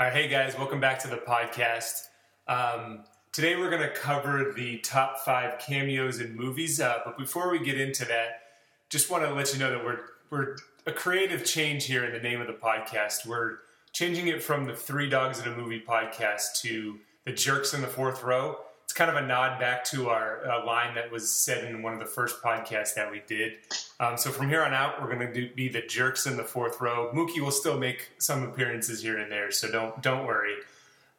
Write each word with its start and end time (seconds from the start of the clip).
All 0.00 0.06
right, 0.06 0.14
hey 0.14 0.28
guys, 0.28 0.56
welcome 0.56 0.80
back 0.80 0.98
to 1.00 1.08
the 1.08 1.18
podcast. 1.18 2.08
Um, 2.48 3.04
today 3.32 3.56
we're 3.56 3.68
going 3.68 3.82
to 3.82 3.92
cover 3.92 4.50
the 4.56 4.78
top 4.78 5.18
five 5.18 5.58
cameos 5.58 6.20
in 6.20 6.34
movies. 6.34 6.80
Uh, 6.80 7.00
but 7.04 7.18
before 7.18 7.50
we 7.50 7.58
get 7.58 7.78
into 7.78 8.06
that, 8.06 8.40
just 8.88 9.10
want 9.10 9.24
to 9.24 9.34
let 9.34 9.52
you 9.52 9.58
know 9.58 9.70
that 9.70 9.84
we're 9.84 9.98
we're 10.30 10.56
a 10.86 10.92
creative 10.92 11.44
change 11.44 11.84
here 11.84 12.02
in 12.02 12.14
the 12.14 12.18
name 12.18 12.40
of 12.40 12.46
the 12.46 12.54
podcast. 12.54 13.26
We're 13.26 13.58
changing 13.92 14.28
it 14.28 14.42
from 14.42 14.64
the 14.64 14.74
Three 14.74 15.10
Dogs 15.10 15.38
in 15.38 15.52
a 15.52 15.54
Movie 15.54 15.84
podcast 15.86 16.62
to 16.62 16.98
the 17.26 17.32
Jerks 17.32 17.74
in 17.74 17.82
the 17.82 17.86
Fourth 17.86 18.22
Row. 18.22 18.56
It's 18.90 18.96
kind 18.96 19.08
of 19.08 19.22
a 19.22 19.24
nod 19.24 19.60
back 19.60 19.84
to 19.84 20.08
our 20.08 20.44
uh, 20.50 20.66
line 20.66 20.96
that 20.96 21.12
was 21.12 21.30
said 21.30 21.62
in 21.62 21.80
one 21.80 21.92
of 21.92 22.00
the 22.00 22.06
first 22.06 22.42
podcasts 22.42 22.92
that 22.96 23.08
we 23.08 23.22
did. 23.28 23.58
Um, 24.00 24.18
so 24.18 24.32
from 24.32 24.48
here 24.48 24.64
on 24.64 24.74
out, 24.74 25.00
we're 25.00 25.14
going 25.14 25.32
to 25.32 25.48
be 25.54 25.68
the 25.68 25.82
Jerks 25.82 26.26
in 26.26 26.36
the 26.36 26.42
Fourth 26.42 26.80
Row. 26.80 27.12
Mookie 27.14 27.38
will 27.38 27.52
still 27.52 27.78
make 27.78 28.10
some 28.18 28.42
appearances 28.42 29.00
here 29.00 29.16
and 29.16 29.30
there, 29.30 29.52
so 29.52 29.70
don't 29.70 30.02
don't 30.02 30.26
worry. 30.26 30.56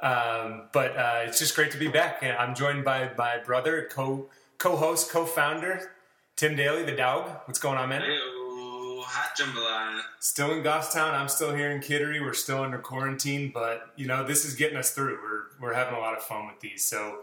Um, 0.01 0.63
but 0.73 0.97
uh, 0.97 1.21
it's 1.23 1.39
just 1.39 1.55
great 1.55 1.71
to 1.71 1.77
be 1.77 1.87
back. 1.87 2.17
And 2.21 2.35
I'm 2.35 2.55
joined 2.55 2.83
by 2.83 3.09
my 3.17 3.37
brother, 3.37 3.87
co 3.89 4.27
co-host, 4.57 5.09
co-founder, 5.09 5.93
Tim 6.35 6.57
Daly, 6.57 6.83
the 6.83 6.91
dog. 6.91 7.29
What's 7.45 7.59
going 7.59 7.77
on, 7.77 7.87
man? 7.87 8.01
Hot 8.01 9.37
jambalaya. 9.37 10.01
Still 10.19 10.51
in 10.51 10.61
Goffstown. 10.61 11.13
I'm 11.13 11.29
still 11.29 11.55
here 11.55 11.71
in 11.71 11.79
Kittery. 11.79 12.19
We're 12.19 12.33
still 12.33 12.63
under 12.63 12.79
quarantine, 12.79 13.49
but 13.53 13.93
you 13.95 14.07
know 14.07 14.25
this 14.25 14.43
is 14.43 14.55
getting 14.55 14.75
us 14.75 14.91
through. 14.91 15.19
We're 15.23 15.69
we're 15.69 15.73
having 15.73 15.95
a 15.95 15.99
lot 15.99 16.17
of 16.17 16.21
fun 16.21 16.47
with 16.47 16.59
these. 16.59 16.83
So 16.83 17.19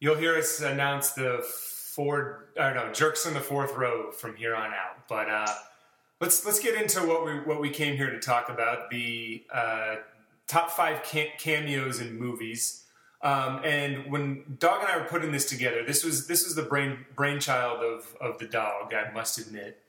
you'll 0.00 0.16
hear 0.16 0.36
us 0.36 0.60
announce 0.60 1.10
the 1.10 1.44
four, 1.94 2.46
or 2.56 2.74
no, 2.74 2.92
jerks 2.92 3.26
in 3.26 3.34
the 3.34 3.40
fourth 3.40 3.76
row 3.76 4.10
from 4.10 4.34
here 4.36 4.54
on 4.54 4.70
out. 4.72 5.08
But 5.08 5.28
uh, 5.28 5.54
let's 6.20 6.44
let's 6.44 6.60
get 6.60 6.80
into 6.80 7.00
what 7.00 7.24
we 7.24 7.32
what 7.40 7.60
we 7.60 7.70
came 7.70 7.96
here 7.96 8.10
to 8.10 8.18
talk 8.18 8.48
about 8.48 8.90
the 8.90 9.44
uh, 9.52 9.96
top 10.46 10.70
five 10.70 11.02
cameos 11.02 12.00
in 12.00 12.18
movies. 12.18 12.84
Um, 13.22 13.60
and 13.64 14.10
when 14.10 14.56
Dog 14.58 14.80
and 14.80 14.88
I 14.88 14.96
were 14.96 15.04
putting 15.04 15.30
this 15.30 15.44
together, 15.44 15.84
this 15.84 16.02
was 16.02 16.26
this 16.26 16.44
was 16.44 16.54
the 16.54 16.62
brain 16.62 17.04
brainchild 17.14 17.82
of 17.82 18.16
of 18.20 18.38
the 18.38 18.46
dog. 18.46 18.94
I 18.94 19.12
must 19.12 19.38
admit. 19.38 19.82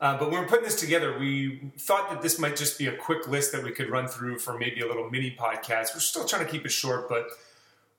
Uh, 0.00 0.16
but 0.16 0.30
when 0.30 0.38
we 0.38 0.40
were 0.40 0.48
putting 0.48 0.64
this 0.64 0.80
together, 0.80 1.18
we 1.18 1.72
thought 1.78 2.08
that 2.08 2.22
this 2.22 2.38
might 2.38 2.56
just 2.56 2.78
be 2.78 2.86
a 2.86 2.96
quick 2.96 3.28
list 3.28 3.52
that 3.52 3.62
we 3.62 3.70
could 3.70 3.90
run 3.90 4.08
through 4.08 4.38
for 4.38 4.56
maybe 4.58 4.80
a 4.80 4.86
little 4.86 5.10
mini 5.10 5.36
podcast. 5.38 5.94
We're 5.94 6.00
still 6.00 6.24
trying 6.24 6.42
to 6.42 6.50
keep 6.50 6.64
it 6.64 6.70
short, 6.70 7.06
but 7.06 7.26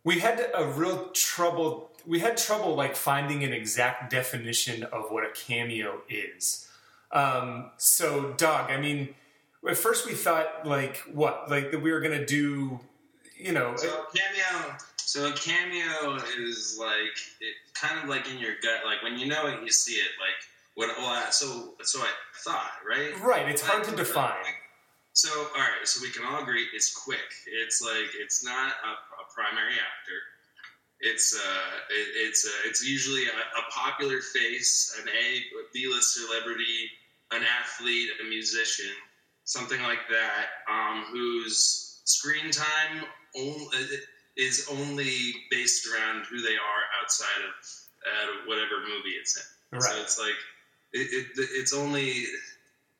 we 0.03 0.19
had 0.19 0.51
a 0.55 0.65
real 0.65 1.09
trouble. 1.09 1.91
We 2.05 2.19
had 2.19 2.37
trouble 2.37 2.75
like 2.75 2.95
finding 2.95 3.43
an 3.43 3.53
exact 3.53 4.11
definition 4.11 4.83
of 4.83 5.11
what 5.11 5.23
a 5.23 5.31
cameo 5.33 6.01
is. 6.09 6.67
Um, 7.11 7.71
so, 7.77 8.33
doug 8.37 8.71
I 8.71 8.79
mean, 8.79 9.13
at 9.67 9.77
first 9.77 10.07
we 10.07 10.13
thought 10.13 10.65
like 10.65 10.97
what, 11.11 11.49
like 11.49 11.71
that 11.71 11.81
we 11.81 11.91
were 11.91 11.99
gonna 11.99 12.25
do, 12.25 12.79
you 13.37 13.51
know, 13.51 13.75
So 13.75 13.87
a 13.87 14.17
cameo. 14.17 14.75
So 14.97 15.27
a 15.27 15.33
cameo 15.33 16.15
is 16.39 16.77
like 16.79 17.17
it, 17.41 17.55
kind 17.73 17.99
of 18.01 18.07
like 18.07 18.29
in 18.29 18.39
your 18.39 18.53
gut, 18.61 18.85
like 18.85 19.03
when 19.03 19.19
you 19.19 19.25
know 19.27 19.47
it, 19.47 19.61
you 19.61 19.71
see 19.71 19.95
it. 19.95 20.09
Like 20.19 20.39
what? 20.75 20.97
Well, 20.97 21.31
so 21.31 21.73
so 21.81 21.99
I 21.99 22.09
thought, 22.43 22.71
right? 22.87 23.19
right? 23.21 23.49
It's 23.49 23.61
hard 23.61 23.83
to 23.85 23.95
define. 23.95 24.35
So 25.21 25.29
all 25.29 25.61
right, 25.61 25.85
so 25.85 26.01
we 26.01 26.09
can 26.09 26.25
all 26.25 26.41
agree 26.41 26.65
it's 26.73 26.91
quick. 26.91 27.29
It's 27.45 27.79
like 27.79 28.09
it's 28.19 28.43
not 28.43 28.73
a, 28.89 28.91
a 29.21 29.25
primary 29.35 29.73
actor. 29.73 30.19
It's 30.99 31.27
uh, 31.35 31.73
it, 31.91 32.07
it's 32.27 32.43
uh, 32.43 32.67
it's 32.69 32.81
usually 32.83 33.25
a, 33.25 33.37
a 33.61 33.63
popular 33.69 34.19
face, 34.21 34.99
an 34.99 35.07
A 35.09 35.27
B 35.73 35.87
list 35.93 36.15
celebrity, 36.15 36.89
an 37.31 37.43
athlete, 37.61 38.09
a 38.19 38.27
musician, 38.27 38.95
something 39.43 39.81
like 39.83 40.03
that, 40.09 40.45
um, 40.67 41.05
whose 41.11 42.01
screen 42.05 42.49
time 42.49 43.05
only, 43.37 43.77
is 44.37 44.67
only 44.71 45.35
based 45.51 45.87
around 45.87 46.25
who 46.31 46.41
they 46.41 46.55
are 46.55 46.83
outside 46.99 47.41
of 47.45 47.53
uh, 48.09 48.47
whatever 48.47 48.81
movie 48.81 49.15
it's 49.21 49.37
in. 49.37 49.77
Right. 49.77 49.83
So 49.83 50.01
it's 50.01 50.17
like 50.17 50.39
it, 50.93 51.07
it, 51.13 51.49
it's 51.59 51.73
only 51.73 52.25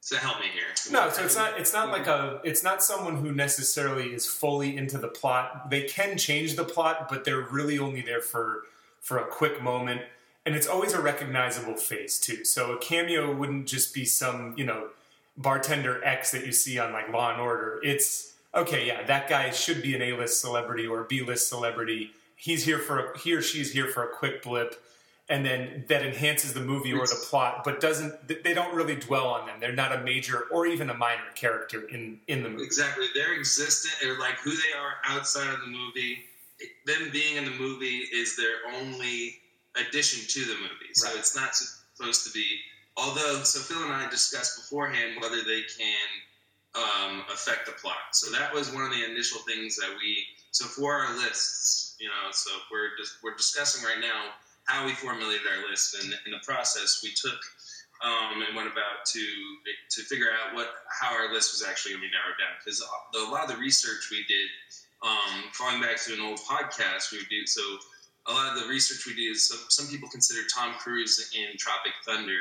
so 0.04 0.18
help 0.18 0.40
me 0.40 0.48
here. 0.52 0.64
No, 0.92 1.12
so 1.12 1.24
it's 1.24 1.36
not. 1.36 1.60
It's 1.60 1.74
not 1.74 1.90
like 1.90 2.08
a. 2.08 2.42
It's 2.44 2.64
not 2.64 2.84
someone 2.84 3.18
who 3.18 3.32
necessarily 3.32 4.08
is 4.16 4.26
fully 4.26 4.76
into 4.76 4.98
the 4.98 5.08
plot. 5.08 5.70
They 5.70 5.84
can 5.84 6.18
change 6.18 6.56
the 6.56 6.64
plot, 6.64 7.08
but 7.08 7.24
they're 7.24 7.42
really 7.42 7.78
only 7.78 8.02
there 8.02 8.20
for 8.20 8.64
for 9.00 9.20
a 9.20 9.26
quick 9.26 9.62
moment, 9.62 10.02
and 10.44 10.56
it's 10.56 10.66
always 10.66 10.94
a 10.94 11.02
recognizable 11.02 11.76
face 11.76 12.20
too. 12.20 12.44
So 12.44 12.72
a 12.72 12.80
cameo 12.80 13.32
wouldn't 13.32 13.68
just 13.68 13.94
be 13.94 14.04
some 14.04 14.56
you 14.58 14.66
know 14.66 14.88
bartender 15.38 16.04
X 16.04 16.32
that 16.32 16.48
you 16.48 16.52
see 16.52 16.80
on 16.80 16.92
like 16.92 17.14
Law 17.14 17.32
and 17.32 17.40
Order. 17.40 17.80
It's 17.84 18.34
okay. 18.56 18.88
Yeah, 18.88 19.04
that 19.04 19.30
guy 19.30 19.52
should 19.52 19.84
be 19.84 19.96
an 19.96 20.02
A 20.02 20.14
list 20.14 20.42
celebrity 20.42 20.88
or 20.88 21.04
B 21.04 21.22
list 21.22 21.48
celebrity. 21.48 22.10
He's 22.36 22.66
here 22.66 22.80
for 22.80 23.12
a, 23.12 23.20
he 23.20 23.34
or 23.36 23.42
she's 23.44 23.72
here 23.72 23.88
for 23.88 24.04
a 24.04 24.08
quick 24.08 24.42
blip. 24.42 24.84
And 25.32 25.46
then 25.46 25.86
that 25.88 26.06
enhances 26.06 26.54
the 26.54 26.60
movie 26.60 26.92
or 26.92 27.08
the 27.08 27.26
plot, 27.30 27.64
but 27.64 27.80
doesn't. 27.80 28.28
They 28.28 28.54
don't 28.54 28.76
really 28.76 28.98
dwell 28.98 29.28
on 29.28 29.48
them. 29.48 29.62
They're 29.62 29.72
not 29.72 29.94
a 29.94 30.02
major 30.04 30.42
or 30.52 30.66
even 30.66 30.90
a 30.90 30.94
minor 30.94 31.32
character 31.36 31.88
in 31.88 32.20
in 32.28 32.44
the 32.44 32.50
movie. 32.50 32.66
Exactly. 32.66 33.08
They're 33.16 33.34
existent, 33.34 33.96
or 34.12 34.20
like 34.20 34.36
who 34.40 34.52
they 34.52 34.78
are 34.78 34.96
outside 35.06 35.54
of 35.54 35.62
the 35.62 35.68
movie. 35.68 36.26
Them 36.86 37.10
being 37.14 37.38
in 37.38 37.46
the 37.46 37.52
movie 37.52 38.00
is 38.12 38.36
their 38.36 38.58
only 38.76 39.40
addition 39.80 40.28
to 40.28 40.40
the 40.52 40.56
movie. 40.60 40.92
So 40.94 41.08
Right. 41.08 41.18
it's 41.18 41.34
not 41.34 41.56
supposed 41.56 42.26
to 42.28 42.32
be. 42.34 42.46
Although, 42.98 43.42
so 43.44 43.62
Phil 43.62 43.82
and 43.86 43.94
I 43.94 44.10
discussed 44.10 44.58
beforehand 44.58 45.22
whether 45.22 45.42
they 45.44 45.62
can 45.64 46.10
um, 46.76 47.24
affect 47.32 47.68
the 47.68 47.72
plot. 47.72 48.12
So 48.12 48.30
that 48.32 48.54
was 48.54 48.70
one 48.74 48.84
of 48.84 48.92
the 48.92 49.06
initial 49.10 49.40
things 49.48 49.78
that 49.78 49.96
we. 49.98 50.26
So 50.52 50.66
for 50.66 50.94
our 50.94 51.16
lists, 51.18 51.96
you 52.00 52.10
know, 52.10 52.32
so 52.32 52.52
we're 52.70 52.98
just 52.98 53.24
we're 53.24 53.36
discussing 53.36 53.82
right 53.86 54.02
now 54.02 54.34
how 54.66 54.86
we 54.86 54.94
formulated 54.94 55.46
our 55.48 55.70
list, 55.70 55.96
and 56.04 56.14
in 56.26 56.32
the 56.32 56.40
process, 56.46 57.02
we 57.04 57.12
took 57.12 57.40
um, 58.04 58.42
and 58.48 58.56
went 58.56 58.68
about 58.68 59.06
to 59.08 59.22
to 59.92 60.02
figure 60.04 60.30
out 60.32 60.56
what 60.56 60.70
how 60.90 61.14
our 61.14 61.32
list 61.34 61.54
was 61.54 61.64
actually 61.68 61.92
going 61.94 62.02
to 62.04 62.08
be 62.10 62.14
narrowed 62.14 62.38
down 62.40 62.54
because 62.64 62.82
a 62.82 63.32
lot 63.32 63.44
of 63.44 63.50
the 63.56 63.62
research 63.62 64.10
we 64.10 64.24
did, 64.28 64.48
um, 65.04 65.50
falling 65.54 65.82
back 65.82 66.02
to 66.02 66.14
an 66.14 66.22
old 66.22 66.40
podcast 66.40 67.12
we 67.12 67.20
do 67.30 67.46
so. 67.46 67.62
A 68.28 68.32
lot 68.34 68.56
of 68.56 68.62
the 68.64 68.70
research 68.70 69.06
we 69.08 69.16
did 69.16 69.32
is 69.32 69.48
some, 69.50 69.58
some 69.70 69.88
people 69.88 70.08
consider 70.10 70.42
Tom 70.54 70.74
Cruise 70.76 71.32
in 71.36 71.58
Tropic 71.58 71.92
Thunder 72.06 72.38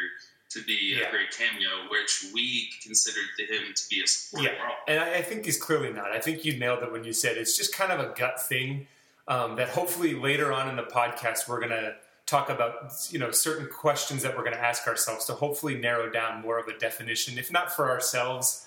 to 0.51 0.63
be 0.65 0.97
Yeah. 0.99 1.09
a 1.09 1.11
great 1.11 1.31
cameo, 1.31 1.89
which 1.91 2.27
we 2.35 2.69
considered 2.83 3.25
him 3.39 3.73
to 3.75 3.83
be 3.89 4.03
a 4.03 4.07
supporting 4.07 4.53
Yeah, 4.53 4.63
role. 4.63 4.75
and 4.89 5.01
I, 5.01 5.15
I 5.17 5.23
think 5.23 5.47
he's 5.47 5.57
clearly 5.57 5.91
not. 5.93 6.11
I 6.13 6.19
think 6.21 6.45
you 6.45 6.59
nailed 6.59 6.83
it 6.83 6.93
when 6.93 7.05
you 7.05 7.13
said 7.15 7.39
it's 7.39 7.57
just 7.57 7.75
kind 7.75 7.93
of 7.93 7.99
a 8.01 8.13
gut 8.15 8.43
thing 8.47 8.89
um, 9.27 9.57
that 9.57 9.69
hopefully 9.71 10.15
later 10.15 10.53
on 10.53 10.69
in 10.69 10.77
the 10.77 10.83
podcast 10.83 11.49
we're 11.49 11.61
going 11.61 11.71
to 11.71 11.95
talk 12.31 12.49
about 12.49 12.93
you 13.11 13.19
know 13.19 13.31
certain 13.31 13.69
questions 13.69 14.23
that 14.23 14.37
we're 14.37 14.45
going 14.45 14.57
to 14.57 14.63
ask 14.63 14.87
ourselves 14.87 15.25
to 15.27 15.35
hopefully 15.35 15.77
narrow 15.77 16.11
down 16.11 16.41
more 16.41 16.59
of 16.59 16.69
a 16.69 16.79
definition, 16.79 17.39
if 17.39 17.51
not 17.51 17.73
for 17.73 17.91
ourselves. 17.91 18.67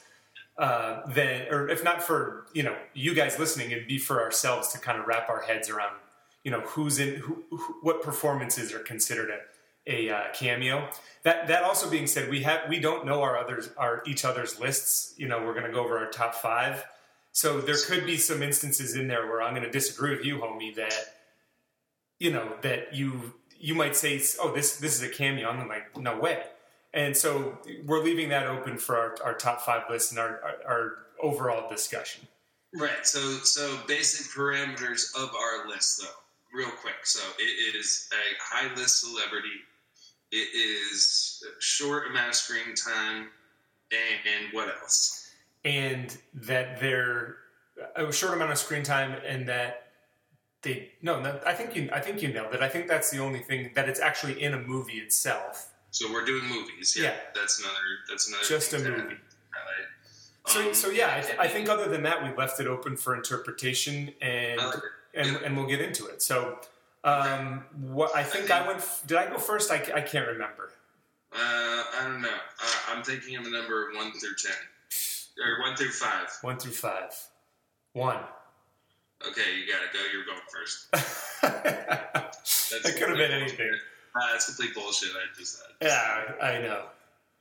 Uh, 0.55 1.01
then, 1.09 1.47
or 1.51 1.67
if 1.69 1.83
not 1.83 2.03
for 2.03 2.45
you 2.53 2.61
know 2.61 2.75
you 2.93 3.15
guys 3.15 3.39
listening, 3.39 3.71
it'd 3.71 3.87
be 3.87 3.97
for 3.97 4.21
ourselves 4.21 4.67
to 4.69 4.77
kind 4.77 4.99
of 4.99 5.07
wrap 5.07 5.29
our 5.29 5.41
heads 5.41 5.69
around 5.69 5.95
you 6.43 6.51
know 6.51 6.59
who's 6.61 6.99
in 6.99 7.15
who, 7.15 7.43
who 7.49 7.75
what 7.81 8.03
performances 8.03 8.73
are 8.73 8.79
considered 8.79 9.29
a, 9.29 10.09
a 10.09 10.15
uh, 10.15 10.23
cameo. 10.33 10.89
That 11.23 11.47
that 11.47 11.63
also 11.63 11.89
being 11.89 12.07
said, 12.07 12.29
we 12.29 12.43
have 12.43 12.69
we 12.69 12.79
don't 12.79 13.05
know 13.05 13.21
our 13.21 13.37
others 13.37 13.69
our 13.77 14.03
each 14.05 14.25
other's 14.25 14.59
lists. 14.59 15.13
You 15.17 15.27
know, 15.27 15.43
we're 15.43 15.53
going 15.53 15.65
to 15.65 15.71
go 15.71 15.83
over 15.83 15.97
our 15.97 16.09
top 16.09 16.35
five. 16.35 16.85
So 17.31 17.61
there 17.61 17.77
could 17.77 18.05
be 18.05 18.17
some 18.17 18.43
instances 18.43 18.95
in 18.95 19.07
there 19.07 19.25
where 19.25 19.41
I'm 19.41 19.55
going 19.55 19.65
to 19.65 19.71
disagree 19.71 20.15
with 20.15 20.25
you, 20.25 20.37
homie. 20.37 20.75
That 20.75 20.93
you 22.19 22.31
know 22.31 22.55
that 22.61 22.93
you 22.93 23.33
you 23.63 23.75
might 23.75 23.95
say, 23.95 24.21
oh, 24.41 24.53
this 24.53 24.77
this 24.77 24.95
is 24.95 25.01
a 25.01 25.09
cameo. 25.09 25.49
I'm 25.49 25.67
like, 25.67 25.97
no 25.97 26.19
way. 26.19 26.43
And 26.93 27.15
so 27.15 27.57
we're 27.85 28.03
leaving 28.03 28.29
that 28.29 28.45
open 28.45 28.77
for 28.77 28.95
our, 28.95 29.15
our 29.23 29.33
top 29.33 29.61
five 29.61 29.83
list 29.89 30.11
and 30.11 30.19
our, 30.19 30.39
our, 30.43 30.71
our 30.71 30.91
overall 31.23 31.67
discussion. 31.67 32.27
Right. 32.75 33.05
So, 33.07 33.19
so 33.19 33.79
basic 33.87 34.27
parameters 34.27 35.15
of 35.15 35.29
our 35.33 35.67
list, 35.67 36.01
though, 36.01 36.57
real 36.57 36.69
quick. 36.69 37.03
So, 37.03 37.21
it 37.39 37.75
is 37.75 38.09
a 38.13 38.25
high 38.39 38.73
list 38.75 39.01
celebrity. 39.01 39.57
It 40.31 40.49
is 40.55 41.43
a 41.47 41.61
short 41.61 42.11
amount 42.11 42.29
of 42.29 42.35
screen 42.35 42.75
time, 42.75 43.29
and, 43.91 44.19
and 44.35 44.53
what 44.53 44.67
else? 44.81 45.23
and 45.65 46.17
that 46.33 46.79
they're 46.79 47.37
a 47.95 48.11
short 48.11 48.33
amount 48.33 48.51
of 48.51 48.57
screen 48.57 48.83
time 48.83 49.15
and 49.25 49.47
that 49.47 49.82
they 50.63 50.91
no, 51.01 51.21
no 51.21 51.39
I 51.45 51.53
think 51.53 51.75
you 51.75 51.89
I 51.93 51.99
think 51.99 52.21
you 52.21 52.29
nailed 52.29 52.53
it. 52.53 52.61
I 52.61 52.69
think 52.69 52.87
that's 52.87 53.09
the 53.11 53.19
only 53.19 53.39
thing 53.39 53.71
that 53.75 53.87
it's 53.87 53.99
actually 53.99 54.41
in 54.41 54.53
a 54.53 54.59
movie 54.59 54.97
itself. 54.99 55.69
So 55.91 56.11
we're 56.11 56.25
doing 56.25 56.45
movies. 56.45 56.95
Yeah, 56.97 57.03
Yeah. 57.03 57.15
that's 57.35 57.59
another. 57.59 57.75
That's 58.09 58.27
another. 58.27 58.43
Just 58.45 58.73
a 58.73 58.79
movie. 58.79 59.17
highlight. 59.51 59.87
So 60.47 60.67
Um, 60.69 60.73
so 60.73 60.89
yeah, 60.89 61.15
I, 61.17 61.21
th- 61.21 61.37
I 61.39 61.47
think 61.47 61.69
other 61.69 61.87
than 61.87 62.03
that 62.03 62.23
we 62.23 62.35
left 62.35 62.59
it 62.59 62.67
open 62.67 62.97
for 62.97 63.15
interpretation 63.15 64.11
and 64.21 64.59
I 64.59 64.65
like 64.65 64.75
it. 64.77 64.81
and, 65.27 65.35
and 65.37 65.55
we'll 65.57 65.67
get 65.67 65.81
into 65.81 66.07
it. 66.07 66.21
So 66.21 66.57
um, 67.03 67.63
what 67.79 68.15
I 68.15 68.23
think 68.23 68.49
I 68.49 68.65
went 68.65 68.79
f- 68.79 69.03
did 69.05 69.17
I 69.17 69.29
go 69.29 69.37
first? 69.37 69.69
I, 69.71 69.75
I 69.93 70.01
can't 70.01 70.27
remember. 70.27 70.71
Uh, 71.31 71.37
I 71.37 72.01
don't 72.03 72.21
know. 72.21 72.27
Uh, 72.29 72.95
I'm 72.95 73.03
thinking 73.03 73.35
of 73.37 73.45
a 73.45 73.49
number 73.49 73.89
one 73.95 74.11
through 74.13 74.35
ten, 74.41 74.55
or 75.45 75.61
one 75.61 75.75
through 75.75 75.89
five. 75.91 76.27
One 76.41 76.57
through 76.57 76.71
five. 76.73 77.13
One. 77.93 78.19
Okay, 79.27 79.55
you 79.57 79.71
gotta 79.71 79.87
go. 79.93 79.99
You're 80.11 80.25
going 80.25 80.39
first. 80.51 80.91
that 81.41 82.93
could 82.97 83.09
have 83.09 83.17
been 83.17 83.31
anything. 83.31 83.71
Uh, 84.15 84.19
that's 84.31 84.45
complete 84.45 84.75
bullshit. 84.75 85.09
I 85.11 85.37
just 85.37 85.57
said. 85.57 85.67
Yeah, 85.81 86.33
I 86.45 86.59
know. 86.61 86.85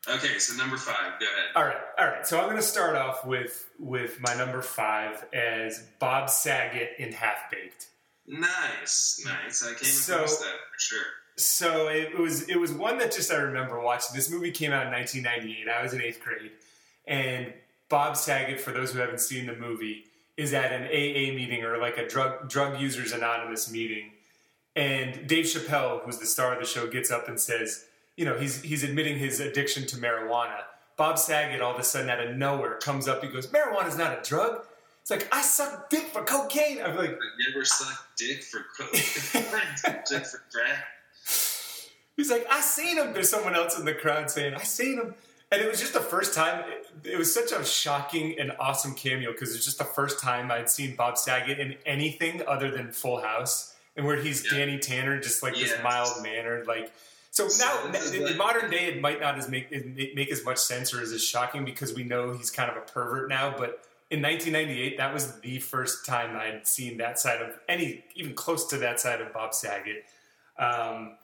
Okay, 0.08 0.38
so 0.38 0.56
number 0.56 0.76
five. 0.76 1.20
Go 1.20 1.26
ahead. 1.26 1.50
All 1.54 1.64
right, 1.64 1.76
all 1.98 2.06
right. 2.06 2.26
So 2.26 2.38
I'm 2.38 2.44
going 2.46 2.56
to 2.56 2.62
start 2.62 2.96
off 2.96 3.24
with 3.24 3.68
with 3.78 4.20
my 4.20 4.34
number 4.34 4.62
five 4.62 5.24
as 5.32 5.84
Bob 6.00 6.28
Saget 6.30 6.90
in 6.98 7.12
Half 7.12 7.50
Baked. 7.50 7.88
Nice, 8.26 9.22
nice. 9.24 9.62
I 9.64 9.68
came 9.74 9.84
So- 9.84 10.14
across 10.16 10.38
that 10.38 10.46
for 10.72 10.78
sure. 10.78 11.04
So 11.36 11.88
it 11.88 12.16
was 12.18 12.48
it 12.48 12.56
was 12.56 12.72
one 12.72 12.98
that 12.98 13.10
just 13.12 13.32
I 13.32 13.36
remember 13.36 13.80
watching. 13.80 14.14
This 14.14 14.30
movie 14.30 14.50
came 14.50 14.70
out 14.70 14.86
in 14.86 14.92
1998. 14.92 15.66
I 15.68 15.82
was 15.82 15.94
in 15.94 16.02
eighth 16.02 16.20
grade, 16.22 16.50
and 17.06 17.52
Bob 17.88 18.16
Saget, 18.16 18.60
for 18.60 18.70
those 18.70 18.92
who 18.92 18.98
haven't 18.98 19.20
seen 19.20 19.46
the 19.46 19.56
movie, 19.56 20.04
is 20.36 20.54
at 20.54 20.72
an 20.72 20.84
AA 20.84 21.34
meeting 21.34 21.62
or 21.64 21.78
like 21.78 21.98
a 21.98 22.06
drug 22.06 22.48
drug 22.48 22.80
users 22.80 23.12
anonymous 23.12 23.70
meeting, 23.70 24.10
and 24.74 25.26
Dave 25.26 25.44
Chappelle, 25.46 26.02
who's 26.02 26.18
the 26.18 26.26
star 26.26 26.54
of 26.54 26.60
the 26.60 26.66
show, 26.66 26.86
gets 26.86 27.10
up 27.10 27.28
and 27.28 27.38
says, 27.38 27.84
you 28.16 28.24
know, 28.24 28.38
he's 28.38 28.62
he's 28.62 28.82
admitting 28.82 29.18
his 29.18 29.40
addiction 29.40 29.86
to 29.88 29.96
marijuana. 29.96 30.60
Bob 30.96 31.18
Saget, 31.18 31.60
all 31.60 31.74
of 31.74 31.80
a 31.80 31.84
sudden, 31.84 32.10
out 32.10 32.20
of 32.20 32.36
nowhere, 32.36 32.78
comes 32.78 33.08
up. 33.08 33.22
He 33.22 33.30
goes, 33.30 33.46
"Marijuana 33.48 33.88
is 33.88 33.96
not 33.96 34.18
a 34.18 34.22
drug." 34.28 34.64
It's 35.02 35.10
like 35.10 35.26
I 35.32 35.42
suck 35.42 35.90
dick 35.90 36.04
for 36.12 36.22
cocaine. 36.22 36.80
I'm 36.80 36.96
like, 36.96 37.10
But 37.18 37.26
you 37.38 37.52
ever 37.52 37.64
suck 37.64 38.06
dick 38.16 38.42
for 38.44 38.60
coke? 38.78 38.92
dick 38.92 40.24
for 40.26 40.42
crack? 40.52 40.84
He's 42.16 42.30
like, 42.30 42.46
I 42.48 42.60
seen 42.60 42.98
him. 42.98 43.12
There's 43.12 43.28
someone 43.28 43.56
else 43.56 43.76
in 43.78 43.84
the 43.84 43.94
crowd 43.94 44.30
saying, 44.30 44.54
I 44.54 44.62
seen 44.62 44.98
him. 44.98 45.14
And 45.52 45.60
it 45.60 45.68
was 45.70 45.78
just 45.80 45.92
the 45.92 46.00
first 46.00 46.34
time. 46.34 46.64
It, 46.66 47.10
it 47.12 47.18
was 47.18 47.32
such 47.32 47.52
a 47.52 47.62
shocking 47.64 48.38
and 48.38 48.52
awesome 48.58 48.94
cameo 48.94 49.32
because 49.32 49.50
it 49.50 49.58
was 49.58 49.64
just 49.64 49.78
the 49.78 49.84
first 49.84 50.18
time 50.18 50.50
I'd 50.50 50.70
seen 50.70 50.96
Bob 50.96 51.18
Saget 51.18 51.60
in 51.60 51.76
anything 51.84 52.42
other 52.48 52.70
than 52.70 52.90
Full 52.90 53.20
House, 53.20 53.74
and 53.96 54.06
where 54.06 54.16
he's 54.16 54.44
Yeah. 54.50 54.58
Danny 54.58 54.78
Tanner, 54.78 55.20
just 55.20 55.42
like 55.42 55.54
this 55.54 55.74
mild 55.82 56.22
mannered, 56.22 56.66
like. 56.66 56.90
So 57.30 57.48
now, 57.58 57.86
in, 57.86 58.24
like- 58.24 58.36
modern 58.36 58.70
day, 58.70 58.84
it 58.86 59.00
might 59.00 59.20
not 59.20 59.38
as 59.38 59.48
make 59.48 59.68
it 59.70 60.14
make 60.14 60.30
as 60.30 60.44
much 60.44 60.58
sense 60.58 60.92
or 60.94 61.02
is 61.02 61.12
as 61.12 61.24
shocking 61.24 61.64
because 61.64 61.94
we 61.94 62.02
know 62.04 62.32
he's 62.32 62.50
kind 62.50 62.70
of 62.70 62.76
a 62.76 62.80
pervert 62.80 63.28
now. 63.28 63.50
But 63.50 63.84
in 64.10 64.20
1998, 64.20 64.96
that 64.98 65.12
was 65.14 65.40
the 65.40 65.58
first 65.58 66.04
time 66.04 66.36
I'd 66.36 66.66
seen 66.66 66.98
that 66.98 67.18
side 67.18 67.40
of 67.40 67.58
any, 67.68 68.04
even 68.14 68.34
close 68.34 68.66
to 68.68 68.76
that 68.78 69.00
side 69.00 69.20
of 69.22 69.32
Bob 69.32 69.54
Saget. 69.54 70.04
Um, 70.58 71.16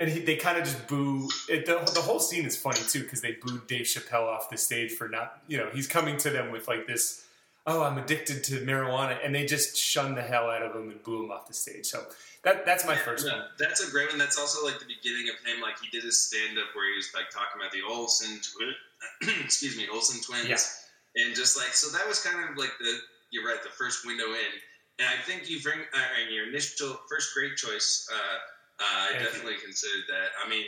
and 0.00 0.10
he, 0.10 0.18
they 0.20 0.36
kind 0.36 0.58
of 0.58 0.64
just 0.64 0.88
boo. 0.88 1.28
It, 1.48 1.66
the, 1.66 1.74
the 1.94 2.00
whole 2.00 2.18
scene 2.20 2.44
is 2.46 2.56
funny 2.56 2.80
too 2.88 3.02
because 3.02 3.20
they 3.20 3.32
booed 3.42 3.66
Dave 3.68 3.86
Chappelle 3.86 4.26
off 4.26 4.50
the 4.50 4.56
stage 4.56 4.92
for 4.92 5.08
not, 5.08 5.42
you 5.46 5.58
know, 5.58 5.68
he's 5.72 5.86
coming 5.86 6.16
to 6.18 6.30
them 6.30 6.50
with 6.50 6.66
like 6.66 6.86
this, 6.86 7.26
oh, 7.66 7.82
I'm 7.82 7.98
addicted 7.98 8.42
to 8.44 8.60
marijuana, 8.64 9.18
and 9.24 9.34
they 9.34 9.44
just 9.46 9.76
shun 9.76 10.14
the 10.14 10.22
hell 10.22 10.48
out 10.50 10.62
of 10.62 10.74
him 10.74 10.90
and 10.90 11.02
boo 11.04 11.22
him 11.24 11.30
off 11.30 11.46
the 11.46 11.54
stage. 11.54 11.86
So 11.86 12.02
that 12.42 12.64
that's 12.64 12.86
my 12.86 12.96
first 12.96 13.26
Yeah, 13.26 13.34
one. 13.34 13.42
That's 13.58 13.86
a 13.86 13.90
great 13.90 14.08
one. 14.08 14.18
That's 14.18 14.38
also 14.38 14.64
like 14.64 14.78
the 14.78 14.86
beginning 14.86 15.28
of 15.28 15.36
him. 15.46 15.60
Like 15.60 15.78
he 15.80 15.88
did 15.90 16.02
his 16.04 16.22
stand 16.22 16.58
up 16.58 16.74
where 16.74 16.88
he 16.90 16.96
was 16.96 17.10
like 17.14 17.28
talking 17.30 17.60
about 17.60 17.70
the 17.70 17.82
Olsen 17.86 18.40
twin, 18.40 19.34
excuse 19.44 19.76
me, 19.76 19.86
Olsen 19.92 20.20
twins, 20.22 20.48
Yeah. 20.48 21.22
and 21.26 21.36
just 21.36 21.56
like 21.58 21.74
so 21.74 21.94
that 21.96 22.08
was 22.08 22.20
kind 22.22 22.48
of 22.48 22.56
like 22.56 22.72
the 22.80 22.96
you're 23.30 23.46
right, 23.46 23.62
the 23.62 23.68
first 23.70 24.06
window 24.06 24.24
in. 24.26 24.52
And 24.98 25.08
I 25.08 25.22
think 25.22 25.48
you 25.48 25.60
bring 25.62 25.78
uh, 25.78 26.20
in 26.26 26.34
your 26.34 26.48
initial 26.48 26.98
first 27.08 27.32
great 27.34 27.56
choice. 27.56 28.08
Uh, 28.12 28.38
I 28.80 29.08
Thank 29.12 29.20
you. 29.20 29.26
definitely 29.26 29.56
considered 29.64 30.04
that. 30.08 30.28
I 30.44 30.48
mean, 30.48 30.64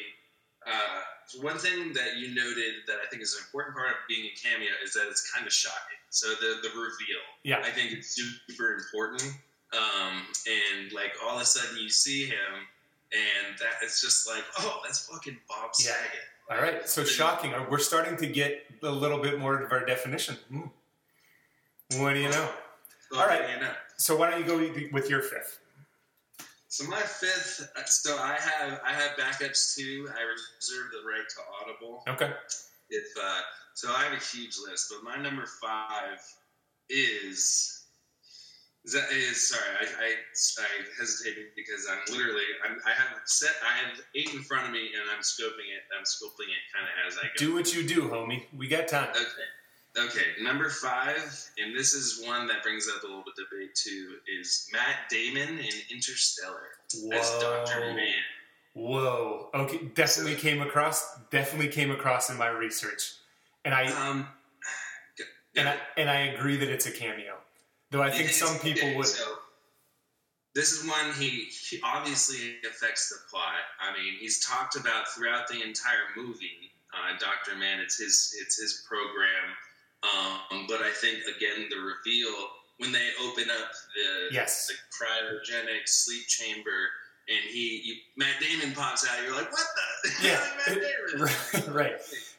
uh, 0.67 1.01
one 1.41 1.59
thing 1.59 1.93
that 1.95 2.17
you 2.19 2.35
noted 2.35 2.85
that 2.87 2.99
I 3.05 3.09
think 3.11 3.23
is 3.23 3.35
an 3.35 3.43
important 3.47 3.75
part 3.77 3.89
of 3.89 3.97
being 4.09 4.27
a 4.27 4.35
cameo 4.37 4.71
is 4.85 4.93
that 4.95 5.09
it's 5.11 5.31
kind 5.33 5.47
of 5.47 5.53
shocking. 5.53 5.99
So 6.11 6.29
the 6.41 6.61
the 6.63 6.69
reveal. 6.71 7.23
Yeah. 7.43 7.61
I 7.65 7.71
think 7.71 7.93
it's 7.93 8.15
super 8.15 8.75
important. 8.75 9.33
Um, 9.73 10.23
and 10.47 10.93
like 10.93 11.13
all 11.25 11.37
of 11.37 11.43
a 11.43 11.47
sudden 11.47 11.79
you 11.81 11.89
see 11.89 12.27
him, 12.27 12.53
and 13.13 13.59
that 13.59 13.81
it's 13.83 14.01
just 14.03 14.29
like, 14.29 14.45
oh, 14.59 14.81
that's 14.85 15.07
fucking 15.07 15.39
Bob 15.49 15.71
Yeah. 15.81 15.87
Saget. 15.93 16.21
All 16.51 16.59
right, 16.61 16.87
so 16.87 17.03
shocking. 17.05 17.53
We're 17.71 17.79
starting 17.79 18.17
to 18.19 18.27
get 18.27 18.67
a 18.83 18.91
little 18.91 19.19
bit 19.19 19.39
more 19.39 19.59
of 19.63 19.73
our 19.73 19.87
definition. 19.87 20.37
Hmm. 20.51 22.03
What 22.03 22.13
do 22.15 22.21
you 22.21 22.29
know? 22.29 22.49
Oh, 23.13 23.21
All 23.21 23.27
right. 23.27 23.49
you 23.55 23.61
know. 23.61 23.71
So 23.97 24.17
why 24.17 24.31
don't 24.31 24.41
you 24.41 24.47
go 24.47 24.59
with 24.93 25.09
your 25.09 25.23
fifth? 25.23 25.61
So 26.73 26.89
my 26.89 27.03
fifth. 27.03 27.69
So 27.85 28.17
I 28.17 28.39
have 28.41 28.81
I 28.83 28.95
have 28.95 29.11
backups 29.19 29.77
too. 29.77 30.09
I 30.09 30.23
reserve 30.25 30.89
the 30.91 31.07
right 31.07 31.29
to 31.29 31.41
audible. 31.61 32.03
Okay. 32.09 32.33
If 32.89 33.05
uh, 33.23 33.41
so, 33.75 33.93
I 33.93 34.05
have 34.05 34.15
a 34.15 34.25
huge 34.25 34.57
list, 34.67 34.91
but 34.91 35.05
my 35.05 35.23
number 35.23 35.45
five 35.61 36.19
is. 36.89 37.79
Is 38.85 38.95
that 38.95 39.13
is 39.13 39.49
sorry, 39.49 39.63
I, 39.79 39.85
I, 39.85 40.09
I 40.09 40.69
hesitated 40.99 41.55
because 41.55 41.87
I'm 41.89 42.17
literally 42.17 42.43
I'm, 42.65 42.79
I 42.85 42.91
have 42.91 43.21
set 43.27 43.53
I 43.63 43.87
have 43.87 44.01
eight 44.17 44.35
in 44.35 44.43
front 44.43 44.67
of 44.67 44.73
me 44.73 44.91
and 44.99 45.09
I'm 45.15 45.23
scoping 45.23 45.71
it 45.71 45.87
I'm 45.97 46.03
scoping 46.03 46.51
it 46.51 46.63
kind 46.75 46.89
of 46.89 47.07
as 47.07 47.17
I 47.17 47.27
go. 47.27 47.33
Do 47.37 47.55
what 47.55 47.73
you 47.73 47.87
do, 47.87 48.09
homie. 48.09 48.43
We 48.57 48.67
got 48.67 48.89
time. 48.89 49.11
Okay. 49.11 49.23
Okay. 49.99 50.25
Number 50.41 50.71
five, 50.71 51.51
and 51.59 51.77
this 51.77 51.93
is 51.93 52.25
one 52.27 52.47
that 52.47 52.63
brings 52.63 52.89
up 52.89 53.03
a 53.03 53.07
little 53.07 53.23
bit 53.23 53.35
of 53.43 53.51
debate 53.51 53.75
too, 53.75 54.15
is 54.39 54.69
Matt 54.73 55.11
Damon 55.11 55.59
in 55.59 55.73
Interstellar 55.91 56.69
as 57.13 57.31
Doctor 57.41 57.81
Whoa. 57.81 57.95
Man. 57.95 58.15
Whoa. 58.75 59.51
Okay. 59.55 59.79
Definitely 59.95 60.37
came 60.37 60.63
across. 60.63 61.19
Definitely 61.31 61.69
came 61.69 61.91
across 61.91 62.31
in 62.31 62.39
my 62.39 62.49
research, 62.49 63.13
and 63.65 63.75
I 63.75 63.85
Um, 63.93 64.29
and 65.57 65.69
I 65.69 65.79
and 65.99 66.09
I 66.09 66.21
agree 66.35 66.57
that 66.57 66.69
it's 66.71 66.87
a 66.87 66.93
cameo. 66.93 67.39
Though 67.91 68.03
I 68.03 68.11
think 68.11 68.31
is- 68.31 68.39
some 68.39 68.59
people 68.61 68.95
would. 68.97 69.07
So, 69.07 69.39
this 70.55 70.73
is 70.73 70.87
one 70.89 71.13
he, 71.15 71.45
he 71.45 71.81
obviously 71.83 72.57
affects 72.69 73.09
the 73.09 73.17
plot. 73.31 73.61
I 73.81 73.93
mean, 73.93 74.15
he's 74.19 74.45
talked 74.45 74.77
about 74.77 75.09
throughout 75.09 75.49
the 75.49 75.63
entire 75.63 76.09
movie. 76.17 76.73
Uh, 76.95 77.17
Doctor 77.19 77.55
Mann, 77.57 77.81
it's 77.81 77.99
his 77.99 78.35
it's 78.41 78.57
his 78.61 78.85
program. 78.89 79.57
Um, 80.03 80.67
but 80.69 80.81
I 80.81 80.91
think 80.91 81.19
again 81.37 81.69
the 81.71 81.77
reveal 81.77 82.33
when 82.79 82.91
they 82.93 83.09
open 83.23 83.45
up 83.51 83.71
the 83.95 84.35
Yes. 84.35 84.67
the 84.69 84.75
cryogenic 84.93 85.87
sleep 85.87 86.27
chamber 86.27 86.71
and 87.29 87.39
he 87.51 87.81
you, 87.85 87.95
Matt 88.17 88.41
Damon 88.41 88.75
pops 88.75 89.09
out. 89.09 89.23
You're 89.23 89.35
like, 89.37 89.51
what 89.53 89.67
the? 90.03 90.11
Yeah. 90.29 90.45
Matt 90.67 90.81
Damon. 91.15 91.23
Right, 91.23 91.69
right. 91.69 91.93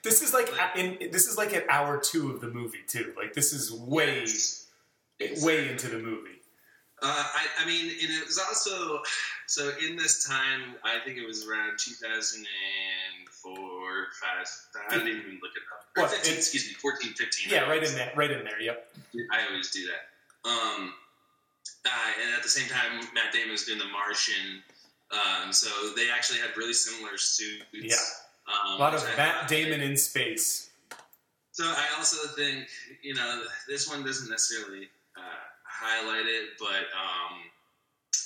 This 0.04 0.22
is 0.22 0.34
like 0.34 0.50
in 0.76 0.98
this 1.12 1.28
is 1.28 1.38
like 1.38 1.54
at 1.54 1.66
hour 1.70 1.98
two 2.00 2.32
of 2.32 2.42
the 2.42 2.48
movie 2.48 2.80
too. 2.88 3.14
Like 3.16 3.34
this 3.34 3.54
is 3.54 3.72
way 3.72 4.26
way 5.42 5.70
into 5.70 5.88
the 5.88 6.00
movie. 6.00 6.30
Uh, 7.02 7.08
I, 7.08 7.64
I 7.64 7.66
mean, 7.68 7.86
and 7.86 8.12
it 8.12 8.26
was 8.26 8.38
also 8.40 9.02
so 9.48 9.72
in 9.86 9.96
this 9.98 10.26
time. 10.26 10.76
I 10.84 11.00
think 11.06 11.18
it 11.18 11.26
was 11.26 11.46
around 11.48 11.78
2004, 13.44 14.08
five. 14.22 14.48
I 14.90 14.98
didn't 14.98 15.20
even 15.20 15.40
look 15.42 15.52
it 15.56 15.64
up. 15.72 15.86
What, 15.96 16.12
15, 16.12 16.34
it- 16.34 16.38
excuse 16.38 16.68
me, 16.68 16.74
14, 16.74 17.14
15. 17.14 17.52
Yeah, 17.52 17.70
right 17.70 17.84
in 17.84 17.94
there, 17.96 18.12
right 18.16 18.32
in 18.32 18.44
there. 18.44 18.60
Yep. 18.62 18.96
I 19.32 19.48
always 19.50 19.72
do 19.72 19.86
that. 19.88 20.50
Um, 20.50 20.94
uh, 21.86 21.90
and 22.24 22.36
at 22.36 22.44
the 22.44 22.50
same 22.50 22.68
time, 22.70 23.00
Matt 23.14 23.34
Damon 23.34 23.52
was 23.52 23.64
doing 23.66 23.80
The 23.80 23.86
Martian. 23.86 24.62
Um, 25.12 25.54
so 25.54 25.70
they 25.96 26.10
actually 26.10 26.40
had 26.40 26.56
really 26.58 26.74
similar 26.74 27.18
suits. 27.18 27.64
Yeah. 27.72 27.96
Um, 28.48 28.74
A 28.76 28.78
lot 28.78 28.94
of 28.94 29.04
Matt 29.16 29.48
Damon 29.48 29.82
in 29.82 29.96
space. 29.96 30.70
So 31.52 31.64
I 31.66 31.86
also 31.98 32.28
think 32.30 32.68
you 33.04 33.14
know 33.14 33.44
this 33.68 33.88
one 33.88 34.04
doesn't 34.04 34.28
necessarily 34.30 34.88
uh, 35.16 35.22
highlight 35.64 36.26
it, 36.26 36.50
but 36.60 36.90
um, 36.98 37.38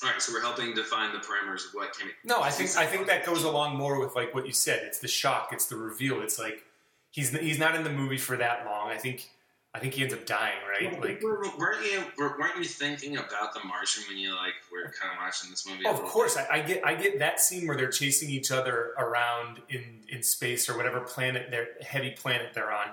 all 0.03 0.09
right. 0.11 0.21
So 0.21 0.31
we're 0.33 0.41
helping 0.41 0.73
define 0.73 1.11
the 1.13 1.19
parameters 1.19 1.65
of 1.67 1.73
what 1.73 1.97
can. 1.97 2.09
No, 2.23 2.41
I 2.41 2.49
think 2.49 2.75
I 2.77 2.85
think 2.85 3.07
that 3.07 3.25
goes 3.25 3.43
along 3.43 3.75
more 3.77 3.99
with 3.99 4.15
like 4.15 4.33
what 4.35 4.45
you 4.45 4.53
said. 4.53 4.81
It's 4.83 4.99
the 4.99 5.07
shock. 5.07 5.49
It's 5.51 5.65
the 5.65 5.75
reveal. 5.75 6.21
It's 6.21 6.37
like 6.39 6.63
he's 7.11 7.31
he's 7.31 7.59
not 7.59 7.75
in 7.75 7.83
the 7.83 7.89
movie 7.91 8.17
for 8.17 8.37
that 8.37 8.65
long. 8.65 8.89
I 8.89 8.97
think 8.97 9.29
I 9.73 9.79
think 9.79 9.93
he 9.93 10.01
ends 10.01 10.13
up 10.13 10.25
dying. 10.25 10.55
Right? 10.69 10.91
Like 11.01 11.21
weren't 11.23 11.83
you 11.85 12.03
weren't 12.17 12.57
you 12.57 12.63
thinking 12.63 13.17
about 13.17 13.53
the 13.53 13.61
Martian 13.65 14.03
when 14.07 14.17
you 14.17 14.35
like 14.35 14.53
were 14.71 14.91
kind 14.99 15.11
of 15.13 15.17
watching 15.19 15.49
this 15.49 15.67
movie? 15.67 15.83
Oh, 15.85 15.91
of 15.93 16.01
course, 16.03 16.37
I, 16.37 16.47
I 16.57 16.61
get 16.61 16.85
I 16.85 16.95
get 16.95 17.19
that 17.19 17.39
scene 17.39 17.67
where 17.67 17.75
they're 17.77 17.89
chasing 17.91 18.29
each 18.29 18.51
other 18.51 18.93
around 18.97 19.61
in 19.69 19.83
in 20.09 20.21
space 20.23 20.69
or 20.69 20.77
whatever 20.77 20.99
planet 21.01 21.47
they're 21.51 21.69
heavy 21.81 22.11
planet 22.11 22.53
they're 22.53 22.71
on. 22.71 22.87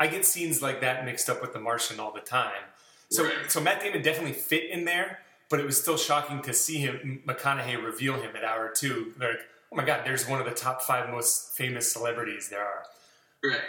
I 0.00 0.06
get 0.06 0.24
scenes 0.24 0.62
like 0.62 0.80
that 0.82 1.04
mixed 1.04 1.28
up 1.28 1.40
with 1.42 1.52
the 1.52 1.58
Martian 1.60 1.98
all 1.98 2.12
the 2.12 2.20
time. 2.20 2.52
So 3.10 3.24
Right. 3.24 3.50
so 3.50 3.60
Matt 3.60 3.80
Damon 3.80 4.02
definitely 4.02 4.34
fit 4.34 4.70
in 4.70 4.84
there, 4.84 5.20
but 5.48 5.60
it 5.60 5.66
was 5.66 5.80
still 5.80 5.96
shocking 5.96 6.42
to 6.42 6.52
see 6.52 6.78
him 6.78 7.22
McConaughey 7.26 7.82
reveal 7.82 8.14
him 8.14 8.36
at 8.36 8.44
hour 8.44 8.70
two. 8.74 9.12
Like, 9.18 9.40
oh 9.72 9.76
my 9.76 9.84
god, 9.84 10.02
there's 10.04 10.28
one 10.28 10.40
of 10.40 10.46
the 10.46 10.54
top 10.54 10.82
five 10.82 11.10
most 11.10 11.56
famous 11.56 11.90
celebrities 11.90 12.48
there 12.48 12.62
are. 12.62 12.84
Right. 13.42 13.60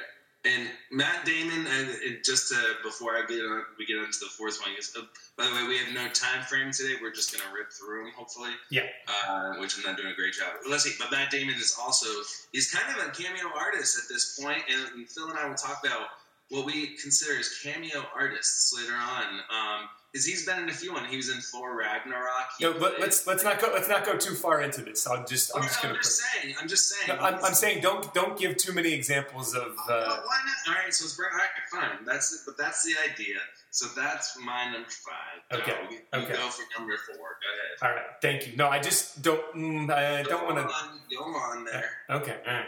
And 0.45 0.69
Matt 0.89 1.25
Damon, 1.25 1.67
and 1.67 2.23
just 2.23 2.47
to, 2.47 2.55
before 2.81 3.11
I 3.17 3.25
get 3.27 3.41
on, 3.41 3.63
we 3.77 3.85
get 3.85 3.97
on 3.97 4.09
to 4.09 4.19
the 4.19 4.31
fourth 4.37 4.57
one. 4.61 4.73
Is, 4.79 4.95
uh, 4.97 5.01
by 5.37 5.43
the 5.43 5.51
way, 5.51 5.67
we 5.67 5.77
have 5.77 5.93
no 5.93 6.07
time 6.13 6.43
frame 6.43 6.71
today. 6.71 6.93
We're 7.01 7.11
just 7.11 7.33
going 7.33 7.43
to 7.43 7.53
rip 7.53 7.73
through 7.73 8.05
them, 8.05 8.13
hopefully. 8.15 8.51
Yeah. 8.71 8.87
Uh, 9.27 9.55
which 9.59 9.77
I'm 9.77 9.83
not 9.83 9.97
doing 9.97 10.13
a 10.13 10.15
great 10.15 10.33
job. 10.33 10.47
But 10.63 10.71
let's 10.71 10.85
see. 10.85 10.95
But 10.97 11.11
Matt 11.11 11.29
Damon 11.29 11.55
is 11.55 11.75
also 11.77 12.07
he's 12.53 12.71
kind 12.71 12.87
of 12.97 13.05
a 13.05 13.11
cameo 13.11 13.51
artist 13.53 13.97
at 13.97 14.07
this 14.07 14.39
point, 14.41 14.63
and 14.69 15.09
Phil 15.09 15.27
and 15.27 15.37
I 15.37 15.45
will 15.45 15.55
talk 15.55 15.83
about 15.85 16.07
what 16.47 16.65
we 16.65 16.95
consider 16.95 17.37
as 17.37 17.59
cameo 17.61 18.05
artists 18.15 18.73
later 18.73 18.95
on. 18.95 19.25
Um, 19.51 19.89
is 20.13 20.25
he's 20.25 20.45
been 20.45 20.63
in 20.63 20.69
a 20.69 20.73
few, 20.73 20.95
and 20.97 21.05
he 21.05 21.17
was 21.17 21.29
in 21.29 21.39
Thor 21.39 21.77
Ragnarok. 21.77 22.49
He 22.57 22.63
No, 22.65 22.73
played- 22.73 22.99
let's 22.99 23.27
let's 23.27 23.43
not 23.43 23.59
go 23.61 23.69
let's 23.73 23.87
not 23.87 24.05
go 24.05 24.17
too 24.17 24.33
far 24.33 24.61
into 24.61 24.81
this. 24.81 25.05
I'll 25.05 25.23
just 25.25 25.51
I'm 25.55 25.61
I'm 25.61 25.67
just 25.67 25.75
just, 25.75 25.83
gonna. 25.83 25.95
Put, 25.95 26.05
saying. 26.05 26.55
I'm 26.59 26.67
just 26.67 26.89
saying. 26.89 27.07
no, 27.19 27.23
I'm, 27.23 27.35
I'm 27.45 27.53
saying 27.53 27.81
don't 27.81 28.11
don't 28.13 28.37
give 28.39 28.57
too 28.57 28.73
many 28.73 28.91
examples 28.93 29.53
of. 29.53 29.75
Oh, 29.87 29.93
Uh, 29.93 30.19
why 30.25 30.39
not? 30.45 30.75
All 30.75 30.81
right, 30.83 30.93
so 30.93 31.05
it's. 31.05 31.19
All 31.19 31.25
right, 31.25 31.49
fine. 31.97 32.05
That's 32.05 32.33
it, 32.33 32.39
but 32.45 32.57
that's 32.57 32.83
the 32.83 32.93
idea. 33.11 33.35
So 33.71 33.85
that's 33.95 34.35
my 34.39 34.71
number 34.71 34.89
five. 34.89 35.59
Okay, 35.61 35.71
Go. 35.71 35.77
You 35.91 36.23
okay. 36.23 36.33
go 36.33 36.49
for 36.49 36.63
number 36.79 36.97
four. 36.97 37.15
Go 37.17 37.21
ahead. 37.21 37.77
all 37.83 37.91
right, 37.91 38.05
thank 38.21 38.47
you. 38.47 38.55
No, 38.57 38.67
I 38.67 38.79
just 38.79 39.21
don't. 39.21 39.43
Mm, 39.55 39.91
I 39.91 40.23
don't 40.23 40.43
want 40.45 40.57
to. 40.57 41.15
Go 41.15 41.23
on 41.23 41.65
there. 41.65 41.89
Okay, 42.09 42.37
all 42.47 42.53
right. 42.53 42.65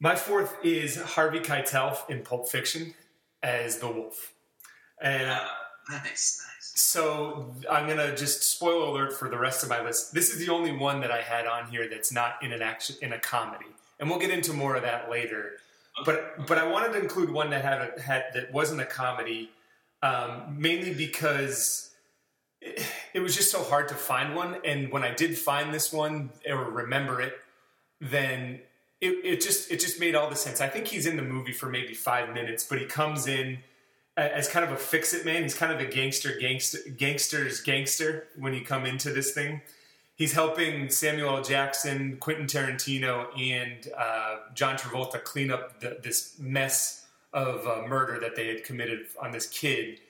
My 0.00 0.16
fourth 0.16 0.56
is 0.64 1.00
Harvey 1.00 1.40
Keitel 1.40 2.08
in 2.10 2.22
Pulp 2.22 2.48
Fiction 2.48 2.94
as 3.42 3.78
the 3.78 3.86
Wolf, 3.88 4.32
and 5.00 5.30
Uh, 5.30 5.46
nice, 5.90 6.44
nice. 6.46 6.72
so 6.74 7.54
I'm 7.70 7.86
gonna 7.86 8.16
just 8.16 8.42
spoil 8.42 8.92
alert 8.92 9.12
for 9.12 9.28
the 9.28 9.38
rest 9.38 9.62
of 9.62 9.68
my 9.68 9.82
list. 9.82 10.14
This 10.14 10.30
is 10.30 10.44
the 10.44 10.52
only 10.52 10.72
one 10.72 11.00
that 11.00 11.10
I 11.10 11.20
had 11.22 11.46
on 11.46 11.68
here 11.68 11.88
that's 11.88 12.12
not 12.12 12.42
in 12.42 12.52
an 12.52 12.62
action 12.62 12.96
in 13.02 13.12
a 13.12 13.18
comedy, 13.18 13.66
and 13.98 14.08
we'll 14.08 14.18
get 14.18 14.30
into 14.30 14.52
more 14.52 14.76
of 14.76 14.82
that 14.82 15.10
later. 15.10 15.52
But 16.04 16.46
but 16.46 16.58
I 16.58 16.66
wanted 16.66 16.92
to 16.92 17.00
include 17.00 17.30
one 17.30 17.50
that 17.50 17.64
had 17.64 17.80
a, 17.80 18.00
had 18.00 18.24
that 18.34 18.52
wasn't 18.52 18.80
a 18.80 18.86
comedy, 18.86 19.50
um, 20.02 20.56
mainly 20.56 20.94
because 20.94 21.90
it, 22.60 22.84
it 23.14 23.20
was 23.20 23.34
just 23.34 23.50
so 23.50 23.62
hard 23.62 23.88
to 23.88 23.94
find 23.94 24.34
one. 24.34 24.56
And 24.64 24.90
when 24.90 25.02
I 25.02 25.14
did 25.14 25.36
find 25.36 25.72
this 25.72 25.92
one 25.92 26.30
or 26.48 26.64
remember 26.64 27.20
it, 27.20 27.34
then 28.00 28.60
it, 29.00 29.24
it 29.24 29.40
just 29.40 29.70
it 29.70 29.80
just 29.80 29.98
made 30.00 30.14
all 30.14 30.28
the 30.28 30.36
sense. 30.36 30.60
I 30.60 30.68
think 30.68 30.86
he's 30.86 31.06
in 31.06 31.16
the 31.16 31.22
movie 31.22 31.52
for 31.52 31.68
maybe 31.68 31.94
five 31.94 32.32
minutes, 32.32 32.64
but 32.64 32.78
he 32.78 32.86
comes 32.86 33.26
in 33.26 33.58
as 34.16 34.48
kind 34.48 34.64
of 34.64 34.72
a 34.72 34.76
fix 34.76 35.14
it 35.14 35.24
man. 35.24 35.42
He's 35.42 35.54
kind 35.54 35.72
of 35.72 35.80
a 35.80 35.86
gangster, 35.86 36.36
gangster, 36.38 36.78
gangster's 36.96 37.60
gangster 37.60 38.28
when 38.38 38.54
you 38.54 38.64
come 38.64 38.84
into 38.84 39.12
this 39.12 39.32
thing. 39.32 39.62
He's 40.14 40.32
helping 40.32 40.90
Samuel 40.90 41.36
L. 41.36 41.42
Jackson, 41.42 42.18
Quentin 42.18 42.46
Tarantino, 42.46 43.28
and 43.40 43.88
uh, 43.96 44.36
John 44.54 44.76
Travolta 44.76 45.24
clean 45.24 45.50
up 45.50 45.80
the, 45.80 45.98
this 46.02 46.38
mess 46.38 47.06
of 47.32 47.66
uh, 47.66 47.86
murder 47.88 48.20
that 48.20 48.36
they 48.36 48.48
had 48.48 48.62
committed 48.64 49.06
on 49.20 49.30
this 49.30 49.46
kid. 49.46 50.00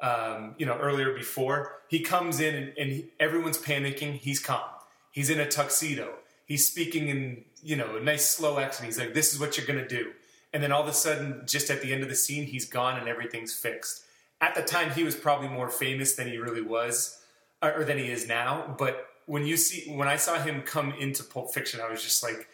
Um, 0.00 0.54
you 0.58 0.64
know, 0.64 0.78
earlier 0.78 1.12
before 1.12 1.80
he 1.88 2.00
comes 2.00 2.40
in 2.40 2.54
and, 2.54 2.72
and 2.78 2.90
he, 2.90 3.06
everyone's 3.18 3.58
panicking. 3.58 4.14
He's 4.14 4.38
calm. 4.38 4.62
He's 5.10 5.28
in 5.28 5.40
a 5.40 5.46
tuxedo. 5.46 6.14
He's 6.46 6.66
speaking 6.66 7.08
in 7.08 7.44
you 7.62 7.76
know 7.76 7.96
a 7.96 8.00
nice 8.00 8.26
slow 8.26 8.58
accent. 8.58 8.86
He's 8.86 8.98
like, 8.98 9.12
"This 9.12 9.34
is 9.34 9.40
what 9.40 9.58
you're 9.58 9.66
gonna 9.66 9.88
do." 9.88 10.12
And 10.58 10.64
then 10.64 10.72
all 10.72 10.82
of 10.82 10.88
a 10.88 10.92
sudden, 10.92 11.42
just 11.46 11.70
at 11.70 11.82
the 11.82 11.92
end 11.92 12.02
of 12.02 12.08
the 12.08 12.16
scene, 12.16 12.42
he's 12.42 12.64
gone 12.64 12.98
and 12.98 13.08
everything's 13.08 13.54
fixed. 13.54 14.02
At 14.40 14.56
the 14.56 14.62
time, 14.62 14.90
he 14.90 15.04
was 15.04 15.14
probably 15.14 15.46
more 15.46 15.68
famous 15.68 16.16
than 16.16 16.26
he 16.26 16.36
really 16.36 16.62
was, 16.62 17.16
or 17.62 17.74
or 17.74 17.84
than 17.84 17.96
he 17.96 18.10
is 18.10 18.26
now. 18.26 18.74
But 18.76 19.06
when 19.26 19.46
you 19.46 19.56
see, 19.56 19.88
when 19.88 20.08
I 20.08 20.16
saw 20.16 20.42
him 20.42 20.62
come 20.62 20.92
into 20.98 21.22
Pulp 21.22 21.54
Fiction, 21.54 21.80
I 21.80 21.88
was 21.88 22.02
just 22.02 22.24
like, 22.24 22.48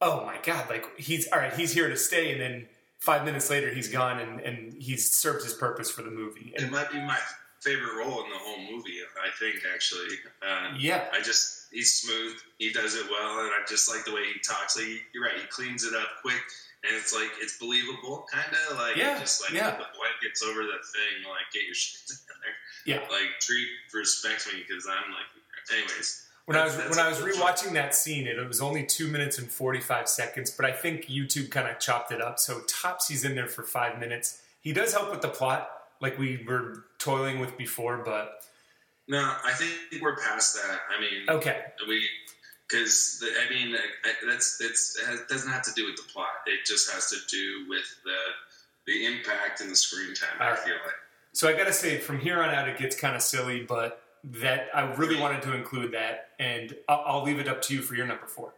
"Oh 0.00 0.24
my 0.24 0.38
god!" 0.44 0.70
Like 0.70 0.86
he's 0.96 1.26
all 1.32 1.40
right. 1.40 1.52
He's 1.52 1.72
here 1.72 1.88
to 1.88 1.96
stay. 1.96 2.30
And 2.30 2.40
then 2.40 2.68
five 3.00 3.24
minutes 3.24 3.50
later, 3.50 3.74
he's 3.74 3.88
gone 3.88 4.20
and 4.20 4.38
and 4.38 4.72
he's 4.74 5.12
served 5.12 5.42
his 5.42 5.54
purpose 5.54 5.90
for 5.90 6.02
the 6.02 6.12
movie. 6.12 6.52
It 6.54 6.70
might 6.70 6.92
be 6.92 6.98
my 6.98 7.18
favorite 7.58 7.96
role 7.96 8.22
in 8.22 8.30
the 8.30 8.38
whole 8.38 8.60
movie. 8.70 8.98
I 9.20 9.30
think 9.36 9.64
actually. 9.74 10.14
Uh, 10.48 10.76
yeah, 10.78 11.06
I 11.12 11.20
just 11.22 11.66
he's 11.72 11.92
smooth. 11.92 12.36
He 12.58 12.72
does 12.72 12.94
it 12.94 13.06
well, 13.10 13.40
and 13.40 13.48
I 13.48 13.64
just 13.68 13.92
like 13.92 14.04
the 14.04 14.14
way 14.14 14.22
he 14.32 14.38
talks. 14.38 14.76
Like 14.76 15.02
you're 15.12 15.24
right, 15.24 15.40
he 15.40 15.46
cleans 15.48 15.82
it 15.82 15.94
up 15.94 16.08
quick, 16.22 16.40
and 16.84 16.96
it's 16.96 17.14
like 17.14 17.30
it's 17.40 17.58
believable, 17.58 18.26
kind 18.32 18.46
of 18.70 18.78
like 18.78 18.96
Yeah, 18.96 19.18
just 19.18 19.42
like 19.42 19.52
yeah. 19.52 19.70
the 19.70 19.86
blankets 19.96 20.42
over 20.42 20.62
that 20.62 20.84
thing. 20.92 21.28
Like 21.28 21.50
get 21.52 21.64
your 21.64 21.74
shit 21.78 22.00
together. 22.08 22.52
Yeah. 22.86 23.00
Like 23.10 23.38
treat 23.40 23.68
respect 23.94 24.46
me 24.52 24.62
because 24.66 24.86
I'm 24.86 25.10
like. 25.12 25.26
Anyways, 25.72 26.26
When 26.46 26.56
I 26.56 26.64
was 26.64 26.76
when 26.76 26.98
I 26.98 27.08
was 27.08 27.18
rewatching 27.18 27.72
that 27.74 27.94
scene, 27.94 28.26
it 28.26 28.36
was 28.48 28.60
only 28.60 28.84
two 28.84 29.06
minutes 29.06 29.38
and 29.38 29.48
forty 29.48 29.78
five 29.80 30.08
seconds, 30.08 30.50
but 30.50 30.66
I 30.66 30.72
think 30.72 31.06
YouTube 31.06 31.52
kind 31.52 31.68
of 31.68 31.78
chopped 31.78 32.10
it 32.10 32.20
up. 32.20 32.40
So 32.40 32.62
tops 32.66 33.06
he's 33.06 33.24
in 33.24 33.36
there 33.36 33.46
for 33.46 33.62
five 33.62 34.00
minutes. 34.00 34.42
He 34.60 34.72
does 34.72 34.92
help 34.92 35.10
with 35.12 35.20
the 35.22 35.28
plot, 35.28 35.70
like 36.00 36.18
we 36.18 36.44
were 36.44 36.84
toiling 36.98 37.38
with 37.38 37.56
before. 37.56 37.98
But 38.04 38.40
no, 39.06 39.20
I 39.44 39.52
think 39.52 40.02
we're 40.02 40.16
past 40.16 40.56
that. 40.56 40.80
I 40.96 41.00
mean, 41.00 41.30
okay, 41.30 41.60
we 41.86 42.08
because 42.72 43.22
I 43.46 43.50
mean 43.52 43.76
that's 44.26 44.60
it's 44.60 44.98
it 44.98 45.06
has, 45.06 45.20
doesn't 45.28 45.50
have 45.50 45.62
to 45.62 45.72
do 45.74 45.84
with 45.86 45.96
the 45.96 46.10
plot. 46.12 46.28
It 46.46 46.64
just 46.66 46.90
has 46.92 47.10
to 47.10 47.16
do 47.30 47.66
with 47.68 47.84
the 48.04 48.16
the 48.86 49.06
impact 49.06 49.60
and 49.60 49.70
the 49.70 49.76
screen 49.76 50.14
time. 50.14 50.28
All 50.40 50.46
I 50.46 50.50
right. 50.50 50.58
feel 50.58 50.74
like. 50.74 50.94
so 51.32 51.48
I 51.48 51.52
got 51.52 51.66
to 51.66 51.72
say, 51.72 51.98
from 51.98 52.18
here 52.18 52.42
on 52.42 52.50
out, 52.50 52.68
it 52.68 52.78
gets 52.78 52.96
kind 52.96 53.14
of 53.14 53.22
silly, 53.22 53.62
but 53.62 54.02
that 54.24 54.68
I 54.74 54.92
really 54.94 55.20
wanted 55.20 55.42
to 55.42 55.54
include 55.54 55.92
that, 55.92 56.30
and 56.38 56.74
I'll, 56.88 57.04
I'll 57.06 57.22
leave 57.22 57.38
it 57.38 57.48
up 57.48 57.62
to 57.62 57.74
you 57.74 57.82
for 57.82 57.94
your 57.94 58.06
number 58.06 58.26
four. 58.26 58.54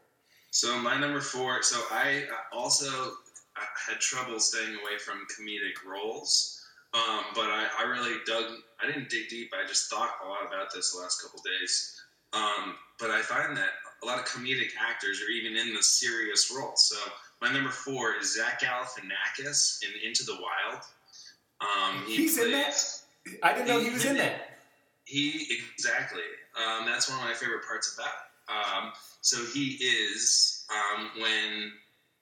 So 0.51 0.79
my 0.79 0.99
number 0.99 1.21
four. 1.21 1.63
So 1.63 1.81
I 1.91 2.25
also 2.53 3.13
had 3.57 4.01
trouble 4.01 4.39
staying 4.41 4.71
away 4.71 4.99
from 4.99 5.27
comedic 5.37 5.89
roles, 5.89 6.65
um, 6.95 7.25
but 7.35 7.47
I, 7.47 7.67
I 7.81 7.85
really 7.85 8.19
dug. 8.27 8.45
I 8.83 8.87
didn't 8.87 9.11
dig 9.11 9.29
deep. 9.29 9.51
I 9.53 9.67
just 9.67 9.91
thought 9.91 10.11
a 10.25 10.29
lot 10.29 10.47
about 10.47 10.73
this 10.75 10.93
the 10.93 11.01
last 11.01 11.23
couple 11.23 11.41
days. 11.43 12.01
Um, 12.33 12.75
but 12.99 13.11
I 13.11 13.23
find 13.23 13.57
that 13.57 13.71
a 14.05 14.07
lot 14.07 14.19
of 14.19 14.27
comedic 14.27 14.71
actors 14.79 15.21
are 15.23 15.31
even 15.31 15.57
in 15.57 15.75
the 15.75 15.83
serious 15.83 16.53
roles. 16.55 16.83
So 16.89 16.97
my 17.41 17.53
number 17.53 17.71
four 17.71 18.15
is 18.21 18.37
Zach 18.37 18.61
Galifianakis 18.61 19.83
in 19.83 20.09
Into 20.09 20.25
the 20.25 20.35
Wild. 20.35 20.83
Um, 21.61 22.05
he 22.07 22.17
He's 22.17 22.39
in 22.39 22.51
that. 22.53 22.77
I 23.43 23.55
didn't 23.55 23.69
know 23.69 23.81
he 23.81 23.91
was 23.91 24.05
in 24.05 24.17
that. 24.19 24.59
he 25.05 25.49
exactly. 25.73 26.21
Um, 26.57 26.85
that's 26.87 27.09
one 27.09 27.19
of 27.19 27.25
my 27.25 27.35
favorite 27.35 27.65
parts 27.67 27.97
about. 27.99 28.07
it. 28.09 28.85
Um, 28.87 28.93
so 29.23 29.43
he 29.55 29.79
is 29.83 30.67
um, 30.71 31.11
when 31.21 31.73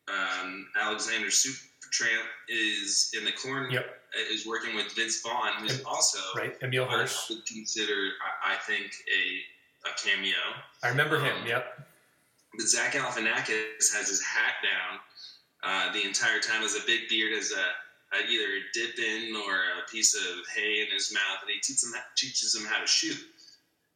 um, 0.09 0.69
Alexander 0.81 1.27
Supertramp 1.29 2.27
is 2.49 3.13
in 3.19 3.25
the 3.25 3.33
corner. 3.33 3.69
Yep. 3.71 3.99
Is 4.31 4.47
working 4.47 4.77
with 4.77 4.93
Vince 4.93 5.23
Vaughn, 5.23 5.53
who's 5.61 5.83
also 5.85 6.19
Right, 6.37 6.55
Emile 6.63 6.85
Hirsch. 6.85 7.31
would 7.31 7.47
consider, 7.47 8.11
I, 8.45 8.53
I 8.53 8.57
think, 8.57 8.93
a, 9.09 9.41
a 9.85 9.91
cameo. 9.99 10.35
I 10.83 10.89
remember 10.89 11.19
him. 11.21 11.37
um, 11.43 11.47
Yep. 11.47 11.87
But 12.57 12.69
Zach 12.69 12.93
Galifianakis 12.93 13.95
has 13.97 14.09
his 14.09 14.23
hat 14.23 14.57
down 14.63 15.01
uh, 15.63 15.93
the 15.93 16.05
entire 16.05 16.39
time, 16.41 16.63
has 16.63 16.75
a 16.77 16.85
big 16.87 17.09
beard, 17.09 17.35
has 17.35 17.51
a, 17.53 18.17
a 18.17 18.29
either 18.29 18.45
a 18.45 18.61
dip 18.75 18.99
in 18.99 19.35
or 19.37 19.55
a 19.55 19.91
piece 19.91 20.15
of 20.15 20.45
hay 20.55 20.83
in 20.83 20.93
his 20.93 21.13
mouth, 21.15 21.41
and 21.41 21.51
he 21.51 21.61
teaches 21.61 21.85
him, 21.85 21.93
teaches 22.17 22.55
him 22.55 22.67
how 22.67 22.81
to 22.81 22.87
shoot. 22.87 23.19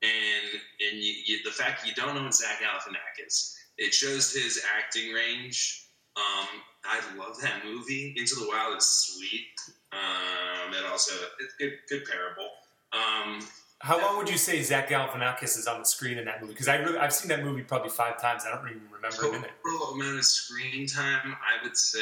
And 0.03 0.61
and 0.89 1.03
you, 1.03 1.15
you, 1.27 1.39
the 1.45 1.51
fact 1.51 1.87
you 1.87 1.95
don't 1.95 2.15
know 2.15 2.31
Zach 2.31 2.61
Galifianakis, 2.61 3.57
it 3.79 3.93
shows 3.93 4.33
his 4.33 4.63
acting 4.77 5.13
range. 5.13 5.87
Um, 6.17 6.47
I 6.85 7.01
love 7.19 7.41
that 7.43 7.65
movie. 7.65 8.15
Into 8.17 8.37
the 8.37 8.47
Wild 8.49 8.77
is 8.79 8.87
sweet. 8.87 9.49
Um, 9.93 10.73
it 10.73 10.85
also 10.91 11.13
it's 11.41 11.55
good, 11.59 11.73
good 11.89 12.05
parable. 12.05 12.51
Um, 12.93 13.41
How 13.81 14.01
long 14.01 14.17
would 14.17 14.29
you 14.29 14.39
say 14.39 14.63
Zach 14.63 14.89
Galifianakis 14.89 15.59
is 15.59 15.67
on 15.67 15.81
the 15.81 15.85
screen 15.85 16.19
in 16.19 16.25
that 16.25 16.41
movie? 16.41 16.55
Because 16.55 16.69
I 16.69 16.77
really, 16.77 16.99
I've 16.99 17.13
seen 17.13 17.29
that 17.29 17.45
movie 17.45 17.63
probably 17.63 17.91
five 17.91 18.21
times. 18.21 18.45
I 18.47 18.55
don't 18.55 18.67
even 18.69 18.83
remember 18.91 19.17
it. 19.47 19.51
Total 19.65 19.89
amount 19.95 20.19
of 20.19 20.25
screen 20.25 20.87
time, 20.87 21.37
I 21.37 21.63
would 21.63 21.77
say 21.77 22.01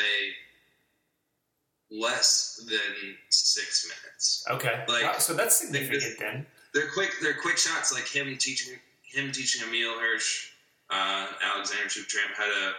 less 1.91 2.65
than 2.69 3.17
six 3.31 3.87
minutes. 3.89 4.45
Okay, 4.51 4.85
Like- 4.89 5.03
Wow, 5.03 5.19
so 5.19 5.35
that's 5.35 5.57
significant 5.59 6.03
this- 6.03 6.19
then. 6.19 6.47
They're 6.73 6.91
quick. 6.91 7.13
They're 7.23 7.41
quick 7.41 7.57
shots, 7.57 7.93
like 7.93 8.07
him 8.09 8.37
teaching 8.37 8.77
him 9.03 9.31
teaching 9.31 9.63
Emile 9.69 9.97
Hirsch, 10.01 10.51
uh, 10.91 11.29
Alexander 11.41 11.85
Supertramp 11.85 12.35
how 12.37 12.47
to 12.47 12.75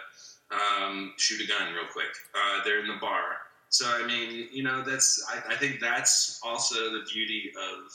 um, 0.52 1.14
shoot 1.18 1.40
a 1.42 1.48
gun 1.48 1.74
real 1.74 1.86
quick. 1.94 2.14
Uh, 2.34 2.62
they're 2.66 2.82
in 2.82 2.88
the 2.88 2.98
bar, 3.00 3.38
so 3.70 3.86
I 3.88 4.06
mean, 4.06 4.50
you 4.52 4.64
know, 4.64 4.82
that's 4.84 5.26
I, 5.30 5.54
I 5.54 5.56
think 5.56 5.80
that's 5.80 6.42
also 6.44 6.92
the 6.92 7.06
beauty 7.10 7.54
of 7.58 7.90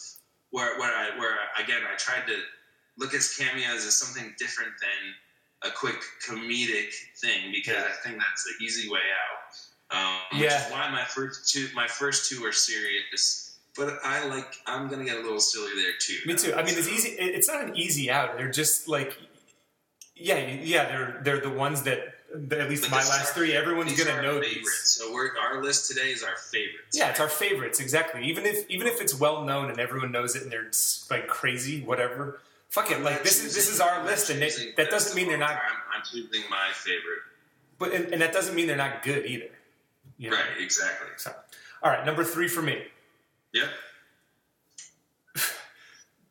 where 0.50 0.78
where 0.78 0.94
I 0.94 1.16
where 1.18 1.36
again 1.58 1.82
I 1.90 1.96
tried 1.96 2.26
to 2.26 2.36
look 2.98 3.14
at 3.14 3.22
cameos 3.38 3.86
as 3.86 3.96
something 3.96 4.34
different 4.38 4.72
than 4.80 5.70
a 5.70 5.74
quick 5.74 6.00
comedic 6.26 6.92
thing 7.20 7.52
because 7.52 7.74
Yeah. 7.74 7.88
I 7.88 7.92
think 8.02 8.18
that's 8.18 8.44
the 8.44 8.64
easy 8.64 8.88
way 8.90 9.00
out. 9.00 9.96
Um, 9.96 10.20
which 10.40 10.50
Yeah. 10.50 10.66
is 10.66 10.72
why 10.72 10.88
my 10.90 11.04
first 11.04 11.50
two 11.52 11.68
my 11.74 11.86
first 11.88 12.30
two 12.30 12.44
are 12.44 12.52
serious. 12.52 13.58
But 13.76 13.98
I 14.04 14.26
like 14.26 14.56
I'm 14.66 14.88
gonna 14.88 15.04
get 15.04 15.16
a 15.16 15.20
little 15.20 15.40
silly 15.40 15.70
there 15.80 15.92
too. 16.00 16.18
Me 16.26 16.34
too. 16.34 16.54
I 16.54 16.62
mean, 16.62 16.76
it's 16.76 16.88
easy. 16.88 17.10
It's 17.10 17.48
not 17.48 17.64
an 17.64 17.76
easy 17.76 18.10
out. 18.10 18.36
They're 18.36 18.50
just 18.50 18.88
like, 18.88 19.16
yeah, 20.16 20.38
yeah. 20.38 20.88
They're 20.88 21.20
they're 21.22 21.40
the 21.40 21.50
ones 21.50 21.82
that, 21.82 21.98
that 21.98 22.14
at 22.32 22.68
least 22.68 22.82
But 22.82 22.90
my 22.90 22.96
last 22.98 23.28
our- 23.28 23.34
three. 23.34 23.54
Everyone's 23.56 24.00
gonna 24.02 24.22
know 24.22 24.36
our 24.36 24.40
these. 24.40 24.70
So 24.84 25.12
we're, 25.12 25.36
our 25.38 25.62
list 25.62 25.88
today 25.88 26.10
is 26.10 26.22
our 26.22 26.36
favorites. 26.36 26.96
Yeah, 26.96 27.10
it's 27.10 27.20
our 27.20 27.28
favorites 27.28 27.80
exactly. 27.80 28.24
Even 28.24 28.46
if 28.46 28.68
even 28.70 28.86
if 28.86 29.00
it's 29.00 29.14
well 29.14 29.44
known 29.44 29.70
and 29.70 29.80
everyone 29.80 30.12
knows 30.12 30.36
it 30.36 30.42
and 30.42 30.52
they're 30.52 30.70
like 31.10 31.28
crazy, 31.28 31.82
whatever. 31.82 32.40
Fuck 32.68 32.92
it. 32.92 33.00
Like 33.00 33.24
this 33.24 33.44
is 33.44 33.54
this 33.54 33.68
is 33.68 33.80
our 33.80 34.04
list, 34.04 34.30
and 34.30 34.42
it, 34.42 34.76
that 34.76 34.90
doesn't 34.90 35.16
mean 35.16 35.26
they're 35.28 35.36
not. 35.38 35.50
I'm 35.92 36.02
choosing 36.10 36.42
my 36.48 36.68
favorite. 36.72 37.20
But 37.78 37.92
and, 37.92 38.12
and 38.12 38.22
that 38.22 38.32
doesn't 38.32 38.54
mean 38.54 38.66
they're 38.68 38.76
not 38.76 39.02
good 39.02 39.26
either. 39.26 39.50
You 40.18 40.30
know? 40.30 40.36
Right, 40.36 40.60
exactly. 40.60 41.08
So, 41.16 41.32
all 41.82 41.90
right, 41.90 42.04
number 42.06 42.22
three 42.24 42.46
for 42.46 42.62
me. 42.62 42.82
Yep. 43.54 43.68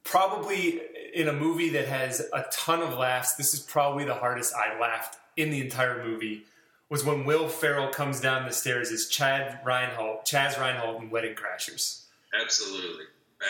probably 0.04 0.82
in 1.14 1.28
a 1.28 1.34
movie 1.34 1.70
that 1.70 1.88
has 1.88 2.22
a 2.34 2.46
ton 2.52 2.82
of 2.82 2.98
laughs. 2.98 3.36
This 3.36 3.54
is 3.54 3.60
probably 3.60 4.06
the 4.06 4.14
hardest 4.14 4.54
I 4.56 4.80
laughed 4.80 5.18
in 5.38 5.50
the 5.52 5.62
entire 5.62 6.04
movie. 6.04 6.44
Was 6.90 7.06
when 7.06 7.24
Will 7.24 7.48
Ferrell 7.48 7.90
comes 7.90 8.20
down 8.20 8.48
the 8.48 8.52
stairs 8.52 8.92
as 8.92 9.08
Chad 9.08 9.60
Reinhold, 9.64 10.22
Chazz 10.26 10.60
Reinhold 10.60 11.04
in 11.04 11.12
Wedding 11.12 11.36
Crashers. 11.36 12.06
Absolutely, 12.42 13.06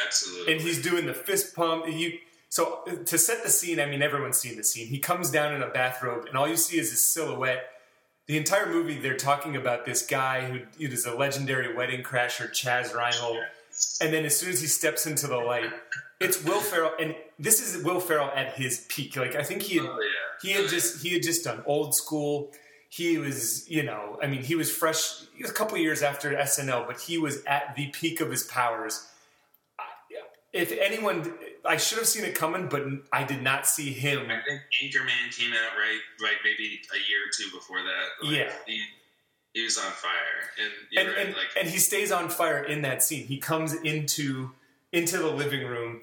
absolutely. 0.05 0.53
And 0.53 0.61
he's 0.61 0.81
doing 0.81 1.05
the 1.05 1.13
fist 1.13 1.55
pump. 1.55 1.85
So 2.49 2.81
to 3.05 3.17
set 3.17 3.43
the 3.43 3.49
scene, 3.49 3.79
I 3.79 3.85
mean, 3.85 4.01
everyone's 4.01 4.37
seen 4.37 4.57
the 4.57 4.63
scene. 4.63 4.87
He 4.87 4.99
comes 4.99 5.31
down 5.31 5.53
in 5.55 5.61
a 5.61 5.69
bathrobe, 5.69 6.25
and 6.25 6.35
all 6.35 6.49
you 6.49 6.57
see 6.57 6.79
is 6.79 6.89
his 6.89 7.05
silhouette. 7.05 7.63
The 8.27 8.37
entire 8.37 8.67
movie, 8.67 8.99
they're 8.99 9.15
talking 9.15 9.55
about 9.55 9.85
this 9.85 10.05
guy 10.05 10.41
who 10.41 10.59
is 10.77 11.05
a 11.05 11.15
legendary 11.15 11.73
wedding 11.73 12.03
crasher, 12.03 12.51
Chazz 12.51 12.93
Reinhold. 12.93 13.39
And 14.01 14.13
then 14.13 14.25
as 14.25 14.37
soon 14.37 14.49
as 14.49 14.59
he 14.61 14.67
steps 14.67 15.05
into 15.07 15.27
the 15.27 15.37
light, 15.37 15.71
it's 16.19 16.43
Will 16.43 16.59
Ferrell, 16.59 16.91
and 16.99 17.15
this 17.39 17.61
is 17.61 17.83
Will 17.83 17.99
Ferrell 17.99 18.29
at 18.35 18.53
his 18.53 18.85
peak. 18.89 19.15
Like 19.15 19.35
I 19.35 19.43
think 19.43 19.61
he 19.61 19.77
had, 19.77 19.85
Oh, 19.85 19.99
yeah. 19.99 20.28
He 20.41 20.51
had 20.51 20.69
just 20.69 21.01
he 21.03 21.13
had 21.13 21.23
just 21.23 21.43
done 21.43 21.63
old 21.65 21.95
school. 21.95 22.51
He 22.91 23.17
was, 23.19 23.69
you 23.69 23.83
know, 23.83 24.17
I 24.23 24.27
mean, 24.27 24.41
he 24.43 24.55
was 24.55 24.71
fresh. 24.71 25.21
He 25.35 25.43
was 25.43 25.51
a 25.51 25.53
couple 25.53 25.77
years 25.77 26.01
after 26.01 26.31
SNL, 26.35 26.87
but 26.87 26.99
he 26.99 27.17
was 27.19 27.43
at 27.45 27.75
the 27.75 27.87
peak 27.87 28.19
of 28.19 28.31
his 28.31 28.43
powers. 28.43 29.05
I- 29.79 29.83
If 30.53 30.71
anyone, 30.71 31.31
I 31.63 31.77
should 31.77 31.99
have 31.99 32.07
seen 32.07 32.25
it 32.25 32.33
coming, 32.33 32.67
but 32.67 32.83
I 33.13 33.23
did 33.23 33.43
not 33.43 33.67
see 33.67 33.93
him. 33.93 34.21
I 34.31 34.41
think 34.41 34.61
Anchorman 34.81 35.37
came 35.37 35.51
out 35.53 35.77
right, 35.77 35.99
right, 36.23 36.37
maybe 36.43 36.81
a 36.91 36.97
year 36.97 37.19
or 37.27 37.31
two 37.37 37.55
before 37.55 37.83
that. 37.83 38.25
Like, 38.27 38.35
Yeah. 38.35 38.51
he, 38.65 38.81
he 39.53 39.63
was 39.63 39.77
on 39.77 39.91
fire, 39.91 40.49
and 40.59 40.71
and, 40.99 41.07
right, 41.15 41.27
and, 41.27 41.35
like 41.35 41.47
and 41.59 41.67
he 41.69 41.77
stays 41.77 42.11
on 42.11 42.29
fire 42.29 42.63
in 42.63 42.81
that 42.81 43.03
scene. 43.03 43.25
He 43.27 43.37
comes 43.37 43.73
into 43.75 44.51
into 44.91 45.17
the 45.19 45.27
living 45.29 45.67
room. 45.67 46.01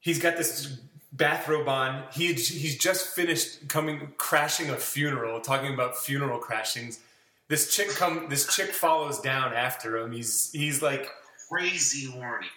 He's 0.00 0.18
got 0.18 0.38
this 0.38 0.78
bathrobe 1.12 1.68
on. 1.68 2.04
He 2.12 2.28
had, 2.28 2.38
he's 2.38 2.78
just 2.78 3.14
finished 3.14 3.68
coming 3.68 4.12
crashing 4.16 4.70
a 4.70 4.76
funeral, 4.76 5.40
talking 5.40 5.74
about 5.74 5.96
funeral 5.96 6.38
crashings. 6.38 7.00
This 7.48 7.74
chick 7.74 7.90
come 7.90 8.28
this 8.28 8.54
chick 8.54 8.70
follows 8.70 9.20
down 9.20 9.52
after 9.52 9.98
him. 9.98 10.12
He's 10.12 10.50
he's 10.52 10.80
like 10.82 11.10
crazy 11.48 12.10
horny. 12.10 12.46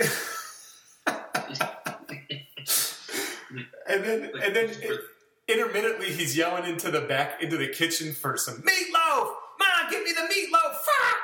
and 3.88 4.04
then 4.04 4.32
and 4.42 4.56
then 4.56 4.72
intermittently 5.48 6.12
he's 6.12 6.38
yelling 6.38 6.66
into 6.66 6.90
the 6.90 7.02
back 7.02 7.42
into 7.42 7.58
the 7.58 7.68
kitchen 7.68 8.14
for 8.14 8.38
some 8.38 8.56
meatloaf. 8.56 9.34
Ma, 9.60 9.90
give 9.90 10.04
me 10.04 10.12
the 10.12 10.22
meatloaf. 10.22 10.76
Fuck! 10.76 11.18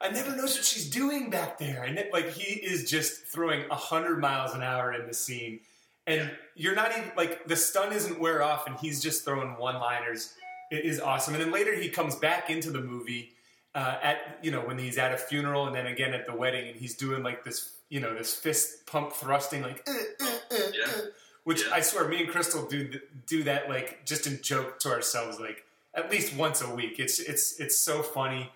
I 0.00 0.10
never 0.10 0.36
knows 0.36 0.56
what 0.56 0.64
she's 0.64 0.90
doing 0.90 1.30
back 1.30 1.58
there. 1.58 1.84
And 1.84 1.98
it, 1.98 2.12
like 2.12 2.30
he 2.30 2.60
is 2.60 2.88
just 2.90 3.24
throwing 3.26 3.64
hundred 3.70 4.20
miles 4.20 4.52
an 4.54 4.62
hour 4.62 4.92
in 4.92 5.06
the 5.06 5.14
scene, 5.14 5.60
and 6.06 6.30
you're 6.54 6.74
not 6.74 6.96
even 6.96 7.10
like 7.16 7.46
the 7.46 7.56
stun 7.56 7.92
isn't 7.92 8.18
wear 8.20 8.42
off, 8.42 8.66
and 8.66 8.76
he's 8.78 9.02
just 9.02 9.24
throwing 9.24 9.56
one 9.56 9.76
liners. 9.76 10.34
It 10.70 10.84
is 10.84 11.00
awesome. 11.00 11.34
And 11.34 11.42
then 11.42 11.52
later 11.52 11.74
he 11.74 11.88
comes 11.88 12.14
back 12.16 12.50
into 12.50 12.70
the 12.70 12.80
movie 12.80 13.32
uh, 13.74 13.98
at 14.02 14.38
you 14.42 14.50
know 14.50 14.60
when 14.60 14.78
he's 14.78 14.98
at 14.98 15.12
a 15.12 15.16
funeral, 15.16 15.66
and 15.66 15.74
then 15.76 15.86
again 15.86 16.14
at 16.14 16.26
the 16.26 16.34
wedding, 16.34 16.68
and 16.68 16.78
he's 16.78 16.94
doing 16.94 17.22
like 17.22 17.44
this 17.44 17.72
you 17.88 18.00
know 18.00 18.14
this 18.14 18.34
fist 18.34 18.86
pump 18.86 19.12
thrusting 19.12 19.62
like. 19.62 19.86
"Uh, 19.88 20.24
uh, 20.24 20.26
uh, 20.50 20.56
Yeah. 20.72 20.84
uh," 20.86 21.00
Which 21.44 21.64
Yeah. 21.64 21.74
I 21.74 21.80
swear, 21.80 22.08
me 22.08 22.20
and 22.20 22.28
Crystal 22.28 22.66
do 22.66 23.00
do 23.26 23.44
that 23.44 23.68
like 23.68 24.04
just 24.04 24.26
in 24.26 24.42
joke 24.42 24.80
to 24.80 24.90
ourselves, 24.90 25.38
like 25.38 25.64
at 25.94 26.10
least 26.10 26.34
once 26.34 26.60
a 26.60 26.74
week. 26.74 26.98
It's 26.98 27.20
it's 27.20 27.60
it's 27.60 27.76
so 27.78 28.02
funny. 28.02 28.52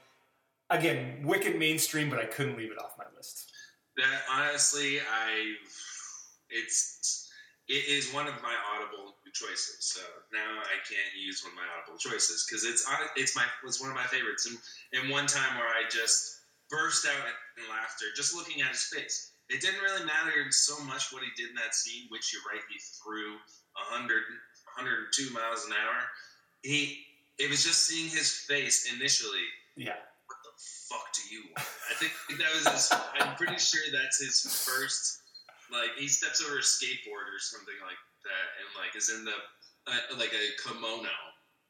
Again, 0.71 1.23
wicked 1.25 1.57
mainstream, 1.59 2.11
but 2.11 2.19
I 2.19 2.25
couldn't 2.27 2.57
leave 2.57 2.71
it 2.73 2.79
off 2.79 2.99
my 2.99 3.05
list. 3.17 3.53
That 3.97 4.23
honestly, 4.31 5.01
I 5.01 5.55
it's 6.49 7.30
it 7.71 7.87
is 7.87 8.11
one 8.11 8.27
of 8.27 8.35
my 8.43 8.53
audible 8.75 9.15
choices. 9.31 9.79
So 9.95 10.03
now 10.35 10.59
I 10.59 10.77
can't 10.83 11.15
use 11.15 11.47
one 11.47 11.55
of 11.55 11.59
my 11.63 11.71
audible 11.71 12.03
choices 12.03 12.43
because 12.43 12.67
it's 12.67 12.83
it's 13.15 13.39
my 13.39 13.47
it's 13.63 13.81
one 13.81 13.91
of 13.91 13.97
my 13.97 14.11
favorites. 14.11 14.51
And 14.51 14.59
and 14.93 15.11
one 15.11 15.31
time 15.31 15.55
where 15.55 15.71
I 15.71 15.87
just 15.87 16.43
burst 16.69 17.07
out 17.07 17.23
in 17.59 17.63
laughter 17.71 18.11
just 18.19 18.35
looking 18.35 18.61
at 18.63 18.75
his 18.75 18.91
face. 18.91 19.33
It 19.51 19.61
didn't 19.61 19.83
really 19.83 20.05
matter 20.07 20.51
so 20.51 20.79
much 20.85 21.11
what 21.11 21.23
he 21.23 21.31
did 21.35 21.51
in 21.51 21.57
that 21.57 21.75
scene, 21.75 22.07
which 22.11 22.31
you're 22.31 22.47
right, 22.47 22.63
he 22.71 22.79
threw 23.03 23.35
100, 23.91 24.07
102 24.79 25.35
miles 25.35 25.67
an 25.67 25.75
hour. 25.75 25.99
He 26.63 27.07
it 27.39 27.49
was 27.49 27.63
just 27.63 27.87
seeing 27.87 28.11
his 28.11 28.31
face 28.51 28.93
initially 28.93 29.47
Yeah, 29.79 29.95
what 30.27 30.39
the 30.43 30.55
fuck 30.91 31.07
do 31.15 31.23
you 31.31 31.43
want? 31.55 31.67
I 31.91 31.95
think 31.95 32.13
that 32.39 32.51
was 32.51 32.67
his, 32.67 32.91
I'm 33.19 33.35
pretty 33.37 33.59
sure 33.59 33.81
that's 33.95 34.19
his 34.19 34.43
first, 34.43 35.23
like, 35.73 35.97
he 35.99 36.09
steps 36.09 36.43
over 36.43 36.59
a 36.59 36.63
skateboard 36.63 37.31
or 37.31 37.39
something 37.39 37.75
like 37.85 37.99
that 38.25 38.47
and, 38.61 38.69
like, 38.79 38.97
is 38.97 39.11
in 39.11 39.25
the, 39.25 39.37
uh, 39.87 40.19
like 40.19 40.33
a 40.33 40.45
kimono. 40.63 41.09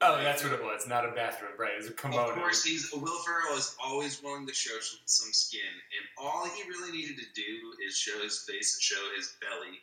Oh, 0.03 0.17
that's 0.23 0.43
what 0.43 0.53
it 0.53 0.63
was. 0.63 0.89
Not 0.89 1.05
a 1.05 1.13
bathroom, 1.13 1.53
right? 1.59 1.73
It 1.75 1.79
was 1.79 1.89
a 1.89 1.93
kimono. 1.93 2.31
Of 2.31 2.35
course, 2.37 2.65
he's 2.65 2.91
Will 2.93 3.19
Ferrell 3.23 3.59
is 3.59 3.77
always 3.85 4.23
willing 4.23 4.47
to 4.47 4.55
show 4.55 4.79
some, 4.81 5.33
skin, 5.33 5.61
and 5.61 6.27
all 6.27 6.47
he 6.47 6.63
really 6.69 6.91
needed 6.91 7.19
to 7.19 7.27
do 7.35 7.75
is 7.87 7.97
show 7.97 8.19
his 8.23 8.47
face 8.49 8.77
and 8.77 8.83
show 8.83 9.03
his 9.17 9.37
belly, 9.41 9.77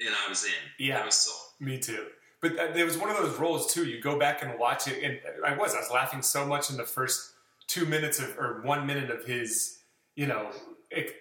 and 0.00 0.14
I 0.24 0.28
was 0.28 0.44
in. 0.44 0.52
Yeah. 0.78 1.02
I 1.02 1.04
was 1.04 1.16
sold. 1.16 1.50
Me 1.58 1.78
too. 1.78 2.06
But 2.40 2.74
there 2.74 2.84
was 2.84 2.98
one 2.98 3.10
of 3.10 3.16
those 3.16 3.36
roles 3.38 3.72
too. 3.72 3.84
You 3.84 4.00
go 4.00 4.18
back 4.18 4.42
and 4.42 4.58
watch 4.58 4.86
it, 4.86 5.02
and 5.02 5.18
I 5.44 5.56
was 5.56 5.74
I 5.74 5.80
was 5.80 5.90
laughing 5.90 6.22
so 6.22 6.46
much 6.46 6.70
in 6.70 6.76
the 6.76 6.84
first 6.84 7.32
two 7.66 7.84
minutes 7.86 8.20
of 8.20 8.38
or 8.38 8.60
one 8.62 8.86
minute 8.86 9.10
of 9.10 9.24
his, 9.24 9.78
you 10.14 10.26
know, 10.26 10.50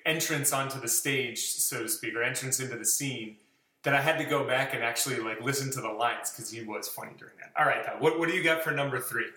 entrance 0.05 0.53
onto 0.53 0.79
the 0.79 0.87
stage, 0.87 1.39
so 1.39 1.83
to 1.83 1.89
speak, 1.89 2.15
or 2.15 2.23
entrance 2.23 2.59
into 2.59 2.75
the 2.77 2.85
scene, 2.85 3.37
that 3.83 3.93
I 3.93 4.01
had 4.01 4.17
to 4.17 4.23
go 4.25 4.45
back 4.47 4.73
and 4.73 4.83
actually 4.83 5.17
like 5.19 5.41
listen 5.41 5.71
to 5.71 5.81
the 5.81 5.89
lines 5.89 6.29
because 6.31 6.49
he 6.49 6.63
was 6.63 6.87
funny 6.87 7.11
during 7.17 7.33
that. 7.39 7.51
All 7.59 7.65
right, 7.65 7.85
Pat, 7.85 8.01
what 8.01 8.17
what 8.19 8.29
do 8.29 8.35
you 8.35 8.43
got 8.43 8.63
for 8.63 8.71
number 8.71 8.99
three? 8.99 9.27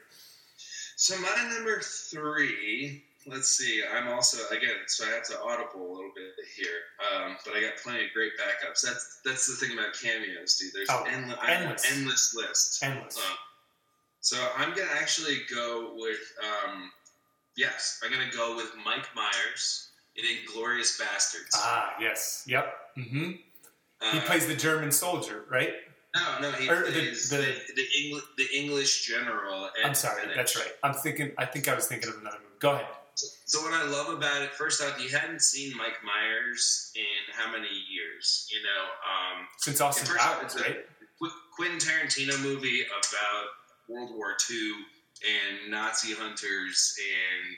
So 0.97 1.19
my 1.21 1.51
number 1.55 1.81
three. 1.81 3.03
Let's 3.29 3.49
see. 3.49 3.83
I'm 3.93 4.07
also 4.07 4.39
again, 4.57 4.77
so 4.87 5.05
I 5.05 5.11
have 5.11 5.25
to 5.25 5.41
audible 5.43 5.81
a 5.85 5.93
little 5.93 6.13
bit 6.15 6.33
here, 6.57 6.69
um, 7.13 7.37
but 7.45 7.57
I 7.57 7.61
got 7.61 7.73
plenty 7.83 8.05
of 8.05 8.13
great 8.15 8.33
backups. 8.39 8.83
That's 8.83 9.21
that's 9.25 9.47
the 9.49 9.55
thing 9.67 9.77
about 9.77 9.95
cameos, 10.01 10.57
dude. 10.57 10.73
There's 10.73 10.89
Oh, 10.89 11.05
endless, 11.11 11.37
an 11.43 11.51
endless. 11.51 11.93
endless 11.93 12.35
list. 12.37 12.83
Endless. 12.85 13.19
Uh, 13.19 13.35
so 14.21 14.37
I'm 14.57 14.71
gonna 14.71 14.87
actually 14.95 15.39
go 15.53 15.95
with 15.97 16.21
um, 16.41 16.93
yes, 17.57 18.01
I'm 18.05 18.13
gonna 18.13 18.31
go 18.33 18.55
with 18.55 18.71
Mike 18.85 19.09
Myers 19.17 19.86
in 20.17 20.25
Inglourious 20.25 21.01
Basterds. 21.01 21.51
Ah, 21.55 21.95
yes, 22.01 22.45
yep. 22.47 22.75
Mm-hmm. 22.97 23.31
He 24.13 24.19
Uh, 24.19 24.21
plays 24.23 24.47
the 24.47 24.55
German 24.57 24.91
soldier, 24.93 25.45
right? 25.51 25.75
no, 26.15 26.39
no, 26.41 26.51
he 26.53 26.69
or 26.69 26.85
the- 26.85 26.93
plays 26.93 27.29
the- 27.31 27.37
the 27.39 27.73
the, 27.75 27.87
Engli- 27.99 28.37
the 28.37 28.49
English 28.57 29.07
general. 29.07 29.71
I'm 29.85 29.95
sorry, 29.95 30.17
Greenwich. 30.23 30.37
that's 30.37 30.57
right. 30.57 30.73
I'm 30.83 30.95
thinking. 30.95 31.33
I 31.39 31.45
think 31.47 31.69
I 31.69 31.75
was 31.75 31.87
thinking 31.87 32.09
of 32.11 32.17
another 32.21 32.39
movie. 32.39 32.57
Go 32.59 32.73
ahead. 32.73 32.87
So 33.47 33.63
what 33.63 33.73
I 33.73 33.85
love 33.85 34.11
about 34.11 34.43
it, 34.43 34.53
first 34.55 34.83
off, 34.83 35.01
you 35.03 35.09
hadn't 35.09 35.41
seen 35.41 35.75
Mike 35.77 35.99
Myers 36.05 36.93
in 36.95 37.33
how 37.35 37.51
many 37.51 37.69
years? 37.89 38.47
You 38.53 38.63
know, 38.63 38.83
um, 39.41 39.49
Since 39.59 39.81
Austin 39.81 40.09
off, 40.17 40.19
Powers, 40.19 40.55
it's 40.55 40.57
a- 40.57 40.63
right? 40.65 40.87
Quentin 41.57 41.79
Tarantino 41.79 42.39
movie 42.43 42.83
about 42.85 43.47
World 43.89 44.15
War 44.15 44.37
II 44.51 44.73
and 45.27 45.71
Nazi 45.71 46.13
hunters 46.13 46.95
and 47.01 47.57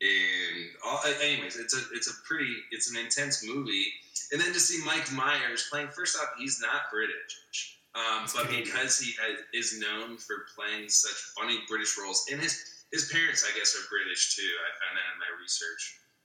and 0.00 0.70
all. 0.84 1.00
Anyways, 1.22 1.56
it's 1.56 1.74
a 1.76 1.80
it's 1.92 2.08
a 2.08 2.14
pretty 2.26 2.54
it's 2.70 2.90
an 2.90 2.96
intense 2.98 3.44
movie. 3.46 3.86
And 4.32 4.40
then 4.40 4.52
to 4.52 4.60
see 4.60 4.82
Mike 4.86 5.10
Myers 5.12 5.66
playing, 5.70 5.88
first 5.88 6.16
off, 6.16 6.28
he's 6.38 6.60
not 6.60 6.90
British. 6.92 7.78
Um, 7.96 8.26
but 8.32 8.48
because 8.48 8.98
he 9.00 9.12
has, 9.20 9.40
is 9.52 9.80
known 9.80 10.16
for 10.16 10.46
playing 10.54 10.88
such 10.88 11.34
funny 11.36 11.58
British 11.68 11.98
roles, 11.98 12.24
and 12.30 12.40
his 12.40 12.84
his 12.92 13.10
parents, 13.10 13.44
I 13.44 13.56
guess, 13.58 13.74
are 13.74 13.88
British 13.90 14.36
too. 14.36 14.42
I 14.46 14.68
found 14.78 14.94
that 14.96 15.06
in 15.14 15.18
my 15.18 15.30
research. 15.42 15.82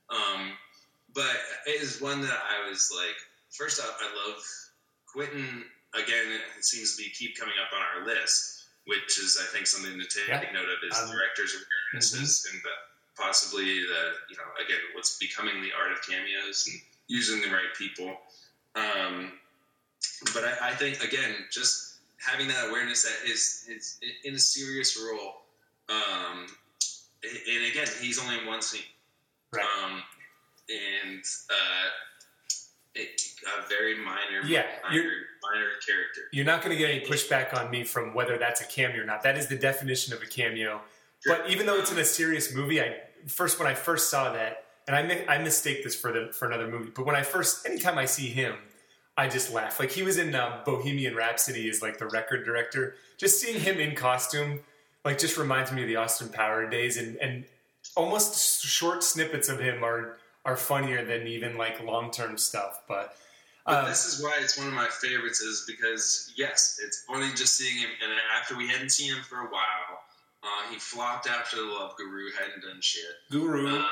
Um, 0.09 0.51
but 1.13 1.35
it 1.65 1.81
is 1.81 2.01
one 2.01 2.21
that 2.21 2.37
I 2.49 2.69
was 2.69 2.91
like, 2.95 3.15
first 3.49 3.79
off, 3.81 3.97
I 4.01 4.05
love 4.27 4.43
Quentin. 5.11 5.65
Again, 5.95 6.27
it 6.57 6.63
seems 6.65 6.95
to 6.95 7.01
be 7.03 7.09
keep 7.09 7.37
coming 7.39 7.55
up 7.63 7.71
on 7.73 7.81
our 7.81 8.05
list, 8.05 8.65
which 8.85 9.17
is 9.17 9.39
I 9.41 9.45
think 9.55 9.65
something 9.65 9.97
to 9.97 10.05
take 10.05 10.27
Yeah. 10.27 10.51
note 10.53 10.69
of 10.69 10.77
is 10.85 10.97
Um, 10.99 11.09
directors' 11.09 11.55
appearances 11.55 12.45
and 12.51 12.61
the, 12.61 12.69
possibly 13.17 13.65
the 13.65 14.03
you 14.29 14.35
know 14.37 14.49
again 14.63 14.79
what's 14.93 15.17
becoming 15.17 15.61
the 15.61 15.69
art 15.77 15.91
of 15.91 16.01
cameos 16.07 16.67
and 16.71 16.81
using 17.07 17.41
the 17.41 17.47
right 17.47 17.73
people. 17.77 18.17
Um, 18.75 19.33
but 20.33 20.43
I, 20.43 20.69
I 20.69 20.71
think 20.71 21.03
again, 21.03 21.35
just 21.51 21.95
having 22.17 22.47
that 22.47 22.69
awareness 22.69 23.03
that 23.03 23.29
is 23.29 23.65
is 23.69 23.99
in 24.23 24.35
a 24.35 24.39
serious 24.39 24.97
role. 24.97 25.41
Um, 25.89 26.47
and 27.23 27.71
again, 27.71 27.87
he's 28.01 28.19
only 28.19 28.39
in 28.39 28.45
one 28.45 28.61
scene. 28.61 28.81
Right. 29.51 29.65
Um, 29.83 30.01
and 30.69 31.23
uh, 31.49 31.89
it, 32.95 33.21
a 33.45 33.67
very 33.67 33.95
minor, 33.97 34.45
Yeah, 34.45 34.65
minor, 34.83 35.03
minor 35.03 35.69
character. 35.85 36.21
You're 36.31 36.45
not 36.45 36.63
going 36.63 36.75
to 36.75 36.77
get 36.77 36.89
any 36.89 37.05
pushback 37.05 37.53
on 37.53 37.69
me 37.69 37.83
from 37.83 38.13
whether 38.13 38.37
that's 38.37 38.61
a 38.61 38.65
cameo 38.65 39.03
or 39.03 39.05
not. 39.05 39.23
That 39.23 39.37
is 39.37 39.47
the 39.47 39.57
definition 39.57 40.13
of 40.13 40.21
a 40.21 40.25
cameo. 40.25 40.81
But 41.25 41.49
even 41.49 41.65
though 41.65 41.77
it's 41.77 41.91
in 41.91 41.97
a 41.97 42.05
serious 42.05 42.53
movie, 42.53 42.81
I 42.81 42.97
first 43.27 43.59
when 43.59 43.67
I 43.67 43.73
first 43.73 44.09
saw 44.09 44.31
that, 44.33 44.65
and 44.87 44.95
I 44.95 45.03
mi- 45.03 45.25
I 45.27 45.37
mistake 45.39 45.83
this 45.83 45.95
for 45.95 46.11
the 46.11 46.31
for 46.33 46.47
another 46.47 46.67
movie, 46.67 46.91
but 46.95 47.05
when 47.05 47.15
I 47.15 47.23
first 47.23 47.65
anytime 47.65 47.97
I 47.97 48.05
see 48.05 48.27
him, 48.27 48.55
I 49.17 49.27
just 49.27 49.51
laugh. 49.53 49.79
Like 49.79 49.91
he 49.91 50.03
was 50.03 50.17
in 50.17 50.35
um, 50.35 50.59
Bohemian 50.65 51.15
Rhapsody 51.15 51.69
as 51.69 51.81
like 51.81 51.97
the 51.97 52.07
record 52.07 52.45
director. 52.45 52.95
Just 53.17 53.39
seeing 53.39 53.59
him 53.59 53.79
in 53.79 53.95
costume, 53.95 54.59
like 55.03 55.17
just 55.17 55.37
reminds 55.37 55.71
me 55.71 55.81
of 55.83 55.87
the 55.87 55.95
Austin 55.95 56.29
Power 56.29 56.69
days, 56.69 56.97
and 56.97 57.17
and 57.17 57.45
almost 57.95 58.63
short 58.63 59.03
snippets 59.03 59.49
of 59.49 59.59
him 59.59 59.83
are 59.83 60.17
are 60.45 60.55
funnier 60.55 61.03
than 61.03 61.27
even 61.27 61.57
like 61.57 61.81
long 61.83 62.11
term 62.11 62.37
stuff. 62.37 62.81
But, 62.87 63.15
But 63.65 63.85
uh, 63.85 63.89
this 63.89 64.05
is 64.05 64.23
why 64.23 64.37
it's 64.41 64.57
one 64.57 64.67
of 64.67 64.73
my 64.73 64.87
favorites, 64.87 65.41
is 65.41 65.65
because 65.67 66.31
yes, 66.35 66.79
it's 66.83 67.03
funny 67.03 67.29
just 67.35 67.55
seeing 67.57 67.79
him. 67.79 67.89
And 68.03 68.11
after 68.39 68.55
we 68.55 68.67
hadn't 68.67 68.89
seen 68.91 69.11
him 69.11 69.23
for 69.23 69.37
a 69.37 69.45
while, 69.45 70.03
uh, 70.45 70.71
he 70.71 70.77
flopped 70.77 71.27
after 71.27 71.57
the 71.57 71.63
Love 71.63 71.95
Guru, 71.97 72.29
hadn't 72.37 72.61
done 72.61 72.79
shit. 72.81 73.03
Guru, 73.31 73.67
Um, 73.67 73.85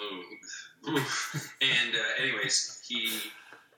oh, 0.00 0.22
oof. 0.90 1.56
and 1.62 1.94
uh, 1.94 2.22
anyways, 2.22 2.82
he 2.86 3.20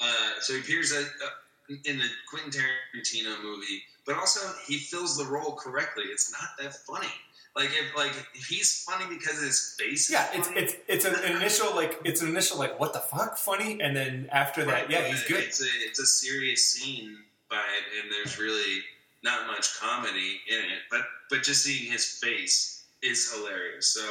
uh, 0.00 0.40
so 0.40 0.54
he 0.54 0.60
appears 0.60 0.92
at, 0.92 1.04
uh, 1.04 1.74
in 1.84 1.98
the 1.98 2.08
Quentin 2.28 2.50
Tarantino 2.50 3.42
movie, 3.42 3.82
but 4.06 4.16
also 4.16 4.40
he 4.66 4.78
fills 4.78 5.16
the 5.16 5.24
role 5.24 5.52
correctly. 5.52 6.04
It's 6.06 6.32
not 6.32 6.50
that 6.60 6.74
funny. 6.74 7.12
Like 7.54 7.68
if 7.68 7.94
like 7.94 8.12
if 8.34 8.46
he's 8.46 8.82
funny 8.82 9.04
because 9.08 9.40
his 9.40 9.76
face. 9.78 10.10
yeah, 10.10 10.30
is 10.32 10.38
it's 10.38 10.48
funny, 10.48 10.60
it's 10.60 10.74
it's 10.88 11.04
an 11.04 11.36
initial 11.36 11.74
like 11.76 12.00
it's 12.02 12.22
an 12.22 12.28
initial 12.28 12.58
like 12.58 12.80
what 12.80 12.94
the 12.94 13.00
fuck 13.00 13.36
funny, 13.36 13.78
and 13.80 13.94
then 13.94 14.28
after 14.32 14.64
that, 14.64 14.90
yeah, 14.90 15.02
he's 15.02 15.22
good. 15.24 15.44
It's 15.44 15.60
a 15.60 15.68
it's 15.86 16.00
a 16.00 16.06
serious 16.06 16.64
scene 16.64 17.18
by 17.50 17.56
it, 17.56 18.02
and 18.02 18.10
there's 18.10 18.38
really 18.38 18.82
not 19.22 19.46
much 19.46 19.78
comedy 19.78 20.40
in 20.48 20.58
it. 20.58 20.82
But 20.90 21.02
but 21.30 21.42
just 21.42 21.64
seeing 21.64 21.90
his 21.90 22.18
face 22.22 22.84
is 23.02 23.32
hilarious. 23.32 23.88
So 23.88 24.02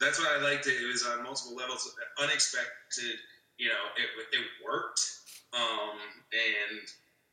that's 0.00 0.18
why 0.18 0.36
I 0.38 0.42
liked 0.42 0.66
it. 0.66 0.82
It 0.82 0.86
was 0.86 1.04
on 1.04 1.22
multiple 1.22 1.54
levels, 1.54 1.94
unexpected. 2.20 3.18
You 3.58 3.68
know, 3.68 3.84
it 3.96 4.38
it 4.38 4.46
worked, 4.64 5.00
um, 5.52 5.98
and 6.32 6.80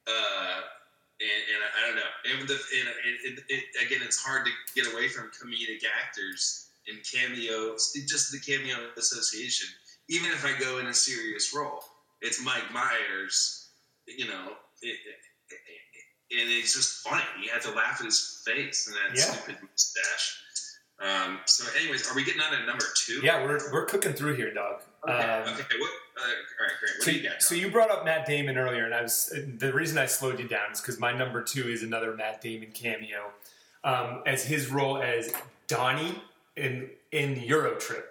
uh, 0.07 0.61
and, 1.19 1.41
and 1.51 1.61
I 1.75 1.87
don't 1.87 1.95
know. 1.95 2.01
It, 2.25 2.49
it, 3.25 3.43
it, 3.49 3.63
again, 3.85 3.99
it's 4.03 4.21
hard 4.21 4.45
to 4.45 4.51
get 4.75 4.91
away 4.93 5.07
from 5.07 5.31
comedic 5.31 5.83
actors 5.83 6.67
and 6.87 6.97
cameos, 7.03 7.93
just 8.07 8.31
the 8.31 8.39
cameo 8.39 8.77
association. 8.97 9.69
Even 10.09 10.31
if 10.31 10.45
I 10.45 10.57
go 10.59 10.79
in 10.79 10.87
a 10.87 10.93
serious 10.93 11.53
role, 11.53 11.83
it's 12.21 12.43
Mike 12.43 12.71
Myers. 12.73 13.67
You 14.07 14.27
know, 14.27 14.53
and 16.31 16.49
it's 16.49 16.75
just 16.75 17.07
funny. 17.07 17.23
You 17.41 17.49
had 17.51 17.61
to 17.63 17.71
laugh 17.71 17.99
at 17.99 18.05
his 18.05 18.41
face 18.45 18.87
and 18.87 18.95
that 18.95 19.17
Yeah. 19.17 19.23
stupid 19.33 19.57
mustache. 19.61 20.35
Um, 21.01 21.39
so, 21.45 21.63
anyways, 21.79 22.09
are 22.11 22.15
we 22.15 22.25
getting 22.25 22.41
on 22.41 22.51
to 22.51 22.65
number 22.65 22.83
two? 22.95 23.21
Yeah, 23.23 23.41
we're 23.43 23.71
we're 23.71 23.85
cooking 23.85 24.13
through 24.13 24.35
here, 24.35 24.53
dog. 24.53 24.81
Okay. 25.07 25.13
Um, 25.13 25.53
okay. 25.53 25.63
What? 25.79 25.89
Uh, 26.17 26.21
all 26.21 26.27
right. 26.27 26.73
Great. 26.79 26.91
What 26.97 27.03
so, 27.03 27.11
do 27.11 27.17
you 27.17 27.29
got? 27.29 27.41
so 27.41 27.55
you 27.55 27.71
brought 27.71 27.89
up 27.89 28.03
Matt 28.03 28.25
Damon 28.25 28.57
earlier, 28.57 28.83
and 28.83 28.93
I 28.93 29.01
was 29.01 29.33
the 29.57 29.71
reason 29.71 29.97
I 29.97 30.05
slowed 30.07 30.39
you 30.39 30.47
down 30.49 30.73
is 30.73 30.81
because 30.81 30.99
my 30.99 31.13
number 31.13 31.41
two 31.41 31.69
is 31.69 31.83
another 31.83 32.13
Matt 32.15 32.41
Damon 32.41 32.71
cameo, 32.73 33.31
um, 33.85 34.23
as 34.25 34.43
his 34.43 34.69
role 34.69 35.01
as 35.01 35.31
Donnie 35.67 36.21
in 36.57 36.89
in 37.13 37.35
Eurotrip. 37.35 38.03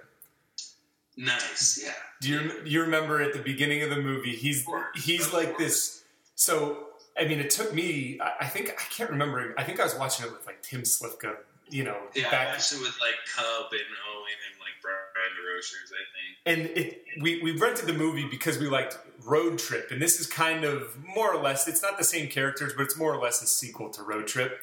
nice. 1.17 1.81
Yeah. 1.85 1.93
Do 2.23 2.29
you 2.31 2.53
you 2.65 2.81
remember 2.81 3.21
at 3.21 3.33
the 3.35 3.41
beginning 3.43 3.83
of 3.83 3.91
the 3.91 4.01
movie? 4.01 4.35
He's 4.35 4.65
he's 4.97 5.33
like 5.33 5.59
this. 5.59 6.03
So 6.37 6.88
I 7.19 7.25
mean, 7.27 7.41
it 7.41 7.51
took 7.51 7.75
me. 7.75 8.19
I, 8.21 8.33
I 8.41 8.47
think 8.47 8.71
I 8.71 8.85
can't 8.91 9.11
remember. 9.11 9.55
I 9.59 9.65
think 9.65 9.81
I 9.81 9.85
was 9.85 9.95
watching 9.97 10.27
it 10.27 10.33
with 10.33 10.47
like 10.47 10.63
Tim 10.63 10.83
Slifka. 10.83 11.37
You 11.71 11.85
know, 11.85 11.99
Yeah, 12.15 12.31
back 12.31 12.49
actually 12.49 12.81
with 12.81 12.99
like 12.99 13.17
Cub 13.37 13.67
and 13.73 13.81
Owen 14.11 14.39
and 14.49 14.59
like 14.59 14.81
Brian 14.81 15.33
DeRochers, 15.37 15.93
I 15.93 16.05
think. 16.15 16.71
and 16.71 16.79
it, 16.79 17.05
we 17.21 17.43
we 17.43 17.59
rented 17.59 17.87
the 17.87 17.93
movie 17.93 18.27
because 18.31 18.59
we 18.59 18.69
liked 18.69 18.97
Road 19.23 19.59
Trip, 19.59 19.91
and 19.91 20.01
this 20.01 20.19
is 20.19 20.27
kind 20.27 20.65
of 20.65 20.97
more 21.15 21.35
or 21.35 21.43
less. 21.43 21.69
It's 21.69 21.83
not 21.83 21.99
the 21.99 22.05
same 22.05 22.29
characters, 22.29 22.73
but 22.75 22.85
it's 22.85 22.97
more 22.97 23.13
or 23.13 23.21
less 23.23 23.43
a 23.43 23.47
sequel 23.47 23.91
to 23.91 24.03
Road 24.03 24.27
Trip. 24.27 24.59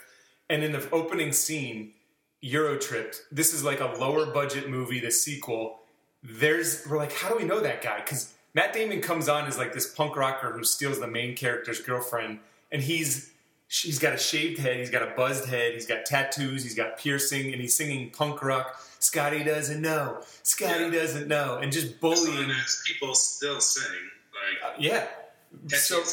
And 0.50 0.64
in 0.64 0.72
the 0.72 0.90
opening 0.92 1.32
scene, 1.32 1.92
Euro 2.42 2.76
Trip, 2.78 3.14
this 3.32 3.54
is 3.54 3.64
like 3.64 3.82
a 3.82 3.88
lower 4.00 4.26
budget 4.26 4.68
movie. 4.70 5.00
The 5.00 5.12
sequel, 5.12 5.80
there's 6.24 6.88
we're 6.88 6.98
like, 6.98 7.14
how 7.14 7.30
do 7.30 7.36
we 7.38 7.44
know 7.44 7.60
that 7.60 7.84
guy? 7.84 7.98
Because 7.98 8.34
Matt 8.56 8.74
Damon 8.74 9.02
comes 9.02 9.30
on 9.30 9.46
as 9.46 9.58
like 9.60 9.74
this 9.74 9.86
punk 9.94 10.16
rocker 10.16 10.52
who 10.52 10.64
steals 10.64 11.00
the 11.00 11.08
main 11.08 11.36
character's 11.36 11.80
girlfriend, 11.82 12.40
and 12.72 12.82
he's 12.82 13.32
She's 13.68 13.98
got 13.98 14.14
a 14.14 14.18
shaved 14.18 14.60
head. 14.60 14.78
He's 14.78 14.92
got 14.92 15.02
a 15.02 15.12
buzzed 15.16 15.50
head. 15.50 15.74
He's 15.74 15.88
got 15.88 16.06
tattoos. 16.06 16.62
He's 16.64 16.76
got 16.76 17.00
piercing, 17.00 17.52
and 17.52 17.60
he's 17.60 17.76
singing 17.76 18.12
punk 18.12 18.44
rock. 18.44 18.80
Scotty 19.00 19.44
doesn't 19.44 19.82
know. 19.82 20.22
Scotty 20.44 20.84
Yeah. 20.86 20.90
doesn't 20.92 21.28
know, 21.28 21.58
and 21.58 21.72
just 21.72 22.00
bullying. 22.00 22.48
those 22.48 22.84
people 22.86 23.16
still 23.16 23.60
sing 23.60 23.92
like 24.34 24.64
Uh, 24.72 24.76
yeah, 24.80 25.08
so 25.68 26.04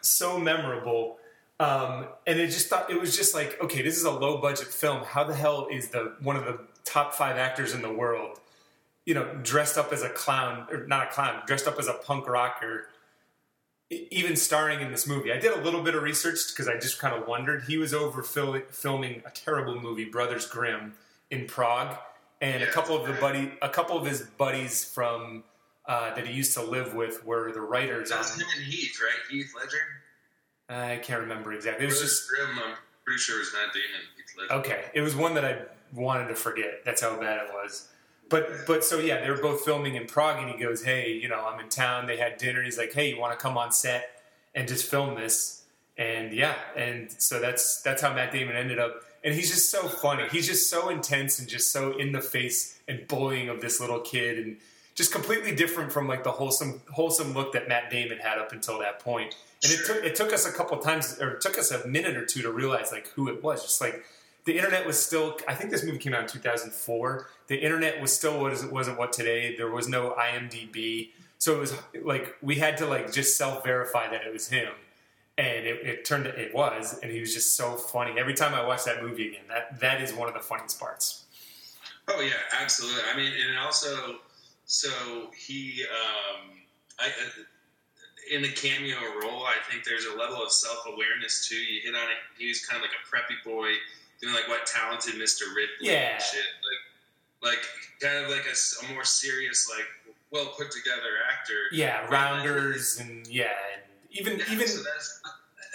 so 0.00 0.38
memorable. 0.38 1.18
Um, 1.58 2.06
and 2.28 2.38
it 2.40 2.46
just 2.46 2.68
thought 2.68 2.88
it 2.90 2.98
was 2.98 3.16
just 3.16 3.34
like, 3.34 3.60
okay, 3.62 3.82
this 3.82 3.98
is 3.98 4.04
a 4.04 4.10
low 4.10 4.38
budget 4.38 4.68
film. 4.68 5.02
How 5.04 5.24
the 5.24 5.34
hell 5.34 5.66
is 5.70 5.88
the 5.88 6.14
one 6.22 6.36
of 6.36 6.44
the 6.44 6.60
top 6.84 7.12
five 7.12 7.36
actors 7.36 7.74
in 7.74 7.82
the 7.82 7.92
world, 7.92 8.39
you 9.10 9.14
know, 9.14 9.26
dressed 9.42 9.76
up 9.76 9.92
as 9.92 10.02
a 10.02 10.08
clown 10.08 10.68
or 10.70 10.86
not 10.86 11.08
a 11.08 11.10
clown, 11.10 11.42
dressed 11.44 11.66
up 11.66 11.80
as 11.80 11.88
a 11.88 11.94
punk 11.94 12.28
rocker, 12.28 12.86
even 13.90 14.36
starring 14.36 14.80
in 14.80 14.92
this 14.92 15.04
movie? 15.04 15.32
I 15.32 15.40
did 15.40 15.52
a 15.52 15.60
little 15.62 15.82
bit 15.82 15.96
of 15.96 16.04
research 16.04 16.38
because 16.50 16.68
I 16.68 16.74
just 16.78 17.00
kind 17.00 17.12
of 17.20 17.26
wondered. 17.26 17.64
He 17.64 17.76
was 17.76 17.92
over 17.92 18.22
fil- 18.22 18.62
filming 18.70 19.20
a 19.26 19.30
terrible 19.30 19.80
movie, 19.80 20.04
Brothers 20.04 20.46
Grimm, 20.46 20.94
in 21.32 21.46
Prague, 21.46 21.96
and 22.40 22.62
a 22.62 22.68
couple 22.68 22.96
of 22.96 23.04
the 23.08 23.14
buddy, 23.14 23.50
a 23.62 23.68
couple 23.68 23.98
of 23.98 24.06
his 24.06 24.22
buddies 24.22 24.84
from. 24.84 25.42
Uh, 25.88 26.14
that 26.14 26.24
he 26.24 26.32
used 26.32 26.52
to 26.54 26.62
live 26.62 26.94
with 26.94 27.24
were 27.26 27.50
the 27.50 27.60
writers 27.60 28.10
That's 28.10 28.34
on. 28.34 28.40
him 28.40 28.46
and 28.54 28.64
Heath, 28.64 28.96
right? 29.02 29.18
Heath 29.28 29.52
Ledger. 29.58 29.78
I 30.68 30.98
can't 30.98 31.22
remember 31.22 31.52
exactly. 31.52 31.84
It 31.84 31.88
was 31.88 32.00
just 32.00 32.28
Grim. 32.28 32.50
I'm 32.64 32.76
pretty 33.04 33.18
sure 33.18 33.36
it 33.36 33.40
was 33.40 33.52
Matt 33.54 33.74
Damon. 33.74 34.60
Okay, 34.60 34.84
it 34.94 35.00
was 35.00 35.16
one 35.16 35.34
that 35.34 35.44
I 35.44 35.62
wanted 35.92 36.28
to 36.28 36.36
forget. 36.36 36.84
That's 36.84 37.00
how 37.02 37.18
bad 37.18 37.38
it 37.48 37.52
was. 37.52 37.88
But 38.30 38.66
but 38.66 38.84
so 38.84 38.98
yeah, 38.98 39.20
they 39.20 39.28
were 39.28 39.42
both 39.42 39.64
filming 39.64 39.96
in 39.96 40.06
Prague, 40.06 40.38
and 40.38 40.48
he 40.50 40.56
goes, 40.56 40.84
"Hey, 40.84 41.12
you 41.12 41.28
know, 41.28 41.44
I'm 41.44 41.60
in 41.60 41.68
town." 41.68 42.06
They 42.06 42.16
had 42.16 42.38
dinner. 42.38 42.62
He's 42.62 42.78
like, 42.78 42.92
"Hey, 42.92 43.10
you 43.10 43.18
want 43.20 43.38
to 43.38 43.42
come 43.42 43.58
on 43.58 43.72
set 43.72 44.22
and 44.54 44.66
just 44.66 44.88
film 44.88 45.16
this?" 45.16 45.64
And 45.98 46.32
yeah, 46.32 46.54
and 46.76 47.10
so 47.10 47.40
that's 47.40 47.82
that's 47.82 48.00
how 48.00 48.14
Matt 48.14 48.32
Damon 48.32 48.56
ended 48.56 48.78
up. 48.78 49.02
And 49.22 49.34
he's 49.34 49.50
just 49.50 49.70
so 49.70 49.86
funny. 49.86 50.26
He's 50.30 50.46
just 50.46 50.70
so 50.70 50.88
intense 50.88 51.38
and 51.40 51.48
just 51.48 51.72
so 51.72 51.98
in 51.98 52.12
the 52.12 52.22
face 52.22 52.78
and 52.88 53.06
bullying 53.06 53.48
of 53.50 53.60
this 53.60 53.80
little 53.80 54.00
kid, 54.00 54.38
and 54.38 54.56
just 54.94 55.12
completely 55.12 55.54
different 55.54 55.92
from 55.92 56.06
like 56.06 56.22
the 56.22 56.30
wholesome 56.30 56.80
wholesome 56.92 57.34
look 57.34 57.52
that 57.52 57.68
Matt 57.68 57.90
Damon 57.90 58.18
had 58.18 58.38
up 58.38 58.52
until 58.52 58.78
that 58.78 59.00
point. 59.00 59.34
And 59.64 59.72
it 59.72 59.84
took 59.84 60.04
it 60.04 60.14
took 60.14 60.32
us 60.32 60.46
a 60.46 60.52
couple 60.52 60.78
times, 60.78 61.18
or 61.20 61.32
it 61.32 61.40
took 61.40 61.58
us 61.58 61.72
a 61.72 61.86
minute 61.86 62.16
or 62.16 62.24
two 62.24 62.42
to 62.42 62.52
realize 62.52 62.92
like 62.92 63.08
who 63.08 63.28
it 63.28 63.42
was. 63.42 63.62
Just 63.62 63.80
like 63.80 64.04
the 64.44 64.56
internet 64.56 64.86
was 64.86 65.04
still. 65.04 65.38
I 65.48 65.54
think 65.54 65.70
this 65.70 65.84
movie 65.84 65.98
came 65.98 66.14
out 66.14 66.22
in 66.22 66.28
2004. 66.28 67.26
The 67.46 67.56
internet 67.56 68.00
was 68.00 68.14
still 68.14 68.40
what 68.40 68.52
it 68.52 68.72
wasn't 68.72 68.98
what 68.98 69.12
today. 69.12 69.56
There 69.56 69.70
was 69.70 69.88
no 69.88 70.14
IMDb, 70.18 71.10
so 71.38 71.54
it 71.54 71.58
was 71.58 71.74
like 72.02 72.36
we 72.42 72.56
had 72.56 72.76
to 72.78 72.86
like 72.86 73.12
just 73.12 73.36
self 73.36 73.64
verify 73.64 74.10
that 74.10 74.26
it 74.26 74.32
was 74.32 74.48
him. 74.48 74.72
And 75.38 75.66
it, 75.66 75.86
it 75.86 76.04
turned 76.04 76.26
it 76.26 76.54
was, 76.54 76.98
and 77.02 77.10
he 77.10 77.20
was 77.20 77.32
just 77.32 77.56
so 77.56 77.72
funny. 77.76 78.18
Every 78.18 78.34
time 78.34 78.52
I 78.54 78.66
watch 78.66 78.84
that 78.84 79.02
movie 79.02 79.28
again, 79.28 79.44
that 79.48 79.80
that 79.80 80.02
is 80.02 80.12
one 80.12 80.28
of 80.28 80.34
the 80.34 80.40
funniest 80.40 80.78
parts. 80.78 81.24
Oh 82.08 82.20
yeah, 82.20 82.32
absolutely. 82.60 83.02
I 83.12 83.16
mean, 83.16 83.32
and 83.48 83.58
also, 83.58 84.16
so 84.64 84.90
he, 85.36 85.84
um, 85.84 86.50
I, 86.98 87.06
uh, 87.06 87.42
in 88.30 88.42
the 88.42 88.48
cameo 88.48 88.96
role, 89.22 89.44
I 89.44 89.56
think 89.70 89.84
there's 89.84 90.06
a 90.06 90.16
level 90.16 90.42
of 90.42 90.52
self 90.52 90.84
awareness 90.86 91.48
too. 91.48 91.56
You 91.56 91.80
hit 91.82 91.94
on 91.94 92.02
it. 92.02 92.18
He 92.38 92.48
was 92.48 92.64
kind 92.64 92.82
of 92.82 92.88
like 92.88 92.92
a 92.92 93.04
preppy 93.06 93.42
boy, 93.44 93.72
doing 94.20 94.34
like 94.34 94.48
what 94.48 94.66
talented 94.66 95.14
Mr. 95.14 95.42
Ripley 95.54 95.88
Yeah. 95.92 96.14
and 96.14 96.22
shit, 96.22 96.44
like, 97.42 97.52
like 97.52 97.66
kind 98.00 98.24
of 98.24 98.30
like 98.30 98.44
a 98.46 98.92
more 98.92 99.04
serious, 99.04 99.68
like 99.74 99.86
well 100.30 100.46
put 100.56 100.70
together 100.70 101.18
actor. 101.32 101.54
Yeah, 101.72 102.06
rounders 102.08 102.98
and 103.00 103.26
yeah, 103.26 103.52
and 103.74 103.82
even 104.10 104.38
Yeah, 104.38 104.44
even 104.52 104.66
so 104.68 104.82
that's 104.82 105.20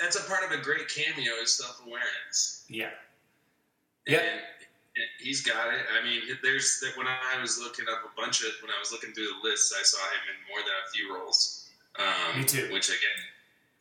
that's 0.02 0.16
a 0.18 0.24
part 0.30 0.44
of 0.44 0.52
a 0.52 0.62
great 0.62 0.88
cameo 0.90 1.34
is 1.42 1.54
self 1.54 1.82
awareness. 1.86 2.66
yeah, 2.70 2.90
Yeah. 4.06 4.20
And 4.98 5.06
he's 5.20 5.42
got 5.42 5.74
it. 5.74 5.82
I 6.00 6.04
mean, 6.06 6.22
there's 6.42 6.80
that 6.80 6.96
when 6.98 7.06
I 7.08 7.42
was 7.42 7.60
looking 7.60 7.86
up 7.92 8.00
a 8.06 8.16
bunch 8.22 8.42
of 8.44 8.52
when 8.62 8.72
I 8.72 8.80
was 8.80 8.92
looking 8.94 9.12
through 9.14 9.28
the 9.28 9.50
lists, 9.50 9.74
I 9.78 9.84
saw 9.84 9.98
him 10.00 10.22
in 10.32 10.50
more 10.50 10.60
than 10.60 10.72
a 10.88 10.92
few 10.92 11.14
roles. 11.14 11.68
Um, 12.00 12.40
Me 12.40 12.46
too. 12.46 12.72
Which 12.72 12.88
again, 12.90 13.20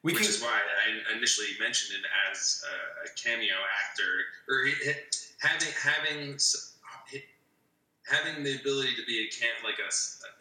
we 0.05 0.12
which 0.12 0.23
can. 0.23 0.31
is 0.31 0.43
why 0.43 0.53
I 0.53 1.17
initially 1.17 1.49
mentioned 1.59 1.97
him 1.97 2.05
as 2.31 2.62
a, 3.05 3.09
cameo 3.21 3.55
actor, 3.83 4.12
or 4.49 4.67
having 5.40 5.69
having 5.83 6.38
having 8.07 8.45
the 8.45 8.57
ability 8.57 8.95
to 8.97 9.05
be 9.07 9.27
a 9.27 9.27
cam, 9.35 9.64
like 9.64 9.79
a 9.79 9.90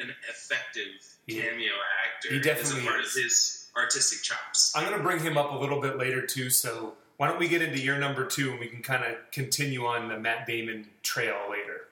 an 0.04 0.10
effective 0.30 0.91
cameo 1.30 1.71
actor. 2.06 2.30
he 2.30 2.36
is 2.39 2.45
definitely 2.45 2.82
a 2.86 2.89
part 2.89 3.02
is. 3.02 3.15
of 3.15 3.23
his 3.23 3.67
artistic 3.78 4.21
chops. 4.21 4.73
I'm 4.76 4.86
going 4.86 4.97
to 4.97 5.04
bring 5.04 5.19
him 5.19 5.38
up 5.38 5.52
a 5.52 5.56
little 5.58 5.82
bit 5.82 5.97
later 5.97 6.26
too. 6.26 6.49
So 6.49 6.93
why 7.17 7.28
don't 7.28 7.39
we 7.39 7.47
get 7.47 7.62
into 7.62 7.80
your 7.80 7.97
number 7.97 8.26
two, 8.26 8.52
and 8.52 8.60
we 8.60 8.67
can 8.67 8.82
kind 8.82 9.04
of 9.04 9.15
continue 9.32 9.86
on 9.86 10.10
the 10.10 10.19
Matt 10.19 10.45
Damon 10.45 10.88
trail 11.04 11.36
later. 11.49 11.88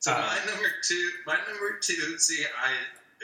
So 0.00 0.12
Uh, 0.12 0.16
my 0.26 0.50
number 0.50 0.68
two, 0.82 1.10
my 1.26 1.36
number 1.48 1.78
two. 1.80 2.18
See, 2.18 2.44
I 2.44 2.72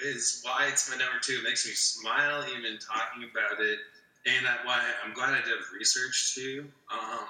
is 0.04 0.40
why 0.42 0.68
it's 0.68 0.90
my 0.90 0.96
number 0.96 1.18
two. 1.20 1.34
It 1.34 1.44
makes 1.44 1.66
me 1.66 1.72
smile 1.72 2.44
even 2.56 2.78
talking 2.78 3.28
about 3.30 3.60
it, 3.60 3.78
and 4.26 4.46
I, 4.46 4.66
why 4.66 4.82
I'm 5.04 5.12
glad 5.12 5.30
I 5.30 5.42
did 5.44 5.54
research 5.76 6.34
too. 6.34 6.66
Um, 6.92 7.26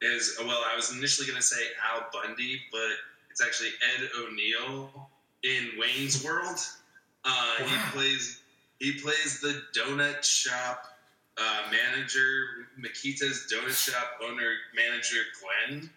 is 0.00 0.36
well, 0.44 0.62
I 0.70 0.76
was 0.76 0.92
initially 0.92 1.26
going 1.26 1.38
to 1.38 1.46
say 1.46 1.62
Al 1.92 2.06
Bundy, 2.12 2.60
but 2.72 2.90
it's 3.30 3.42
actually 3.42 3.70
Ed 3.96 4.08
O'Neill 4.18 5.08
in 5.42 5.70
Wayne's 5.78 6.24
World. 6.24 6.58
Uh, 7.24 7.54
Wow. 7.60 7.66
He 7.66 7.90
plays 7.92 8.40
he 8.78 8.92
plays 9.00 9.40
the 9.40 9.62
donut 9.74 10.22
shop 10.22 10.98
uh, 11.38 11.62
manager, 11.70 12.68
Mikita's 12.78 13.46
donut 13.52 13.76
shop 13.90 14.20
owner 14.22 14.52
manager 14.76 15.16
Glenn, 15.40 15.90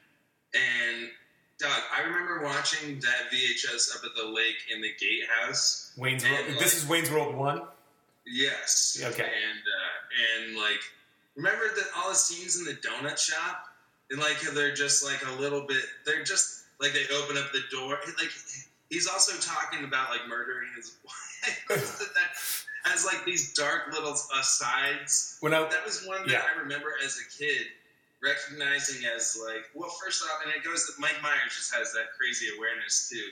and 0.54 1.10
Doug, 1.60 1.72
I 1.96 2.02
remember 2.02 2.44
watching 2.44 3.00
that 3.00 3.32
VHS 3.34 3.96
up 3.96 4.04
at 4.06 4.12
the 4.16 4.28
lake 4.30 4.58
in 4.74 4.82
the 4.82 4.92
gatehouse. 5.00 5.92
Wayne's 5.98 6.24
World. 6.24 6.50
like- 6.50 6.60
This 6.60 6.76
is 6.78 6.88
Wayne's 6.88 7.10
World 7.10 7.36
one. 7.36 7.64
Yes. 8.26 9.02
Okay. 9.04 9.24
And 9.24 9.60
uh, 9.60 10.46
and 10.48 10.58
like, 10.58 10.82
remember 11.36 11.64
that 11.76 11.86
all 11.98 12.10
the 12.10 12.16
scenes 12.16 12.58
in 12.60 12.66
the 12.66 12.74
donut 12.74 13.18
shop, 13.18 13.68
and 14.12 14.20
like 14.20 14.40
they're 14.54 14.74
just 14.76 15.04
like 15.04 15.24
a 15.26 15.32
little 15.42 15.62
bit. 15.62 15.84
They're 16.06 16.24
just 16.24 16.66
like 16.80 16.94
they 16.94 17.06
open 17.16 17.38
up 17.38 17.52
the 17.54 17.62
door. 17.72 17.98
Like 18.20 18.32
he's 18.90 19.08
also 19.08 19.34
talking 19.40 19.84
about 19.86 20.10
like 20.10 20.28
murdering 20.28 20.68
his 20.76 20.98
wife. 21.06 22.00
that 22.00 22.92
has 22.92 23.06
like 23.06 23.24
these 23.26 23.54
dark 23.54 23.94
little 23.94 24.14
asides. 24.40 25.38
When 25.40 25.54
I 25.54 25.62
That 25.70 25.86
was 25.86 26.06
one 26.06 26.22
that 26.28 26.30
Yeah. 26.32 26.42
I 26.56 26.60
remember 26.60 26.88
as 27.04 27.18
a 27.20 27.38
kid 27.42 27.66
recognizing 28.24 29.06
as 29.16 29.38
like 29.46 29.66
well 29.76 29.90
first 30.04 30.24
off 30.24 30.42
and 30.46 30.54
it 30.54 30.64
goes 30.64 30.88
that 30.88 30.94
mike 31.00 31.16
myers 31.22 31.56
just 31.56 31.74
has 31.74 31.94
that 31.94 32.06
crazy 32.18 32.48
awareness 32.58 33.10
too 33.10 33.24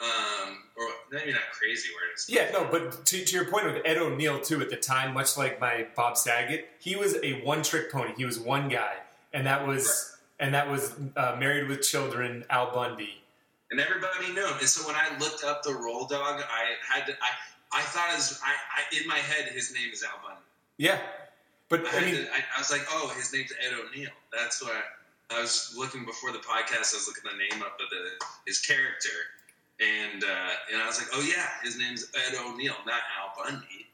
um 0.00 0.58
or 0.76 0.86
maybe 1.12 1.30
not 1.32 1.42
crazy 1.52 1.88
awareness 1.94 2.28
Yeah, 2.28 2.50
no, 2.52 2.66
but 2.70 3.06
to, 3.06 3.24
to 3.24 3.34
your 3.36 3.44
point 3.44 3.66
with 3.66 3.80
Ed 3.84 3.96
O'Neill 3.96 4.40
too, 4.40 4.60
at 4.60 4.68
the 4.68 4.76
time, 4.76 5.14
much 5.14 5.36
like 5.36 5.60
my 5.60 5.86
Bob 5.94 6.16
Saget, 6.16 6.68
he 6.80 6.96
was 6.96 7.16
a 7.22 7.40
one-trick 7.44 7.92
pony. 7.92 8.10
He 8.16 8.24
was 8.24 8.38
one 8.40 8.68
guy, 8.68 8.94
and 9.32 9.46
that 9.46 9.64
was 9.66 10.16
and 10.40 10.52
that 10.52 10.68
was 10.68 10.94
uh, 11.16 11.36
Married 11.38 11.68
with 11.68 11.82
Children, 11.82 12.44
Al 12.50 12.72
Bundy. 12.74 13.22
and 13.70 13.78
everybody 13.78 14.32
knew 14.32 14.44
him. 14.44 14.54
And 14.58 14.68
so 14.68 14.84
when 14.86 14.96
I 14.96 15.16
looked 15.18 15.44
up 15.44 15.62
the 15.62 15.74
roll 15.74 16.06
dog, 16.06 16.42
I 16.42 16.74
had 16.92 17.06
to. 17.06 17.12
I 17.22 17.30
I 17.72 17.82
thought 17.82 18.10
as 18.16 18.40
I, 18.44 18.50
I 18.50 19.00
in 19.00 19.06
my 19.06 19.18
head 19.18 19.46
his 19.52 19.72
name 19.72 19.90
is 19.92 20.02
Al 20.02 20.18
Bundy. 20.24 20.42
Yeah, 20.76 20.98
but 21.82 21.94
I, 21.94 21.98
I 21.98 22.00
mean, 22.04 22.14
I, 22.32 22.38
I 22.56 22.58
was 22.60 22.70
like, 22.70 22.82
oh, 22.90 23.12
his 23.16 23.32
name's 23.32 23.52
Ed 23.64 23.72
O'Neill. 23.74 24.10
That's 24.32 24.62
what 24.62 24.72
I, 24.72 25.36
I 25.36 25.40
was 25.40 25.74
looking 25.76 26.04
before 26.04 26.32
the 26.32 26.38
podcast. 26.38 26.94
I 26.94 26.98
was 26.98 27.06
looking 27.08 27.24
the 27.24 27.36
name 27.36 27.62
up 27.62 27.78
of 27.80 27.88
the 27.90 28.24
his 28.46 28.60
character, 28.60 29.08
and 29.80 30.22
uh, 30.24 30.50
and 30.72 30.82
I 30.82 30.86
was 30.86 30.98
like, 30.98 31.08
oh 31.14 31.20
yeah, 31.22 31.46
his 31.62 31.78
name's 31.78 32.10
Ed 32.14 32.34
O'Neill, 32.44 32.74
not 32.86 33.00
Al 33.20 33.44
Bundy. 33.44 33.86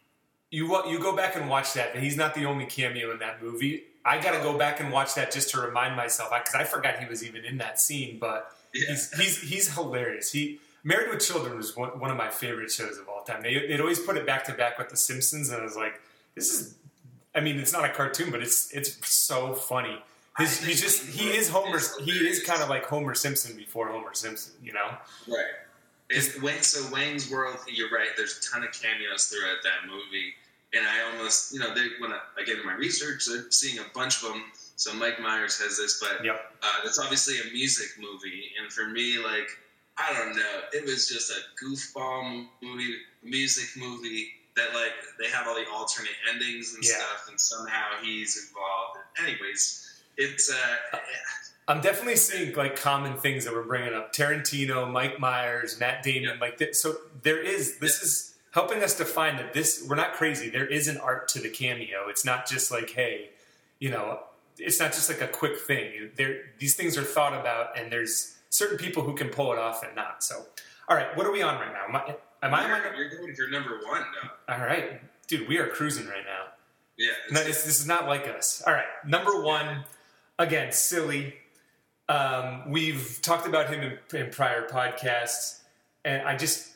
you 0.51 0.87
you 0.89 0.99
go 1.01 1.15
back 1.17 1.37
and 1.37 1.49
watch 1.49 1.73
that, 1.75 1.95
and 1.95 2.03
he's 2.03 2.17
not 2.17 2.35
the 2.35 2.45
only 2.45 2.67
cameo 2.67 3.11
in 3.13 3.19
that 3.21 3.43
movie. 3.43 3.85
I 4.05 4.19
got 4.21 4.33
to 4.33 4.39
go 4.43 4.57
back 4.57 4.81
and 4.81 4.91
watch 4.91 5.15
that 5.15 5.31
just 5.31 5.51
to 5.51 5.61
remind 5.61 5.95
myself 5.95 6.31
because 6.33 6.55
I 6.55 6.65
forgot 6.65 6.99
he 6.99 7.07
was 7.07 7.23
even 7.23 7.45
in 7.45 7.59
that 7.59 7.79
scene. 7.79 8.19
But 8.19 8.51
Yeah. 8.75 8.89
he's 8.89 9.13
he's 9.13 9.41
he's 9.43 9.75
hilarious. 9.75 10.33
He 10.33 10.59
Married 10.83 11.11
with 11.11 11.21
Children 11.21 11.59
was 11.59 11.77
one, 11.77 11.91
one 12.01 12.11
of 12.11 12.17
my 12.17 12.31
favorite 12.31 12.71
shows 12.71 12.97
of 12.97 13.07
all 13.09 13.23
time. 13.23 13.43
They 13.43 13.67
they'd 13.67 13.81
always 13.81 14.01
put 14.01 14.17
it 14.17 14.25
back 14.27 14.45
to 14.45 14.53
back 14.55 14.79
with 14.79 14.89
The 14.89 14.97
Simpsons, 14.97 15.51
and 15.51 15.61
I 15.61 15.65
was 15.65 15.77
like, 15.77 16.01
this 16.35 16.51
is. 16.53 16.75
I 17.35 17.41
mean, 17.41 17.59
it's 17.59 17.73
not 17.73 17.85
a 17.85 17.89
cartoon, 17.91 18.31
but 18.31 18.43
it's 18.43 18.71
it's 18.73 19.07
so 19.09 19.55
funny. 19.55 19.97
His, 20.39 20.65
he's 20.65 20.81
just 20.81 21.07
he 21.07 21.31
is 21.31 21.49
Homer. 21.49 21.81
He 22.05 22.13
is 22.29 22.43
kind 22.43 22.63
of 22.63 22.69
like 22.69 22.85
Homer 22.87 23.15
Simpson 23.15 23.57
before 23.57 23.89
Homer 23.89 24.15
Simpson. 24.15 24.55
You 24.63 24.73
know. 24.73 24.97
Right. 25.29 25.45
It's 26.13 26.41
Wayne, 26.43 26.61
so 26.63 26.93
Wayne's 26.93 27.31
World, 27.31 27.59
you're 27.73 27.91
right. 27.91 28.09
There's 28.17 28.39
a 28.39 28.51
ton 28.53 28.65
of 28.65 28.73
cameos 28.73 29.27
throughout 29.29 29.59
that 29.63 29.89
movie, 29.89 30.35
and 30.75 30.85
I 30.85 31.03
almost, 31.13 31.53
you 31.55 31.61
know, 31.61 31.73
they, 31.73 31.87
when 32.01 32.11
I, 32.11 32.19
I 32.37 32.43
get 32.45 32.59
in 32.59 32.67
my 32.67 32.75
research, 32.75 33.27
they're 33.29 33.49
seeing 33.53 33.79
a 33.79 33.85
bunch 33.95 34.21
of 34.25 34.31
them. 34.31 34.43
So 34.75 34.93
Mike 34.93 35.21
Myers 35.21 35.61
has 35.61 35.77
this, 35.79 36.01
but 36.01 36.25
Yep. 36.25 36.53
uh, 36.65 36.67
it's 36.85 36.99
obviously 36.99 37.37
a 37.39 37.53
music 37.53 37.91
movie, 38.01 38.51
and 38.61 38.73
for 38.73 38.89
me, 38.89 39.19
like, 39.19 39.47
I 39.99 40.13
don't 40.15 40.35
know, 40.35 40.61
it 40.73 40.85
was 40.85 41.09
just 41.09 41.31
a 41.31 41.65
goofball 41.65 42.47
movie, 42.61 42.97
music 43.23 43.81
movie 43.81 44.33
that 44.61 44.75
like 44.75 44.93
they 45.19 45.29
have 45.29 45.47
all 45.49 45.55
the 45.55 45.69
alternate 45.71 46.13
endings 46.33 46.75
and 46.75 46.85
Yeah. 46.85 46.95
stuff, 46.97 47.29
and 47.29 47.41
somehow 47.41 47.87
he's 48.03 48.49
involved. 48.49 48.99
Anyways, 49.23 50.03
it's 50.17 50.51
uh, 50.53 50.99
I'm 51.69 51.81
definitely 51.81 52.17
seeing 52.17 52.55
like 52.55 52.77
common 52.77 53.17
things 53.17 53.45
that 53.45 53.55
we're 53.55 53.63
bringing 53.63 53.95
up. 53.95 54.13
Tarantino, 54.13 54.91
Mike 54.91 55.19
Myers, 55.21 55.79
Matt 55.79 56.03
Damon, 56.03 56.39
like 56.41 56.59
that. 56.59 56.75
So 56.77 56.97
there 57.23 57.41
is 57.41 57.79
this 57.79 58.03
is 58.03 58.35
helping 58.53 58.83
us 58.83 58.97
define 58.97 59.37
that 59.37 59.53
this 59.53 59.85
we're 59.89 59.97
not 59.97 60.15
crazy. 60.15 60.51
There 60.51 60.67
is 60.67 60.89
an 60.89 60.99
art 60.99 61.29
to 61.29 61.41
the 61.41 61.49
cameo. 61.51 62.09
It's 62.09 62.25
not 62.25 62.47
just 62.49 62.71
like 62.71 62.91
hey, 62.91 63.31
you 63.79 63.91
know, 63.91 64.21
it's 64.59 64.81
not 64.81 64.93
just 64.93 65.09
like 65.09 65.21
a 65.21 65.29
quick 65.29 65.59
thing. 65.59 66.11
There 66.17 66.41
these 66.59 66.75
things 66.75 66.99
are 66.99 67.05
thought 67.05 67.39
about, 67.39 67.79
and 67.79 67.91
there's 67.93 68.37
certain 68.51 68.77
people 68.79 69.05
who 69.05 69.15
can 69.15 69.29
pull 69.29 69.53
it 69.53 69.59
off 69.59 69.83
and 69.85 69.95
not. 69.95 70.25
So, 70.25 70.45
all 70.89 70.97
right, 70.97 71.17
what 71.17 71.25
are 71.27 71.33
we 71.33 71.41
on 71.43 71.55
right 71.61 71.73
now? 71.73 71.99
I, 71.99 72.17
am 72.43 72.55
I 72.55 72.67
you're, 72.67 72.97
you're 72.97 73.19
going 73.19 73.35
for 73.35 73.49
number 73.51 73.81
one 73.87 74.05
now. 74.23 74.55
all 74.55 74.61
right, 74.61 75.01
dude? 75.27 75.49
We 75.49 75.59
are 75.59 75.69
cruising 75.69 76.07
right 76.07 76.25
now. 76.25 76.53
Yeah, 76.97 77.13
No, 77.31 77.43
this, 77.43 77.65
this 77.65 77.81
is 77.81 77.87
not 77.87 78.07
like 78.07 78.29
us. 78.29 78.63
All 78.67 78.75
right, 78.75 78.85
number 79.07 79.43
one, 79.43 79.85
again, 80.39 80.73
silly. 80.73 81.35
Um, 82.09 82.71
we've 82.71 83.21
talked 83.23 83.47
about 83.47 83.73
him 83.73 83.99
in, 84.13 84.19
in 84.19 84.31
prior 84.31 84.69
podcasts, 84.69 85.61
and 86.05 86.23
I 86.23 86.37
just, 86.37 86.73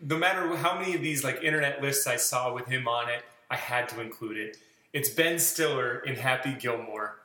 no 0.00 0.18
matter 0.18 0.54
how 0.56 0.78
many 0.78 0.94
of 0.94 1.00
these 1.00 1.24
like 1.24 1.42
internet 1.42 1.80
lists 1.80 2.06
I 2.06 2.16
saw 2.16 2.52
with 2.52 2.66
him 2.66 2.86
on 2.86 3.08
it, 3.08 3.22
I 3.50 3.56
had 3.56 3.88
to 3.90 4.00
include 4.00 4.36
it. 4.36 4.56
It's 4.92 5.08
Ben 5.08 5.38
Stiller 5.38 6.00
in 6.00 6.16
Happy 6.16 6.52
Gilmore 6.52 7.19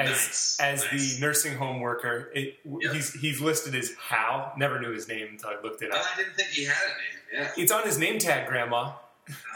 as 0.00 0.08
Nice, 0.08 0.56
as 0.60 0.84
nice. 0.92 1.14
the 1.16 1.20
nursing 1.20 1.56
home 1.56 1.80
worker. 1.80 2.30
It, 2.34 2.58
Yep. 2.64 2.92
He's 2.94 3.12
he's 3.14 3.40
listed 3.40 3.74
as 3.74 3.92
Hal. 4.00 4.52
Never 4.56 4.80
knew 4.80 4.92
his 4.92 5.08
name 5.08 5.28
until 5.30 5.50
I 5.50 5.56
looked 5.62 5.82
it 5.82 5.90
Oh, 5.92 5.96
up. 5.96 6.04
I 6.14 6.16
didn't 6.22 6.34
think 6.34 6.48
he 6.50 6.64
had 6.64 6.74
a 6.74 7.36
name. 7.36 7.46
Yeah. 7.56 7.62
It's 7.62 7.72
on 7.72 7.82
his 7.84 7.98
name 7.98 8.18
tag, 8.18 8.48
Grandma. 8.48 8.92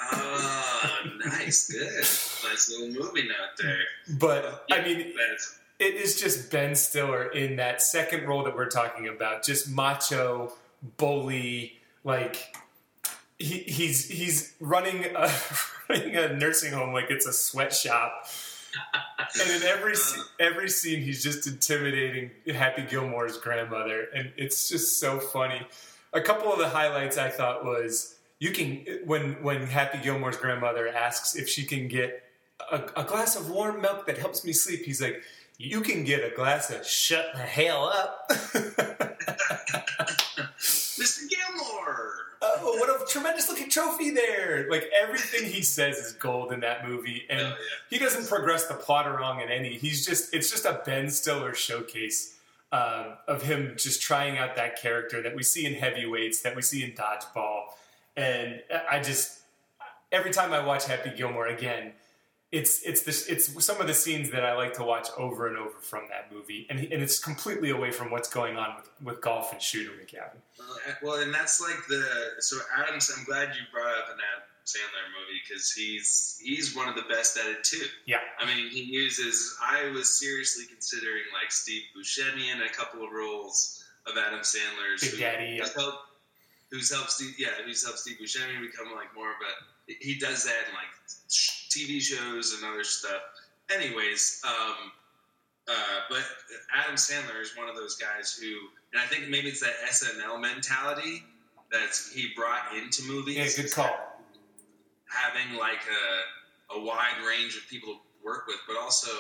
Ah, 0.01 1.01
nice, 1.27 1.69
good, 1.73 1.95
nice 2.49 2.71
little 2.71 2.89
movie 3.03 3.27
note 3.27 3.57
there. 3.61 3.79
But 4.19 4.65
I 4.71 4.83
mean, 4.83 5.13
it 5.79 5.95
is 5.95 6.21
just 6.21 6.51
Ben 6.51 6.75
Stiller 6.75 7.25
in 7.33 7.57
that 7.57 7.83
second 7.83 8.27
role 8.29 8.45
that 8.45 8.55
we're 8.55 8.69
talking 8.69 9.09
about, 9.09 9.43
just 9.43 9.69
macho, 9.71 10.53
bully, 10.97 11.79
like 12.05 12.55
he, 13.39 13.59
he's 13.61 14.09
he's 14.09 14.55
running 14.61 15.05
a, 15.17 15.33
running 15.89 16.17
a 16.17 16.33
nursing 16.37 16.73
home 16.73 16.93
like 16.93 17.07
it's 17.11 17.27
a 17.27 17.33
sweatshop, 17.33 18.29
and 19.41 19.51
in 19.51 19.63
every 19.63 19.95
every 20.39 20.69
scene 20.69 21.01
he's 21.01 21.23
just 21.23 21.47
intimidating 21.47 22.31
Happy 22.55 22.83
Gilmore's 22.83 23.39
grandmother, 23.39 24.09
and 24.15 24.33
it's 24.37 24.69
just 24.69 25.01
so 25.01 25.19
funny. 25.19 25.67
A 26.13 26.21
couple 26.21 26.53
of 26.53 26.59
the 26.59 26.69
highlights 26.69 27.19
I 27.19 27.29
thought 27.29 27.65
was 27.65 28.17
you 28.39 28.53
can 28.53 28.85
when 29.05 29.43
when 29.43 29.67
Happy 29.67 29.99
Gilmore's 29.99 30.37
grandmother 30.37 30.89
asks 30.89 31.35
if 31.37 31.49
she 31.49 31.65
can 31.65 31.89
get 31.89 32.23
a, 32.71 32.83
a 32.97 33.05
glass 33.05 33.37
of 33.37 33.51
warm 33.51 33.81
milk 33.81 34.07
that 34.07 34.19
helps 34.19 34.45
me 34.45 34.53
sleep. 34.53 34.85
He's 34.85 35.01
like, 35.01 35.23
you 35.59 35.81
can 35.81 36.05
get 36.05 36.25
a 36.25 36.35
glass 36.35 36.71
of 36.71 36.87
shut 36.87 37.27
the 37.35 37.41
hell 37.41 37.85
up. 37.85 38.29
Mr. 40.59 41.29
Gilmore. 41.29 42.13
oh, 42.43 42.77
what 42.79 42.89
a 42.89 43.05
tremendous 43.07 43.49
looking 43.49 43.64
trophy 43.75 44.11
there! 44.11 44.67
Like 44.71 44.89
everything 45.03 45.51
he 45.51 45.63
says 45.63 45.99
is 45.99 46.13
gold 46.13 46.53
in 46.53 46.61
that 46.61 46.87
movie, 46.89 47.25
and 47.29 47.41
Oh, 47.41 47.45
yeah. 47.49 47.55
he 47.91 47.99
doesn't 47.99 48.29
progress 48.29 48.67
the 48.67 48.75
plot 48.75 49.07
along 49.07 49.41
in 49.41 49.49
any. 49.49 49.77
He's 49.77 50.07
just 50.07 50.33
it's 50.35 50.51
just 50.51 50.65
a 50.65 50.81
Ben 50.87 51.11
Stiller 51.11 51.55
showcase 51.55 52.37
uh, 52.73 53.17
of 53.29 53.43
him 53.43 53.75
just 53.77 54.01
trying 54.01 54.39
out 54.39 54.57
that 54.57 54.81
character 54.81 55.23
that 55.23 55.35
we 55.35 55.43
see 55.43 55.67
in 55.67 55.75
Heavyweights, 55.75 56.41
that 56.43 56.57
we 56.57 56.63
see 56.63 56.83
in 56.85 56.93
Dodgeball, 56.93 57.65
and 58.17 58.63
I 58.91 59.01
just 59.01 59.41
every 60.13 60.31
time 60.33 60.53
I 60.53 60.65
watch 60.65 60.87
Happy 60.87 61.11
Gilmore 61.17 61.49
again, 61.49 61.93
it's 62.55 62.83
it's 62.83 63.03
this 63.03 63.27
it's 63.29 63.65
some 63.65 63.81
of 63.81 63.87
the 63.87 63.95
scenes 63.95 64.31
that 64.31 64.45
I 64.45 64.55
like 64.55 64.73
to 64.75 64.85
watch 64.85 65.09
over 65.19 65.49
and 65.49 65.57
over 65.59 65.79
from 65.81 66.03
that 66.11 66.33
movie, 66.33 66.67
and 66.71 66.79
and 66.79 67.03
it's 67.03 67.19
completely 67.19 67.71
away 67.71 67.91
from 67.91 68.11
what's 68.11 68.29
going 68.29 68.57
on 68.57 68.77
with, 68.77 68.89
with 69.03 69.21
golf 69.21 69.53
and 69.53 69.61
Shooter 69.61 69.91
McGavin. 69.91 70.39
Uh, 70.61 70.93
well, 71.03 71.21
and 71.21 71.33
that's 71.35 71.61
like 71.61 71.81
the 71.89 72.05
so 72.39 72.57
Adams. 72.79 73.11
I'm 73.17 73.25
glad 73.25 73.49
you 73.57 73.63
brought 73.73 73.87
up 73.99 74.09
an 74.09 74.19
Adam 74.33 74.45
Sandler 74.65 75.07
movie 75.19 75.41
because 75.47 75.73
he's 75.73 76.41
he's 76.43 76.75
one 76.75 76.89
of 76.89 76.95
the 76.95 77.05
best 77.11 77.37
at 77.37 77.47
it 77.47 77.65
too. 77.65 77.85
Yeah. 78.07 78.19
I 78.39 78.47
mean, 78.47 78.69
he 78.71 78.83
uses. 78.83 79.57
I 79.63 79.91
was 79.91 80.09
seriously 80.19 80.65
considering 80.67 81.25
like 81.33 81.51
Steve 81.53 81.83
Buscemi 81.97 82.53
in 82.55 82.63
a 82.63 82.69
couple 82.71 83.05
of 83.05 83.11
roles 83.13 83.85
of 84.07 84.17
Adam 84.17 84.41
Sandler's. 84.41 85.03
Big 85.03 85.11
who- 85.11 85.19
Daddy, 85.19 85.59
Who's 85.59 85.75
helped, 85.75 85.99
who's 86.71 86.93
helped 86.93 87.11
Steve? 87.11 87.35
Yeah, 87.39 87.49
who's 87.65 87.83
helped 87.85 87.99
Steve 87.99 88.17
Buscemi 88.23 88.61
become 88.61 88.95
like 88.95 89.15
more 89.15 89.29
of 89.31 89.37
a. 89.43 89.53
He 89.87 90.19
does 90.19 90.45
that 90.45 90.69
in 90.69 90.75
like 90.75 90.93
TV 91.29 92.01
shows 92.01 92.55
and 92.55 92.65
other 92.71 92.85
stuff. 92.85 93.21
Anyways, 93.71 94.43
um, 94.47 94.93
uh, 95.69 95.73
but 96.11 96.23
Adam 96.75 96.97
Sandler 96.97 97.41
is 97.41 97.57
one 97.57 97.69
of 97.69 97.77
those 97.77 97.97
guys 97.97 98.39
who, 98.39 98.53
and 98.93 99.01
I 99.03 99.07
think 99.07 99.29
maybe 99.29 99.49
it's 99.49 99.61
that 99.61 99.75
SNL 99.89 100.41
mentality 100.41 101.25
that 101.73 101.97
he 102.13 102.33
brought 102.37 102.75
into 102.77 103.03
movies. 103.05 103.57
Yeah, 103.57 103.63
good 103.63 103.73
call. 103.73 103.97
Having 105.09 105.59
like 105.59 105.81
a, 105.89 106.77
a 106.77 106.85
wide 106.85 107.25
range 107.27 107.57
of 107.57 107.69
people 107.69 107.95
to 107.95 108.01
work 108.25 108.47
with, 108.47 108.59
but 108.69 108.77
also, 108.77 109.11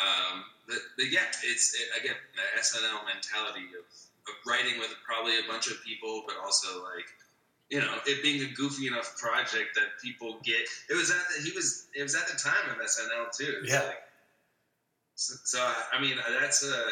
um, 0.00 0.44
the, 0.68 0.76
the, 0.96 1.06
yeah, 1.10 1.20
it's 1.44 1.74
it, 1.74 2.02
again 2.02 2.16
the 2.34 2.60
SNL 2.60 3.04
mentality 3.04 3.66
of, 3.76 3.84
of 3.84 4.34
writing 4.46 4.78
with 4.78 4.94
probably 5.04 5.38
a 5.38 5.46
bunch 5.48 5.68
of 5.68 5.82
people, 5.84 6.24
but 6.26 6.36
also 6.42 6.82
like 6.84 7.08
you 7.70 7.80
know, 7.80 7.94
it 8.06 8.22
being 8.22 8.42
a 8.48 8.52
goofy 8.54 8.86
enough 8.86 9.16
project 9.18 9.74
that 9.74 10.00
people 10.02 10.38
get. 10.42 10.60
It 10.90 10.94
was 10.96 11.10
at 11.10 11.16
the, 11.36 11.42
he 11.48 11.52
was 11.54 11.86
it 11.94 12.02
was 12.02 12.14
at 12.14 12.26
the 12.28 12.38
time 12.38 12.70
of 12.70 12.76
SNL 12.84 13.36
too. 13.36 13.56
Yeah. 13.64 13.82
Like, 13.82 14.02
so, 15.14 15.34
so 15.44 15.72
I 15.92 16.00
mean, 16.00 16.16
that's 16.40 16.64
a 16.64 16.84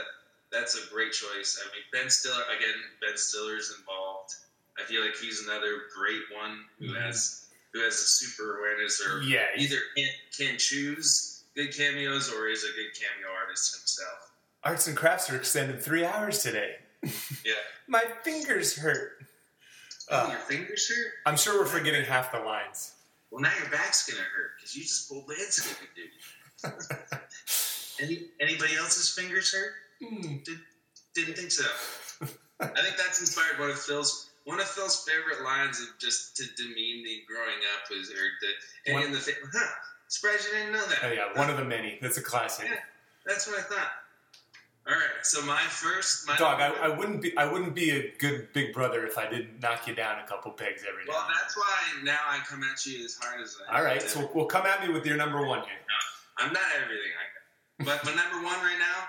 that's 0.53 0.77
a 0.77 0.93
great 0.93 1.13
choice. 1.13 1.61
I 1.63 1.67
mean, 1.75 1.83
Ben 1.93 2.11
Stiller 2.11 2.43
again. 2.57 2.75
Ben 3.01 3.17
Stiller's 3.17 3.75
involved. 3.79 4.35
I 4.79 4.83
feel 4.85 5.01
like 5.03 5.17
he's 5.17 5.43
another 5.45 5.83
great 5.97 6.23
one 6.35 6.65
who 6.79 6.93
Mhm. 6.95 7.03
has 7.03 7.47
who 7.73 7.81
has 7.83 7.95
a 7.95 8.07
super 8.07 8.59
awareness 8.59 9.01
or 9.07 9.23
Yeah, 9.23 9.47
either 9.57 9.77
can, 9.97 10.09
can 10.37 10.59
choose 10.59 11.45
good 11.55 11.75
cameos 11.77 12.31
or 12.33 12.49
is 12.49 12.65
a 12.65 12.69
good 12.69 12.93
cameo 12.95 13.35
artist 13.35 13.75
himself. 13.79 14.31
Arts 14.65 14.87
and 14.89 14.97
crafts 14.97 15.31
are 15.31 15.37
extended 15.37 15.83
three 15.83 16.05
hours 16.05 16.43
today. 16.43 16.77
Yeah. 17.03 17.53
My 17.87 18.03
fingers 18.25 18.77
hurt. 18.77 19.26
Uh, 20.11 20.29
your 20.31 20.39
fingers 20.41 20.89
hurt. 20.89 21.13
I'm 21.27 21.37
sure 21.37 21.59
we're 21.59 21.67
forgetting 21.67 22.05
half 22.05 22.33
the 22.33 22.39
lines. 22.41 22.95
Well, 23.31 23.41
now 23.43 23.51
your 23.61 23.71
back's 23.71 24.09
gonna 24.09 24.23
hurt 24.23 24.53
because 24.57 24.77
you 24.77 24.83
just 24.83 25.09
pulled 25.09 25.29
landscaping 25.29 25.89
duty. 25.95 26.77
Any 28.01 28.27
anybody 28.41 28.77
else's 28.77 29.09
fingers 29.11 29.53
hurt? 29.53 29.73
Hmm. 30.03 30.37
Didn't 31.15 31.35
think 31.37 31.51
so. 31.51 31.65
I 32.61 32.67
think 32.83 32.97
that's 32.97 33.21
inspired 33.21 33.59
one 33.59 33.71
of 33.71 33.79
Phil's 33.79 34.31
one 34.45 34.61
of 34.61 34.67
Phil's 34.67 35.05
favorite 35.09 35.45
lines 35.45 35.81
of 35.81 35.89
just 35.99 36.37
to 36.37 36.45
demean 36.57 37.03
me 37.03 37.23
growing 37.27 37.59
up 37.75 37.91
was 37.91 38.11
or 38.11 38.15
the 38.15 38.91
and 38.91 38.95
One- 38.95 39.05
in 39.07 39.13
the 39.13 39.35
huh. 39.53 39.67
Surprised 40.09 40.47
you 40.47 40.59
didn't 40.59 40.73
know 40.73 40.87
that. 40.87 40.99
Oh 41.03 41.11
yeah, 41.13 41.37
one 41.39 41.51
of 41.51 41.57
the 41.57 41.65
many. 41.65 41.99
That's 42.01 42.17
a 42.17 42.23
classic. 42.23 42.67
Yeah. 42.69 42.77
That's 43.27 43.49
what 43.49 43.59
I 43.59 43.63
thought. 43.63 43.91
All 44.89 44.95
right, 44.95 45.25
so 45.25 45.43
my 45.45 45.61
first 45.63 46.29
my 46.29 46.37
Dog, 46.37 46.61
I, 46.61 46.69
I 46.69 46.89
wouldn't 46.89 47.21
be. 47.21 47.37
I 47.37 47.45
wouldn't 47.51 47.75
be 47.75 47.91
a 47.91 48.13
good 48.19 48.53
big 48.53 48.73
brother 48.73 49.05
if 49.05 49.19
I 49.19 49.29
didn't 49.29 49.61
knock 49.61 49.89
you 49.89 49.95
down 49.97 50.21
a 50.23 50.27
couple 50.29 50.53
pegs 50.53 50.83
every 50.89 51.05
now. 51.07 51.15
well, 51.15 51.25
and 51.27 51.35
that's 51.35 51.57
why 51.57 52.05
now 52.05 52.21
I 52.29 52.39
come 52.49 52.63
at 52.63 52.87
you 52.87 53.05
as 53.05 53.17
hard 53.21 53.41
as 53.43 53.57
I. 53.69 53.79
All 53.79 53.85
right, 53.85 54.01
so 54.01 54.31
we'll 54.33 54.47
come 54.47 54.65
at 54.65 54.87
me 54.87 54.93
with 54.95 55.05
your 55.05 55.17
number 55.17 55.45
one 55.45 55.61
here. 55.63 55.73
No, 55.89 56.45
I'm 56.47 56.53
not 56.53 56.63
everything 56.81 57.11
I 57.19 57.85
got, 57.85 58.03
but 58.05 58.05
my 58.09 58.15
number 58.23 58.47
one 58.47 58.59
right 58.65 58.79
now, 58.79 59.09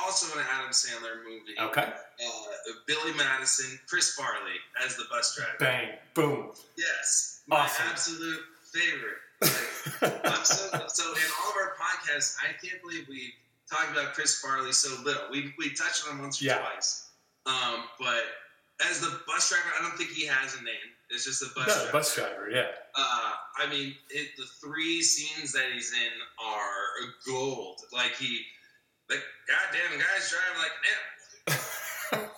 also 0.00 0.38
an 0.38 0.44
Adam 0.52 0.70
Sandler 0.70 1.18
movie. 1.24 1.58
Okay, 1.58 1.82
Uh, 1.92 2.72
Billy 2.86 3.12
Madison, 3.16 3.80
Chris 3.88 4.14
Farley 4.14 4.54
as 4.84 4.96
the 4.96 5.04
bus 5.10 5.34
driver. 5.34 5.50
bang, 5.58 5.88
boom. 6.14 6.50
Yes, 6.78 7.42
my 7.48 7.56
Awesome. 7.62 7.86
absolute 7.90 8.40
favorite. 8.72 9.18
Like, 10.02 10.44
so 10.46 10.68
so 10.88 11.04
in 11.12 11.22
all 11.40 11.50
of 11.50 11.56
our 11.56 11.72
podcasts, 11.80 12.36
I 12.42 12.52
can't 12.64 12.80
believe 12.82 13.06
we 13.08 13.32
talked 13.70 13.92
about 13.92 14.14
Chris 14.14 14.40
Farley 14.40 14.72
so 14.72 14.88
little. 15.02 15.22
We 15.30 15.52
we 15.58 15.70
touched 15.74 16.04
on 16.08 16.16
him 16.16 16.22
once 16.22 16.40
or 16.40 16.46
Yeah. 16.46 16.58
twice. 16.58 17.10
Um, 17.46 17.84
but 17.98 18.24
as 18.88 19.00
the 19.00 19.20
bus 19.26 19.48
driver, 19.50 19.70
I 19.78 19.82
don't 19.82 19.96
think 19.96 20.10
he 20.10 20.26
has 20.26 20.54
a 20.54 20.62
name. 20.64 20.74
It's 21.10 21.24
just 21.24 21.42
a 21.42 21.46
bus 21.54 21.68
no, 21.68 21.74
driver. 21.74 21.92
bus 21.92 22.14
driver. 22.16 22.50
Yeah, 22.50 22.66
Uh, 22.94 23.32
I 23.58 23.66
mean, 23.70 23.94
it, 24.10 24.30
the 24.36 24.44
three 24.60 25.00
scenes 25.02 25.52
that 25.52 25.70
he's 25.72 25.92
in 25.92 26.12
are 26.44 27.12
gold. 27.26 27.80
Like 27.92 28.14
he, 28.16 28.40
like 29.08 29.22
goddamn 29.46 29.98
guys 30.00 30.30
driving 30.30 30.58
like 30.58 30.72
man. 30.82 32.28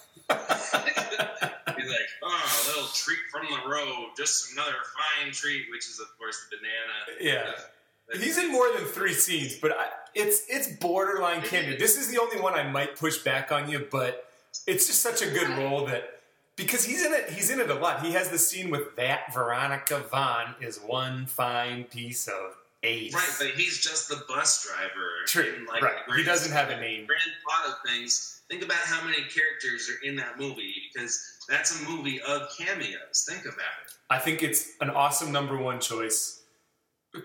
He's 1.79 1.89
like, 1.89 2.09
oh, 2.23 2.63
a 2.67 2.69
little 2.69 2.89
treat 2.93 3.19
from 3.31 3.47
the 3.51 3.69
road, 3.71 4.11
just 4.17 4.53
another 4.53 4.75
fine 4.97 5.33
treat, 5.33 5.67
which 5.71 5.87
is 5.89 5.99
of 6.01 6.07
course 6.19 6.47
the 6.51 6.57
banana. 6.59 7.19
yeah. 7.21 7.53
The- 7.57 7.65
He's 8.13 8.39
in 8.39 8.51
more 8.51 8.73
than 8.77 8.87
three 8.87 9.13
scenes, 9.13 9.57
but 9.57 9.73
I, 9.73 9.87
it's 10.15 10.45
it's 10.49 10.69
borderline 10.69 11.43
cameo. 11.43 11.77
This 11.79 11.99
is 11.99 12.11
the 12.11 12.21
only 12.21 12.41
one 12.41 12.55
I 12.55 12.69
might 12.69 12.97
push 12.97 13.19
back 13.19 13.53
on 13.53 13.71
you, 13.71 13.87
but 13.91 14.31
it's 14.67 14.87
just 14.87 15.03
such 15.03 15.23
a 15.23 15.31
good 15.31 15.49
role 15.59 15.87
that 15.87 16.21
because 16.57 16.85
he's 16.85 17.05
in 17.05 17.13
it, 17.13 17.29
he's 17.31 17.51
in 17.51 17.61
it 17.61 17.71
a 17.71 17.75
lot. 17.75 18.05
He 18.05 18.13
has 18.13 18.31
the 18.31 18.39
scene 18.39 18.71
with 18.71 18.97
that 18.97 19.33
Veronica 19.33 20.01
Vaughn 20.11 20.55
is 20.61 20.79
one 20.79 21.27
fine 21.27 21.85
piece 21.85 22.29
of 22.29 22.57
ace. 22.83 23.15
Right, 23.15 23.35
but 23.39 23.49
he's 23.59 23.79
just 23.79 24.09
the 24.09 24.23
bus 24.29 24.67
driver. 24.67 25.11
True, 25.27 25.55
in, 25.57 25.67
like, 25.67 25.83
right. 25.83 25.97
He 26.17 26.25
doesn't 26.25 26.53
have 26.53 26.71
a 26.71 26.81
name. 26.81 27.07
Grand 27.07 27.23
plot 27.45 27.69
of 27.69 27.91
things. 27.91 28.41
Think 28.51 28.65
about 28.65 28.79
how 28.79 29.05
many 29.05 29.19
characters 29.19 29.91
are 29.91 30.07
in 30.07 30.17
that 30.17 30.39
movie 30.39 30.75
because 30.93 31.39
that's 31.49 31.81
a 31.81 31.89
movie 31.89 32.21
of 32.23 32.49
cameos. 32.57 33.27
Think 33.29 33.43
about 33.43 33.59
it. 33.85 33.93
I 34.11 34.19
think 34.19 34.43
it's 34.43 34.71
an 34.81 34.91
awesome 34.91 35.31
number 35.31 35.59
one 35.59 35.81
choice. 35.81 36.38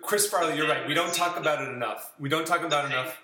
Chris 0.02 0.28
Farley, 0.28 0.56
you're 0.56 0.68
right. 0.68 0.88
We 0.88 0.94
don't 0.94 1.14
talk 1.14 1.38
about 1.38 1.62
it 1.62 1.70
enough. 1.70 2.14
We 2.20 2.30
don't 2.30 2.48
talk 2.48 2.62
about 2.64 2.86
it 2.86 2.92
enough. 2.94 3.20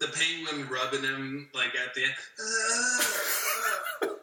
The 0.00 0.08
penguin 0.08 0.68
rubbing 0.68 1.02
him 1.02 1.48
like 1.54 1.74
at 1.76 1.94
the 1.94 2.02
end. 2.04 2.14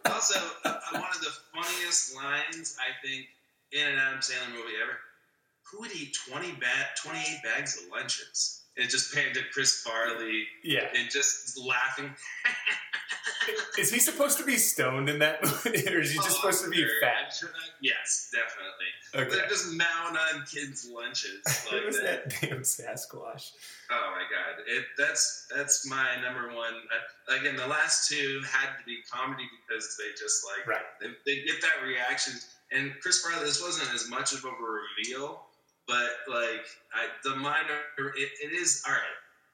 also, 0.11 0.39
uh, 0.65 0.79
one 0.91 1.03
of 1.15 1.21
the 1.21 1.31
funniest 1.55 2.15
lines 2.15 2.77
I 2.79 3.05
think 3.05 3.27
in 3.71 3.87
an 3.87 3.97
Adam 3.97 4.19
Sandler 4.19 4.49
movie 4.49 4.73
ever. 4.83 4.97
Who 5.71 5.79
would 5.79 5.95
eat 5.95 6.17
20 6.29 6.51
ba- 6.53 6.89
28 7.01 7.41
bags 7.43 7.81
of 7.81 7.89
lunches? 7.89 8.60
It 8.77 8.89
just 8.89 9.13
panned 9.13 9.33
to 9.35 9.41
Chris 9.53 9.81
Farley 9.81 10.43
Yeah. 10.63 10.87
and 10.95 11.09
just 11.11 11.57
laughing. 11.59 12.13
Is 13.77 13.91
he 13.91 13.99
supposed 13.99 14.37
to 14.37 14.45
be 14.45 14.57
stoned 14.57 15.09
in 15.09 15.19
that 15.19 15.41
movie, 15.43 15.87
or 15.89 15.99
is 15.99 16.11
he 16.11 16.17
just 16.17 16.35
supposed 16.35 16.63
to 16.63 16.69
be 16.69 16.83
Oh, 16.83 16.87
fat? 17.01 17.33
sure. 17.33 17.49
Yes, 17.81 18.31
definitely. 18.31 19.27
Okay. 19.31 19.35
They're 19.41 19.49
just 19.49 19.67
mowing 19.71 20.15
on 20.17 20.45
kids' 20.45 20.87
lunches. 20.91 21.41
Like 21.71 21.85
was 21.85 21.99
that. 22.01 22.29
that 22.29 22.41
damn 22.49 22.59
Sasquatch. 22.61 23.51
Oh 23.89 24.11
my 24.11 24.23
god, 24.29 24.61
it, 24.67 24.85
that's 24.97 25.47
that's 25.55 25.87
my 25.87 26.21
number 26.21 26.53
one. 26.55 26.73
Uh, 27.29 27.35
again, 27.39 27.55
the 27.55 27.67
last 27.67 28.09
two 28.09 28.41
had 28.45 28.77
to 28.77 28.85
be 28.85 28.99
comedy 29.11 29.47
because 29.67 29.97
they 29.97 30.11
just 30.19 30.43
like 30.45 30.67
Right. 30.67 30.85
they, 30.99 31.07
they 31.25 31.43
get 31.43 31.61
that 31.61 31.85
reaction. 31.85 32.33
And 32.71 32.93
Chris 33.01 33.21
Farley, 33.21 33.45
this 33.45 33.61
wasn't 33.61 33.93
as 33.93 34.09
much 34.09 34.33
of 34.33 34.43
a 34.45 34.49
reveal, 34.49 35.41
but 35.87 36.09
like 36.27 36.65
I, 36.93 37.07
the 37.23 37.35
minor, 37.35 37.79
it, 37.97 38.29
it 38.43 38.53
is 38.53 38.83
all 38.87 38.93
right. 38.93 39.01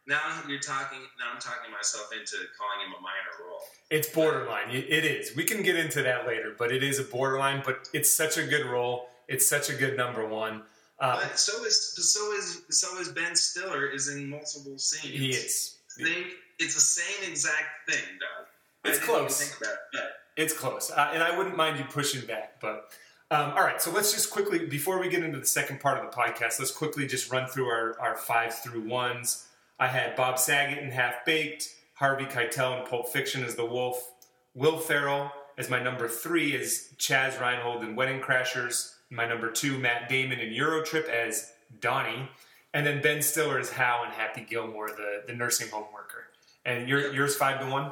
Now 0.08 0.22
you're 0.48 0.60
talking. 0.60 1.00
Now 1.20 1.34
I'm 1.34 1.40
talking 1.42 1.72
myself 1.72 2.10
into 2.13 2.38
calling 2.58 2.86
him 2.88 2.94
a 2.98 3.02
minor 3.02 3.46
role. 3.50 3.60
It's 3.90 4.08
borderline. 4.08 4.70
It 4.74 5.04
is. 5.06 5.36
We 5.36 5.44
can 5.44 5.63
get 5.63 5.76
into 5.76 6.02
that 6.04 6.26
later, 6.26 6.54
but 6.58 6.72
it 6.72 6.82
is 6.84 7.00
a 7.00 7.04
borderline. 7.04 7.62
But 7.66 7.90
it's 7.94 8.12
such 8.12 8.38
a 8.38 8.44
good 8.44 8.66
role. 8.66 9.10
It's 9.28 9.46
such 9.48 9.70
a 9.70 9.74
good 9.74 9.98
number 9.98 10.26
one. 10.26 10.63
Uh, 11.00 11.20
But 11.22 11.38
so 11.38 11.63
is 11.66 11.94
so 12.12 12.32
is 12.34 12.62
so 12.70 12.98
is 13.00 13.10
Ben 13.10 13.36
Stiller 13.36 13.86
is 13.88 14.08
in 14.08 14.30
multiple 14.30 14.78
scenes. 14.78 15.13
he 15.13 15.30
is. 15.30 15.78
Think 15.98 16.28
it's 16.60 16.76
the 16.76 16.82
same 16.82 17.30
exact 17.30 17.90
thing, 17.90 18.04
Doug. 18.20 18.48
It's 18.86 19.04
close. 19.04 19.42
Think 19.42 19.62
about 19.62 19.78
it, 19.94 20.10
It's 20.38 20.54
close, 20.54 20.90
uh, 20.92 21.12
and 21.13 21.22
I 21.22 21.38
wouldn't 21.38 21.58
mind 21.58 21.78
you 21.80 21.86
pushing 21.86 22.26
back. 22.26 22.62
But 22.62 22.92
um, 23.30 23.52
all 23.52 23.63
right, 23.63 23.82
so 23.82 23.92
let's 23.92 24.13
just 24.13 24.32
quickly 24.32 24.66
before 24.66 25.00
we 25.00 25.10
get 25.10 25.24
into 25.24 25.40
the 25.40 25.46
second 25.46 25.80
part 25.80 26.04
of 26.04 26.10
the 26.10 26.16
podcast, 26.16 26.60
let's 26.60 26.72
quickly 26.72 27.06
just 27.08 27.32
run 27.32 27.48
through 27.48 27.68
our 27.68 28.00
our 28.00 28.16
fives 28.16 28.60
through 28.60 28.88
ones. 28.88 29.48
I 29.80 29.88
had 29.88 30.16
Bob 30.16 30.40
Saget 30.40 30.80
in 30.80 30.92
Half 30.92 31.26
Baked, 31.26 31.76
Harvey 31.96 32.26
Keitel 32.26 32.80
in 32.80 32.88
Pulp 32.88 33.10
Fiction 33.10 33.44
as 33.44 33.56
the 33.56 33.66
Wolf, 33.66 34.12
Will 34.56 34.78
Ferrell 34.78 35.32
as 35.58 35.70
my 35.70 35.82
number 35.82 36.08
three 36.08 36.54
is 36.54 36.90
Chazz 36.98 37.40
Reinhold 37.40 37.84
in 37.84 37.96
Wedding 37.96 38.22
Crashers. 38.22 38.94
My 39.10 39.28
number 39.28 39.52
two, 39.52 39.78
Matt 39.78 40.08
Damon 40.08 40.40
in 40.40 40.54
Eurotrip 40.54 41.10
as 41.10 41.52
Donnie, 41.80 42.30
and 42.74 42.86
then 42.86 43.02
Ben 43.02 43.22
Stiller 43.22 43.60
as 43.60 43.72
Hal 43.72 44.04
in 44.04 44.12
Happy 44.12 44.42
Gilmore, 44.42 44.90
the 44.90 45.24
the 45.28 45.34
nursing 45.34 45.70
home 45.70 45.88
worker. 45.94 46.26
And 46.66 46.88
your, 46.88 47.13
yours 47.13 47.36
five 47.36 47.60
to 47.62 47.68
one. 47.68 47.92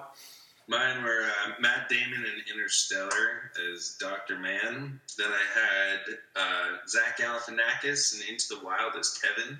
Mine 0.67 1.03
were 1.03 1.23
uh, 1.23 1.51
Matt 1.59 1.89
Damon 1.89 2.25
in 2.25 2.53
Interstellar 2.53 3.51
as 3.71 3.97
Doctor 3.99 4.37
Mann. 4.39 4.99
Then 5.17 5.27
I 5.27 5.59
had 5.59 5.99
uh, 6.35 6.77
Zach 6.87 7.19
Galifianakis 7.19 8.15
in 8.15 8.33
Into 8.33 8.45
the 8.49 8.65
Wild 8.65 8.93
as 8.99 9.19
Kevin. 9.19 9.57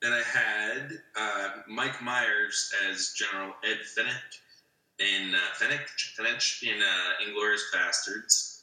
Then 0.00 0.12
I 0.12 0.22
had 0.22 0.92
uh, 1.16 1.48
Mike 1.68 2.00
Myers 2.02 2.72
as 2.88 3.12
General 3.12 3.52
Ed 3.64 3.78
Fenech 3.96 4.38
in 4.98 5.34
uh, 5.34 5.38
Fenech, 5.58 5.86
Fenech 6.18 6.62
in 6.62 6.80
uh, 6.80 7.26
Inglourious 7.26 7.62
Basterds. 7.74 8.62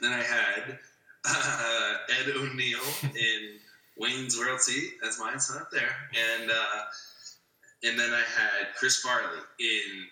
Then 0.00 0.12
I 0.12 0.22
had 0.22 0.78
uh, 1.28 1.94
Ed 2.20 2.36
O'Neill 2.36 2.78
in 3.02 3.58
Wayne's 3.98 4.38
World. 4.38 4.60
See, 4.60 4.92
that's 5.02 5.18
mine. 5.18 5.34
It's 5.34 5.54
not 5.54 5.70
there. 5.70 5.96
And 6.40 6.50
uh, 6.50 6.80
and 7.84 7.98
then 7.98 8.12
I 8.12 8.20
had 8.20 8.74
Chris 8.78 8.98
Farley 8.98 9.40
in 9.60 10.06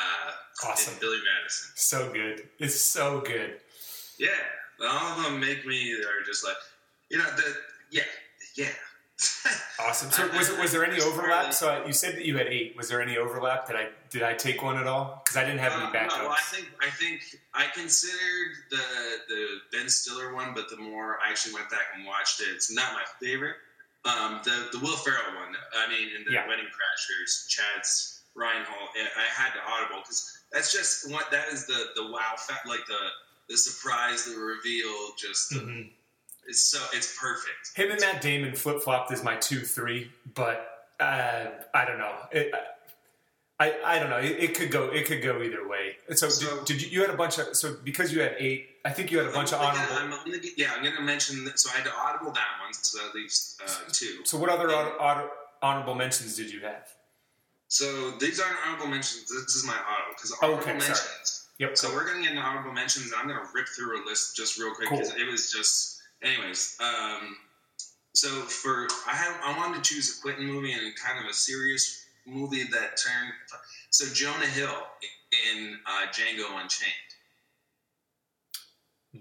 uh, 0.00 0.30
Awesome. 0.68 0.94
Billy 1.00 1.18
Madison. 1.18 1.70
So 1.76 2.12
good. 2.12 2.48
It's 2.58 2.80
so 2.80 3.20
good. 3.20 3.60
Yeah, 4.18 4.28
all 4.86 5.18
of 5.18 5.24
them 5.24 5.40
make 5.40 5.64
me 5.66 5.94
are 5.94 6.22
just 6.26 6.44
like, 6.44 6.56
you 7.10 7.16
know, 7.18 7.24
the 7.36 7.54
yeah, 7.90 8.02
yeah. 8.56 8.68
awesome. 9.80 10.10
So 10.10 10.28
was 10.36 10.50
was 10.58 10.72
there 10.72 10.84
any 10.84 11.00
overlap? 11.00 11.52
So 11.54 11.84
you 11.86 11.92
said 11.92 12.16
that 12.16 12.24
you 12.24 12.36
had 12.36 12.46
eight. 12.46 12.74
Was 12.76 12.88
there 12.88 13.00
any 13.02 13.16
overlap? 13.18 13.66
Did 13.66 13.76
I 13.76 13.88
did 14.10 14.22
I 14.22 14.34
take 14.34 14.62
one 14.62 14.76
at 14.78 14.86
all? 14.86 15.22
Because 15.24 15.36
I 15.36 15.44
didn't 15.44 15.60
have 15.60 15.72
any 15.72 15.84
Uh, 15.84 15.92
backups. 15.92 16.18
no, 16.18 16.24
well, 16.24 16.30
I 16.32 16.42
think 16.54 16.68
I 16.80 16.90
think 16.90 17.20
I 17.54 17.66
considered 17.74 18.52
the 18.70 18.84
the 19.28 19.46
Ben 19.72 19.88
Stiller 19.88 20.34
one, 20.34 20.52
but 20.54 20.68
the 20.70 20.76
more 20.76 21.18
I 21.26 21.30
actually 21.30 21.54
went 21.54 21.70
back 21.70 21.86
and 21.94 22.06
watched 22.06 22.40
it, 22.40 22.48
it's 22.54 22.70
not 22.72 22.92
my 22.94 23.04
favorite. 23.20 23.56
Um, 24.04 24.40
the 24.44 24.68
the 24.72 24.78
Will 24.78 24.96
Ferrell 24.96 25.34
one. 25.38 25.54
I 25.76 25.88
mean, 25.88 26.08
in 26.16 26.24
the 26.24 26.32
Yeah. 26.32 26.48
Wedding 26.48 26.64
Crashers, 26.66 27.46
Chad's 27.48 28.09
Reinhold. 28.34 28.88
I 28.96 29.24
had 29.42 29.52
to 29.54 29.60
audible 29.68 30.00
because 30.02 30.38
that's 30.52 30.72
just 30.72 31.10
what 31.10 31.30
that 31.30 31.48
is 31.48 31.66
the 31.66 31.86
the 31.96 32.10
wow 32.10 32.34
fact, 32.38 32.66
like 32.66 32.86
the 32.86 32.98
the 33.48 33.56
surprise, 33.56 34.24
the 34.24 34.38
reveal. 34.40 35.10
Just 35.18 35.50
the, 35.50 35.56
Mhm. 35.60 35.90
it's 36.46 36.62
so 36.62 36.78
it's 36.92 37.18
perfect. 37.18 37.74
Him 37.74 37.90
and 37.90 38.00
Matt 38.00 38.20
Damon 38.22 38.54
flip 38.54 38.82
flopped 38.82 39.12
is 39.12 39.22
my 39.22 39.36
two 39.36 39.60
three, 39.60 40.10
but 40.34 40.88
uh, 41.00 41.46
I 41.74 41.84
don't 41.84 41.98
know. 41.98 42.14
It, 42.32 42.52
I 43.58 43.74
I 43.84 43.98
don't 43.98 44.10
know. 44.10 44.18
It, 44.18 44.38
it 44.38 44.54
could 44.54 44.70
go 44.70 44.84
it 44.90 45.06
could 45.06 45.22
go 45.22 45.42
either 45.42 45.66
way. 45.68 45.96
So, 46.14 46.28
So- 46.28 46.58
did, 46.58 46.64
did 46.66 46.82
you 46.82 46.88
you 46.88 47.00
had 47.02 47.10
a 47.10 47.16
bunch 47.16 47.38
of 47.38 47.56
so 47.56 47.76
because 47.84 48.12
you 48.12 48.20
had 48.22 48.36
eight? 48.38 48.68
I 48.84 48.90
think 48.90 49.10
you 49.10 49.18
had 49.18 49.26
a 49.26 49.32
bunch 49.32 49.52
of 49.52 49.60
honorable. 49.60 49.94
I'm 49.96 50.10
gonna 50.10 50.38
yeah, 50.56 50.72
I'm 50.74 50.82
going 50.82 50.96
to 50.96 51.02
mention. 51.02 51.44
That, 51.44 51.58
so 51.58 51.68
I 51.70 51.76
had 51.76 51.84
to 51.84 51.92
audible 51.94 52.32
that 52.32 52.48
one, 52.64 52.72
so 52.72 52.96
that 53.04 53.14
leaves 53.14 53.58
uh, 53.62 53.68
two. 53.92 54.24
So 54.24 54.38
what 54.38 54.48
other 54.48 54.70
honor, 54.98 55.28
honorable 55.60 55.94
mentions 55.94 56.34
did 56.36 56.50
you 56.50 56.60
have? 56.60 56.88
So 57.70 58.10
these 58.18 58.40
aren't 58.40 58.56
honorable 58.66 58.88
mentions. 58.88 59.28
This 59.28 59.54
is 59.54 59.64
my 59.64 59.74
auto 59.74 60.10
because 60.14 60.32
honorable 60.42 60.60
okay, 60.62 60.70
sorry. 60.80 60.88
mentions. 60.90 61.48
Yep. 61.60 61.76
So 61.78 61.88
we're 61.94 62.04
gonna 62.06 62.20
get 62.22 62.30
into 62.30 62.42
honorable 62.42 62.72
mentions. 62.72 63.06
and 63.12 63.14
I'm 63.14 63.28
gonna 63.28 63.48
rip 63.54 63.68
through 63.68 64.02
a 64.02 64.06
list 64.06 64.36
just 64.36 64.58
real 64.58 64.74
quick 64.74 64.88
Cool. 64.88 64.98
because 64.98 65.14
it 65.14 65.24
was 65.30 65.50
just. 65.52 66.02
Anyways, 66.22 66.76
um, 66.80 67.36
so 68.14 68.28
for 68.28 68.86
I 69.06 69.12
have 69.14 69.40
I 69.42 69.56
wanted 69.56 69.82
to 69.84 69.94
choose 69.94 70.18
a 70.18 70.20
Quentin 70.20 70.46
movie 70.46 70.72
and 70.72 70.82
kind 70.96 71.18
of 71.24 71.30
a 71.30 71.32
serious 71.32 72.04
movie 72.26 72.64
that 72.64 72.96
turned. 72.98 73.32
So 73.90 74.04
Jonah 74.12 74.46
Hill 74.46 74.76
in 75.54 75.78
uh, 75.86 76.06
Django 76.12 76.60
Unchained. 76.60 76.92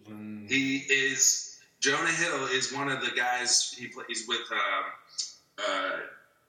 Mm, 0.10 0.50
He 0.50 0.78
is 0.90 1.60
Jonah 1.80 2.12
Hill 2.12 2.48
is 2.48 2.74
one 2.74 2.90
of 2.90 3.00
the 3.02 3.12
guys. 3.16 3.74
He 3.78 3.88
plays 3.88 4.26
with 4.28 4.42
um, 4.52 4.86
uh, 5.70 5.92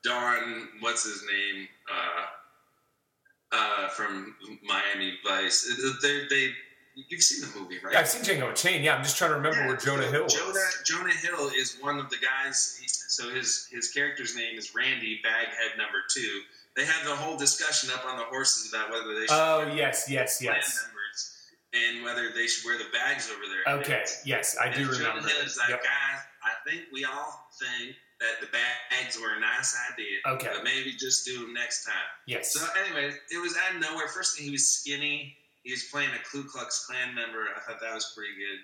Don. 0.05 0.69
What's 0.81 1.05
his 1.05 1.23
name? 1.23 1.69
Uh, 1.93 2.27
uh, 3.53 3.89
from 3.89 4.35
Miami 4.63 5.15
Vice. 5.27 5.69
They, 6.03 6.27
they, 6.31 6.51
you've 7.09 7.23
seen 7.23 7.41
the 7.51 7.59
movie, 7.61 7.79
right? 7.83 7.97
I've 7.97 8.07
seen 8.09 8.23
Django 8.23 8.55
Chain. 8.55 8.83
Yeah, 8.85 8.95
I'm 8.95 9.03
just 9.03 9.19
trying 9.19 9.31
to 9.31 9.37
remember 9.37 9.67
where 9.67 9.77
Jonah 9.77 10.07
Hill 10.07 10.25
was. 10.25 10.35
Jonah, 10.35 10.61
Jonah 10.85 11.13
Hill 11.15 11.51
is 11.57 11.77
one 11.81 11.99
of 11.99 12.09
the 12.11 12.17
guys. 12.19 12.79
He, 12.81 12.87
so 12.89 13.29
his 13.31 13.67
his 13.71 13.91
character's 13.91 14.37
name 14.37 14.57
is 14.57 14.73
Randy 14.75 15.21
Baghead 15.25 15.77
Number 15.77 15.99
Two. 16.15 16.41
They 16.77 16.85
have 16.85 17.05
the 17.05 17.15
whole 17.17 17.37
discussion 17.37 17.91
up 17.93 18.07
on 18.07 18.17
the 18.19 18.25
horses 18.25 18.73
about 18.73 18.91
whether 18.91 19.15
they 19.15 19.23
should 19.27 19.31
Oh 19.33 19.65
wear 19.67 19.77
yes, 19.77 20.07
yes, 20.09 20.41
yes. 20.41 20.87
members 20.87 21.37
and 21.75 22.05
whether 22.05 22.31
they 22.33 22.47
should 22.47 22.65
wear 22.65 22.79
the 22.79 22.85
bags 22.93 23.29
over 23.31 23.43
their 23.49 23.75
Okay, 23.81 23.93
heads. 23.99 24.23
yes, 24.25 24.57
I 24.61 24.69
do 24.73 24.83
And 24.83 24.93
Jonah 24.97 25.09
remember. 25.09 25.29
Hill 25.29 25.45
is 25.45 25.57
like, 25.59 25.71
Yep. 25.71 25.83
guys, 25.83 26.21
I 26.45 26.71
think 26.71 26.85
we 26.93 27.05
all 27.05 27.49
think 27.61 27.97
that 28.21 28.41
the 28.41 28.47
bags 28.49 29.18
were 29.18 29.35
a 29.37 29.41
nice 29.41 29.75
idea. 29.93 30.18
Okay. 30.27 30.51
But 30.55 30.64
maybe 30.64 30.93
just 30.99 31.25
do 31.25 31.41
them 31.41 31.55
next 31.55 31.85
time. 31.85 31.95
Yes. 32.27 32.53
So 32.53 32.64
anyway, 32.85 33.14
it 33.31 33.39
was 33.41 33.57
out 33.57 33.75
of 33.77 33.81
nowhere. 33.81 34.09
First 34.09 34.37
thing, 34.37 34.45
he 34.47 34.53
was 34.53 34.68
skinny. 34.68 35.37
He 35.62 35.73
was 35.73 35.85
playing 35.85 36.11
a 36.11 36.23
Ku 36.31 36.45
Klux 36.45 36.87
Klan 36.87 37.14
member. 37.14 37.47
I 37.57 37.61
thought 37.61 37.81
that 37.81 37.95
was 37.95 38.12
pretty 38.16 38.33
good. 38.35 38.59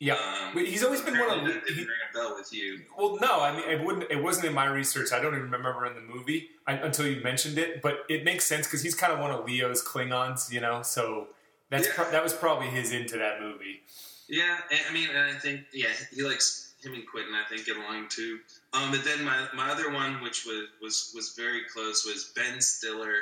Yeah. 0.00 0.14
Um, 0.14 0.56
he's 0.64 0.84
always 0.84 1.00
been 1.00 1.18
one 1.18 1.38
of 1.40 1.44
the- 1.44 1.52
didn't 1.54 1.68
he- 1.74 1.80
ring 1.80 1.88
a 2.08 2.12
bell 2.16 2.36
with 2.36 2.52
you. 2.52 2.82
Well, 2.96 3.18
no, 3.20 3.40
I 3.40 3.52
mean, 3.56 3.68
it 3.68 3.84
wouldn't. 3.84 4.10
It 4.10 4.22
wasn't 4.22 4.46
in 4.46 4.54
my 4.54 4.66
research. 4.66 5.10
I 5.12 5.18
don't 5.20 5.34
even 5.34 5.50
remember 5.50 5.84
in 5.86 5.94
the 5.94 6.00
movie 6.00 6.50
I, 6.66 6.74
until 6.74 7.06
you 7.06 7.20
mentioned 7.22 7.58
it. 7.58 7.82
But 7.82 8.04
it 8.08 8.24
makes 8.24 8.44
sense 8.46 8.66
because 8.66 8.82
he's 8.82 8.94
kind 8.94 9.12
of 9.12 9.18
one 9.18 9.30
of 9.32 9.44
Leo's 9.44 9.82
Klingons, 9.84 10.52
you 10.52 10.60
know. 10.60 10.82
So 10.82 11.28
that's 11.70 11.86
Yeah. 11.88 11.94
pro- 11.96 12.10
that 12.12 12.22
was 12.22 12.32
probably 12.32 12.68
his 12.68 12.92
into 12.92 13.18
that 13.18 13.40
movie. 13.40 13.82
Yeah, 14.28 14.58
I 14.88 14.92
mean, 14.92 15.08
and 15.08 15.18
I 15.18 15.38
think 15.38 15.62
yeah, 15.72 15.88
he 16.14 16.22
likes 16.22 16.67
him 16.82 16.94
and 16.94 17.04
Quentin. 17.06 17.34
I 17.34 17.48
think 17.48 17.66
get 17.66 17.76
along 17.76 18.06
too. 18.08 18.38
Um, 18.72 18.90
but 18.90 19.04
then 19.04 19.24
my, 19.24 19.46
my 19.54 19.70
other 19.70 19.92
one, 19.92 20.22
which 20.22 20.44
was 20.46 20.66
was 20.82 21.12
was 21.14 21.34
very 21.36 21.62
close, 21.72 22.04
was 22.06 22.32
Ben 22.36 22.60
Stiller 22.60 23.14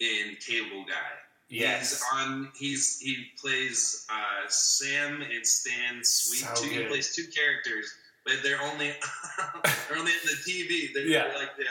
in 0.00 0.36
Cable 0.46 0.84
Guy. 0.88 0.94
Yes. 1.48 1.90
He's 1.92 2.02
on. 2.12 2.48
He's 2.58 2.98
he 3.00 3.26
plays 3.40 4.06
uh, 4.10 4.48
Sam 4.48 5.22
and 5.22 5.46
Stan 5.46 6.00
Sweet. 6.02 6.40
So 6.56 6.62
two, 6.64 6.68
he 6.70 6.84
plays 6.86 7.14
two 7.14 7.24
characters, 7.34 7.92
but 8.24 8.34
they're 8.42 8.60
only 8.62 8.92
they're 9.88 9.98
only 9.98 10.12
in 10.12 10.18
the 10.24 10.36
TV. 10.50 10.92
They're, 10.92 11.06
Yeah. 11.06 11.28
they're 11.28 11.38
like 11.38 11.56
the, 11.56 11.64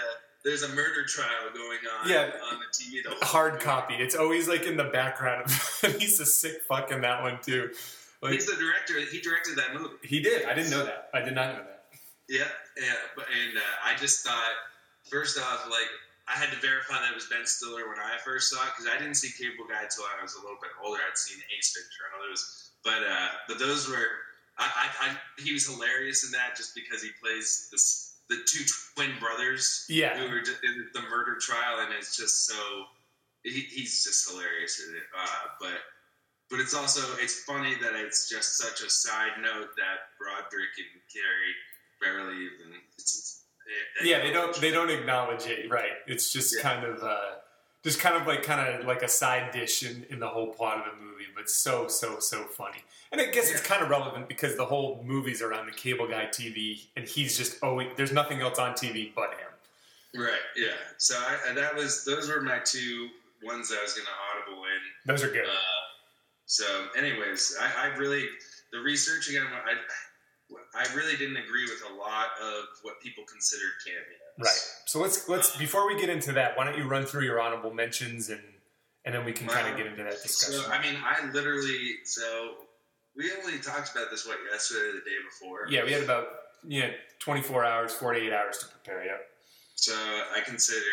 there's 0.46 0.64
a 0.64 0.70
murder 0.70 1.04
trial 1.08 1.30
going 1.54 1.80
on 2.02 2.10
Yeah. 2.10 2.32
on 2.52 2.60
the 2.60 2.66
TV. 2.72 3.04
The 3.04 3.26
Hard 3.26 3.60
copy. 3.60 3.96
It's 3.96 4.16
always 4.16 4.48
like 4.48 4.64
in 4.64 4.78
the 4.78 4.86
background. 4.86 5.50
He's 6.00 6.20
a 6.22 6.26
sick 6.26 6.62
fuck 6.70 6.92
in 6.92 7.02
that 7.02 7.22
one 7.22 7.40
too. 7.44 7.72
Like 8.26 8.34
He's 8.34 8.46
the 8.46 8.58
director. 8.58 9.00
He 9.00 9.22
directed 9.22 9.56
that 9.58 9.74
movie. 9.74 9.96
he 10.04 10.20
did. 10.20 10.46
I 10.46 10.54
didn't 10.54 10.72
know 10.72 10.84
that. 10.86 11.10
I 11.14 11.22
did 11.22 11.34
not 11.36 11.54
know 11.56 11.64
that. 11.64 11.86
Yeah, 12.28 12.50
yeah, 12.78 12.94
but 13.16 13.26
and 13.30 13.58
uh, 13.58 13.62
I 13.86 13.96
just 13.98 14.26
thought 14.26 14.54
first 15.10 15.38
off, 15.38 15.68
like 15.70 15.90
I 16.28 16.34
had 16.34 16.50
to 16.50 16.58
verify 16.58 16.98
that 17.00 17.12
it 17.12 17.16
was 17.16 17.28
Ben 17.30 17.46
Stiller 17.46 17.88
when 17.88 18.00
I 18.02 18.18
first 18.26 18.50
saw 18.50 18.64
it 18.66 18.74
because 18.76 18.90
I 18.90 18.98
didn't 18.98 19.14
see 19.16 19.30
Cable 19.38 19.70
Guy 19.70 19.84
until 19.86 20.06
I 20.10 20.22
was 20.24 20.34
a 20.34 20.42
little 20.42 20.58
bit 20.62 20.72
older. 20.84 21.00
I'd 21.06 21.18
seen 21.18 21.38
Ace 21.56 21.78
Ventura 21.78 22.10
and 22.18 22.26
others, 22.26 22.42
but 22.84 23.02
uh, 23.06 23.30
but 23.48 23.60
those 23.60 23.88
were 23.88 24.10
I, 24.58 24.66
I, 24.66 24.86
I 25.14 25.18
he 25.42 25.54
was 25.54 25.68
hilarious 25.70 26.26
in 26.26 26.32
that 26.32 26.58
just 26.58 26.74
because 26.74 27.04
he 27.04 27.10
plays 27.22 27.70
this 27.72 28.18
the 28.28 28.42
two 28.50 28.66
twin 28.96 29.12
brothers 29.20 29.86
Yeah. 29.88 30.18
who 30.18 30.26
were 30.28 30.40
in 30.40 30.90
the 30.98 31.02
murder 31.14 31.38
trial 31.40 31.86
and 31.86 31.94
it's 31.94 32.18
just 32.18 32.48
so 32.48 32.58
he, 33.44 33.62
he's 33.70 34.04
just 34.04 34.28
hilarious 34.28 34.82
in 34.82 34.96
it. 34.96 35.04
Uh, 35.14 35.54
but 35.62 35.78
but 36.50 36.60
it's 36.60 36.74
also 36.74 37.02
it's 37.20 37.44
funny 37.44 37.76
that 37.82 37.94
it's 37.96 38.30
just 38.30 38.58
such 38.58 38.82
a 38.82 38.90
side 38.90 39.34
note 39.42 39.70
that 39.78 39.98
Broderick 40.20 40.76
and 40.78 41.02
Carrey 41.10 41.54
barely 42.02 42.36
even. 42.36 42.80
It's, 42.98 43.44
it, 44.02 44.08
Yeah, 44.08 44.22
they 44.22 44.32
don't 44.32 44.56
they 44.62 44.72
don't 44.72 44.90
acknowledge 44.92 45.46
it, 45.48 45.70
right? 45.70 45.92
It's 46.08 46.32
just 46.32 46.56
Yeah. 46.56 46.62
kind 46.62 46.86
of 46.86 47.04
uh, 47.04 47.36
just 47.84 48.00
kind 48.00 48.16
of 48.16 48.28
like 48.28 48.44
kind 48.44 48.76
of 48.80 48.86
like 48.86 49.02
a 49.04 49.08
side 49.08 49.52
dish 49.52 49.84
in, 49.84 50.06
in 50.10 50.20
the 50.20 50.28
whole 50.28 50.48
plot 50.54 50.80
of 50.88 50.96
the 50.98 51.02
movie, 51.04 51.26
but 51.36 51.50
so 51.50 51.88
so 51.88 52.20
so 52.20 52.44
funny. 52.46 52.80
And 53.12 53.22
I 53.22 53.26
guess 53.28 53.50
it's 53.52 53.62
kind 53.62 53.82
of 53.82 53.90
relevant 53.90 54.28
because 54.28 54.56
the 54.58 54.66
whole 54.66 55.04
movie's 55.06 55.42
around 55.42 55.68
the 55.68 55.72
cable 55.72 56.08
guy 56.08 56.26
TV, 56.26 56.86
and 56.96 57.08
he's 57.08 57.38
just 57.38 57.64
always 57.64 57.88
there's 57.96 58.12
nothing 58.12 58.42
else 58.42 58.60
on 58.60 58.74
TV 58.74 59.12
but 59.16 59.32
him. 59.32 60.22
Right. 60.22 60.40
Yeah. 60.56 60.70
So 60.98 61.16
I, 61.18 61.54
that 61.54 61.76
was 61.76 62.06
those 62.06 62.30
were 62.30 62.42
my 62.42 62.60
two 62.60 63.10
ones 63.44 63.70
that 63.70 63.80
I 63.80 63.84
was 63.84 63.94
going 63.94 64.06
to 64.06 64.12
audible 64.52 64.64
in. 64.64 64.82
Those 65.06 65.24
are 65.24 65.30
good. 65.32 65.46
Uh, 65.46 65.52
so, 66.46 66.66
anyways, 66.98 67.56
I, 67.60 67.90
I 67.90 67.98
really 67.98 68.26
the 68.72 68.80
research 68.80 69.30
again. 69.30 69.46
I 69.48 69.76
I 70.76 70.94
really 70.94 71.18
didn't 71.18 71.38
agree 71.38 71.64
with 71.64 71.82
a 71.90 71.94
lot 71.96 72.28
of 72.42 72.66
what 72.84 73.02
people 73.02 73.24
considered 73.24 73.72
cameos. 73.86 74.06
Right. 74.38 74.74
So 74.86 75.00
let's 75.00 75.28
let's 75.28 75.56
before 75.58 75.88
we 75.88 76.00
get 76.00 76.10
into 76.10 76.34
that, 76.34 76.58
why 76.58 76.66
don't 76.66 76.78
you 76.78 76.88
run 76.88 77.06
through 77.06 77.24
your 77.24 77.40
honorable 77.40 77.74
mentions 77.74 78.30
and 78.30 78.42
and 79.06 79.14
then 79.14 79.24
we 79.26 79.32
can 79.32 79.48
kind 79.48 79.68
of 79.68 79.78
get 79.78 79.88
into 79.88 80.04
that 80.04 80.22
discussion. 80.22 80.62
So 80.62 80.72
I 80.72 80.82
mean, 80.82 80.96
I 81.04 81.32
literally 81.32 81.96
so 82.04 82.56
we 83.16 83.32
only 83.40 83.60
talked 83.60 83.96
about 83.96 84.12
this 84.12 84.28
what 84.28 84.38
yesterday 84.52 84.90
or 84.90 84.94
the 84.94 85.00
day 85.00 85.18
before. 85.30 85.68
yeah, 85.70 85.84
we 85.84 85.92
had 85.92 86.04
about 86.04 86.28
yeah 86.68 86.92
24 87.20 87.66
hours, 87.66 87.94
48 87.94 88.34
hours 88.34 88.58
to 88.60 88.68
prepare. 88.68 89.06
Yeah. 89.06 89.18
So 89.76 89.94
I 89.94 90.42
considered. 90.46 90.84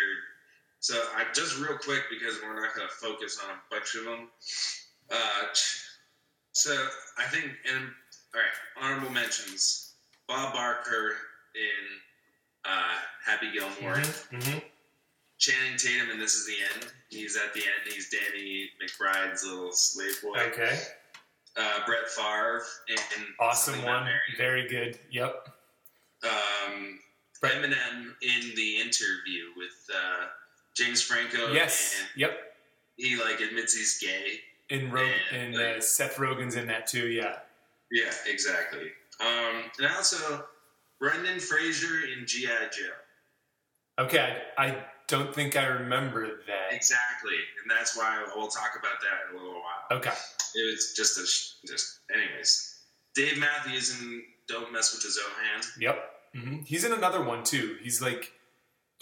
So 0.80 0.94
I 1.14 1.24
just 1.32 1.60
real 1.60 1.78
quick 1.78 2.02
because 2.10 2.40
we're 2.42 2.60
not 2.60 2.74
going 2.74 2.88
to 2.88 2.94
focus 2.94 3.38
on 3.42 3.50
a 3.50 3.58
bunch 3.70 3.94
of 3.94 4.04
them. 4.04 4.28
Uh, 5.10 5.46
so 6.52 6.72
I 7.18 7.24
think 7.24 7.44
and 7.72 7.84
all 8.34 8.40
right, 8.40 8.54
honorable 8.80 9.10
mentions: 9.10 9.94
Bob 10.28 10.52
Barker 10.54 11.12
in 11.54 11.86
uh, 12.64 12.94
Happy 13.24 13.50
Gilmore, 13.52 13.98
hmm 14.30 14.58
Channing 15.38 15.76
Tatum, 15.76 16.10
and 16.12 16.20
This 16.20 16.34
Is 16.34 16.46
the 16.46 16.54
End. 16.74 16.92
He's 17.08 17.36
at 17.36 17.52
the 17.52 17.60
end. 17.60 17.92
He's 17.92 18.08
Danny 18.10 18.68
McBride's 18.80 19.44
little 19.44 19.72
slave 19.72 20.14
boy. 20.22 20.38
Okay. 20.38 20.78
Uh, 21.56 21.80
Brett 21.84 22.08
Favre 22.08 22.62
in 22.88 22.96
Awesome 23.40 23.82
one. 23.84 24.06
Very 24.38 24.66
good. 24.68 24.98
Yep. 25.10 25.48
um, 26.24 26.98
Brett- 27.40 27.54
Eminem 27.60 28.12
in 28.22 28.54
the 28.54 28.80
interview 28.80 29.46
with 29.56 29.74
uh, 29.94 30.26
James 30.76 31.02
Franco. 31.02 31.52
Yes. 31.52 31.96
and 31.98 32.08
Yep. 32.20 32.38
he 32.96 33.16
like 33.20 33.40
admits 33.40 33.74
he's 33.76 33.98
gay. 33.98 34.38
In 34.72 34.90
Rog- 34.90 35.06
And, 35.32 35.54
and 35.54 35.76
uh, 35.76 35.80
Seth 35.80 36.16
Rogen's 36.16 36.54
in 36.56 36.66
that 36.68 36.86
too. 36.86 37.08
Yeah. 37.08 37.36
Yeah, 37.90 38.10
exactly. 38.26 38.88
Um, 39.20 39.64
and 39.78 39.86
also 39.94 40.44
Brendan 40.98 41.38
Fraser 41.40 42.06
in 42.18 42.26
GI 42.26 42.46
Joe. 42.46 44.02
Okay. 44.04 44.38
I, 44.58 44.66
I 44.68 44.84
don't 45.08 45.34
think 45.34 45.56
I 45.56 45.66
remember 45.66 46.26
that. 46.46 46.74
Exactly, 46.74 47.34
and 47.60 47.70
that's 47.70 47.96
why 47.96 48.24
we'll 48.34 48.48
talk 48.48 48.70
about 48.78 48.94
that 49.02 49.28
in 49.30 49.36
a 49.36 49.38
little 49.38 49.60
while. 49.60 49.98
Okay. 49.98 50.10
It 50.54 50.70
was 50.72 50.94
just 50.96 51.18
a 51.18 51.26
sh- 51.26 51.54
just 51.66 51.98
anyways. 52.14 52.78
Dave 53.14 53.38
Matthews 53.38 54.00
in 54.00 54.22
Don't 54.48 54.72
Mess 54.72 54.94
with 54.94 55.02
the 55.02 55.08
Zohan. 55.20 55.66
Yep. 55.80 56.10
hmm 56.34 56.62
He's 56.64 56.84
in 56.84 56.92
another 56.92 57.22
one 57.22 57.44
too. 57.44 57.76
He's 57.82 58.00
like, 58.00 58.32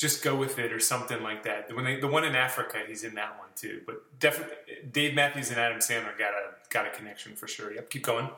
just 0.01 0.25
go 0.25 0.35
with 0.35 0.59
it 0.59 0.73
or 0.73 0.81
something 0.81 1.23
like 1.23 1.43
that. 1.43 1.75
When 1.77 1.85
they, 1.85 2.01
the 2.01 2.07
one 2.07 2.25
in 2.25 2.35
Africa, 2.35 2.79
he's 2.89 3.05
in 3.05 3.15
that 3.17 3.39
one 3.39 3.49
too. 3.55 3.83
But 3.85 4.19
definitely, 4.19 4.57
Dave 4.91 5.15
Matthews 5.15 5.51
and 5.51 5.61
Adam 5.61 5.79
Sandler 5.79 6.19
got 6.19 6.33
a 6.33 6.55
got 6.71 6.87
a 6.87 6.91
connection 6.91 7.37
for 7.37 7.47
sure. 7.47 7.71
Yep, 7.75 7.91
keep 7.91 8.03
going. 8.03 8.31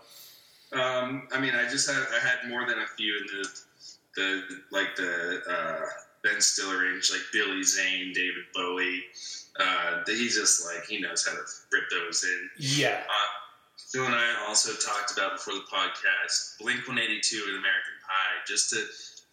Um, 0.72 1.28
I 1.32 1.38
mean, 1.38 1.54
I 1.54 1.68
just 1.70 1.88
had 1.88 2.02
I 2.12 2.18
had 2.18 2.50
more 2.50 2.66
than 2.66 2.78
a 2.80 2.86
few 2.96 3.16
in 3.16 3.26
the 3.26 3.48
the 4.16 4.42
like 4.72 4.96
the 4.96 5.40
uh, 5.48 5.86
Ben 6.24 6.40
Stiller 6.40 6.82
range, 6.82 7.12
like 7.12 7.20
Billy 7.32 7.62
Zane, 7.62 8.12
David 8.12 8.44
Bowie. 8.52 9.04
Uh, 9.60 10.02
he 10.06 10.28
just 10.28 10.66
like 10.66 10.84
he 10.86 10.98
knows 10.98 11.24
how 11.24 11.32
to 11.32 11.42
rip 11.70 11.84
those 11.90 12.24
in. 12.24 12.50
Yeah, 12.58 13.02
Uh, 13.08 13.28
Phil 13.92 14.04
and 14.04 14.14
I 14.14 14.46
also 14.48 14.72
talked 14.72 15.12
about 15.12 15.32
before 15.36 15.54
the 15.54 15.66
podcast 15.72 16.58
Blink 16.58 16.88
One 16.88 16.98
Eighty 16.98 17.20
Two 17.20 17.42
and 17.46 17.56
American 17.56 17.94
Pie, 18.02 18.42
just 18.48 18.70
to 18.70 18.82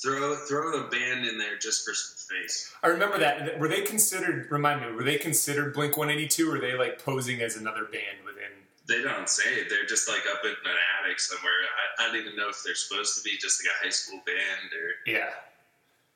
throw 0.02 0.36
throw 0.36 0.86
a 0.86 0.89
band 0.89 1.26
in 1.26 1.38
there 1.38 1.58
just 1.58 1.86
for 1.86 1.93
some 1.93 2.38
face. 2.38 2.72
I 2.84 2.88
remember 2.88 3.18
that. 3.20 3.60
Were 3.60 3.68
they 3.68 3.82
considered? 3.82 4.50
Remind 4.52 4.82
me. 4.82 4.91
Were 4.91 5.04
they 5.04 5.18
considered 5.18 5.74
Blink 5.74 5.97
One 5.97 6.10
Eighty 6.10 6.28
Two? 6.28 6.50
Were 6.50 6.60
they 6.60 6.74
like 6.78 7.04
posing 7.04 7.41
as 7.41 7.58
another 7.58 7.86
band 7.86 8.24
within? 8.26 8.52
They 8.88 9.02
don't 9.04 9.30
say 9.30 9.54
it; 9.56 9.68
they're 9.70 9.86
just 9.86 10.10
like 10.10 10.24
up 10.32 10.43
in 10.43 10.52
an 10.52 10.78
attic 11.04 11.20
somewhere. 11.20 11.52
I, 12.00 12.04
I 12.04 12.08
don't 12.08 12.16
even 12.22 12.36
know 12.36 12.50
if 12.50 12.64
they're 12.64 12.76
supposed 12.76 13.18
to 13.18 13.24
be 13.24 13.38
just 13.38 13.64
like 13.64 13.74
a 13.76 13.86
high 13.86 13.91
school 13.91 14.22
band 14.26 14.74
or 14.74 15.12
Yeah. 15.12 15.30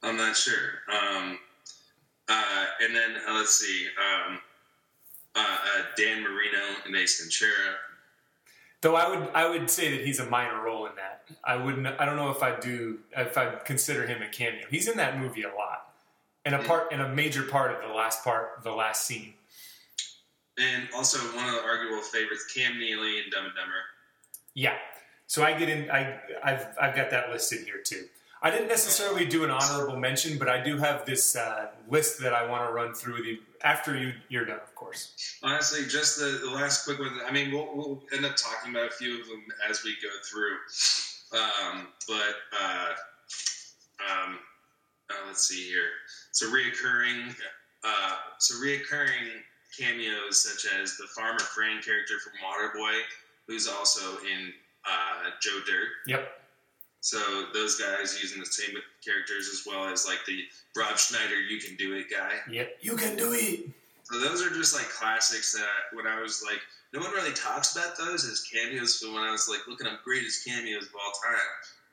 I'm 0.01 0.17
not 0.17 0.35
sure. 0.35 0.81
Um, 0.91 1.39
uh, 2.27 2.65
and 2.81 2.95
then 2.95 3.15
uh, 3.27 3.33
let's 3.35 3.57
see, 3.57 3.87
um, 3.97 4.39
uh, 5.35 5.39
uh, 5.39 5.81
Dan 5.95 6.21
Marino 6.23 6.59
and 6.85 6.95
Ace 6.95 7.21
Ventura. 7.21 7.75
Though 8.83 8.97
I 8.97 9.07
would, 9.07 9.29
I 9.33 9.49
would 9.49 9.69
say 9.69 9.95
that 9.95 10.05
he's 10.05 10.19
a 10.19 10.25
minor 10.25 10.61
role 10.61 10.85
in 10.87 10.91
that. 10.97 11.23
I 11.41 11.55
wouldn't. 11.55 11.87
I 11.87 12.03
don't 12.03 12.17
know 12.17 12.31
if 12.31 12.43
I 12.43 12.59
do. 12.59 12.99
If 13.15 13.37
I 13.37 13.55
consider 13.63 14.05
him 14.05 14.21
a 14.21 14.27
cameo. 14.27 14.65
He's 14.69 14.89
in 14.89 14.97
that 14.97 15.17
movie 15.17 15.43
a 15.43 15.47
lot, 15.47 15.93
and 16.43 16.53
a 16.53 16.57
mm. 16.57 16.67
part, 16.67 16.91
and 16.91 17.01
a 17.01 17.07
major 17.07 17.43
part 17.43 17.71
of 17.71 17.89
the 17.89 17.95
last 17.95 18.25
part, 18.25 18.61
the 18.61 18.73
last 18.73 19.05
scene. 19.05 19.35
And 20.59 20.89
also 20.93 21.17
one 21.33 21.47
of 21.47 21.55
the 21.55 21.61
arguable 21.63 22.01
favorites, 22.01 22.53
Cam 22.53 22.77
Neely 22.77 23.21
and 23.21 23.31
Dumb 23.31 23.45
and 23.45 23.55
Dumber. 23.55 23.71
Yeah. 24.53 24.75
So 25.27 25.45
I 25.45 25.57
get 25.57 25.69
in. 25.69 25.89
I 25.89 26.19
I've 26.43 26.67
I've 26.79 26.93
got 26.93 27.09
that 27.11 27.29
listed 27.29 27.59
here 27.63 27.81
too. 27.81 28.03
I 28.43 28.51
didn't 28.51 28.67
necessarily 28.67 29.25
do 29.25 29.45
an 29.45 29.51
honorable 29.51 29.95
mention, 29.97 30.37
but 30.37 30.49
I 30.49 30.61
do 30.61 30.77
have 30.77 31.05
this 31.05 31.33
uh, 31.37 31.67
list 31.89 32.19
that 32.19 32.33
I 32.33 32.45
want 32.45 32.67
to 32.67 32.73
run 32.73 32.93
through 32.93 33.13
with 33.13 33.25
you 33.25 33.37
after 33.63 33.97
you 33.97 34.11
you're 34.27 34.43
done, 34.43 34.59
of 34.59 34.75
course. 34.75 35.39
Honestly, 35.41 35.87
just 35.87 36.19
the, 36.19 36.41
the 36.43 36.51
last 36.51 36.83
quick 36.83 36.99
one. 36.99 37.21
I 37.25 37.31
mean, 37.31 37.53
we'll, 37.53 37.69
we'll 37.73 38.03
end 38.13 38.25
up 38.25 38.35
talking 38.35 38.71
about 38.71 38.87
a 38.87 38.91
few 38.91 39.21
of 39.21 39.27
them 39.29 39.45
as 39.69 39.85
we 39.85 39.95
go 40.03 40.09
through. 40.29 40.57
Um, 41.39 41.87
but 42.05 42.35
uh, 42.61 42.89
um, 44.11 44.39
uh, 45.09 45.13
let's 45.25 45.47
see 45.47 45.69
here. 45.69 45.91
So 46.31 46.47
reoccurring, 46.47 47.33
uh, 47.85 48.15
so 48.39 48.55
reoccurring 48.55 49.39
cameos 49.79 50.43
such 50.43 50.69
as 50.73 50.97
the 50.97 51.07
Farmer 51.15 51.39
Fran 51.39 51.81
character 51.81 52.15
from 52.19 52.33
Waterboy, 52.43 52.99
who's 53.47 53.69
also 53.69 54.17
in 54.17 54.51
uh, 54.85 55.29
Joe 55.41 55.59
Dirt. 55.65 55.87
Yep. 56.07 56.42
So 57.03 57.19
those 57.53 57.75
guys 57.75 58.17
using 58.21 58.39
the 58.39 58.45
same 58.45 58.75
characters 59.03 59.49
as 59.51 59.63
well 59.67 59.89
as 59.91 60.05
like 60.07 60.19
the 60.25 60.39
Rob 60.73 60.97
Schneider 60.97 61.35
"You 61.35 61.59
Can 61.59 61.75
Do 61.75 61.93
It" 61.95 62.05
guy. 62.09 62.31
Yep. 62.49 62.77
You 62.79 62.95
can 62.95 63.17
do 63.17 63.33
it. 63.33 63.67
So 64.05 64.19
those 64.19 64.41
are 64.41 64.49
just 64.49 64.73
like 64.73 64.87
classics 64.89 65.51
that 65.51 65.95
when 65.97 66.07
I 66.07 66.21
was 66.21 66.41
like, 66.45 66.59
no 66.93 67.01
one 67.01 67.11
really 67.11 67.33
talks 67.33 67.75
about 67.75 67.97
those 67.97 68.23
as 68.23 68.41
cameos. 68.43 69.01
But 69.03 69.13
when 69.13 69.21
I 69.23 69.31
was 69.31 69.49
like 69.49 69.67
looking 69.67 69.85
up 69.85 70.01
greatest 70.05 70.45
cameos 70.47 70.83
of 70.85 70.91
all 70.95 71.11
time, 71.21 71.41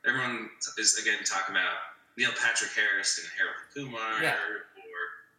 everyone 0.07 0.49
is 0.77 0.97
again 0.97 1.19
talking 1.25 1.55
about 1.55 1.75
Neil 2.17 2.31
Patrick 2.41 2.71
Harris 2.71 3.19
and 3.19 3.27
Harold 3.37 3.59
Kumar, 3.91 4.23
Yeah. 4.23 4.35
or 4.35 4.63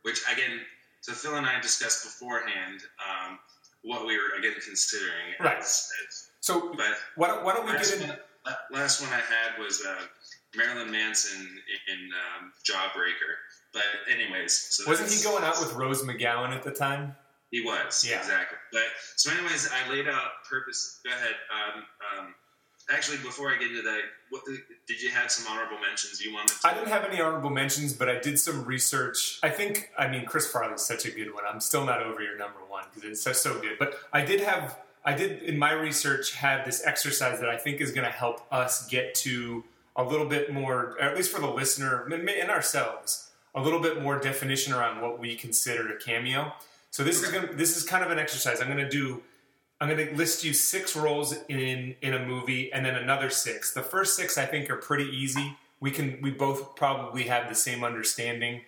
which 0.02 0.20
again, 0.30 0.60
so 1.00 1.12
Phil 1.14 1.36
and 1.36 1.46
I 1.46 1.58
discussed 1.62 2.04
beforehand 2.04 2.80
um, 3.00 3.38
what 3.84 4.06
we 4.06 4.18
were 4.18 4.36
again 4.38 4.52
considering. 4.62 5.32
Right. 5.40 5.58
As, 5.60 5.88
as, 6.06 6.28
So 6.40 6.74
but 6.76 6.86
why 7.16 7.28
don't, 7.28 7.42
why 7.42 7.54
don't 7.54 7.64
we 7.64 7.72
get 7.72 7.90
in? 8.02 8.12
Last 8.70 9.01
one 9.01 9.11
I 9.11 9.16
had 9.16 9.62
was 9.62 9.84
uh, 9.86 9.95
Marilyn 10.57 10.90
Manson 10.90 11.40
in, 11.40 11.95
in 11.95 12.11
um, 12.40 12.53
Jawbreaker. 12.68 13.34
But 13.72 13.82
anyways, 14.11 14.53
so 14.53 14.84
Wasn't 14.90 15.11
he 15.11 15.22
going 15.22 15.45
out 15.45 15.59
with 15.61 15.72
Rose 15.74 16.03
McGowan 16.03 16.51
at 16.51 16.62
the 16.62 16.70
time? 16.72 17.14
He 17.51 17.61
was, 17.62 18.07
Yeah. 18.09 18.18
exactly. 18.18 18.59
But 18.72 18.82
so, 19.16 19.30
anyways, 19.30 19.68
I 19.70 19.90
laid 19.90 20.09
out 20.09 20.30
purpose. 20.49 21.01
Go 21.05 21.11
ahead. 21.11 21.34
Um, 21.53 21.82
um, 22.18 22.34
actually, 22.93 23.18
before 23.18 23.51
I 23.53 23.59
get 23.59 23.70
into 23.70 23.82
that, 23.82 24.01
what 24.30 24.43
did 24.88 25.03
you 25.03 25.11
have 25.11 25.30
some 25.30 25.53
honorable 25.53 25.78
mentions 25.78 26.20
you 26.24 26.32
wanted? 26.32 26.59
to? 26.61 26.66
I 26.68 26.72
didn't 26.74 26.88
have 26.88 27.05
any 27.05 27.20
honorable 27.20 27.51
mentions, 27.51 27.93
but 27.93 28.09
I 28.09 28.18
did 28.20 28.38
some 28.40 28.64
research. 28.64 29.38
I 29.43 29.51
think, 29.51 29.90
I 29.99 30.09
mean, 30.09 30.24
Chris 30.24 30.51
Farley's 30.51 30.80
such 30.82 31.05
a 31.05 31.11
good 31.11 31.32
one. 31.34 31.45
I'm 31.47 31.61
still 31.61 31.84
not 31.84 32.03
over 32.03 32.22
your 32.22 32.38
number 32.38 32.59
one 32.68 32.84
because 32.95 33.11
it's 33.11 33.22
so, 33.22 33.32
so 33.32 33.61
good. 33.61 33.78
But 33.78 33.97
I 34.14 34.22
did 34.22 34.40
have, 34.40 34.78
I 35.05 35.14
did 35.14 35.42
in 35.42 35.59
my 35.59 35.72
research 35.72 36.34
have 36.34 36.64
this 36.64 36.84
exercise 36.86 37.40
that 37.40 37.48
I 37.48 37.57
think 37.57 37.80
is 37.80 37.90
going 37.90 38.07
to 38.07 38.12
help 38.12 38.46
us 38.53 38.86
get 38.88 39.14
to 39.16 39.64
a 39.96 40.05
little 40.05 40.26
bit 40.26 40.53
more, 40.53 40.96
or 40.98 41.00
at 41.00 41.16
least 41.16 41.30
for 41.30 41.40
the 41.40 41.50
listener 41.50 42.05
and 42.05 42.50
ourselves, 42.50 43.30
a 43.55 43.61
little 43.61 43.80
bit 43.80 44.00
more 44.00 44.18
definition 44.18 44.72
around 44.72 45.03
what 45.03 45.18
we 45.18 45.34
consider 45.34 45.88
a 45.92 45.98
cameo. 45.98 46.53
So 46.90 47.05
this 47.05 47.22
is 47.22 47.30
going 47.30 47.48
to, 47.48 47.55
this 47.55 47.76
is 47.76 47.84
kind 47.84 48.05
of 48.05 48.11
an 48.11 48.18
exercise. 48.18 48.61
I'm 48.61 48.68
going 48.68 48.78
to 48.78 48.88
do 48.88 49.22
I'm 49.82 49.88
going 49.88 50.07
to 50.07 50.14
list 50.14 50.44
you 50.44 50.53
six 50.53 50.94
roles 50.94 51.34
in 51.48 51.96
in 52.00 52.14
a 52.14 52.24
movie, 52.24 52.72
and 52.72 52.86
then 52.86 52.94
another 52.94 53.30
six. 53.30 53.74
The 53.74 53.82
first 53.82 54.14
six 54.14 54.38
I 54.38 54.46
think 54.46 54.70
are 54.70 54.76
pretty 54.76 55.11
easy. 55.11 55.57
We 55.80 55.90
can 55.90 56.20
we 56.22 56.30
both 56.30 56.76
probably 56.76 57.24
have 57.24 57.48
the 57.48 57.57
same 57.57 57.82
understanding 57.82 58.61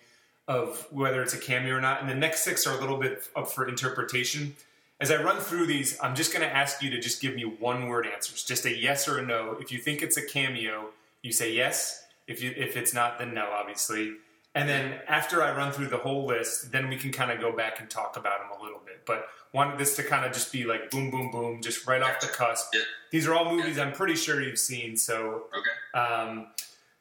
of 0.45 0.85
whether 0.91 1.21
it's 1.21 1.33
a 1.33 1.37
cameo 1.37 1.75
or 1.75 1.81
not, 1.81 2.01
and 2.01 2.09
the 2.09 2.15
next 2.15 2.43
six 2.43 2.67
are 2.67 2.77
a 2.77 2.81
little 2.81 2.97
bit 2.97 3.29
up 3.33 3.49
for 3.49 3.65
interpretation. 3.65 4.57
As 5.01 5.11
I 5.11 5.21
run 5.21 5.39
through 5.41 5.65
these, 5.65 5.97
I'm 6.01 6.15
just 6.15 6.31
going 6.33 6.47
to 6.47 6.53
ask 6.55 6.81
you 6.81 6.89
to 6.91 6.99
just 6.99 7.21
give 7.21 7.35
me 7.35 7.43
one 7.43 7.87
word 7.87 8.07
answers, 8.07 8.43
just 8.43 8.65
a 8.65 8.73
yes 8.75 9.07
or 9.09 9.17
a 9.19 9.25
no. 9.25 9.57
If 9.59 9.71
you 9.71 9.77
think 9.79 10.01
it's 10.01 10.15
a 10.17 10.25
cameo, 10.25 10.89
you 11.21 11.31
say 11.33 11.53
yes. 11.53 12.03
If 12.27 12.41
you 12.41 12.53
if 12.55 12.75
it's 12.77 12.93
not, 12.93 13.19
then 13.19 13.33
no, 13.33 13.49
obviously. 13.51 14.13
And 14.55 14.69
then 14.69 14.99
after 15.07 15.43
I 15.43 15.55
run 15.55 15.73
through 15.73 15.87
the 15.87 15.97
whole 15.97 16.25
list, 16.25 16.71
then 16.71 16.87
we 16.87 16.95
can 16.95 17.11
kind 17.11 17.29
of 17.29 17.41
go 17.41 17.51
back 17.55 17.81
and 17.81 17.89
talk 17.89 18.15
about 18.15 18.39
them 18.39 18.57
a 18.57 18.63
little 18.63 18.79
bit. 18.85 19.05
But 19.05 19.27
wanted 19.51 19.77
this 19.77 19.97
to 19.97 20.03
kind 20.03 20.25
of 20.25 20.31
just 20.31 20.51
be 20.51 20.63
like 20.63 20.89
boom, 20.89 21.11
boom, 21.11 21.29
boom, 21.29 21.61
just 21.61 21.85
right 21.85 22.01
off 22.01 22.21
the 22.21 22.27
cusp. 22.27 22.67
Yeah. 22.73 22.81
These 23.11 23.27
are 23.27 23.33
all 23.35 23.53
movies 23.53 23.77
I'm 23.77 23.91
pretty 23.91 24.15
sure 24.15 24.41
you've 24.41 24.57
seen. 24.59 24.95
So, 24.95 25.47
Okay. 25.57 25.99
um, 25.99 26.47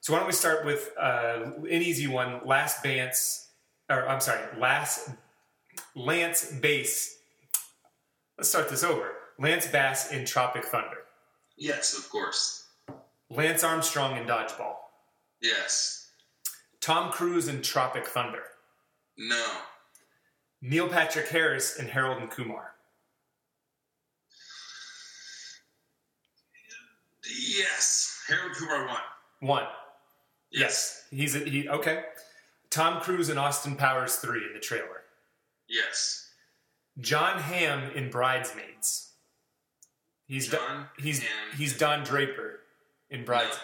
so 0.00 0.12
why 0.12 0.18
don't 0.18 0.26
we 0.26 0.32
start 0.34 0.66
with 0.66 0.90
uh, 1.00 1.52
an 1.58 1.82
easy 1.82 2.08
one? 2.08 2.40
Last 2.44 2.82
Bance, 2.82 3.48
or 3.88 4.06
I'm 4.08 4.20
sorry, 4.20 4.40
Last 4.58 5.10
Lance 5.94 6.50
Bass. 6.50 7.18
Let's 8.36 8.50
start 8.50 8.68
this 8.68 8.84
over. 8.84 9.12
Lance 9.38 9.66
Bass 9.66 10.10
in 10.10 10.24
Tropic 10.24 10.64
Thunder. 10.64 11.04
Yes, 11.56 11.96
of 11.96 12.08
course. 12.10 12.68
Lance 13.30 13.62
Armstrong 13.64 14.16
in 14.16 14.24
Dodgeball. 14.24 14.74
Yes. 15.40 16.10
Tom 16.80 17.12
Cruise 17.12 17.48
in 17.48 17.62
Tropic 17.62 18.06
Thunder. 18.06 18.42
No. 19.16 19.46
Neil 20.60 20.88
Patrick 20.88 21.28
Harris 21.28 21.78
in 21.78 21.86
Harold 21.86 22.20
and 22.20 22.30
Kumar. 22.30 22.72
Yes. 27.24 28.22
Harold 28.28 28.52
Kumar 28.56 28.86
won. 28.86 29.00
One. 29.40 29.66
Yes. 30.50 31.06
He's 31.10 31.36
a, 31.36 31.40
he 31.40 31.68
okay. 31.68 32.04
Tom 32.70 33.00
Cruise 33.00 33.28
in 33.28 33.38
Austin 33.38 33.76
Powers 33.76 34.16
3 34.16 34.46
in 34.46 34.52
the 34.52 34.60
trailer. 34.60 35.02
Yes. 35.68 36.23
Jon 37.00 37.40
Hamm 37.40 37.90
in 37.94 38.10
Bridesmaids. 38.10 39.12
He's 40.26 40.48
Jon 40.48 40.86
he's 40.98 41.20
Hamm. 41.20 41.56
he's 41.56 41.76
Don 41.76 42.04
Draper 42.04 42.60
in 43.10 43.24
Brides. 43.24 43.58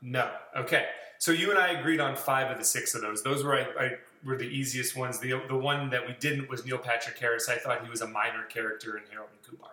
No. 0.00 0.30
Okay. 0.56 0.86
So 1.18 1.32
you 1.32 1.50
and 1.50 1.58
I 1.58 1.70
agreed 1.70 2.00
on 2.00 2.16
five 2.16 2.50
of 2.50 2.58
the 2.58 2.64
six 2.64 2.94
of 2.94 3.00
those. 3.00 3.22
Those 3.22 3.42
were 3.42 3.56
I, 3.56 3.84
I 3.84 3.90
were 4.24 4.36
the 4.36 4.44
easiest 4.44 4.96
ones. 4.96 5.18
The 5.18 5.40
the 5.48 5.56
one 5.56 5.90
that 5.90 6.06
we 6.06 6.14
didn't 6.14 6.48
was 6.48 6.64
Neil 6.64 6.78
Patrick 6.78 7.18
Harris. 7.18 7.48
I 7.48 7.56
thought 7.56 7.82
he 7.82 7.90
was 7.90 8.00
a 8.00 8.08
minor 8.08 8.44
character 8.44 8.96
in 8.96 9.04
Harold 9.10 9.30
and 9.32 9.42
Kumar. 9.42 9.70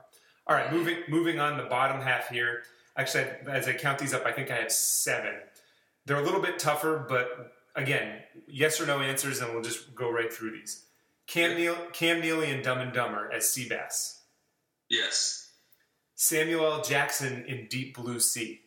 All 0.48 0.56
right, 0.56 0.72
moving 0.72 0.98
moving 1.08 1.40
on 1.40 1.58
the 1.58 1.64
bottom 1.64 2.02
half 2.02 2.30
here. 2.30 2.64
Actually, 2.96 3.26
as 3.48 3.68
I 3.68 3.74
count 3.74 4.00
these 4.00 4.14
up, 4.14 4.26
I 4.26 4.32
think 4.32 4.52
I 4.52 4.58
have 4.58 4.72
seven. 4.72 5.34
They're 6.06 6.20
a 6.20 6.24
little 6.24 6.42
bit 6.42 6.60
tougher, 6.60 7.06
but 7.08 7.54
again, 7.76 8.20
yes 8.48 8.80
or 8.80 8.86
no 8.86 9.00
answers, 9.00 9.42
and 9.42 9.54
we'll 9.54 9.64
just 9.64 9.96
go 9.96 10.12
right 10.12 10.32
through 10.32 10.52
these. 10.52 10.83
Cam 11.28 11.56
Neal, 11.56 11.76
Cam 11.94 12.22
Neely 12.22 12.52
in 12.52 12.62
Dumb 12.62 12.80
and 12.80 12.94
Dumber 12.94 13.32
as 13.32 13.46
Seabass. 13.46 14.20
Yes. 14.90 15.52
Samuel 16.16 16.66
L. 16.66 16.84
Jackson 16.84 17.46
in 17.48 17.68
Deep 17.68 17.96
Blue 17.96 18.20
Sea. 18.20 18.62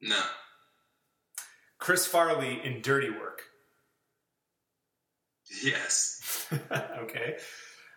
No. 0.00 0.20
Chris 1.78 2.06
Farley 2.06 2.60
in 2.64 2.80
Dirty 2.80 3.10
Work. 3.10 3.42
Yes. 5.62 6.46
okay. 6.98 7.36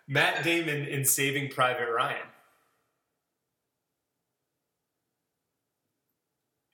Matt 0.08 0.44
Damon 0.44 0.86
in 0.86 1.06
Saving 1.06 1.50
Private 1.50 1.92
Ryan. 1.92 2.28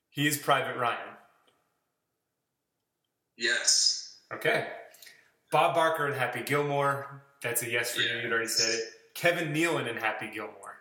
He 0.09 0.28
is 0.28 0.38
Private 0.38 0.78
Ryan. 0.78 1.16
Yes. 3.38 4.18
Okay. 4.34 4.68
Bob 5.52 5.76
Barker 5.76 6.08
and 6.08 6.16
Happy 6.16 6.41
Gilmore. 6.41 7.22
That's 7.41 7.62
a 7.62 7.70
yes 7.70 7.93
for 7.93 8.02
you. 8.02 8.08
Yes. 8.08 8.24
You'd 8.24 8.32
already 8.32 8.47
said 8.47 8.80
it. 8.80 8.86
Kevin 9.14 9.54
Nealon 9.54 9.89
and 9.89 9.99
Happy 9.99 10.30
Gilmore. 10.34 10.78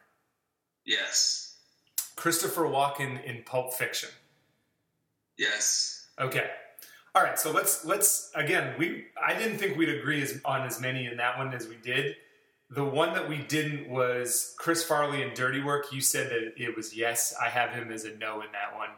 Yes. 0.86 1.56
Christopher 2.16 2.62
Walken 2.62 3.22
in 3.24 3.42
Pulp 3.42 3.74
Fiction. 3.74 4.10
Yes. 5.36 6.06
Okay. 6.20 6.48
All 7.14 7.22
right. 7.22 7.38
So 7.38 7.50
let's 7.50 7.84
let's 7.84 8.30
again. 8.34 8.74
We 8.78 9.06
I 9.20 9.36
didn't 9.36 9.58
think 9.58 9.76
we'd 9.76 9.88
agree 9.88 10.22
as, 10.22 10.40
on 10.44 10.66
as 10.66 10.80
many 10.80 11.06
in 11.06 11.16
that 11.16 11.38
one 11.38 11.52
as 11.52 11.66
we 11.66 11.76
did. 11.76 12.16
The 12.68 12.84
one 12.84 13.14
that 13.14 13.28
we 13.28 13.38
didn't 13.38 13.88
was 13.88 14.54
Chris 14.58 14.84
Farley 14.84 15.22
in 15.22 15.34
Dirty 15.34 15.62
Work. 15.62 15.92
You 15.92 16.00
said 16.00 16.30
that 16.30 16.62
it 16.62 16.76
was 16.76 16.94
yes. 16.94 17.34
I 17.42 17.48
have 17.48 17.70
him 17.70 17.90
as 17.90 18.04
a 18.04 18.16
no 18.16 18.42
in 18.42 18.52
that 18.52 18.76
one. 18.76 18.90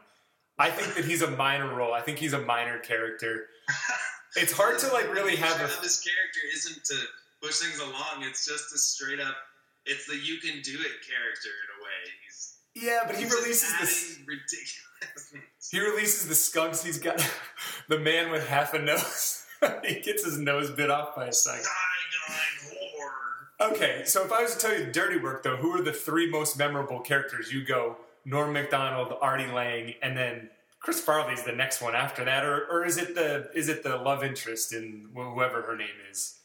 I 0.59 0.69
think 0.71 0.95
that 0.95 1.07
he's 1.07 1.23
a 1.23 1.31
minor 1.31 1.75
role. 1.75 1.95
I 1.95 2.03
think 2.03 2.19
he's 2.19 2.35
a 2.35 2.41
minor 2.41 2.79
character. 2.81 3.47
It's 4.37 4.53
hard 4.53 4.79
to 4.81 4.93
like 4.93 5.13
really 5.13 5.37
have 5.37 5.57
a 5.57 5.83
this 5.83 6.01
character 6.01 6.41
isn't 6.55 6.85
to 6.85 6.97
push 7.43 7.59
things 7.59 7.79
along. 7.81 8.23
It's 8.23 8.47
just 8.47 8.73
a 8.75 8.79
straight 8.79 9.21
up. 9.21 9.37
It's 9.85 10.07
the 10.07 10.17
you 10.17 10.39
can 10.39 10.63
do 10.63 10.79
it 10.79 10.93
character 11.05 11.51
in 11.51 11.69
a 11.77 11.83
way. 11.83 12.01
He's 12.25 12.53
yeah, 12.75 13.01
but 13.07 13.17
he 13.17 13.25
releases 13.25 13.79
this. 13.79 14.19
ridiculous. 14.27 15.35
He 15.71 15.81
releases 15.81 16.29
the 16.29 16.35
skunks. 16.35 16.83
He's 16.83 16.99
got 16.99 17.23
the 17.89 17.99
man 17.99 18.31
with 18.31 18.47
half 18.47 18.73
a 18.75 18.79
nose. 18.79 19.45
he 19.85 20.01
gets 20.01 20.25
his 20.25 20.39
nose 20.39 20.71
bit 20.71 20.91
off 20.91 21.15
by 21.15 21.27
a 21.27 21.33
skunk. 21.33 21.63
Okay, 23.61 24.03
so 24.05 24.25
if 24.25 24.33
I 24.33 24.43
was 24.43 24.57
to 24.57 24.59
tell 24.59 24.77
you 24.77 24.91
dirty 24.91 25.19
work, 25.19 25.45
though, 25.45 25.57
who 25.57 25.71
are 25.73 25.83
the 25.83 25.93
three 25.93 26.29
most 26.29 26.59
memorable 26.59 26.99
characters? 26.99 27.53
You 27.53 27.65
go 27.65 27.97
Norm 28.25 28.53
Macdonald, 28.53 29.15
Artie 29.21 29.47
Lange, 29.47 29.95
and 30.03 30.17
then 30.17 30.51
Chris 30.83 31.01
Farley's 31.01 31.45
the 31.45 31.53
next 31.53 31.81
one 31.81 31.95
after 31.95 32.25
that, 32.25 32.45
or 32.45 32.67
or 32.71 32.85
is 32.85 32.97
it 32.99 33.15
the 33.15 33.49
is 33.55 33.69
it 33.69 33.83
the 33.83 33.97
love 33.97 34.25
interest 34.25 34.73
in 34.73 35.09
whoever 35.15 35.63
her 35.63 35.77
name 35.77 35.89
is 36.11 36.39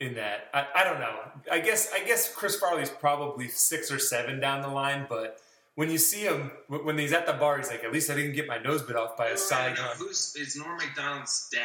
in 0.00 0.14
that? 0.14 0.48
I, 0.54 0.66
I 0.76 0.84
don't 0.84 1.00
know. 1.00 1.16
I 1.50 1.58
guess 1.58 1.92
I 1.92 2.04
guess 2.04 2.32
Chris 2.32 2.56
Farley's 2.58 2.90
probably 2.90 3.48
six 3.48 3.90
or 3.90 3.98
seven 3.98 4.38
down 4.40 4.62
the 4.62 4.68
line, 4.68 5.06
but 5.08 5.38
when 5.74 5.90
you 5.90 5.98
see 5.98 6.20
him 6.20 6.52
when 6.68 6.96
he's 6.96 7.12
at 7.12 7.26
the 7.26 7.32
bar, 7.32 7.58
he's 7.58 7.70
like, 7.70 7.82
at 7.82 7.92
least 7.92 8.08
I 8.10 8.14
didn't 8.14 8.34
get 8.34 8.46
my 8.46 8.58
nose 8.58 8.82
bit 8.82 8.94
off 8.94 9.16
by 9.16 9.28
a 9.28 9.36
side 9.36 9.74
no, 9.76 9.82
who's 9.96 10.34
is 10.36 10.54
Norm 10.56 10.76
Macdonald's 10.76 11.48
dad? 11.52 11.60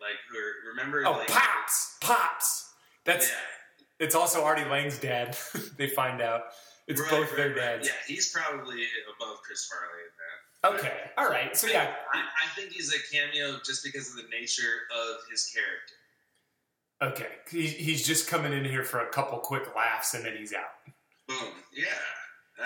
Like, 0.00 0.16
or 0.36 0.70
remember? 0.70 1.04
Oh, 1.06 1.12
like, 1.18 1.28
pops, 1.28 1.98
pops. 2.00 2.72
That's 3.04 3.28
Yeah. 3.28 3.36
it's 4.06 4.14
also 4.14 4.42
Artie 4.44 4.64
Lange's 4.64 4.98
dad. 4.98 5.36
they 5.76 5.86
find 5.88 6.20
out 6.22 6.44
it's 6.88 7.00
Right, 7.02 7.10
both 7.10 7.28
right, 7.28 7.36
their 7.36 7.48
right. 7.50 7.56
dads. 7.56 7.88
Yeah, 7.88 7.94
he's 8.08 8.32
probably 8.32 8.82
above 9.14 9.42
Chris 9.42 9.66
Farley. 9.66 10.02
Okay, 10.64 10.92
all 11.16 11.28
right. 11.28 11.56
So 11.56 11.66
yeah, 11.68 11.94
I, 12.12 12.18
I 12.18 12.54
think 12.54 12.72
he's 12.72 12.94
a 12.94 12.98
cameo 13.14 13.58
just 13.64 13.82
because 13.82 14.10
of 14.10 14.16
the 14.16 14.28
nature 14.30 14.82
of 14.94 15.16
his 15.30 15.46
character. 15.54 15.94
okay. 17.24 17.36
He, 17.50 17.66
he's 17.66 18.06
just 18.06 18.28
coming 18.28 18.52
in 18.52 18.64
here 18.64 18.84
for 18.84 19.00
a 19.00 19.08
couple 19.08 19.38
quick 19.38 19.74
laughs 19.74 20.12
and 20.14 20.24
then 20.24 20.36
he's 20.36 20.52
out. 20.52 20.92
Boom. 21.26 21.52
Yeah, 21.74 21.86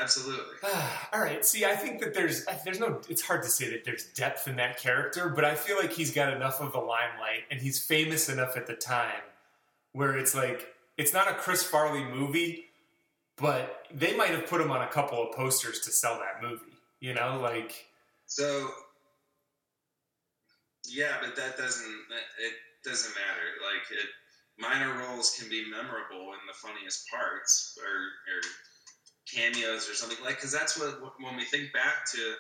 absolutely. 0.01 0.57
all 1.13 1.21
right. 1.21 1.45
See, 1.45 1.65
I 1.65 1.77
think 1.77 2.01
that 2.01 2.15
there's 2.15 2.45
there's 2.65 2.81
no. 2.81 3.01
It's 3.09 3.23
hard 3.23 3.43
to 3.45 3.49
say 3.49 3.71
that 3.71 3.85
there's 3.85 4.07
depth 4.07 4.49
in 4.49 4.57
that 4.57 4.79
character, 4.79 5.29
but 5.29 5.45
I 5.45 5.55
feel 5.55 5.77
like 5.77 5.93
he's 5.93 6.13
got 6.13 6.33
enough 6.33 6.61
of 6.61 6.73
the 6.73 6.79
limelight 6.81 7.45
and 7.51 7.61
he's 7.61 7.79
famous 7.85 8.29
enough 8.29 8.57
at 8.57 8.67
the 8.67 8.75
time 8.75 9.23
where 9.93 10.17
it's 10.19 10.35
like 10.35 10.67
it's 10.99 11.13
not 11.13 11.31
a 11.31 11.35
Chris 11.35 11.63
Farley 11.63 12.03
movie, 12.05 12.65
but 13.37 13.87
they 13.93 14.17
might 14.17 14.31
have 14.31 14.47
put 14.49 14.61
him 14.61 14.73
on 14.73 14.83
a 14.83 14.89
couple 14.89 15.23
of 15.23 15.37
posters 15.37 15.81
to 15.81 15.93
sell 15.93 16.19
that 16.19 16.43
movie. 16.43 16.73
You 17.05 17.13
know, 17.13 17.39
like 17.43 17.85
So, 18.25 18.71
yeah, 20.89 21.17
but 21.21 21.37
that 21.37 21.59
doesn't 21.59 21.97
it 22.41 22.55
doesn't 22.83 23.15
matter. 23.15 23.47
Like, 23.61 23.85
it, 23.91 24.09
minor 24.59 24.99
roles 24.99 25.37
can 25.39 25.51
be 25.51 25.67
memorable 25.71 26.33
in 26.33 26.41
the 26.49 26.55
funniest 26.55 27.07
parts, 27.11 27.79
or, 27.79 27.85
or 27.85 28.41
cameos 29.31 29.91
or 29.91 29.93
something 29.93 30.17
like. 30.25 30.37
Because 30.37 30.51
that's 30.51 30.81
what 30.81 30.99
when 31.21 31.37
we 31.37 31.45
think 31.45 31.75
back 31.75 32.11
to. 32.13 32.19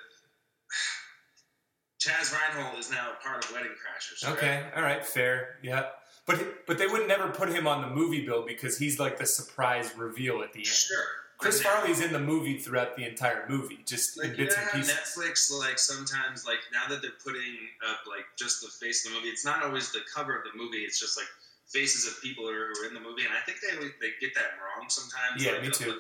Chazz 2.01 2.33
Reinhold 2.33 2.79
is 2.79 2.91
now 2.91 3.11
part 3.23 3.45
of 3.45 3.53
Wedding 3.53 3.69
Crashers. 3.69 4.27
right? 4.27 4.35
Okay, 4.35 4.65
all 4.75 4.83
right, 4.83 5.05
fair, 5.05 5.57
yeah. 5.63 5.89
But 6.27 6.67
but 6.67 6.79
they 6.79 6.87
would 6.87 7.07
never 7.07 7.29
put 7.29 7.51
him 7.51 7.67
on 7.67 7.83
the 7.83 7.91
movie 7.95 8.25
bill 8.25 8.47
because 8.47 8.79
he's 8.79 8.99
like 8.99 9.19
the 9.19 9.27
surprise 9.27 9.95
reveal 9.95 10.43
at 10.43 10.55
the 10.55 10.61
end. 10.61 10.67
Sure. 10.67 11.05
Chris 11.39 11.63
Farley's 11.63 12.01
in 12.01 12.13
the 12.13 12.19
movie 12.19 12.59
throughout 12.59 12.97
the 12.97 13.07
entire 13.07 13.45
movie, 13.49 13.81
just 13.87 14.19
Like 14.19 14.31
in 14.31 14.37
bits 14.37 14.57
and 14.57 14.71
pieces. 14.71 14.95
Netflix, 14.95 15.51
like 15.53 15.79
sometimes, 15.79 16.47
like 16.47 16.61
now 16.73 16.87
that 16.89 17.03
they're 17.03 17.19
putting 17.25 17.57
up 17.89 17.99
like 18.09 18.25
just 18.39 18.61
the 18.63 18.69
face 18.69 19.05
of 19.05 19.13
the 19.13 19.19
movie, 19.19 19.29
it's 19.29 19.45
not 19.45 19.63
always 19.63 19.93
the 19.93 20.01
cover 20.15 20.37
of 20.37 20.45
the 20.45 20.57
movie. 20.57 20.79
It's 20.79 20.99
just 21.01 21.19
like 21.19 21.27
faces 21.67 22.07
of 22.07 22.21
people 22.23 22.45
who 22.45 22.51
are, 22.53 22.87
in 22.89 22.95
the 22.95 23.01
movie, 23.01 23.25
and 23.25 23.33
I 23.33 23.41
think 23.47 23.59
they 23.61 23.75
they 24.01 24.13
get 24.21 24.35
that 24.35 24.53
wrong 24.63 24.89
sometimes. 24.89 25.45
Yeah, 25.45 25.53
like, 25.53 25.63
me 25.63 25.71
too. 25.71 25.99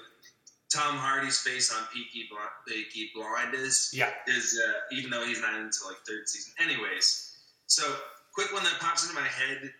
Tom 0.72 0.96
Hardy's 0.96 1.38
face 1.38 1.72
on 1.72 1.86
Peaky, 1.92 2.26
Bl- 2.28 2.72
Peaky 2.72 3.10
Blinders 3.14 3.92
Yeah, 3.94 4.10
is 4.26 4.60
uh, 4.66 4.72
even 4.96 5.10
though 5.10 5.24
he's 5.24 5.40
not 5.40 5.54
into 5.54 5.78
like 5.86 5.98
third 6.06 6.28
season. 6.28 6.52
Anyways, 6.58 7.36
so 7.66 7.84
quick 8.32 8.52
one 8.52 8.64
that 8.64 8.80
pops 8.80 9.04
into 9.04 9.14
my 9.14 9.26
head, 9.26 9.70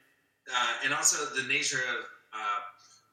uh, 0.55 0.73
and 0.85 0.95
also 0.95 1.25
the 1.35 1.43
nature 1.49 1.81
of 1.91 2.05
uh, 2.33 2.59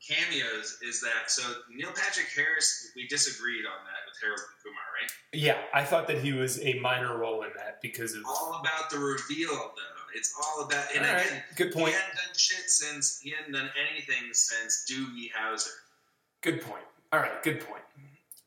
cameos 0.05 0.79
is 0.81 0.99
that 1.01 1.29
so 1.29 1.43
Neil 1.73 1.89
Patrick 1.93 2.27
Harris, 2.35 2.91
we 2.95 3.07
disagreed 3.07 3.65
on 3.65 3.85
that 3.85 4.01
with 4.09 4.17
Harold 4.21 4.39
and 4.39 4.63
Kumar, 4.63 4.81
right? 5.01 5.11
yeah. 5.33 5.57
I 5.73 5.83
thought 5.83 6.07
that 6.07 6.17
he 6.19 6.33
was 6.33 6.59
a 6.63 6.73
minor 6.79 7.17
role 7.17 7.43
in 7.43 7.49
that 7.55 7.81
because 7.81 8.13
of. 8.15 8.23
All 8.25 8.59
about 8.59 8.89
the 8.89 8.97
reveal, 8.99 9.51
though. 9.51 10.01
It's 10.13 10.33
all 10.35 10.65
about, 10.65 10.85
and 10.93 11.05
All 11.05 11.13
right, 11.13 11.25
again, 11.25 11.43
good 11.55 11.71
point. 11.71 11.87
he 11.87 11.93
hadn't 11.93 12.15
done 12.15 12.35
shit 12.35 12.69
since 12.69 13.19
he 13.21 13.29
hadn't 13.31 13.53
done 13.53 13.69
anything 13.79 14.33
since 14.33 14.83
Doogie 14.91 15.31
Howser. 15.31 15.71
Good 16.41 16.61
point. 16.61 16.83
All 17.13 17.19
right, 17.21 17.41
good 17.43 17.61
point. 17.61 17.83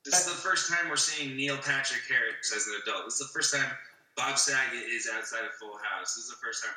This 0.04 0.20
is 0.20 0.26
the 0.26 0.36
first 0.42 0.68
time 0.70 0.90
we're 0.90 0.96
seeing 1.00 1.34
Neil 1.36 1.56
Patrick 1.56 2.02
Harris 2.06 2.52
as 2.54 2.66
an 2.66 2.74
adult. 2.84 3.06
This 3.06 3.14
is 3.20 3.28
the 3.28 3.32
first 3.32 3.54
time 3.54 3.70
Bob 4.14 4.36
Saget 4.36 4.84
is 4.92 5.08
outside 5.08 5.46
of 5.46 5.52
Full 5.56 5.72
House. 5.80 6.14
This 6.14 6.24
is 6.24 6.30
the 6.30 6.36
first 6.44 6.62
time 6.62 6.76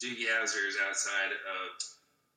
Doogie 0.00 0.24
Howser 0.32 0.66
is 0.66 0.76
outside 0.88 1.32
of, 1.36 1.76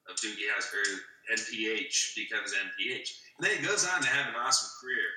of 0.10 0.16
Doogie 0.18 0.50
Howser. 0.54 0.80
Or 0.80 1.00
NPH 1.34 2.16
becomes 2.16 2.54
NPH. 2.54 3.10
And 3.38 3.48
then 3.48 3.58
he 3.58 3.66
goes 3.66 3.88
on 3.88 4.02
to 4.02 4.08
have 4.08 4.30
an 4.30 4.36
awesome 4.36 4.70
career. 4.82 5.10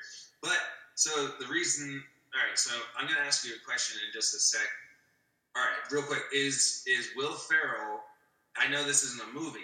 But, 0.42 0.58
so 0.94 1.32
the 1.38 1.46
reason, 1.46 2.02
all 2.34 2.48
right, 2.48 2.58
so 2.58 2.74
I'm 2.98 3.06
going 3.06 3.18
to 3.18 3.26
ask 3.26 3.46
you 3.46 3.52
a 3.54 3.64
question 3.64 4.00
in 4.06 4.12
just 4.12 4.34
a 4.34 4.38
sec. 4.38 4.66
All 5.56 5.62
right, 5.62 5.92
real 5.92 6.02
quick. 6.02 6.22
Is, 6.34 6.82
is 6.86 7.10
Will 7.16 7.34
Ferrell, 7.34 8.00
I 8.56 8.70
know 8.70 8.84
this 8.84 9.02
isn't 9.04 9.22
a 9.22 9.32
movie, 9.38 9.60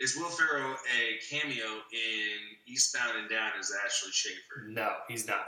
is 0.00 0.16
Will 0.16 0.30
Ferrell 0.30 0.74
a 0.74 1.18
cameo 1.28 1.66
in 1.92 2.38
Eastbound 2.66 3.18
and 3.18 3.28
Down 3.28 3.52
as 3.58 3.72
Ashley 3.84 4.12
Schaefer? 4.12 4.66
No, 4.68 4.92
he's 5.08 5.26
not. 5.26 5.46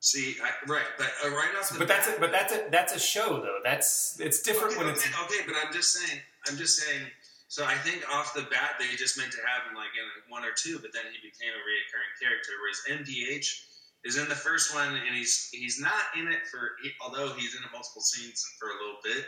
See, 0.00 0.36
I, 0.42 0.50
right, 0.70 0.86
but 0.96 1.08
uh, 1.24 1.30
right 1.30 1.50
off 1.58 1.70
the 1.70 1.78
But 1.78 1.88
that's 1.88 2.08
a, 2.08 2.20
but 2.20 2.30
that's 2.30 2.52
a 2.52 2.68
that's 2.70 2.94
a 2.94 3.00
show 3.00 3.40
though. 3.40 3.58
That's 3.64 4.18
it's 4.20 4.42
different 4.42 4.76
okay, 4.76 4.84
when 4.84 4.94
it's 4.94 5.04
okay, 5.04 5.24
okay, 5.24 5.44
but 5.44 5.56
I'm 5.64 5.72
just 5.72 5.92
saying, 5.92 6.20
I'm 6.48 6.56
just 6.56 6.78
saying. 6.78 7.02
So 7.48 7.64
I 7.64 7.74
think 7.80 8.04
off 8.12 8.36
the 8.36 8.44
bat 8.52 8.76
they 8.78 8.92
just 8.96 9.16
meant 9.16 9.32
to 9.32 9.40
have 9.40 9.64
him 9.64 9.74
like 9.74 9.96
in 9.96 10.04
one 10.28 10.44
or 10.44 10.52
two, 10.52 10.78
but 10.78 10.92
then 10.92 11.08
he 11.08 11.16
became 11.24 11.48
a 11.48 11.64
reoccurring 11.64 12.14
character. 12.20 12.52
Whereas 12.60 13.00
NPH 13.00 13.64
is 14.04 14.20
in 14.20 14.28
the 14.28 14.36
first 14.36 14.74
one, 14.76 14.94
and 14.94 15.16
he's 15.16 15.48
he's 15.50 15.80
not 15.80 16.12
in 16.12 16.28
it 16.28 16.44
for 16.46 16.76
although 17.00 17.32
he's 17.32 17.56
in 17.56 17.64
multiple 17.72 18.04
scenes 18.04 18.44
for 18.60 18.68
a 18.68 18.76
little 18.76 19.00
bit. 19.02 19.24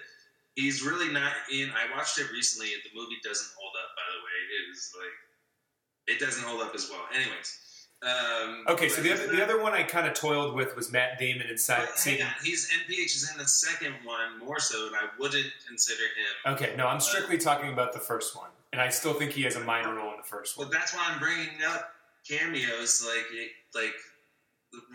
He's 0.54 0.84
really 0.84 1.08
not 1.08 1.32
in. 1.50 1.72
I 1.72 1.88
watched 1.96 2.18
it 2.20 2.28
recently. 2.30 2.68
The 2.84 2.92
movie 2.92 3.16
doesn't 3.24 3.50
hold 3.56 3.72
up. 3.80 3.96
By 3.96 4.08
the 4.12 4.20
way, 4.20 4.36
it 4.52 4.62
is 4.68 4.92
like 5.00 5.16
it 6.12 6.18
doesn't 6.20 6.44
hold 6.44 6.60
up 6.60 6.74
as 6.76 6.92
well. 6.92 7.08
Anyways. 7.16 7.69
Um, 8.02 8.64
okay. 8.68 8.88
So 8.88 9.02
the 9.02 9.12
other 9.12 9.26
the 9.26 9.42
other 9.42 9.60
one 9.60 9.74
I 9.74 9.82
kind 9.82 10.06
of 10.06 10.14
toiled 10.14 10.54
with 10.54 10.74
was 10.74 10.90
Matt 10.90 11.18
Damon 11.18 11.48
inside. 11.48 11.86
but 11.90 12.02
hang 12.02 12.22
on, 12.22 12.32
he's 12.42 12.70
NPH 12.70 13.04
is 13.16 13.30
in 13.30 13.36
the 13.36 13.46
second 13.46 13.94
one 14.04 14.38
more 14.38 14.58
so, 14.58 14.86
and 14.86 14.96
I 14.96 15.02
wouldn't 15.18 15.52
consider 15.68 16.04
him. 16.04 16.54
Okay, 16.54 16.74
no, 16.76 16.86
I'm 16.86 17.00
strictly 17.00 17.36
talking 17.36 17.72
about 17.72 17.92
the 17.92 17.98
first 17.98 18.34
one, 18.34 18.48
and 18.72 18.80
I 18.80 18.88
still 18.88 19.12
think 19.12 19.32
he 19.32 19.42
has 19.42 19.56
a 19.56 19.60
minor 19.60 19.94
role 19.94 20.12
in 20.12 20.16
the 20.16 20.26
first 20.26 20.56
one. 20.56 20.68
But 20.68 20.72
that's 20.72 20.94
why 20.94 21.10
I'm 21.10 21.18
bringing 21.18 21.62
up 21.68 21.92
cameos, 22.26 23.06
like 23.06 23.26
it, 23.32 23.50
like 23.74 23.94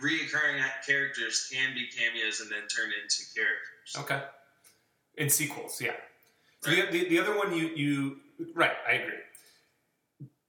reoccurring 0.02 0.62
characters 0.84 1.48
can 1.52 1.74
be 1.74 1.86
cameos 1.86 2.40
and 2.40 2.50
then 2.50 2.66
turn 2.68 2.90
into 3.02 3.22
characters. 3.34 3.96
Okay. 3.98 4.22
In 5.18 5.30
sequels, 5.30 5.80
yeah. 5.80 5.92
So 6.62 6.70
the, 6.70 6.86
the, 6.90 7.08
the 7.08 7.18
other 7.20 7.36
one 7.36 7.56
you 7.56 7.68
you 7.76 8.16
right, 8.54 8.76
I 8.88 8.94
agree. 8.94 9.14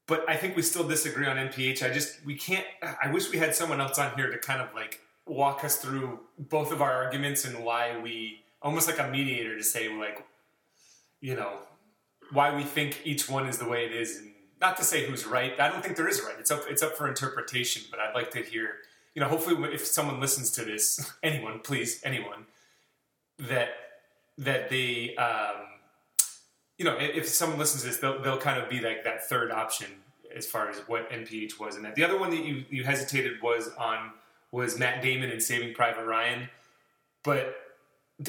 But 0.07 0.27
I 0.29 0.37
think 0.37 0.55
we 0.55 0.61
still 0.61 0.87
disagree 0.87 1.27
on 1.27 1.35
NPH. 1.35 1.83
I 1.83 1.93
just 1.93 2.25
we 2.25 2.35
can't. 2.35 2.65
I 3.03 3.11
wish 3.11 3.29
we 3.29 3.37
had 3.37 3.53
someone 3.53 3.81
else 3.81 3.99
on 3.99 4.15
here 4.15 4.31
to 4.31 4.37
kind 4.37 4.61
of 4.61 4.73
like 4.73 5.01
walk 5.25 5.63
us 5.63 5.77
through 5.77 6.21
both 6.39 6.71
of 6.71 6.81
our 6.81 6.91
arguments 6.91 7.43
and 7.43 7.63
why 7.63 7.99
we 7.99 8.39
almost 8.61 8.87
like 8.87 8.99
a 8.99 9.09
mediator 9.09 9.57
to 9.57 9.63
say 9.63 9.93
like, 9.93 10.25
you 11.19 11.35
know, 11.35 11.59
why 12.31 12.55
we 12.55 12.63
think 12.63 13.01
each 13.03 13.29
one 13.29 13.47
is 13.47 13.57
the 13.57 13.67
way 13.67 13.85
it 13.85 13.91
is, 13.91 14.17
and 14.17 14.31
not 14.61 14.77
to 14.77 14.83
say 14.83 15.05
who's 15.05 15.25
right. 15.25 15.59
I 15.59 15.69
don't 15.69 15.83
think 15.83 15.97
there 15.97 16.07
is 16.07 16.19
a 16.19 16.23
right. 16.23 16.35
It's 16.39 16.51
up 16.51 16.61
it's 16.69 16.81
up 16.81 16.95
for 16.95 17.07
interpretation. 17.07 17.83
But 17.91 17.99
I'd 17.99 18.15
like 18.15 18.31
to 18.31 18.41
hear, 18.41 18.75
you 19.13 19.21
know, 19.21 19.27
hopefully 19.27 19.73
if 19.73 19.85
someone 19.85 20.21
listens 20.21 20.51
to 20.51 20.63
this, 20.63 21.11
anyone, 21.23 21.59
please, 21.59 21.99
anyone, 22.03 22.45
that 23.39 23.69
that 24.37 24.69
they, 24.69 25.15
um, 25.15 25.55
you 26.77 26.85
know, 26.85 26.95
if 26.99 27.27
someone 27.27 27.57
listens 27.59 27.81
to 27.83 27.89
this, 27.89 27.97
they'll, 27.97 28.21
they'll 28.21 28.37
kind 28.37 28.61
of 28.61 28.69
be 28.69 28.79
like 28.79 29.03
that 29.03 29.27
third 29.27 29.51
option 29.51 29.87
as 30.35 30.45
far 30.45 30.69
as 30.69 30.77
what 30.87 31.09
NPH 31.11 31.59
was 31.59 31.75
in 31.75 31.83
that. 31.83 31.95
The 31.95 32.03
other 32.03 32.19
one 32.19 32.29
that 32.29 32.45
you, 32.45 32.63
you 32.69 32.83
hesitated 32.83 33.41
was 33.41 33.69
on 33.77 34.11
was 34.51 34.77
Matt 34.77 35.01
Damon 35.01 35.29
in 35.31 35.41
Saving 35.41 35.73
Private 35.73 36.05
Ryan, 36.05 36.49
but 37.23 37.55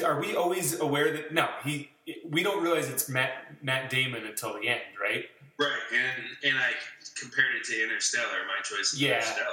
are 0.03 0.19
we 0.19 0.35
always 0.35 0.79
aware 0.79 1.11
that 1.13 1.33
no 1.33 1.47
he 1.63 1.89
we 2.29 2.43
don't 2.43 2.61
realize 2.61 2.89
it's 2.89 3.09
Matt 3.09 3.31
Matt 3.63 3.89
Damon 3.89 4.25
until 4.25 4.53
the 4.59 4.67
end, 4.67 4.81
right? 5.01 5.25
Right, 5.59 5.79
and 5.93 6.23
and 6.51 6.57
I 6.57 6.71
compared 7.19 7.55
it 7.55 7.63
to 7.65 7.83
Interstellar. 7.83 8.25
My 8.47 8.61
choice 8.63 8.93
is 8.93 9.01
Yeah. 9.01 9.15
Interstellar. 9.17 9.47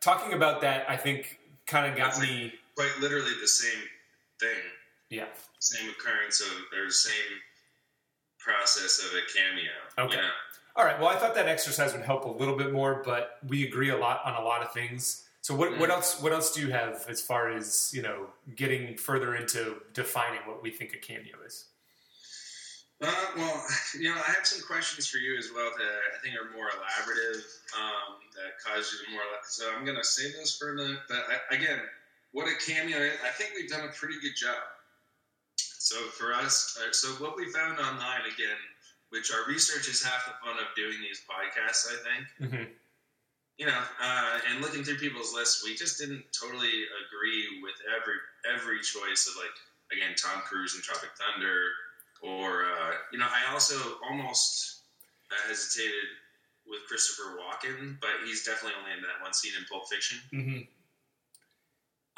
Talking 0.00 0.32
about 0.34 0.60
that, 0.62 0.88
I 0.88 0.96
think 0.96 1.38
kind 1.66 1.90
of 1.90 1.96
got 1.96 2.14
like- 2.18 2.28
me. 2.28 2.54
Quite 2.74 2.98
literally 3.00 3.32
the 3.40 3.46
same 3.48 3.82
thing, 4.40 4.62
Yeah. 5.10 5.26
same 5.58 5.90
occurrence 5.90 6.40
of 6.40 6.48
or 6.78 6.90
same 6.90 7.12
process 8.44 8.98
of 9.00 9.12
a 9.12 9.22
cameo. 9.32 9.70
Okay. 9.98 10.16
You 10.16 10.22
know? 10.22 10.28
All 10.76 10.84
right. 10.84 10.98
Well, 10.98 11.08
I 11.08 11.16
thought 11.16 11.34
that 11.34 11.48
exercise 11.48 11.92
would 11.92 12.02
help 12.02 12.24
a 12.24 12.30
little 12.30 12.56
bit 12.56 12.72
more, 12.72 13.02
but 13.04 13.38
we 13.46 13.64
agree 13.66 13.90
a 13.90 13.96
lot 13.96 14.22
on 14.24 14.34
a 14.34 14.44
lot 14.44 14.62
of 14.62 14.72
things. 14.72 15.28
So 15.42 15.54
what, 15.54 15.76
what 15.78 15.90
Mhm. 15.90 15.94
else 15.94 16.20
what 16.20 16.32
else 16.32 16.52
do 16.54 16.60
you 16.60 16.70
have 16.70 17.04
as 17.08 17.20
far 17.20 17.50
as 17.50 17.90
you 17.92 18.00
know 18.00 18.30
getting 18.54 18.96
further 18.96 19.34
into 19.34 19.82
defining 19.92 20.40
what 20.46 20.62
we 20.62 20.70
think 20.70 20.94
a 20.94 20.98
cameo 20.98 21.36
is? 21.44 21.66
Uh, 23.00 23.10
well, 23.36 23.66
you 23.98 24.08
know, 24.08 24.14
I 24.14 24.30
have 24.30 24.46
some 24.46 24.64
questions 24.64 25.08
for 25.08 25.16
you 25.18 25.36
as 25.36 25.50
well 25.52 25.72
that 25.76 26.00
I 26.14 26.18
think 26.22 26.36
are 26.36 26.56
more 26.56 26.70
elaborative, 26.70 27.42
um, 27.76 28.22
that 28.36 28.60
cause 28.64 28.92
you 28.92 29.04
to 29.06 29.10
more. 29.10 29.22
So 29.42 29.74
I'm 29.74 29.84
going 29.84 29.96
to 29.98 30.04
save 30.04 30.36
those 30.36 30.56
for 30.56 30.76
the. 30.76 30.98
But 31.08 31.24
I, 31.28 31.54
again, 31.56 31.80
what 32.30 32.46
a 32.46 32.54
cameo 32.64 32.98
is, 32.98 33.14
I 33.24 33.30
think 33.30 33.54
we've 33.56 33.68
done 33.68 33.88
a 33.88 33.92
pretty 33.92 34.20
good 34.20 34.36
job. 34.36 34.62
So 35.82 35.96
for 36.14 36.32
us, 36.32 36.78
uh, 36.78 36.92
so 36.92 37.08
what 37.18 37.36
we 37.36 37.50
found 37.50 37.80
online 37.80 38.22
again, 38.32 38.62
which 39.10 39.32
our 39.32 39.44
research 39.48 39.88
is 39.88 40.00
half 40.00 40.24
the 40.30 40.34
fun 40.38 40.56
of 40.62 40.70
doing 40.76 40.94
these 41.02 41.20
podcasts, 41.26 41.90
I 41.90 41.96
think. 42.06 42.24
Mm-hmm. 42.38 42.64
You 43.58 43.66
know, 43.66 43.82
uh, 44.00 44.38
and 44.48 44.62
looking 44.62 44.84
through 44.84 44.98
people's 44.98 45.34
lists, 45.34 45.64
we 45.64 45.74
just 45.74 45.98
didn't 45.98 46.22
totally 46.30 46.86
agree 47.02 47.60
with 47.66 47.74
every 47.98 48.14
every 48.46 48.78
choice 48.78 49.26
of 49.26 49.34
like 49.42 49.58
again 49.90 50.14
Tom 50.14 50.42
Cruise 50.42 50.76
in 50.76 50.82
Tropic 50.82 51.10
Thunder, 51.18 51.66
or 52.22 52.62
uh, 52.62 52.92
you 53.12 53.18
know, 53.18 53.26
I 53.26 53.52
also 53.52 53.74
almost 54.08 54.86
uh, 55.32 55.48
hesitated 55.48 56.14
with 56.64 56.86
Christopher 56.86 57.36
Walken, 57.42 57.98
but 58.00 58.22
he's 58.24 58.46
definitely 58.46 58.78
only 58.78 58.94
in 58.94 59.02
that 59.02 59.20
one 59.20 59.34
scene 59.34 59.52
in 59.58 59.66
Pulp 59.66 59.88
Fiction. 59.90 60.18
Mm-hmm. 60.32 60.62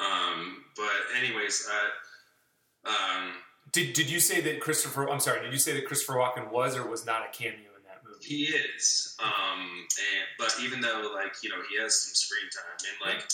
Um, 0.05 0.65
but 0.77 1.17
anyways, 1.17 1.67
uh, 1.67 2.89
um, 2.89 3.33
Did 3.75 3.91
Did 3.91 4.09
you 4.09 4.21
say 4.21 4.39
that 4.39 4.61
Christopher? 4.61 5.09
I'm 5.09 5.19
sorry. 5.19 5.41
Did 5.43 5.51
you 5.51 5.59
say 5.59 5.73
that 5.73 5.85
Christopher 5.85 6.13
Walken 6.13 6.49
was 6.49 6.77
or 6.77 6.87
was 6.87 7.05
not 7.05 7.23
a 7.27 7.37
cameo 7.37 7.75
in 7.75 7.83
that 7.83 7.99
movie? 8.07 8.23
he 8.23 8.45
is. 8.45 9.17
Um, 9.21 9.59
and 9.59 10.25
but 10.39 10.55
even 10.63 10.79
though 10.79 11.11
like 11.13 11.33
you 11.43 11.49
know 11.49 11.57
he 11.69 11.81
has 11.81 11.93
some 12.01 12.13
screen 12.15 12.49
time 12.55 12.79
and 12.79 13.13
like 13.13 13.25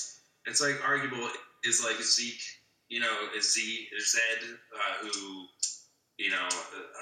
it's 0.48 0.60
like 0.60 0.78
arguable 0.84 1.30
is 1.64 1.84
like 1.84 2.02
Zeke, 2.02 2.42
you 2.90 3.00
know, 3.00 3.14
is 3.38 3.54
Z 3.54 3.88
is 3.96 4.14
Zed 4.14 4.58
uh, 4.74 5.06
who 5.06 5.46
you 6.18 6.32
know 6.32 6.48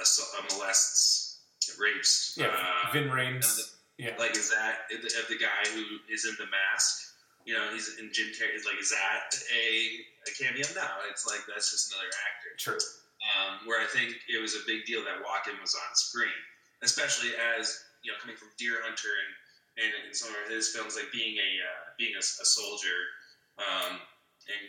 ass- 0.01 0.35
uh, 0.37 0.43
molests, 0.53 1.39
rapes. 1.79 2.35
Yeah. 2.37 2.47
uh, 2.47 2.91
Ving 2.91 3.07
Rhames. 3.07 3.75
Yeah. 3.97 4.15
like 4.19 4.35
is 4.35 4.49
that 4.49 4.79
of 4.95 5.01
the, 5.01 5.07
of 5.19 5.27
the 5.29 5.37
guy 5.37 5.63
who 5.73 5.83
is 6.13 6.25
in 6.25 6.35
the 6.37 6.45
mask? 6.51 7.05
You 7.45 7.53
know, 7.53 7.71
he's 7.71 7.97
in 7.99 8.11
Jim 8.11 8.27
Carrey. 8.27 8.53
Is 8.55 8.65
like, 8.65 8.79
is 8.81 8.91
that 8.91 9.31
a, 9.55 10.29
a 10.29 10.31
cameo? 10.37 10.65
No, 10.75 10.87
it's 11.09 11.25
like 11.25 11.39
that's 11.47 11.71
just 11.71 11.93
another 11.93 12.07
actor. 12.07 12.51
True. 12.57 12.77
Um, 13.19 13.67
where 13.67 13.81
I 13.81 13.85
think 13.85 14.15
it 14.31 14.39
was 14.39 14.55
a 14.55 14.63
big 14.65 14.85
deal 14.85 15.03
that 15.03 15.19
Walken 15.19 15.59
was 15.59 15.75
on 15.75 15.91
screen, 15.93 16.39
especially 16.83 17.35
as 17.35 17.83
you 18.01 18.11
know, 18.11 18.17
coming 18.21 18.37
from 18.37 18.47
Deer 18.57 18.79
Hunter 18.81 19.11
and 19.11 19.31
and 19.83 20.07
in 20.07 20.13
some 20.13 20.31
of 20.31 20.51
his 20.51 20.69
films, 20.69 20.95
like 20.95 21.11
being 21.11 21.35
a 21.35 21.49
uh, 21.59 21.83
being 21.97 22.15
a, 22.15 22.19
a 22.19 22.45
soldier 22.47 22.99
um, 23.59 23.99
and 24.47 24.63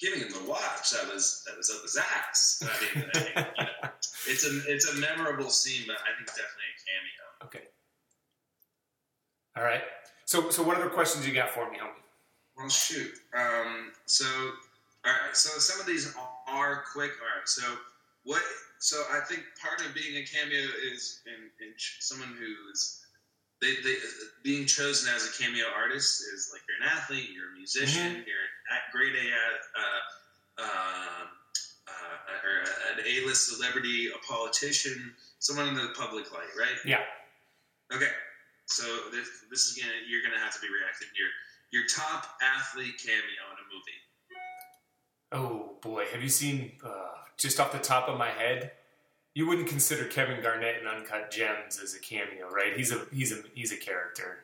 giving 0.00 0.20
him 0.20 0.32
the 0.32 0.48
watch. 0.48 0.90
That 0.90 1.12
was 1.12 1.44
that 1.46 1.56
was 1.56 1.70
up 1.70 1.82
his 1.82 1.96
ass. 1.96 2.62
I 2.64 2.98
mean, 2.98 3.10
I 3.14 3.18
think, 3.18 3.36
you 3.36 3.64
know, 3.64 3.90
it's 4.28 4.44
a 4.46 4.72
it's 4.72 4.88
a 4.88 4.96
memorable 4.96 5.50
scene, 5.50 5.84
but 5.86 5.96
I 5.96 6.16
think 6.16 6.28
definitely 6.28 6.72
a 6.72 6.80
cameo. 6.88 7.26
Okay. 7.46 7.64
All 9.56 9.64
right. 9.64 9.82
So 10.24 10.50
so 10.50 10.62
what 10.62 10.76
other 10.76 10.88
questions 10.88 11.26
you 11.26 11.34
got 11.34 11.50
for 11.50 11.70
me, 11.70 11.76
homie? 11.78 12.00
Well, 12.56 12.68
shoot. 12.68 13.12
Um, 13.34 13.92
so, 14.04 14.26
all 15.04 15.12
right. 15.12 15.34
So 15.34 15.58
some 15.58 15.80
of 15.80 15.86
these 15.86 16.14
are 16.48 16.82
quick. 16.92 17.12
All 17.20 17.38
right. 17.38 17.48
So 17.48 17.62
what? 18.24 18.42
So 18.78 19.02
I 19.12 19.20
think 19.20 19.42
part 19.60 19.80
of 19.84 19.94
being 19.94 20.16
a 20.16 20.24
cameo 20.24 20.64
is 20.92 21.20
in, 21.26 21.50
someone 22.00 22.34
who's 22.38 23.00
they, 23.60 23.76
they 23.84 23.96
being 24.42 24.64
chosen 24.64 25.12
as 25.14 25.28
a 25.28 25.42
cameo 25.42 25.66
artist 25.76 26.22
is 26.32 26.50
like 26.52 26.62
you're 26.64 26.80
an 26.80 26.96
athlete, 26.96 27.28
you're 27.34 27.52
a 27.52 27.56
musician, 27.56 28.24
you're 28.24 28.48
at 28.72 28.88
grade 28.92 29.12
A 29.12 29.26
uh, 29.28 29.84
uh, 30.58 31.24
uh, 31.88 32.44
or 32.44 32.64
an 32.96 33.04
A-list 33.04 33.52
celebrity, 33.52 34.08
a 34.08 34.18
politician, 34.24 35.12
someone 35.40 35.68
in 35.68 35.74
the 35.74 35.92
public 35.96 36.32
light, 36.32 36.48
right? 36.58 36.80
Yeah. 36.86 37.04
Okay. 37.92 38.08
So 38.66 38.84
this, 39.12 39.28
this 39.50 39.66
is 39.66 39.76
gonna 39.76 39.92
you're 40.08 40.22
gonna 40.22 40.40
have 40.40 40.54
to 40.54 40.60
be 40.60 40.68
reacting 40.68 41.08
here 41.14 41.28
your 41.70 41.86
top 41.86 42.26
athlete 42.42 42.98
cameo 42.98 43.42
in 43.54 43.58
a 43.62 43.66
movie. 43.70 44.00
Oh 45.32 45.72
boy, 45.80 46.04
have 46.12 46.22
you 46.22 46.28
seen 46.28 46.72
uh, 46.84 46.90
just 47.36 47.60
off 47.60 47.72
the 47.72 47.78
top 47.78 48.08
of 48.08 48.18
my 48.18 48.28
head? 48.30 48.72
You 49.34 49.46
wouldn't 49.46 49.68
consider 49.68 50.04
Kevin 50.06 50.42
Garnett 50.42 50.80
in 50.80 50.88
Uncut 50.88 51.30
Gems 51.30 51.78
as 51.82 51.94
a 51.94 52.00
cameo, 52.00 52.48
right? 52.50 52.76
He's 52.76 52.90
a 52.92 53.06
he's 53.12 53.32
a 53.32 53.42
he's 53.54 53.72
a 53.72 53.76
character. 53.76 54.38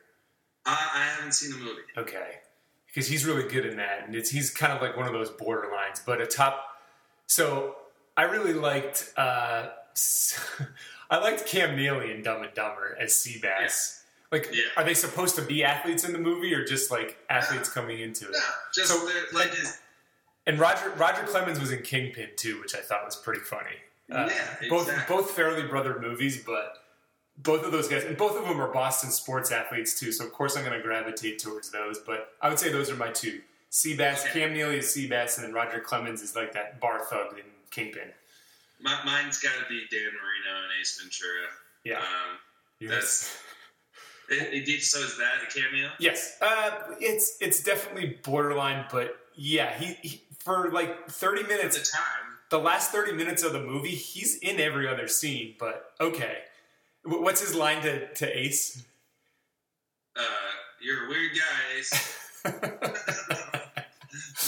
Uh, 0.65 0.77
I 0.95 1.03
haven't 1.17 1.33
seen 1.33 1.51
the 1.51 1.59
movie. 1.59 1.83
Okay, 1.97 2.37
because 2.87 3.09
he's 3.09 3.25
really 3.25 3.49
good 3.49 3.67
in 3.67 3.77
that, 3.79 4.05
and 4.07 4.15
it's 4.15 4.31
he's 4.31 4.51
kind 4.51 4.73
of 4.73 4.81
like 4.81 4.97
one 4.97 5.07
of 5.07 5.13
those 5.13 5.31
borderlines. 5.31 6.01
But 6.05 6.21
a 6.21 6.27
top, 6.27 6.65
so 7.27 7.77
I 8.17 8.23
really 8.23 8.53
liked 8.55 9.13
uh, 9.17 9.71
I 11.11 11.19
liked 11.19 11.47
Cam 11.47 11.77
Neely 11.77 12.13
in 12.13 12.23
Dumb 12.23 12.43
and 12.43 12.55
Dumber 12.55 12.97
as 13.01 13.13
Seabass. 13.13 14.03
Like, 14.33 14.51
Yeah. 14.53 14.63
are 14.77 14.83
they 14.85 14.95
supposed 14.95 15.37
to 15.37 15.43
be 15.43 15.63
athletes 15.63 16.03
in 16.05 16.13
the 16.13 16.19
movie, 16.19 16.53
or 16.55 16.65
just 16.65 16.91
like 16.91 17.17
athletes 17.31 17.69
coming 17.69 18.01
into 18.01 18.25
it? 18.27 18.33
No, 18.33 18.39
just 18.75 18.89
So- 18.91 19.09
like 19.33 19.51
his, 19.55 19.79
And 20.47 20.59
Roger 20.59 20.91
Roger 20.91 21.23
Clemens 21.25 21.61
was 21.61 21.73
in 21.73 21.83
Kingpin 21.83 22.31
too, 22.37 22.61
which 22.61 22.75
I 22.75 22.81
thought 22.81 23.05
was 23.05 23.17
pretty 23.17 23.41
funny. 23.41 23.77
Uh, 24.11 24.29
yeah, 24.31 24.69
both 24.69 24.89
exactly. 24.89 25.17
both 25.17 25.37
Farrelly 25.37 25.69
Brother 25.69 25.99
movies, 26.01 26.43
but 26.45 26.79
both 27.39 27.65
of 27.65 27.73
those 27.73 27.89
guys, 27.89 28.05
and 28.05 28.17
both 28.17 28.37
of 28.37 28.47
them 28.47 28.61
are 28.61 28.73
Boston 28.73 29.11
sports 29.11 29.51
athletes 29.51 29.99
too. 29.99 30.13
So 30.13 30.25
of 30.25 30.33
course 30.33 30.57
I'm 30.57 30.65
going 30.65 30.77
to 30.77 30.83
gravitate 30.83 31.39
towards 31.41 31.71
those. 31.71 31.99
But 31.99 32.31
I 32.41 32.49
would 32.49 32.59
say 32.59 32.71
those 32.71 32.91
are 32.91 32.97
my 32.97 33.11
two: 33.11 33.41
Seabass, 33.71 34.25
Okay. 34.25 34.41
Cam 34.41 34.55
Neely 34.55 34.79
is 34.79 34.87
Seabass, 34.87 35.37
and 35.37 35.47
then 35.47 35.53
Roger 35.53 35.81
Clemens 35.81 36.23
is 36.23 36.37
like 36.37 36.53
that 36.53 36.81
bar 36.81 37.01
thug 37.11 37.39
in 37.39 37.45
Kingpin. 37.71 38.09
My, 38.81 38.97
mine's 39.05 39.39
got 39.41 39.53
to 39.59 39.69
be 39.69 39.81
Dan 39.91 40.03
Marino 40.03 40.63
and 40.63 40.73
Ace 40.81 41.01
Ventura. 41.01 41.49
Yeah. 41.85 41.99
Um, 41.99 42.39
yes. 42.79 43.39
it, 44.31 44.53
it 44.53 44.67
did, 44.67 44.83
so 44.83 45.01
is 45.01 45.17
that 45.19 45.43
a 45.43 45.47
cameo? 45.53 45.89
Yes. 45.99 46.37
Uh, 46.41 46.71
it's 47.01 47.39
it's 47.41 47.63
definitely 47.63 48.19
borderline, 48.23 48.85
but 48.93 49.17
yeah, 49.35 49.77
he, 49.79 49.95
he 50.07 50.23
for 50.47 50.71
like 50.71 51.09
30 51.09 51.43
minutes 51.43 51.77
the 51.77 51.85
time, 51.85 52.39
the 52.51 52.59
last 52.59 52.93
30 52.93 53.13
minutes 53.15 53.43
of 53.43 53.53
the 53.53 53.61
movie, 53.61 53.91
he's 53.91 54.37
in 54.39 54.61
every 54.61 54.87
other 54.87 55.09
scene, 55.09 55.57
but 55.59 55.91
okay. 56.01 56.39
What's 57.05 57.41
his 57.41 57.55
line 57.55 57.83
to, 57.83 58.07
to 58.15 58.39
Ace? 58.39 58.85
uh, 60.17 60.23
you're 60.81 61.07
a 61.07 61.09
weird 61.09 61.33
guy. 61.33 61.79
Ace. 61.79 61.93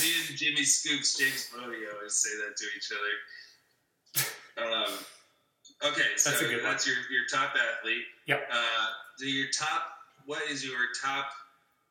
Me 0.01 0.12
and 0.28 0.38
Jimmy 0.38 0.62
Scoops, 0.62 1.18
James 1.18 1.51
Bodie 1.53 1.78
always 1.94 2.14
say 2.14 2.30
that 2.38 2.57
to 2.57 2.64
each 2.76 2.92
other. 4.57 4.66
Um, 4.72 4.92
okay, 5.92 6.03
so 6.16 6.30
That's 6.30 6.42
a 6.42 6.44
good 6.46 6.62
one. 6.62 6.70
that's 6.70 6.86
your, 6.86 6.96
your 7.11 7.26
top 7.30 7.55
athlete. 7.57 8.05
Yep. 8.26 8.49
Uh, 8.53 8.86
do 9.18 9.26
your 9.28 9.49
top, 9.51 9.82
what 10.26 10.42
is 10.49 10.64
your 10.64 10.78
top 11.03 11.30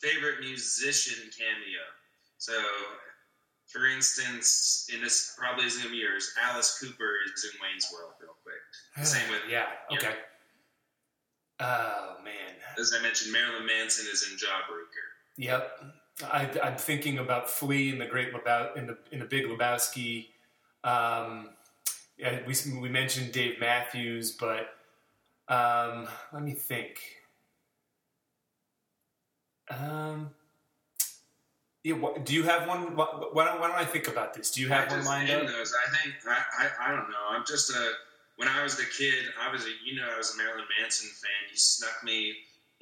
favorite 0.02 0.40
musician 0.40 1.30
cameo? 1.38 1.82
So, 2.38 2.54
for 3.68 3.86
instance, 3.88 4.90
in 4.94 5.02
this 5.02 5.36
probably 5.38 5.66
isn't 5.66 5.82
gonna 5.82 5.92
be 5.92 5.98
yours. 6.00 6.34
Alice 6.42 6.80
Cooper 6.80 7.16
is 7.34 7.44
in 7.44 7.60
Wayne's 7.62 7.88
World, 7.94 8.14
real 8.22 8.36
quick. 8.44 9.06
Same 9.06 9.30
with- 9.30 9.42
yeah, 9.50 9.68
yeah. 9.92 9.98
okay. 9.98 10.16
Oh, 11.60 12.18
man. 12.24 12.56
As 12.80 12.94
I 12.98 13.02
mentioned, 13.02 13.34
Marilyn 13.34 13.66
Manson 13.66 14.06
is 14.12 14.30
in 14.32 14.38
Jawbreaker. 14.38 15.08
Yep. 15.38 15.84
I, 16.24 16.50
I'm 16.64 16.78
thinking 16.78 17.20
about 17.20 17.50
Flea 17.50 17.90
in 17.92 18.00
the 18.00 18.06
Great 18.06 18.34
Lebowski, 18.34 18.78
in 18.78 18.88
the 18.88 18.98
in 19.12 19.20
the 19.20 19.26
Big 19.26 19.46
Lebowski. 19.46 20.28
Um, 20.84 21.50
yeah, 22.18 22.40
we 22.48 22.56
we 22.80 22.90
mentioned 22.90 23.32
Dave 23.32 23.60
Matthews, 23.60 24.32
but 24.32 24.70
um, 25.48 26.08
let 26.34 26.44
me 26.44 26.54
think. 26.54 27.00
Um, 29.70 30.32
Yeah, 31.84 31.96
wh- 31.96 32.24
do 32.24 32.34
you 32.34 32.44
have 32.44 32.68
one? 32.68 32.96
wh- 32.98 33.34
Why 33.36 33.46
don't, 33.46 33.60
why 33.62 33.68
don't 33.68 33.78
I 33.78 33.86
think 33.86 34.08
about 34.08 34.34
this? 34.34 34.52
Do 34.52 34.62
you 34.62 34.68
have 34.70 34.92
I 34.92 34.96
one 34.98 35.06
lined 35.06 35.30
up? 35.32 35.48
those. 35.48 35.74
I 35.74 35.96
think 35.98 36.16
I, 36.28 36.42
I 36.64 36.70
I 36.88 36.96
don't 36.96 37.10
know. 37.10 37.26
I'm 37.32 37.44
just 37.48 37.70
a. 37.72 37.92
When 38.36 38.48
I 38.48 38.62
was 38.62 38.80
a 38.80 38.86
kid, 38.98 39.26
I 39.42 39.52
was 39.52 39.64
a 39.66 39.70
you 39.86 39.96
know 40.00 40.08
I 40.14 40.18
was 40.18 40.34
a 40.36 40.38
Marilyn 40.38 40.66
Manson 40.80 41.10
fan. 41.10 41.50
He 41.50 41.58
snuck 41.58 42.04
me 42.04 42.34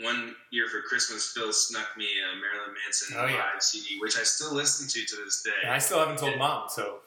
one 0.01 0.35
year 0.51 0.67
for 0.67 0.81
Christmas. 0.81 1.31
Phil 1.35 1.53
snuck 1.53 1.95
me 1.97 2.05
a 2.05 2.35
Marilyn 2.41 2.73
Manson 2.83 3.15
Oh, 3.17 3.25
yeah. 3.27 3.35
live 3.53 3.61
CD, 3.61 3.99
which 4.01 4.17
I 4.17 4.23
still 4.23 4.53
listen 4.53 4.87
to 4.87 5.05
to 5.05 5.23
this 5.23 5.43
day. 5.43 5.51
And 5.63 5.71
I 5.71 5.77
still 5.79 5.99
haven't 5.99 6.17
told 6.17 6.37
mom, 6.37 6.67
so. 6.69 6.99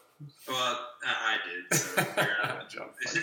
Well, 0.48 0.78
I 1.04 1.36
I 1.36 1.36
did. 1.46 1.78
So 1.78 2.02
uh, 2.16 2.60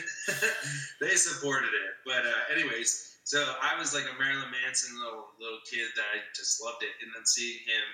they 1.01 1.15
supported 1.15 1.67
it. 1.73 1.91
But 2.05 2.25
uh, 2.25 2.53
anyways, 2.53 3.17
so 3.23 3.41
I 3.61 3.77
was 3.79 3.93
like 3.93 4.03
a 4.05 4.19
Marilyn 4.21 4.51
Manson 4.51 4.95
little 4.99 5.25
little 5.39 5.59
kid 5.69 5.87
that 5.95 6.05
I 6.13 6.19
just 6.35 6.61
loved 6.63 6.83
it, 6.83 6.91
and 7.01 7.11
then 7.15 7.25
seeing 7.25 7.59
him, 7.65 7.85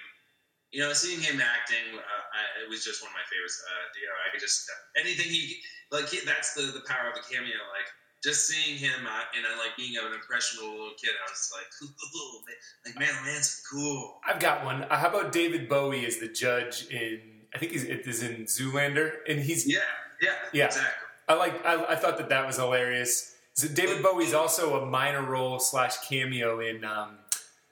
you 0.72 0.80
know, 0.82 0.94
seeing 0.94 1.20
him 1.20 1.42
acting, 1.42 2.00
uh, 2.00 2.00
I, 2.00 2.64
it 2.64 2.70
was 2.70 2.84
just 2.84 3.02
one 3.04 3.12
of 3.12 3.16
my 3.16 3.26
favorites. 3.30 3.60
Uh, 3.64 3.86
you 4.00 4.08
know, 4.08 4.16
I 4.24 4.32
could 4.32 4.40
just 4.42 4.70
anything 4.96 5.28
he 5.28 5.60
like. 5.92 6.08
He, 6.10 6.20
that's 6.26 6.54
the 6.54 6.72
the 6.72 6.84
power 6.88 7.12
of 7.12 7.18
a 7.20 7.24
cameo. 7.28 7.60
Like 7.76 7.88
just 8.24 8.48
seeing 8.48 8.78
him 8.78 9.06
uh, 9.06 9.24
and 9.36 9.46
I 9.46 9.58
like 9.58 9.76
being 9.78 9.98
an 9.98 10.14
impressionable 10.14 10.72
little 10.72 10.94
kid. 11.02 11.12
I 11.12 11.30
was 11.30 11.52
like, 11.56 11.68
cool, 11.80 12.42
man. 12.48 12.56
like 12.86 12.96
Marilyn 13.00 13.26
Manson, 13.26 13.64
cool. 13.72 14.20
I've 14.28 14.40
got 14.40 14.64
one. 14.64 14.84
Uh, 14.84 14.96
How 14.98 15.10
about 15.10 15.32
David 15.32 15.68
Bowie 15.68 16.06
as 16.06 16.18
the 16.18 16.28
judge 16.28 16.88
in? 16.90 17.20
I 17.54 17.58
think 17.58 17.74
he's 17.74 17.84
it 17.84 18.08
is 18.08 18.24
in 18.24 18.46
Zoolander, 18.46 19.12
and 19.28 19.40
he's. 19.40 19.68
Yeah, 19.68 19.80
yeah, 20.22 20.30
Yeah. 20.54 20.66
exactly. 20.66 21.08
I 21.28 21.34
like. 21.36 21.66
I, 21.66 21.86
I 21.86 21.96
thought 21.96 22.18
that 22.18 22.30
that 22.30 22.46
was 22.48 22.58
hilarious. 22.58 23.36
So 23.54 23.68
David 23.68 24.02
Bowie's 24.02 24.34
also 24.34 24.82
a 24.82 24.86
minor 24.86 25.22
role 25.22 25.60
slash 25.60 25.98
cameo 26.08 26.62
in 26.62 26.86
um, 26.86 27.18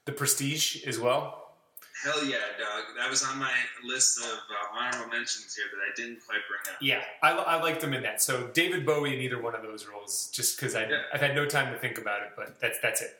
The 0.05 0.11
Prestige 0.11 0.83
as 0.85 0.99
well. 0.99 1.38
Hell 2.03 2.23
yeah, 2.25 2.37
dog. 2.57 2.83
That 2.97 3.09
was 3.09 3.23
on 3.23 3.37
my 3.37 3.51
list 3.83 4.19
of 4.19 4.25
uh, 4.25 4.77
honorable 4.77 5.09
mentions 5.11 5.53
here 5.55 5.65
that 5.71 5.79
I 5.79 5.91
didn't 5.95 6.25
quite 6.25 6.39
bring 6.47 6.73
up. 6.75 6.81
Yeah, 6.81 7.01
I, 7.21 7.31
I 7.31 7.61
liked 7.61 7.83
him 7.83 7.93
in 7.93 8.01
that. 8.03 8.21
So 8.21 8.47
David 8.53 8.85
Bowie 8.85 9.13
in 9.15 9.21
either 9.21 9.41
one 9.41 9.53
of 9.55 9.61
those 9.63 9.85
roles, 9.85 10.29
just 10.33 10.57
because 10.57 10.75
I 10.75 10.85
Yeah. 10.87 11.01
I've 11.13 11.19
had 11.21 11.35
no 11.35 11.45
time 11.45 11.73
to 11.73 11.79
think 11.79 11.97
about 11.97 12.21
it, 12.21 12.29
but 12.37 12.59
that's 12.61 12.77
that's 12.81 13.01
it. 13.01 13.17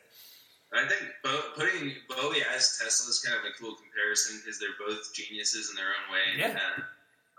I 0.72 0.88
think 0.88 1.02
Bo- 1.24 1.52
putting 1.56 1.94
Bowie 2.08 2.44
as 2.56 2.78
Tesla 2.82 3.10
is 3.10 3.20
kind 3.26 3.38
of 3.40 3.44
a 3.44 3.58
cool 3.60 3.76
comparison 3.76 4.40
because 4.44 4.60
they're 4.60 4.70
both 4.88 5.14
geniuses 5.14 5.72
in 5.72 5.76
their 5.76 5.88
own 5.88 6.14
way. 6.14 6.20
and, 6.32 6.40
Yeah. 6.54 6.60
Uh, 6.78 6.82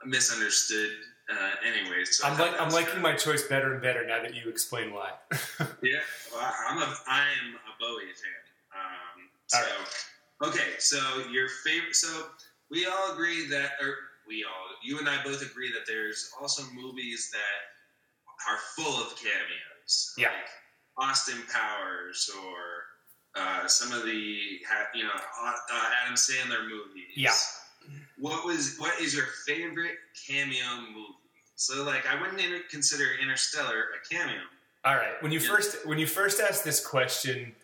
misunderstood. 0.05 0.91
Uh, 1.31 1.51
anyways, 1.65 2.19
so 2.19 2.27
I 2.27 2.31
I'm 2.33 2.39
like 2.39 2.61
I'm 2.61 2.71
liking 2.71 3.01
my 3.01 3.15
choice 3.15 3.45
better 3.45 3.73
and 3.73 3.81
better 3.81 4.05
now 4.05 4.21
that 4.21 4.35
you 4.35 4.49
explain 4.51 4.93
why. 4.93 5.13
Yeah, 5.83 6.01
well, 6.35 6.53
I'm 6.69 6.79
a 6.79 6.95
I'm 7.07 7.55
a 7.55 7.73
Bowie 7.79 8.03
fan. 8.19 8.43
Um, 8.75 9.29
so 9.47 9.59
okay, 10.43 10.75
so 10.79 10.99
your 11.31 11.49
favorite. 11.65 11.97
So 11.97 12.27
we 12.71 12.87
all 12.87 13.13
agree 13.13 13.47
that, 13.49 13.73
or 13.81 13.95
we 14.27 14.45
all, 14.45 14.67
you 14.83 14.99
and 14.99 15.09
I 15.09 15.23
both 15.25 15.43
agree 15.43 15.71
that 15.73 15.87
there's 15.87 16.31
also 16.41 16.63
movies 16.73 17.31
that 17.33 18.51
are 18.51 18.59
full 18.77 19.01
of 19.03 19.17
cameos. 19.17 20.15
Yeah. 20.17 20.29
Like 20.29 21.09
Austin 21.09 21.39
Powers 21.53 22.31
or 22.47 23.41
uh, 23.41 23.67
some 23.67 23.93
of 23.93 24.05
the 24.05 24.11
you 24.13 25.05
know 25.05 25.11
uh, 25.43 25.53
Adam 26.03 26.15
Sandler 26.15 26.63
movies. 26.65 27.13
Yeah. 27.17 27.33
What 28.19 28.45
was 28.45 28.77
what 28.79 29.01
is 29.01 29.15
your 29.15 29.27
favorite 29.47 29.97
cameo 30.27 30.81
movie? 30.93 31.15
So 31.57 31.85
like 31.85 32.07
I 32.07 32.21
wouldn't 32.21 32.41
inter- 32.41 32.63
consider 32.71 33.05
Interstellar 33.21 33.85
a 33.97 34.15
cameo. 34.15 34.41
All 34.85 34.95
right. 34.97 35.21
When 35.23 35.33
you 35.33 35.41
Yeah. 35.41 35.49
first 35.49 35.87
when 35.87 35.99
you 35.99 36.07
first 36.07 36.41
asked 36.41 36.65
this 36.65 36.85
question, 36.85 37.55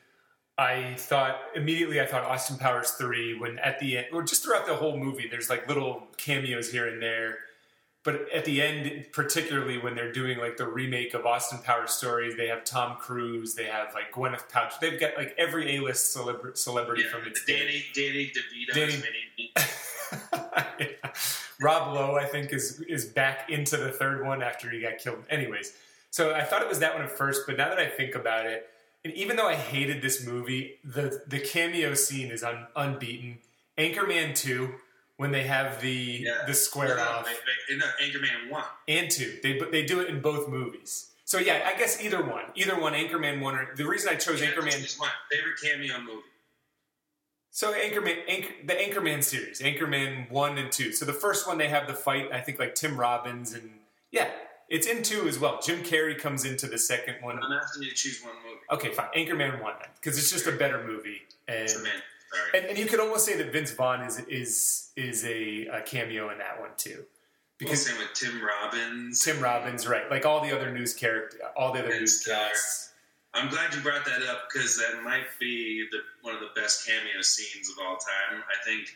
I 0.59 0.94
thought 0.96 1.38
immediately 1.54 2.00
I 2.00 2.07
thought 2.07 2.24
Austin 2.24 2.57
Powers 2.57 2.92
three. 2.92 3.38
When 3.38 3.59
at 3.59 3.78
the 3.78 3.98
end, 3.98 4.07
or 4.12 4.22
just 4.22 4.42
throughout 4.42 4.66
the 4.66 4.74
whole 4.76 4.96
movie, 4.96 5.28
there's 5.30 5.50
like 5.50 5.68
little 5.68 6.07
cameos 6.16 6.70
here 6.72 6.86
and 6.88 7.00
there. 7.02 7.38
But 8.04 8.30
at 8.32 8.44
the 8.44 8.62
end, 8.62 9.07
particularly 9.12 9.78
when 9.78 9.96
they're 9.96 10.12
doing 10.12 10.38
like 10.38 10.57
the 10.57 10.66
remake 10.66 11.12
of 11.12 11.26
Austin 11.26 11.59
Powers 11.59 11.90
stories, 11.90 12.36
they 12.36 12.46
have 12.46 12.64
Tom 12.64 12.96
Cruise, 12.98 13.54
they 13.54 13.64
have 13.64 13.92
like 13.94 14.12
Gwyneth 14.12 14.48
Paltrow, 14.48 14.78
they've 14.80 14.98
got 15.00 15.16
like 15.16 15.34
every 15.36 15.76
A 15.76 15.80
list 15.82 16.16
celebra- 16.16 16.57
celebrity 16.57 17.02
Yeah, 17.04 17.11
from 17.18 17.26
its 17.26 17.44
day. 17.44 17.59
Danny 17.59 17.84
Danny 17.94 18.32
DeVito 18.32 18.74
Danny-. 18.74 19.52
Yeah. 20.78 21.11
Rob 21.61 21.94
Lowe, 21.94 22.16
I 22.16 22.26
think, 22.26 22.52
is 22.52 22.80
is 22.82 23.07
back 23.07 23.50
into 23.50 23.76
the 23.76 23.90
third 23.90 24.24
one 24.24 24.42
after 24.42 24.70
he 24.70 24.80
got 24.80 24.98
killed. 24.98 25.24
Anyways, 25.28 25.72
so 26.11 26.32
I 26.34 26.44
thought 26.44 26.62
it 26.62 26.68
was 26.68 26.78
that 26.78 26.94
one 26.94 27.02
at 27.02 27.11
first, 27.11 27.42
but 27.46 27.57
now 27.57 27.68
that 27.70 27.78
I 27.78 27.88
think 27.88 28.14
about 28.14 28.46
it, 28.46 28.68
and 29.07 29.14
even 29.16 29.36
though 29.36 29.46
I 29.48 29.54
hated 29.54 30.02
this 30.02 30.26
movie, 30.26 30.78
the 30.84 31.22
the 31.28 31.38
cameo 31.40 31.94
scene 31.94 32.30
is 32.30 32.42
un, 32.42 32.66
unbeaten. 32.74 33.38
Anchorman 33.78 34.34
two, 34.34 34.74
when 35.16 35.30
they 35.30 35.44
have 35.44 35.80
the 35.80 35.90
Yeah. 36.24 36.42
the 36.46 36.54
square 36.54 36.96
no, 36.96 37.02
off, 37.02 37.26
they- 37.26 37.74
they- 37.74 37.78
no, 37.78 37.86
Anchorman 38.02 38.50
one. 38.50 38.64
and 38.88 39.11
two, 39.11 39.38
they 39.42 39.59
they 39.70 39.84
do 39.84 40.00
it 40.00 40.09
in 40.09 40.20
both 40.20 40.48
movies. 40.48 41.12
So 41.24 41.38
yeah, 41.38 41.68
I 41.72 41.78
guess 41.78 42.00
either 42.02 42.22
one, 42.24 42.44
either 42.54 42.78
one, 42.78 42.92
Anchorman 42.94 43.40
one. 43.40 43.54
Or, 43.57 43.74
the 43.74 43.86
reason 43.86 44.09
I 44.11 44.16
chose 44.16 44.40
Yeah, 44.40 44.50
Anchorman 44.52 44.72
choose 44.72 44.98
one. 44.98 45.11
Favorite 45.30 45.59
cameo 45.62 46.00
movie. 46.00 46.22
So 47.50 47.72
Anchorman, 47.72 48.18
Anchor, 48.28 48.52
the 48.64 48.74
Anchorman 48.74 49.22
series, 49.24 49.61
Anchorman 49.61 50.30
one 50.30 50.59
and 50.59 50.70
two. 50.70 50.92
So 50.92 51.04
the 51.04 51.12
first 51.12 51.46
one 51.46 51.59
they 51.59 51.68
have 51.68 51.86
the 51.86 51.94
fight. 51.94 52.30
I 52.32 52.40
think 52.40 52.59
like 52.59 52.74
Tim 52.74 52.98
Robbins 52.98 53.54
and 53.54 53.80
yeah, 54.11 54.30
it's 54.68 54.86
in 54.86 55.02
two 55.02 55.28
as 55.28 55.38
well. 55.38 55.60
Jim 55.62 55.82
Carrey 55.82 56.18
comes 56.18 56.44
into 56.44 56.66
the 56.66 56.78
second 56.78 57.16
one. 57.22 57.38
I'm 57.42 57.52
asking 57.52 57.82
you 57.84 57.90
to 57.90 57.94
choose 57.94 58.22
one 58.22 58.34
movie. 58.44 58.60
Okay, 58.72 58.92
fine, 58.94 59.06
Anchorman 59.16 59.62
one 59.62 59.74
then, 59.80 59.88
because 60.00 60.18
it's 60.18 60.30
just 60.30 60.46
a 60.46 60.52
better 60.52 60.84
movie. 60.84 61.22
And, 61.48 61.68
So 61.70 61.80
man, 61.82 61.92
sorry. 62.32 62.60
and 62.62 62.70
and 62.70 62.78
you 62.78 62.86
could 62.86 63.00
almost 63.00 63.24
say 63.24 63.36
that 63.36 63.52
Vince 63.52 63.70
Vaughn 63.72 64.02
is 64.02 64.18
is 64.28 64.90
is 64.96 65.24
a, 65.24 65.66
a 65.66 65.80
cameo 65.82 66.30
in 66.30 66.38
that 66.38 66.58
one 66.60 66.70
too, 66.76 67.04
Because 67.58 67.84
because 67.84 67.86
same 67.86 67.98
with 67.98 68.12
Tim 68.14 68.42
Robbins. 68.44 69.22
Tim 69.24 69.40
Robbins, 69.40 69.86
right? 69.86 70.10
Like 70.10 70.26
all 70.26 70.40
the 70.40 70.54
other 70.56 70.70
news 70.72 70.92
character, 70.94 71.38
all 71.56 71.72
the 71.72 71.80
other 71.80 72.06
Stiller. 72.06 72.36
newscasts. 72.38 72.92
I'm 73.34 73.50
glad 73.50 73.74
you 73.74 73.80
brought 73.82 74.04
that 74.06 74.22
up 74.22 74.48
because 74.52 74.78
that 74.78 75.02
might 75.04 75.26
be 75.38 75.86
the, 75.92 75.98
one 76.22 76.34
of 76.34 76.40
the 76.40 76.58
best 76.58 76.86
cameo 76.86 77.20
scenes 77.20 77.68
of 77.70 77.76
all 77.84 77.96
time. 77.98 78.42
I 78.48 78.64
think 78.64 78.88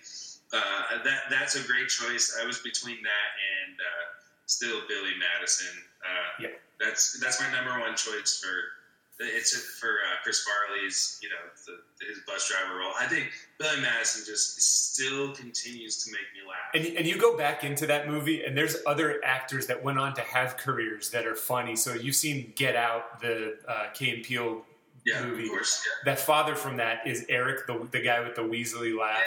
uh, 0.52 1.04
that 1.04 1.24
that's 1.30 1.56
a 1.56 1.62
great 1.68 1.88
choice. 1.88 2.38
I 2.42 2.46
was 2.46 2.58
between 2.60 3.02
that 3.02 3.30
and 3.68 3.76
uh, 3.78 4.06
still 4.50 4.80
Billy 4.88 5.14
Madison. 5.18 5.74
Uh, 6.04 6.42
Yeah. 6.42 6.48
that's 6.80 7.18
that's 7.20 7.40
my 7.40 7.50
number 7.52 7.78
one 7.78 7.94
choice 7.96 8.40
for 8.42 8.54
it's 9.22 9.54
for 9.78 9.88
uh, 9.88 10.16
Chris 10.22 10.46
Farley's 10.46 11.18
you 11.22 11.28
know 11.28 11.34
the, 11.66 12.06
his 12.06 12.20
bus 12.26 12.48
driver 12.48 12.78
role. 12.78 12.92
I 12.98 13.06
think 13.06 13.30
Billy 13.58 13.80
Madison 13.82 14.24
just 14.26 14.60
still 14.60 15.34
continues 15.34 16.02
to 16.04 16.10
make 16.10 16.22
me 16.34 16.48
laugh. 16.48 16.70
And, 16.74 16.96
and 16.96 17.06
you 17.06 17.18
go 17.18 17.36
back 17.36 17.62
into 17.62 17.86
that 17.86 18.08
movie, 18.08 18.42
and 18.44 18.56
there's 18.56 18.76
other 18.86 19.20
actors 19.22 19.66
that 19.66 19.82
went 19.84 19.98
on 19.98 20.14
to 20.14 20.22
have 20.22 20.56
careers 20.56 21.10
that 21.10 21.26
are 21.26 21.36
funny. 21.36 21.76
So 21.76 21.92
you've 21.92 22.16
seen 22.16 22.54
Get 22.56 22.76
Out, 22.76 23.20
the 23.20 23.58
uh, 23.68 23.90
Key 23.92 24.10
and 24.14 24.22
Peele. 24.24 24.62
Yeah, 25.06 25.24
movie. 25.24 25.44
of 25.44 25.50
course. 25.50 25.86
That 26.04 26.18
father 26.18 26.54
from 26.54 26.76
that 26.78 27.06
is 27.06 27.24
Eric, 27.28 27.66
the, 27.66 27.86
the 27.90 28.00
guy 28.00 28.20
with 28.20 28.34
the 28.34 28.42
Weasley 28.42 28.96
laugh. 28.98 29.18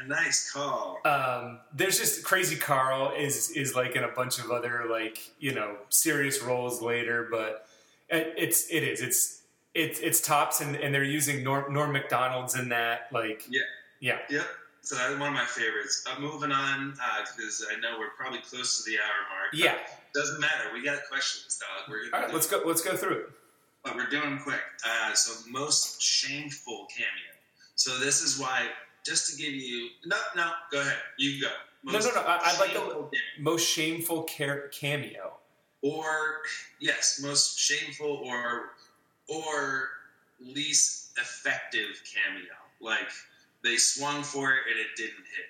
yeah, 0.00 0.06
nice 0.06 0.50
call. 0.50 1.00
Um, 1.04 1.58
there's 1.74 1.98
just 1.98 2.24
Crazy 2.24 2.56
Carl 2.56 3.12
is 3.16 3.50
is 3.50 3.74
like 3.74 3.96
in 3.96 4.04
a 4.04 4.08
bunch 4.08 4.38
of 4.38 4.50
other 4.50 4.84
like 4.90 5.18
you 5.38 5.54
know 5.54 5.76
serious 5.88 6.42
roles 6.42 6.80
later, 6.82 7.28
but 7.30 7.66
it- 8.08 8.34
it's 8.36 8.68
it 8.70 8.82
is 8.82 9.00
it's 9.00 9.42
it's 9.74 10.00
it's 10.00 10.20
tops, 10.20 10.60
and, 10.60 10.74
and 10.76 10.94
they're 10.94 11.04
using 11.04 11.44
Norm, 11.44 11.72
Norm 11.72 11.92
Macdonald's 11.92 12.56
in 12.58 12.68
that 12.70 13.08
like 13.12 13.44
Yeah. 13.48 13.62
yeah 14.00 14.18
Yep. 14.30 14.46
So 14.82 14.94
that's 14.96 15.18
one 15.18 15.28
of 15.28 15.34
my 15.34 15.44
favorites. 15.44 16.04
Uh, 16.10 16.18
moving 16.18 16.50
on, 16.50 16.92
because 17.36 17.66
I 17.70 17.78
know 17.80 17.98
we're 17.98 18.08
probably 18.16 18.38
close 18.40 18.82
to 18.82 18.90
the 18.90 18.96
hour 18.98 19.28
mark. 19.28 19.50
yeah. 19.52 19.74
Doesn't 20.14 20.40
matter. 20.40 20.70
We 20.72 20.82
got 20.82 21.00
questions, 21.10 21.58
dog. 21.60 21.90
We're 21.90 22.04
All 22.18 22.32
let's 22.32 22.46
go 22.46 22.62
let's 22.64 22.80
go 22.80 22.96
through 22.96 23.16
it. 23.18 23.30
But 23.88 23.96
we're 23.96 24.10
doing 24.10 24.38
quick. 24.38 24.60
Uh, 24.86 25.14
so 25.14 25.48
most 25.50 26.02
shameful 26.02 26.86
cameo. 26.94 27.32
So 27.74 27.98
this 27.98 28.20
is 28.20 28.38
why, 28.38 28.66
just 29.04 29.30
to 29.30 29.42
give 29.42 29.54
you. 29.54 29.88
No, 30.04 30.16
no. 30.36 30.50
Go 30.70 30.80
ahead. 30.82 30.96
You 31.18 31.40
go. 31.40 31.48
No, 31.84 31.98
no, 31.98 32.10
no, 32.10 32.20
I- 32.20 32.40
I'd 32.42 32.60
like 32.60 32.74
the 32.74 32.80
cameo. 32.80 33.10
Most 33.40 33.66
shameful 33.66 34.24
cameo. 34.24 35.38
Or 35.80 36.40
yes, 36.80 37.20
most 37.22 37.58
shameful 37.58 38.20
or 38.26 38.72
or 39.28 39.88
least 40.40 41.12
effective 41.18 42.02
cameo. 42.04 42.52
Like 42.80 43.08
they 43.64 43.76
swung 43.76 44.22
for 44.22 44.52
it 44.52 44.58
and 44.70 44.78
it 44.80 44.88
didn't 44.96 45.24
hit. 45.34 45.46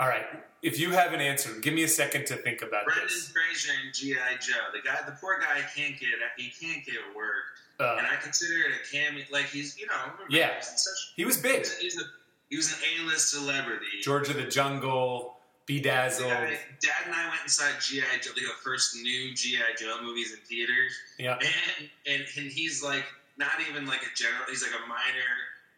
All 0.00 0.08
right. 0.08 0.24
If 0.62 0.78
you 0.80 0.90
have 0.90 1.12
an 1.12 1.20
answer, 1.20 1.50
give 1.60 1.72
me 1.74 1.84
a 1.84 1.88
second 1.88 2.26
to 2.26 2.36
think 2.36 2.62
about 2.62 2.84
Brendan 2.86 3.06
this. 3.08 3.28
Fraser 3.28 3.72
and 3.84 3.94
GI 3.94 4.14
Joe. 4.40 4.54
The 4.72 4.80
guy, 4.86 4.98
the 5.06 5.12
poor 5.12 5.38
guy, 5.38 5.60
can't 5.76 5.98
get 6.00 6.08
he 6.36 6.50
can't 6.50 6.84
get 6.84 6.96
work, 7.14 7.44
Uh, 7.78 7.96
and 7.98 8.06
I 8.06 8.16
consider 8.16 8.54
it 8.68 8.72
a 8.74 8.90
cameo. 8.96 9.24
Like 9.30 9.46
he's 9.46 9.78
you 9.78 9.86
know 9.86 9.94
Yeah. 10.28 10.56
he's 10.56 10.68
in 10.70 10.76
such 10.78 11.12
he 11.16 11.24
was 11.24 11.36
big. 11.38 11.58
he's, 11.60 11.76
he's 11.78 12.00
a 12.00 12.04
he 12.50 12.56
was 12.56 12.72
an 12.72 12.78
A 12.82 13.02
list 13.04 13.30
celebrity. 13.30 14.00
George 14.02 14.28
of 14.28 14.36
the 14.36 14.44
Jungle, 14.46 15.38
Bedazzled. 15.66 16.28
guy- 16.30 16.58
Dad 16.80 16.92
and 17.06 17.14
I 17.14 17.28
went 17.28 17.42
and 17.42 17.50
saw 17.50 17.64
GI 17.78 18.02
Joe, 18.22 18.32
the 18.34 18.42
first 18.64 18.96
new 18.96 19.34
GI 19.34 19.62
Joe 19.78 19.98
movies 20.02 20.32
in 20.32 20.40
theaters, 20.40 20.92
Yeah. 21.18 21.38
and, 21.40 21.88
and 22.06 22.26
and 22.36 22.50
he's 22.50 22.82
like 22.82 23.04
not 23.38 23.60
even 23.68 23.86
like 23.86 24.02
a 24.02 24.14
general. 24.16 24.44
He's 24.48 24.62
like 24.62 24.72
a 24.82 24.86
minor 24.86 25.32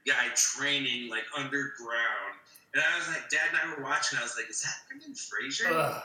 guy 0.06 0.28
training 0.34 1.08
like 1.08 1.24
underground, 1.36 2.34
And 2.74 2.82
I 2.82 2.98
was 2.98 3.08
like, 3.08 3.28
Dad 3.28 3.52
and 3.52 3.58
I 3.60 3.76
were 3.76 3.84
watching. 3.84 4.18
I 4.18 4.22
was 4.22 4.34
like, 4.36 4.48
"Is 4.48 4.62
that 4.62 4.74
Brendan 4.88 5.14
Fraser?" 5.14 5.68
Ugh. 5.68 6.02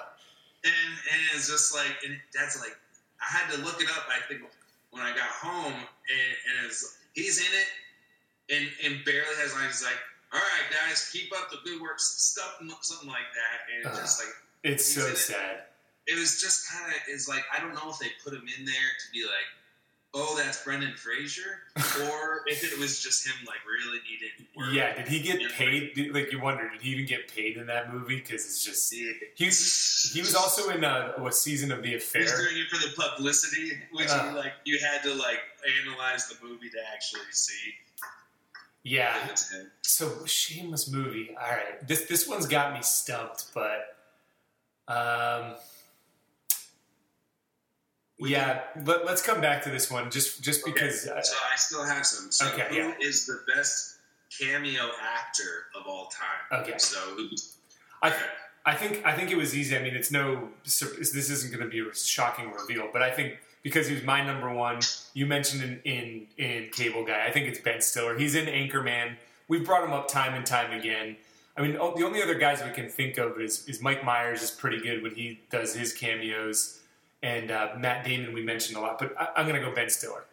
And 0.65 0.91
and 1.13 1.19
it's 1.35 1.47
just 1.47 1.73
like, 1.73 1.95
and 2.05 2.19
Dad's 2.33 2.59
like, 2.59 2.75
I 3.21 3.27
had 3.31 3.49
to 3.55 3.57
look 3.63 3.81
it 3.81 3.87
up. 3.89 4.05
I 4.11 4.19
think 4.27 4.41
when 4.91 5.03
I 5.03 5.15
got 5.15 5.29
home, 5.31 5.73
and, 5.73 6.31
and 6.49 6.65
it's 6.65 6.97
he's 7.13 7.39
in 7.39 7.51
it, 7.55 7.69
and 8.55 8.67
and 8.83 9.05
barely 9.05 9.35
has 9.39 9.53
lines. 9.53 9.79
He's 9.79 9.83
like, 9.87 9.99
"All 10.33 10.39
right, 10.43 10.67
guys, 10.87 11.09
keep 11.13 11.31
up 11.31 11.49
the 11.51 11.57
good 11.63 11.79
work," 11.81 11.99
stuff, 11.99 12.59
something 12.81 13.07
like 13.07 13.31
that. 13.31 13.57
And 13.71 13.85
it's 13.87 13.99
just 13.99 14.19
like 14.19 14.33
It's 14.63 14.85
so 14.85 15.05
in 15.05 15.13
it. 15.13 15.17
sad. 15.17 15.63
it 16.07 16.19
was 16.19 16.41
just 16.41 16.67
kind 16.69 16.91
of 16.91 16.97
is 17.07 17.27
like 17.29 17.43
I 17.55 17.59
don't 17.61 17.73
know 17.75 17.89
if 17.89 17.99
they 17.99 18.11
put 18.23 18.33
him 18.33 18.43
in 18.59 18.65
there 18.65 18.75
to 18.99 19.05
be 19.13 19.23
like, 19.23 19.47
oh, 20.13 20.35
that's 20.37 20.63
Brendan 20.63 20.93
Fraser, 20.95 21.59
or 21.75 22.41
if 22.47 22.63
it 22.63 22.79
was 22.79 22.99
just 23.03 23.27
him 23.27 23.35
like 23.45 23.57
really 23.67 23.99
needing 24.09 24.47
work. 24.55 24.73
Yeah, 24.73 24.95
did 24.95 25.07
he 25.07 25.19
get 25.21 25.51
paid? 25.51 25.93
Did, 25.93 26.13
like 26.13 26.31
you 26.31 26.39
wonder, 26.41 26.69
did 26.69 26.81
he 26.81 26.91
even 26.91 27.05
get 27.05 27.27
paid 27.33 27.57
in 27.57 27.67
that 27.67 27.93
movie? 27.93 28.15
Because 28.15 28.45
it's 28.45 28.63
just 28.65 28.91
Yeah. 28.95 29.11
he 29.35 29.45
was, 29.45 30.11
he 30.13 30.19
was 30.21 30.33
also 30.33 30.69
in 30.69 30.83
uh, 30.83 31.13
a 31.23 31.31
season 31.31 31.71
of 31.71 31.83
The 31.83 31.95
Affair. 31.95 32.21
He 32.23 32.25
was 32.25 32.33
doing 32.33 32.57
it 32.61 32.67
for 32.69 32.77
the 32.77 32.93
publicity, 32.95 33.73
which 33.91 34.09
Uh. 34.09 34.29
you, 34.31 34.37
like 34.37 34.53
you 34.65 34.79
had 34.79 35.03
to 35.03 35.13
like 35.13 35.39
analyze 35.85 36.27
the 36.27 36.35
movie 36.45 36.69
to 36.69 36.77
actually 36.93 37.21
see. 37.31 37.73
Yeah, 38.83 39.25
It 39.25 39.31
was 39.31 39.49
him. 39.51 39.69
so 39.81 40.25
shameless 40.25 40.89
movie. 40.89 41.35
All 41.39 41.49
right, 41.51 41.85
this 41.87 42.05
this 42.05 42.25
one's 42.27 42.45
got 42.47 42.73
me 42.73 42.81
stumped, 42.81 43.47
but 43.53 43.97
um, 44.87 45.55
yeah. 48.19 48.61
Let, 48.85 49.05
let's 49.05 49.21
come 49.21 49.41
back 49.41 49.63
to 49.63 49.69
this 49.69 49.91
one 49.91 50.09
just 50.09 50.41
just 50.41 50.65
because. 50.65 51.07
Okay, 51.07 51.19
so 51.21 51.35
I 51.51 51.55
still 51.55 51.85
have 51.85 52.05
some. 52.05 52.31
So 52.31 52.47
Okay, 52.53 52.67
who 52.69 52.93
is 52.99 53.27
yeah. 53.27 53.35
the 53.35 53.53
best 53.53 53.97
cameo 54.37 54.89
actor 55.01 55.65
of 55.79 55.87
all 55.87 56.07
time? 56.07 56.61
Okay. 56.61 56.77
So 56.77 56.97
who's 57.15 57.57
I, 58.01 58.13
I 58.65 58.75
think 58.75 59.05
I 59.05 59.13
think 59.13 59.31
it 59.31 59.37
was 59.37 59.55
easy. 59.55 59.77
I 59.77 59.81
mean, 59.81 59.95
it's 59.95 60.11
no 60.11 60.49
this 60.63 60.81
isn't 60.81 61.51
going 61.51 61.63
to 61.63 61.69
be 61.69 61.79
a 61.87 61.93
shocking 61.95 62.51
reveal, 62.51 62.89
but 62.91 63.01
I 63.01 63.11
think 63.11 63.37
because 63.63 63.87
he 63.87 63.95
was 63.95 64.03
my 64.03 64.25
number 64.25 64.53
one, 64.53 64.79
you 65.13 65.25
mentioned 65.25 65.63
in, 65.63 65.81
in 65.83 66.27
in 66.37 66.69
Cable 66.71 67.05
Guy. 67.05 67.25
I 67.25 67.31
think 67.31 67.47
it's 67.47 67.59
Ben 67.59 67.81
Stiller. 67.81 68.17
He's 68.17 68.35
in 68.35 68.45
Anchorman. 68.45 69.15
We've 69.47 69.65
brought 69.65 69.83
him 69.83 69.93
up 69.93 70.07
time 70.07 70.33
and 70.33 70.45
time 70.45 70.77
again. 70.77 71.15
I 71.55 71.61
mean, 71.61 71.77
oh, 71.79 71.95
the 71.97 72.05
only 72.05 72.21
other 72.21 72.35
guys 72.35 72.61
we 72.63 72.69
can 72.71 72.87
think 72.87 73.17
of 73.17 73.41
is, 73.41 73.67
is 73.67 73.81
Mike 73.81 74.03
Myers 74.03 74.43
is 74.43 74.51
pretty 74.51 74.79
good 74.79 75.01
when 75.01 75.15
he 75.15 75.39
does 75.49 75.73
his 75.73 75.91
cameos, 75.91 76.76
and 77.23 77.51
uh, 77.51 77.69
Matt 77.77 78.05
Damon 78.05 78.33
we 78.33 78.43
mentioned 78.43 78.77
a 78.77 78.81
lot. 78.81 78.99
But 78.99 79.13
I, 79.19 79.29
I'm 79.37 79.47
going 79.47 79.59
to 79.59 79.65
go 79.65 79.73
Ben 79.73 79.89
Stiller. 79.89 80.25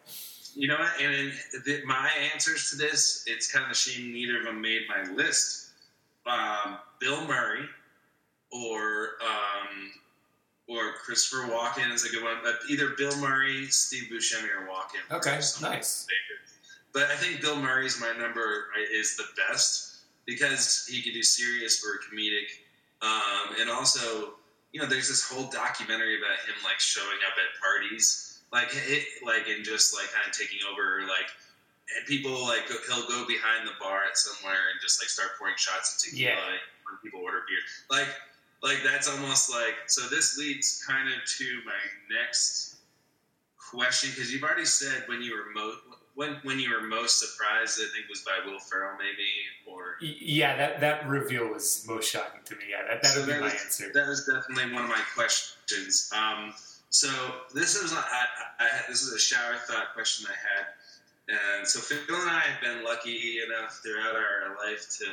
You 0.55 0.69
know 0.69 0.77
what? 0.77 1.01
And 1.01 1.33
the, 1.65 1.81
my 1.85 2.09
answers 2.33 2.69
to 2.71 2.77
this, 2.77 3.25
it's 3.27 3.51
kind 3.51 3.65
of 3.65 3.71
a 3.71 3.75
shame 3.75 4.13
neither 4.13 4.39
of 4.39 4.45
them 4.45 4.61
made 4.61 4.83
my 4.87 5.11
list. 5.11 5.71
Um, 6.25 6.77
Bill 6.99 7.27
Murray 7.27 7.65
or 8.51 9.09
um, 9.21 9.91
or 10.67 10.93
Christopher 11.03 11.47
Walken 11.47 11.93
is 11.93 12.05
a 12.05 12.09
good 12.09 12.23
one. 12.23 12.37
But 12.43 12.55
either 12.69 12.89
Bill 12.97 13.15
Murray, 13.17 13.67
Steve 13.67 14.09
Buscemi, 14.11 14.45
or 14.45 14.67
Walken. 14.67 15.15
Okay, 15.15 15.37
are 15.37 15.41
some 15.41 15.65
of 15.65 15.71
my 15.71 15.75
nice. 15.77 16.07
But 16.93 17.03
I 17.03 17.15
think 17.15 17.41
Bill 17.41 17.57
Murray's 17.57 17.99
my 17.99 18.13
number 18.17 18.67
is 18.93 19.17
the 19.17 19.25
best 19.35 19.97
because 20.25 20.87
he 20.89 21.01
can 21.01 21.13
do 21.13 21.21
serious 21.21 21.85
or 21.85 21.99
comedic, 21.99 22.47
um, 23.01 23.55
and 23.59 23.69
also 23.69 24.35
you 24.75 24.81
know 24.81 24.87
there's 24.91 25.07
this 25.07 25.23
whole 25.23 25.47
documentary 25.47 26.19
about 26.19 26.35
him 26.43 26.59
like 26.67 26.83
showing 26.83 27.23
up 27.23 27.31
at 27.39 27.47
parties, 27.63 28.43
like 28.51 28.67
it, 28.75 29.07
like 29.23 29.47
and 29.47 29.63
just 29.63 29.95
like 29.95 30.11
kind 30.11 30.27
of 30.27 30.35
taking 30.35 30.59
over, 30.67 31.07
like 31.07 31.31
and 31.95 32.03
people 32.05 32.43
like 32.43 32.67
go- 32.67 32.83
he'll 32.91 33.07
go 33.07 33.23
behind 33.25 33.65
the 33.65 33.71
bar 33.79 34.03
at 34.03 34.17
somewhere 34.19 34.67
and 34.75 34.81
just 34.83 34.99
like 35.01 35.07
start 35.07 35.29
pouring 35.39 35.55
shots 35.55 35.95
of 35.95 36.03
tequila 36.11 36.35
Yeah. 36.35 36.43
like, 36.51 36.59
when 36.83 36.99
people 37.01 37.21
order 37.23 37.47
beer, 37.47 37.63
like 37.87 38.11
like 38.67 38.83
that's 38.83 39.07
almost 39.07 39.49
like 39.49 39.75
so. 39.87 40.09
This 40.11 40.37
leads 40.37 40.83
kind 40.85 41.07
of 41.07 41.23
to 41.23 41.47
my 41.63 41.79
next 42.11 42.75
question 43.71 44.11
because 44.11 44.27
you've 44.33 44.43
already 44.43 44.65
said 44.67 45.07
when 45.07 45.21
you 45.21 45.31
were 45.39 45.55
most 45.55 45.79
when 46.15 46.37
when 46.43 46.59
you 46.59 46.71
were 46.71 46.81
most 46.87 47.19
surprised. 47.19 47.79
I 47.79 47.87
think 47.93 48.09
was 48.09 48.21
by 48.21 48.39
Will 48.45 48.59
Ferrell, 48.59 48.97
maybe 48.97 49.27
or 49.67 49.95
Yeah, 50.01 50.55
that 50.57 50.79
that 50.81 51.07
reveal 51.07 51.47
was 51.47 51.85
most 51.87 52.09
shocking 52.11 52.41
to 52.45 52.55
me. 52.55 52.63
Yeah, 52.71 52.87
that 52.87 53.01
that 53.03 53.11
So 53.13 53.19
would 53.21 53.25
be 53.27 53.31
that 53.33 53.41
my 53.41 53.45
was- 53.53 53.63
answer. 53.63 53.91
that 53.93 54.07
was 54.07 54.25
definitely 54.25 54.73
one 54.73 54.83
of 54.83 54.89
my 54.89 55.01
questions. 55.15 56.09
Um, 56.15 56.53
so 56.89 57.09
this 57.53 57.75
is 57.75 57.91
I, 57.93 57.97
I, 57.97 58.25
I, 58.65 58.67
this 58.87 59.01
is 59.01 59.13
a 59.13 59.19
shower 59.19 59.55
thought 59.67 59.93
question 59.93 60.27
I 60.29 60.35
had, 60.47 61.37
and 61.59 61.67
so 61.67 61.79
Phil 61.79 61.99
and 62.21 62.29
I 62.29 62.39
have 62.39 62.61
been 62.61 62.83
lucky 62.85 63.39
enough 63.45 63.81
throughout 63.83 64.15
our 64.15 64.55
life 64.65 64.87
to 64.99 65.05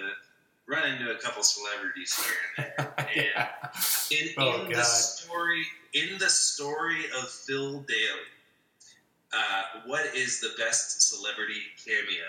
run 0.69 0.89
into 0.93 1.11
a 1.11 1.17
couple 1.19 1.43
celebrities 1.43 2.15
here 2.25 2.67
and 2.79 2.89
there. 2.97 3.07
yeah. 3.17 3.49
In, 4.17 4.29
Oh, 4.39 4.63
in 4.65 4.73
the 4.73 4.83
story, 4.85 5.65
in 5.95 6.19
the 6.19 6.31
story 6.31 7.07
of 7.21 7.29
Phil 7.29 7.81
Daly, 7.81 8.29
uh, 9.33 9.63
what 9.87 10.15
is 10.15 10.41
the 10.41 10.51
best 10.59 11.03
celebrity 11.03 11.61
cameo? 11.85 12.25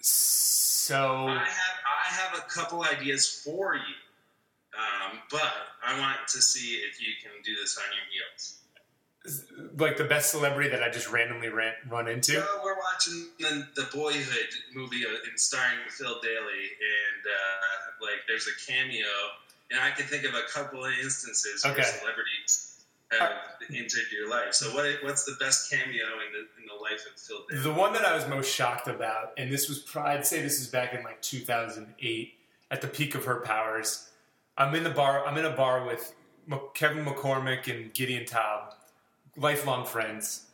So 0.00 1.26
I 1.26 1.44
have 1.44 1.46
I 1.48 2.14
have 2.14 2.38
a 2.38 2.42
couple 2.48 2.82
ideas 2.84 3.42
for 3.44 3.74
you, 3.74 3.94
um, 4.78 5.18
but 5.30 5.52
I 5.84 5.98
want 5.98 6.18
to 6.28 6.40
see 6.40 6.76
if 6.76 7.00
you 7.00 7.12
can 7.22 7.32
do 7.44 7.54
this 7.60 7.76
on 7.76 7.84
your 7.96 8.06
heels. 8.12 8.58
like 9.78 9.96
the 9.96 10.04
best 10.04 10.30
celebrity 10.30 10.70
that 10.70 10.82
I 10.84 10.90
just 10.90 11.10
randomly 11.10 11.48
ran, 11.48 11.74
run 11.88 12.06
into. 12.06 12.32
So 12.34 12.46
we're 12.62 12.76
watching 12.76 13.26
the, 13.40 13.66
the 13.74 13.88
Boyhood 13.92 14.50
movie 14.74 15.04
uh, 15.04 15.28
in 15.30 15.36
starring 15.36 15.78
Phil 15.90 16.20
Daly, 16.22 16.36
and 16.38 17.22
uh, 17.26 18.04
like 18.06 18.20
there's 18.28 18.46
a 18.46 18.70
cameo, 18.70 19.06
and 19.72 19.80
I 19.80 19.90
can 19.90 20.06
think 20.06 20.24
of 20.24 20.34
a 20.34 20.42
couple 20.52 20.84
of 20.84 20.92
instances 21.02 21.64
Okay. 21.64 21.74
where 21.82 21.84
celebrities 21.84 22.75
have 23.12 23.30
entered 23.70 24.12
your 24.12 24.28
life. 24.28 24.54
So 24.54 24.74
what 24.74 24.86
what's 25.02 25.24
the 25.24 25.36
best 25.38 25.70
cameo 25.70 25.84
in 25.94 26.32
the 26.32 26.60
in 26.60 26.66
the 26.66 26.82
life 26.82 27.04
of 27.06 27.20
Phil? 27.20 27.62
The 27.62 27.72
one 27.72 27.92
that 27.92 28.04
I 28.04 28.14
was 28.14 28.26
most 28.28 28.52
shocked 28.52 28.88
about, 28.88 29.32
and 29.36 29.50
this 29.50 29.68
was, 29.68 29.84
I'd 29.96 30.26
say 30.26 30.42
this 30.42 30.60
is 30.60 30.68
back 30.68 30.94
in 30.94 31.02
like 31.04 31.22
2008, 31.22 32.34
at 32.70 32.80
the 32.80 32.88
peak 32.88 33.14
of 33.14 33.24
her 33.24 33.40
powers. 33.40 34.10
I'm 34.58 34.74
in 34.74 34.84
the 34.84 34.90
bar. 34.90 35.26
I'm 35.26 35.36
in 35.36 35.44
a 35.44 35.54
bar 35.54 35.86
with 35.86 36.14
Kevin 36.74 37.04
McCormick 37.04 37.72
and 37.72 37.92
Gideon 37.92 38.24
Taub, 38.24 38.72
lifelong 39.36 39.86
friends. 39.86 40.46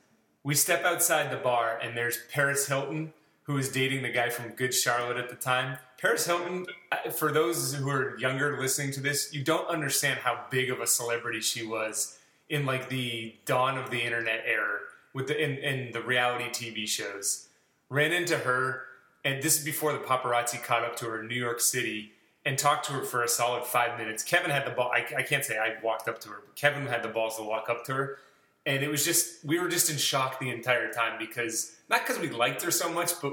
We 0.44 0.54
step 0.54 0.84
outside 0.84 1.30
the 1.30 1.36
bar, 1.36 1.78
and 1.80 1.96
there's 1.96 2.18
Paris 2.32 2.66
Hilton, 2.66 3.12
who 3.44 3.54
was 3.54 3.68
dating 3.68 4.02
the 4.02 4.10
guy 4.10 4.28
from 4.28 4.50
Good 4.50 4.74
Charlotte 4.74 5.16
at 5.16 5.28
the 5.28 5.36
time. 5.36 5.78
Paris 5.98 6.26
Hilton, 6.26 6.66
for 7.14 7.30
those 7.30 7.74
who 7.74 7.88
are 7.88 8.18
younger 8.18 8.60
listening 8.60 8.90
to 8.92 9.00
this, 9.00 9.32
you 9.32 9.44
don't 9.44 9.68
understand 9.68 10.18
how 10.18 10.40
big 10.50 10.68
of 10.68 10.80
a 10.80 10.86
celebrity 10.86 11.40
she 11.40 11.64
was 11.64 12.18
in 12.52 12.66
like 12.66 12.90
the 12.90 13.34
dawn 13.46 13.78
of 13.78 13.90
the 13.90 14.00
internet 14.04 14.44
era 14.46 14.78
with 15.14 15.26
the 15.26 15.42
in, 15.42 15.56
in 15.56 15.90
the 15.92 16.02
reality 16.02 16.44
TV 16.50 16.86
shows. 16.86 17.48
Ran 17.88 18.12
into 18.12 18.38
her, 18.38 18.84
and 19.24 19.42
this 19.42 19.58
is 19.58 19.64
before 19.64 19.92
the 19.92 19.98
paparazzi 19.98 20.62
caught 20.62 20.84
up 20.84 20.94
to 20.96 21.06
her 21.06 21.20
in 21.20 21.28
New 21.28 21.34
York 21.34 21.60
City 21.60 22.12
and 22.44 22.58
talked 22.58 22.86
to 22.86 22.92
her 22.92 23.02
for 23.02 23.22
a 23.22 23.28
solid 23.28 23.64
five 23.64 23.98
minutes. 23.98 24.22
Kevin 24.22 24.50
had 24.50 24.66
the 24.66 24.70
ball. 24.70 24.92
I, 24.92 25.04
I 25.16 25.22
can't 25.22 25.44
say 25.44 25.58
I 25.58 25.82
walked 25.82 26.08
up 26.08 26.20
to 26.20 26.28
her, 26.28 26.42
but 26.44 26.54
Kevin 26.54 26.86
had 26.86 27.02
the 27.02 27.08
balls 27.08 27.36
to 27.38 27.42
walk 27.42 27.70
up 27.70 27.84
to 27.86 27.94
her, 27.94 28.18
and 28.66 28.82
it 28.82 28.90
was 28.90 29.04
just 29.04 29.42
we 29.44 29.58
were 29.58 29.68
just 29.68 29.90
in 29.90 29.96
shock 29.96 30.38
the 30.38 30.50
entire 30.50 30.92
time 30.92 31.18
because 31.18 31.74
not 31.88 32.06
because 32.06 32.20
we 32.20 32.28
liked 32.28 32.60
her 32.62 32.70
so 32.70 32.92
much, 32.92 33.12
but 33.22 33.32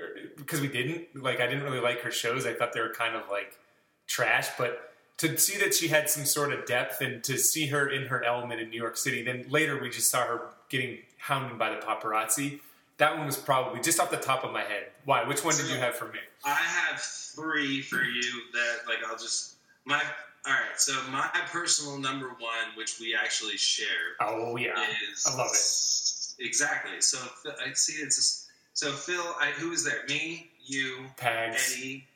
uh, 0.00 0.04
because 0.36 0.60
we 0.60 0.68
didn't. 0.68 1.06
Like 1.14 1.40
I 1.40 1.46
didn't 1.46 1.64
really 1.64 1.80
like 1.80 2.02
her 2.02 2.10
shows. 2.10 2.44
I 2.44 2.52
thought 2.52 2.74
they 2.74 2.80
were 2.80 2.92
kind 2.92 3.16
of 3.16 3.30
like 3.30 3.58
trash, 4.06 4.48
but 4.58 4.87
to 5.18 5.36
see 5.36 5.58
that 5.58 5.74
she 5.74 5.88
had 5.88 6.08
some 6.08 6.24
sort 6.24 6.52
of 6.52 6.66
depth 6.66 7.00
and 7.00 7.22
to 7.24 7.36
see 7.36 7.66
her 7.66 7.88
in 7.88 8.06
her 8.06 8.24
element 8.24 8.60
in 8.60 8.70
New 8.70 8.80
York 8.80 8.96
City, 8.96 9.22
then 9.22 9.44
later 9.48 9.80
we 9.80 9.90
just 9.90 10.10
saw 10.10 10.24
her 10.24 10.40
getting 10.68 10.98
hounded 11.18 11.58
by 11.58 11.70
the 11.70 11.76
paparazzi. 11.76 12.60
That 12.98 13.16
one 13.16 13.26
was 13.26 13.36
probably 13.36 13.80
just 13.80 14.00
off 14.00 14.10
the 14.10 14.16
top 14.16 14.44
of 14.44 14.52
my 14.52 14.62
head. 14.62 14.88
Why? 15.04 15.24
Which 15.26 15.44
one 15.44 15.56
did 15.56 15.68
you 15.68 15.76
have 15.76 15.94
for 15.94 16.06
me? 16.06 16.18
I 16.44 16.54
have 16.54 17.00
three 17.00 17.80
for 17.80 18.02
you 18.02 18.42
that 18.52 18.88
like 18.88 18.98
I'll 19.08 19.18
just 19.18 19.54
my 19.84 20.02
all 20.46 20.52
right. 20.52 20.80
So 20.80 20.92
my 21.10 21.28
personal 21.50 21.98
number 21.98 22.28
one, 22.28 22.76
which 22.76 22.98
we 23.00 23.14
actually 23.14 23.56
share, 23.56 24.16
Oh 24.20 24.56
yeah, 24.56 24.74
is 25.12 25.26
I 25.26 25.36
love 25.36 25.50
it. 25.52 26.44
Exactly. 26.44 27.00
So 27.00 27.18
I 27.64 27.72
see 27.72 28.00
it's 28.02 28.16
just, 28.16 28.46
so 28.74 28.92
Phil. 28.92 29.22
I, 29.40 29.50
who 29.56 29.72
is 29.72 29.84
there? 29.84 30.04
Me, 30.08 30.50
you, 30.64 31.04
Pags. 31.16 31.76
Eddie, 31.76 32.06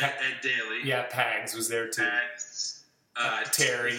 Ed, 0.00 0.04
Ed 0.04 0.40
Daly, 0.42 0.80
Yeah, 0.84 1.08
Pags 1.08 1.54
was 1.54 1.68
there 1.68 1.88
too. 1.88 2.02
Pags, 2.02 2.80
uh, 3.16 3.42
Terry. 3.44 3.96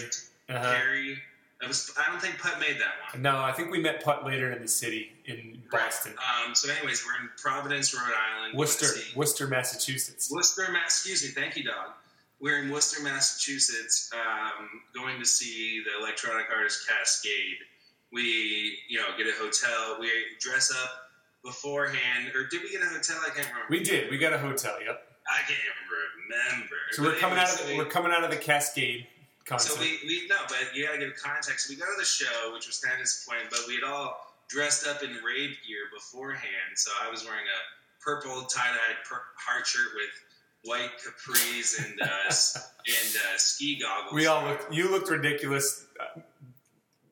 Uh-huh. 0.50 0.74
Terry. 0.74 1.18
I 1.64 1.68
was. 1.68 1.94
I 1.96 2.10
don't 2.10 2.20
think 2.20 2.40
Putt 2.40 2.60
made 2.60 2.78
that 2.80 3.14
one. 3.14 3.22
No, 3.22 3.38
I 3.40 3.52
think 3.52 3.70
we 3.72 3.80
met 3.80 4.04
Putt 4.04 4.26
later 4.26 4.52
in 4.52 4.62
the 4.64 4.68
city 4.68 5.12
in 5.26 5.62
Boston, 5.72 6.14
Right. 6.18 6.48
Um, 6.48 6.56
so, 6.56 6.74
anyways, 6.74 7.06
we're 7.06 7.24
in 7.24 7.30
Providence, 7.38 7.94
Rhode 7.94 8.14
Island. 8.36 8.58
Worcester, 8.58 8.88
Worcester, 9.16 9.46
Massachusetts. 9.48 10.32
Worcester, 10.32 10.72
Mass. 10.72 11.06
Excuse 11.06 11.24
me. 11.24 11.30
Thank 11.30 11.56
you, 11.58 11.64
dog. 11.64 11.92
We're 12.40 12.64
in 12.64 12.72
Worcester, 12.72 13.04
Massachusetts, 13.04 14.10
um, 14.14 14.68
going 14.96 15.20
to 15.20 15.26
see 15.26 15.84
the 15.86 16.02
electronic 16.04 16.48
artist 16.52 16.90
Kaskade. 16.90 17.58
We, 18.12 18.80
you 18.90 18.98
know, 18.98 19.06
get 19.16 19.28
a 19.28 19.34
hotel. 19.38 19.98
We 20.00 20.10
dress 20.40 20.72
up 20.72 20.90
beforehand, 21.44 22.32
or 22.36 22.48
did 22.48 22.64
we 22.64 22.72
get 22.72 22.82
a 22.82 22.86
hotel? 22.86 23.18
I 23.22 23.30
can't 23.30 23.48
remember. 23.50 23.68
We 23.70 23.84
did. 23.84 24.10
We 24.10 24.18
got 24.18 24.34
a 24.34 24.40
hotel. 24.40 24.78
Yep. 24.84 25.08
I 25.32 25.42
can't 25.48 25.60
remember. 25.88 26.76
So 26.92 27.04
we're 27.04 27.16
coming 27.16 27.40
out 27.40 27.50
of 27.50 27.66
the, 27.66 27.78
we're 27.78 27.86
coming 27.86 28.12
out 28.12 28.24
of 28.24 28.30
the 28.30 28.38
Kaskade 28.38 29.06
concert. 29.46 29.74
So 29.74 29.80
we, 29.80 30.00
we 30.06 30.28
no, 30.30 30.36
but 30.48 30.76
you 30.76 30.86
gotta 30.86 31.00
give 31.00 31.16
context. 31.16 31.70
We 31.70 31.76
go 31.76 31.86
to 31.86 31.98
the 31.98 32.06
show, 32.06 32.54
which 32.54 32.68
was 32.68 32.80
kind 32.80 32.96
of 32.96 33.02
disappointing, 33.02 33.48
but 33.50 33.62
we 33.68 33.76
had 33.76 33.84
all 33.84 34.36
dressed 34.50 34.86
up 34.88 35.04
in 35.04 35.12
rave 35.24 35.56
gear 35.66 35.88
beforehand. 35.94 36.76
So 36.76 36.92
I 37.02 37.10
was 37.10 37.24
wearing 37.24 37.46
a 37.46 38.04
purple 38.04 38.42
tie-dyed 38.42 39.06
per- 39.08 39.22
heart 39.38 39.66
shirt 39.66 39.88
with 39.96 40.12
white 40.66 40.92
capris 41.00 41.80
and 41.84 42.02
uh, 42.02 42.08
and 42.28 43.16
uh, 43.16 43.38
ski 43.38 43.80
goggles. 43.80 44.14
we 44.14 44.26
all 44.28 44.44
looked. 44.46 44.74
You 44.74 44.92
looked 44.92 45.10
ridiculous. 45.10 45.86
Uh, 46.00 46.20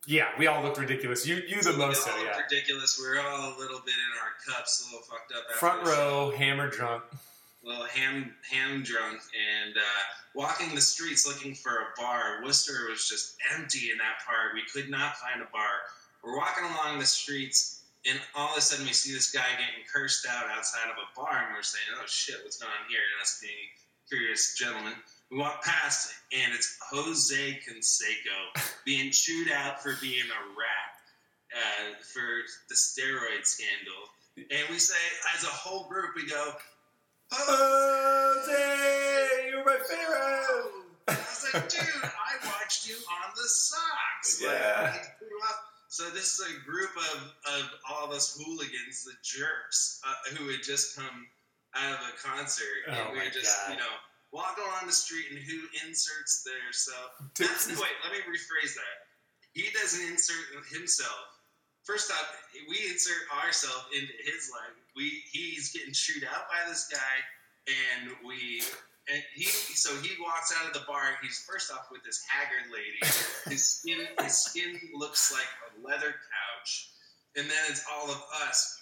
yeah, 0.07 0.30
we 0.39 0.47
all 0.47 0.63
looked 0.63 0.80
ridiculous. 0.80 1.26
You 1.26 1.41
you 1.47 1.61
the 1.61 1.72
we 1.72 1.78
most 1.78 2.03
so 2.03 2.11
all 2.11 2.17
yeah. 2.17 2.36
looked 2.36 2.51
ridiculous. 2.51 2.99
We 2.99 3.07
were 3.07 3.22
all 3.22 3.49
a 3.49 3.55
little 3.57 3.80
bit 3.86 3.93
in 3.93 4.11
our 4.22 4.55
cups, 4.55 4.84
a 4.84 4.91
little 4.91 5.07
fucked 5.07 5.32
up. 5.32 5.43
After 5.49 5.59
Front 5.59 5.88
row, 5.88 6.34
hammer 6.36 6.70
drunk. 6.70 7.03
Little 7.64 7.86
ham 7.86 8.34
ham 8.49 8.84
drunk 8.84 9.20
and 9.36 9.76
uh, 9.76 10.03
walking 10.34 10.74
the 10.74 10.82
streets 10.82 11.28
looking 11.28 11.53
for 11.53 11.72
a 11.72 12.01
bar. 12.01 12.41
Worcester 12.43 12.88
was 12.89 13.07
just 13.07 13.36
empty 13.55 13.91
in 13.91 13.97
that 13.97 14.26
part. 14.26 14.53
We 14.53 14.64
could 14.72 14.89
not 14.89 15.18
find 15.18 15.41
a 15.41 15.51
bar. 15.51 15.84
We're 16.24 16.38
walking 16.38 16.66
along 16.66 16.99
the 16.99 17.05
streets, 17.05 17.84
and 18.05 18.20
all 18.36 18.51
of 18.51 18.57
a 18.57 18.62
sudden 18.62 18.86
we 18.86 18.93
see 18.93 19.14
this 19.14 19.32
guy 19.32 19.47
getting 19.51 19.88
cursed 19.91 20.28
out 20.28 20.45
outside 20.49 20.89
of 20.89 20.97
a 20.97 21.07
bar, 21.16 21.45
and 21.47 21.55
we're 21.55 21.64
saying, 21.64 21.88
"Oh 21.99 22.07
shit, 22.07 22.38
what's 22.43 22.57
going 22.57 22.72
on 22.72 22.89
here?" 22.89 22.99
And 22.99 23.22
us 23.22 23.39
being 23.41 23.70
curious 24.10 24.55
gentlemen. 24.57 24.93
We 25.32 25.38
walk 25.38 25.64
past, 25.64 26.12
and 26.34 26.53
it's 26.53 26.78
Jose 26.89 27.60
Canseco 27.68 28.64
being 28.86 29.12
chewed 29.12 29.51
out 29.51 29.84
for 29.84 29.93
being 30.01 30.26
a 30.26 30.41
rat 30.57 30.89
uh, 31.53 31.93
for 32.01 32.41
the 32.68 32.76
steroid 32.76 33.45
scandal. 33.45 34.10
And 34.38 34.70
we 34.70 34.80
say, 34.80 34.97
as 35.36 35.43
a 35.43 35.47
whole 35.47 35.88
group, 35.88 36.16
we 36.16 36.26
go, 36.26 36.53
Jose, 37.32 39.50
you're 39.50 39.66
my 39.66 39.78
favorite. 39.88 40.86
I 41.10 41.16
was 41.16 41.46
like, 41.54 41.70
dude, 41.70 41.82
I 42.04 42.48
watched 42.48 42.88
you 42.88 42.96
on 42.96 43.30
the 43.36 43.48
Sox. 43.48 44.42
Like, 44.42 44.52
Yeah. 44.52 44.94
So 45.90 46.06
this 46.14 46.38
is 46.40 46.46
a 46.46 46.54
group 46.70 46.92
of, 46.96 47.34
of 47.60 47.64
all 47.90 48.06
of 48.06 48.12
us 48.12 48.38
hooligans, 48.38 49.04
the 49.04 49.18
jerks, 49.26 50.00
uh, 50.06 50.36
who 50.38 50.48
had 50.50 50.62
just 50.62 50.96
come 50.96 51.26
out 51.76 51.98
of 51.98 52.02
a 52.06 52.14
concert, 52.22 52.86
Oh 52.88 52.92
and 52.94 53.14
we 53.14 53.20
were 53.26 53.34
just, 53.34 53.58
God. 53.66 53.74
you 53.74 53.78
know, 53.82 53.94
walking 54.32 54.64
along 54.70 54.86
the 54.86 54.94
street, 54.94 55.26
and 55.34 55.40
who 55.40 55.58
inserts 55.86 56.44
their 56.46 56.70
self? 56.72 57.18
Wait, 57.42 57.96
let 58.06 58.12
me 58.14 58.22
rephrase 58.30 58.76
that. 58.78 58.98
He 59.54 59.66
doesn't 59.74 60.06
insert 60.08 60.46
himself. 60.72 61.26
First 61.84 62.12
off, 62.12 62.30
we 62.70 62.78
insert 62.88 63.26
ourselves 63.44 63.86
into 63.92 64.14
his 64.24 64.52
life. 64.54 64.78
We 64.96 65.24
he's 65.32 65.72
getting 65.72 65.94
chewed 65.94 66.24
out 66.24 66.48
by 66.50 66.68
this 66.70 66.88
guy, 66.92 67.18
and 67.68 68.12
we 68.26 68.62
and 69.12 69.22
he 69.34 69.46
so 69.46 69.96
he 70.02 70.12
walks 70.22 70.54
out 70.60 70.68
of 70.68 70.74
the 70.74 70.86
bar. 70.88 71.18
He's 71.22 71.46
first 71.50 71.72
off 71.72 71.88
with 71.92 72.04
this 72.04 72.22
haggard 72.28 72.72
lady. 72.72 73.00
His 73.54 73.66
skin 73.66 74.08
his 74.22 74.38
skin 74.38 74.80
looks 74.94 75.32
like 75.32 75.48
a 75.70 75.88
leather 75.88 76.12
couch, 76.14 76.90
and 77.36 77.46
then 77.50 77.58
it's 77.70 77.86
all 77.92 78.10
of 78.10 78.22
us 78.48 78.82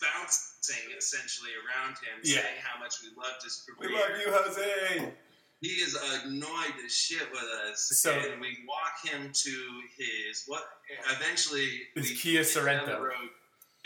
bouncing 0.00 0.90
essentially 0.98 1.50
around 1.54 1.92
him, 1.98 2.20
Yeah. 2.22 2.42
saying 2.42 2.60
how 2.62 2.78
much 2.78 2.94
we 3.02 3.08
loved 3.16 3.42
his 3.42 3.62
career. 3.66 3.90
We 3.90 3.96
love 3.96 4.20
you, 4.20 4.32
Jose. 4.32 5.12
He 5.60 5.68
is 5.80 5.94
annoyed 6.24 6.74
as 6.84 6.94
shit 6.94 7.30
with 7.30 7.42
us, 7.42 7.88
So- 8.02 8.10
and 8.12 8.40
we 8.40 8.64
walk 8.66 9.00
him 9.02 9.32
to 9.32 9.82
his 9.96 10.42
what? 10.46 10.68
Eventually, 11.10 11.88
His 11.94 12.20
Kia 12.20 12.42
Sorento. 12.42 13.00
road, 13.00 13.30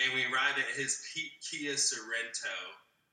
and 0.02 0.14
we 0.14 0.22
arrive 0.24 0.56
at 0.58 0.76
his 0.76 1.02
Kia 1.14 1.72
Sorento. 1.74 2.56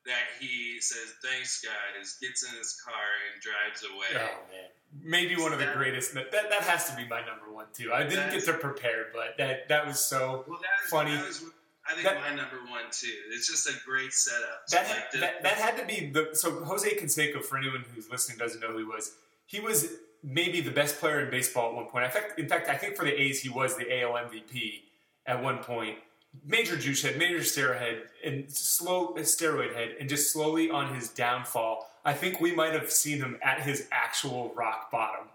That 0.06 0.22
he 0.40 0.80
says, 0.82 1.14
"Thanks, 1.24 1.62
guys." 1.66 2.18
Gets 2.22 2.44
in 2.44 2.56
his 2.58 2.80
car 2.86 2.94
and 3.34 3.42
drives 3.42 3.84
away. 3.84 4.22
Oh 4.22 4.38
man, 4.52 4.70
maybe 5.04 5.36
one 5.36 5.52
of 5.52 5.58
the 5.58 5.72
greatest. 5.76 6.14
That 6.14 6.32
that, 6.32 6.50
that 6.52 6.62
has 6.62 6.88
to 6.92 6.96
be 6.96 7.08
my 7.08 7.26
number 7.26 7.52
one 7.52 7.66
too. 7.74 7.92
I 7.92 8.04
didn't 8.04 8.30
get 8.32 8.46
to 8.46 8.54
prepare, 8.54 9.08
but 9.14 9.36
that 9.40 9.68
that 9.70 9.88
was 9.88 10.00
so. 10.00 10.46
Well, 10.48 10.60
that 10.62 10.86
is, 10.86 10.92
Funny. 10.92 11.16
That 11.16 11.26
was, 11.26 11.44
I 11.90 11.94
think 11.94 12.04
That- 12.04 12.22
my 12.22 12.30
number 12.36 12.58
one 12.70 12.84
too. 12.92 13.12
It's 13.32 13.48
just 13.48 13.68
a 13.68 13.74
great 13.84 14.14
setup. 14.14 14.68
That, 14.70 14.90
Like 14.90 15.12
the- 15.12 15.18
that 15.20 15.42
that 15.42 15.58
had 15.58 15.78
to 15.78 15.86
be 15.86 16.12
the 16.12 16.30
so 16.34 16.64
Jose 16.64 16.88
Canseco. 16.98 17.44
For 17.44 17.58
anyone 17.58 17.84
who's 17.96 18.08
listening 18.08 18.38
doesn't 18.38 18.60
know 18.60 18.74
who 18.74 18.78
he 18.78 18.84
was, 18.84 19.14
he 19.48 19.60
was 19.60 19.92
maybe 20.24 20.62
the 20.62 20.72
best 20.72 21.00
player 21.00 21.20
in 21.22 21.32
baseball 21.32 21.70
at 21.70 21.76
one 21.76 21.86
point. 21.88 22.06
In 22.06 22.12
fact, 22.12 22.40
in 22.40 22.48
fact, 22.48 22.70
I 22.70 22.76
think 22.76 22.96
for 22.96 23.06
the 23.06 23.20
A's 23.20 23.42
he 23.42 23.50
was 23.50 23.76
the 23.76 23.92
AL 24.02 24.14
MVP 24.14 24.84
at 25.26 25.42
one 25.42 25.64
point. 25.64 25.98
Major 26.46 26.76
juice 26.78 27.02
head, 27.02 27.18
major 27.18 27.40
steroid 27.40 27.80
head, 27.80 28.04
and 28.24 28.52
slow 28.52 29.14
uh, 29.16 29.20
steroid 29.20 29.74
head, 29.74 29.96
and 30.00 30.10
just 30.10 30.32
slowly 30.32 30.70
on 30.70 30.94
his 30.94 31.10
downfall. 31.10 31.88
I 32.04 32.14
think 32.14 32.40
we 32.40 32.54
might 32.54 32.74
have 32.74 32.92
seen 32.92 33.18
him 33.20 33.38
at 33.44 33.62
his 33.62 33.88
actual 33.92 34.52
rock 34.56 34.92
bottom. 34.92 35.28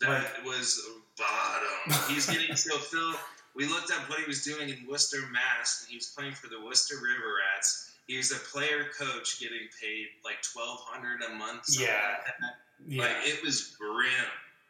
That 0.00 0.44
was 0.44 0.80
bottom. 1.18 2.12
He's 2.12 2.26
getting 2.28 2.54
so 2.56 2.76
Phil. 2.78 3.14
We 3.54 3.66
looked 3.66 3.90
up 3.90 4.08
what 4.10 4.18
he 4.18 4.26
was 4.26 4.44
doing 4.44 4.68
in 4.68 4.76
Worcester, 4.88 5.18
Mass. 5.32 5.82
And 5.82 5.90
he 5.90 5.96
was 5.96 6.12
playing 6.16 6.34
for 6.34 6.48
the 6.48 6.62
Worcester 6.62 6.96
River 6.96 7.36
Rats. 7.54 7.92
He 8.06 8.18
was 8.18 8.30
a 8.30 8.36
player 8.36 8.86
coach, 8.98 9.40
getting 9.40 9.66
paid 9.80 10.08
like 10.24 10.42
twelve 10.42 10.80
hundred 10.82 11.22
a 11.22 11.34
month. 11.34 11.64
Yeah. 11.68 11.92
like. 12.40 12.50
Yeah, 12.86 13.02
Like 13.04 13.16
it 13.24 13.42
was 13.42 13.74
grim, 13.78 14.10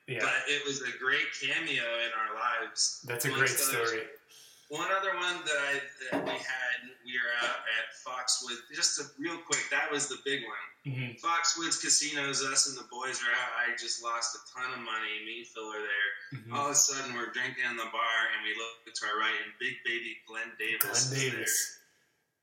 yeah, 0.07 0.21
but 0.21 0.33
it 0.47 0.65
was 0.65 0.83
a 0.83 0.97
great 0.99 1.27
cameo 1.41 1.83
in 1.83 2.11
our 2.17 2.35
lives. 2.63 3.05
that's 3.05 3.25
a 3.25 3.31
great 3.31 3.49
story. 3.49 3.83
others. 3.83 4.01
One 4.69 4.89
other 4.91 5.15
one 5.15 5.39
that 5.47 5.59
I 5.71 5.73
that 6.11 6.25
we 6.25 6.33
had, 6.33 6.79
we 7.05 7.13
were 7.15 7.35
out 7.47 7.63
at 7.79 7.95
Foxwood. 8.03 8.59
Just 8.75 8.99
a 8.99 9.05
real 9.19 9.39
quick, 9.39 9.63
that 9.71 9.91
was 9.93 10.09
the 10.09 10.19
big 10.25 10.41
one. 10.43 10.67
hmm 10.95 11.13
Foxwoods 11.23 11.81
Casinos, 11.81 12.43
us 12.45 12.67
and 12.69 12.77
the 12.77 12.87
boys 12.91 13.23
are 13.23 13.31
out. 13.31 13.53
I 13.63 13.77
just 13.79 14.03
lost 14.03 14.35
a 14.35 14.41
ton 14.59 14.73
of 14.73 14.81
money. 14.81 15.23
Me, 15.25 15.39
and 15.39 15.47
Phil 15.47 15.71
are 15.71 15.79
there. 15.79 16.41
hmm 16.43 16.53
All 16.55 16.67
of 16.67 16.73
a 16.73 16.75
sudden, 16.75 17.15
we're 17.15 17.31
drinking 17.31 17.63
in 17.71 17.77
the 17.77 17.87
bar, 17.93 18.19
and 18.35 18.43
we 18.43 18.59
look 18.59 18.93
to 18.93 19.07
our 19.07 19.19
right, 19.21 19.39
and 19.45 19.53
big 19.61 19.75
baby 19.85 20.17
Glen 20.27 20.51
Davis. 20.59 20.83
Glen 20.83 21.15
is 21.15 21.33
Davis. 21.33 21.55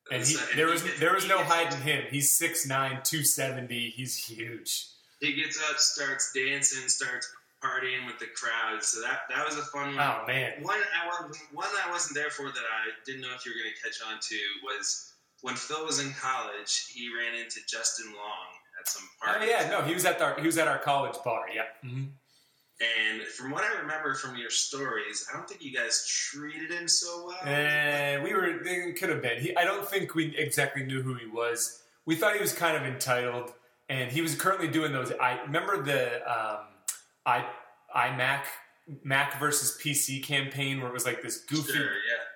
there. 0.10 0.18
And 0.20 0.28
he, 0.28 0.34
So- 0.36 0.56
there 0.56 0.68
was 0.68 0.82
he 0.82 0.88
gets- 0.88 1.00
there 1.00 1.14
was 1.14 1.28
no 1.28 1.44
hiding 1.44 1.82
him. 1.82 2.04
He's 2.10 2.32
6'9", 2.32 3.04
270. 3.04 3.90
He's 3.90 4.16
huge. 4.16 4.88
He 5.20 5.34
gets 5.34 5.58
up, 5.70 5.78
starts 5.80 6.32
dancing, 6.34 6.88
starts 6.90 7.32
partying 7.64 8.06
with 8.06 8.20
the 8.20 8.28
crowd. 8.36 8.84
So 8.84 9.02
that 9.02 9.22
that 9.30 9.46
was 9.48 9.58
a 9.58 9.64
fun 9.64 9.96
one. 9.96 10.00
Oh 10.06 10.26
man, 10.28 10.52
One 10.62 10.80
I 11.02 11.08
wasn't 11.08 11.38
one 11.54 11.68
I 11.88 11.90
wasn't 11.92 12.16
there 12.16 12.30
for 12.30 12.46
that 12.46 12.58
I 12.60 12.92
didn't 13.06 13.22
know 13.22 13.34
if 13.36 13.46
you 13.46 13.52
were 13.52 13.62
going 13.64 13.74
to 13.74 13.82
catch 13.82 14.00
on 14.12 14.20
to 14.20 14.36
was 14.64 15.14
when 15.42 15.56
Phil 15.56 15.86
was 15.86 16.00
in 16.00 16.12
college. 16.14 16.88
He 16.94 17.10
ran 17.16 17.40
into 17.40 17.60
Justin 17.68 18.08
Long 18.14 18.50
at 18.80 18.88
some 18.88 19.04
party. 19.24 19.46
oh 19.46 19.48
yeah, 19.48 19.70
no, 19.70 19.82
he 19.82 19.94
was 19.94 20.06
at 20.06 20.22
our 20.22 20.40
he 20.40 20.46
was 20.46 20.58
at 20.58 20.68
our 20.68 20.80
college 20.80 21.16
bar. 21.24 21.46
Yeah, 21.54 21.64
hmm 21.82 22.06
And 22.82 23.22
from 23.24 23.52
what 23.52 23.64
I 23.64 23.80
remember 23.82 24.14
from 24.16 24.36
your 24.36 24.50
stories, 24.50 25.26
I 25.32 25.38
don't 25.38 25.48
think 25.48 25.64
you 25.64 25.74
guys 25.74 26.06
treated 26.08 26.72
him 26.72 26.88
so 26.88 27.28
well. 27.28 27.38
and 27.46 28.24
we 28.24 28.34
were 28.34 28.46
it 28.46 28.98
could 29.00 29.10
have 29.10 29.22
been. 29.22 29.40
He, 29.42 29.56
I 29.56 29.64
don't 29.64 29.88
think 29.88 30.16
we 30.16 30.36
exactly 30.38 30.84
knew 30.84 31.02
who 31.02 31.14
he 31.16 31.28
was. 31.28 31.82
We 32.06 32.16
thought 32.16 32.34
he 32.36 32.42
was 32.42 32.52
kind 32.54 32.76
of 32.76 32.84
entitled, 32.84 33.54
and 33.90 34.12
he 34.12 34.22
was 34.22 34.36
currently 34.36 34.68
doing 34.68 34.92
those. 34.92 35.12
I 35.14 35.40
remember 35.44 35.82
the 35.82 36.16
um, 36.30 36.58
i 37.26 37.46
iMac 37.96 38.42
Mac 39.04 39.40
versus 39.40 39.78
PC 39.82 40.22
campaign 40.24 40.80
where 40.80 40.90
it 40.90 40.94
was 40.94 41.06
like 41.06 41.22
this 41.22 41.38
goofy 41.38 41.74
Sure, 41.74 41.86
yeah. 41.86 41.90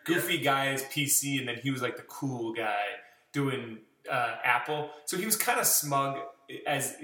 goofy 0.05 0.37
guy 0.37 0.67
as 0.67 0.83
PC, 0.83 1.39
and 1.39 1.47
then 1.47 1.57
he 1.57 1.71
was 1.71 1.81
like 1.81 1.97
the 1.97 2.03
cool 2.03 2.53
guy 2.53 2.83
doing 3.33 3.79
uh, 4.09 4.35
Apple. 4.43 4.89
So 5.05 5.17
he 5.17 5.25
was 5.25 5.35
kind 5.35 5.59
of 5.59 5.65
smug 5.65 6.19
as 6.65 6.95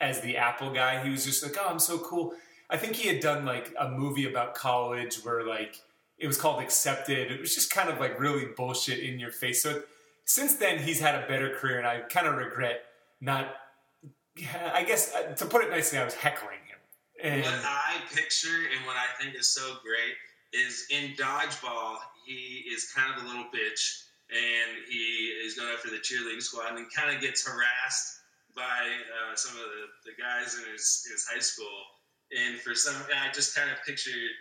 as 0.00 0.20
the 0.20 0.36
Apple 0.36 0.72
guy. 0.72 1.02
He 1.02 1.10
was 1.10 1.24
just 1.24 1.42
like, 1.42 1.56
"Oh, 1.58 1.66
I'm 1.68 1.80
so 1.80 1.98
cool." 1.98 2.34
I 2.70 2.76
think 2.76 2.94
he 2.94 3.08
had 3.08 3.20
done 3.20 3.44
like 3.44 3.74
a 3.78 3.88
movie 3.88 4.28
about 4.28 4.54
college 4.54 5.16
where 5.24 5.44
like 5.44 5.76
it 6.18 6.26
was 6.28 6.36
called 6.38 6.62
Accepted. 6.62 7.32
It 7.32 7.40
was 7.40 7.54
just 7.54 7.72
kind 7.72 7.88
of 7.90 7.98
like 7.98 8.20
really 8.20 8.46
bullshit 8.56 9.00
in 9.00 9.18
your 9.18 9.32
face. 9.32 9.62
So 9.62 9.82
since 10.24 10.54
then, 10.56 10.78
he's 10.78 11.00
had 11.00 11.16
a 11.16 11.26
better 11.26 11.50
career, 11.56 11.78
and 11.78 11.86
I 11.86 12.00
kind 12.00 12.28
of 12.28 12.36
regret 12.36 12.82
not. 13.20 13.48
I 14.72 14.84
guess 14.84 15.14
uh, 15.14 15.34
to 15.34 15.46
put 15.46 15.64
it 15.64 15.70
nicely, 15.70 15.98
I 15.98 16.04
was 16.04 16.14
heckling. 16.14 16.58
And 17.22 17.42
What 17.42 17.54
I 17.64 17.96
picture 18.14 18.68
and 18.74 18.86
what 18.86 18.96
I 18.96 19.06
think 19.20 19.34
is 19.36 19.48
so 19.48 19.76
great 19.82 20.16
is 20.52 20.86
in 20.90 21.14
dodgeball, 21.16 21.96
he 22.26 22.64
is 22.72 22.92
kind 22.92 23.12
of 23.16 23.24
a 23.24 23.26
little 23.26 23.46
bitch 23.54 24.04
and 24.30 24.84
he 24.88 25.32
is 25.44 25.54
going 25.54 25.72
after 25.72 25.88
the 25.88 26.02
cheerleading 26.02 26.42
squad 26.42 26.76
and 26.76 26.86
kind 26.92 27.14
of 27.14 27.22
gets 27.22 27.46
harassed 27.46 28.20
by 28.56 28.62
uh, 28.64 29.36
some 29.36 29.54
of 29.56 29.62
the, 29.62 30.10
the 30.10 30.14
guys 30.20 30.56
in 30.58 30.72
his, 30.72 31.06
his 31.10 31.26
high 31.30 31.40
school. 31.40 31.78
And 32.36 32.58
for 32.58 32.74
some, 32.74 32.96
I 33.14 33.30
just 33.32 33.54
kind 33.54 33.70
of 33.70 33.76
pictured 33.86 34.34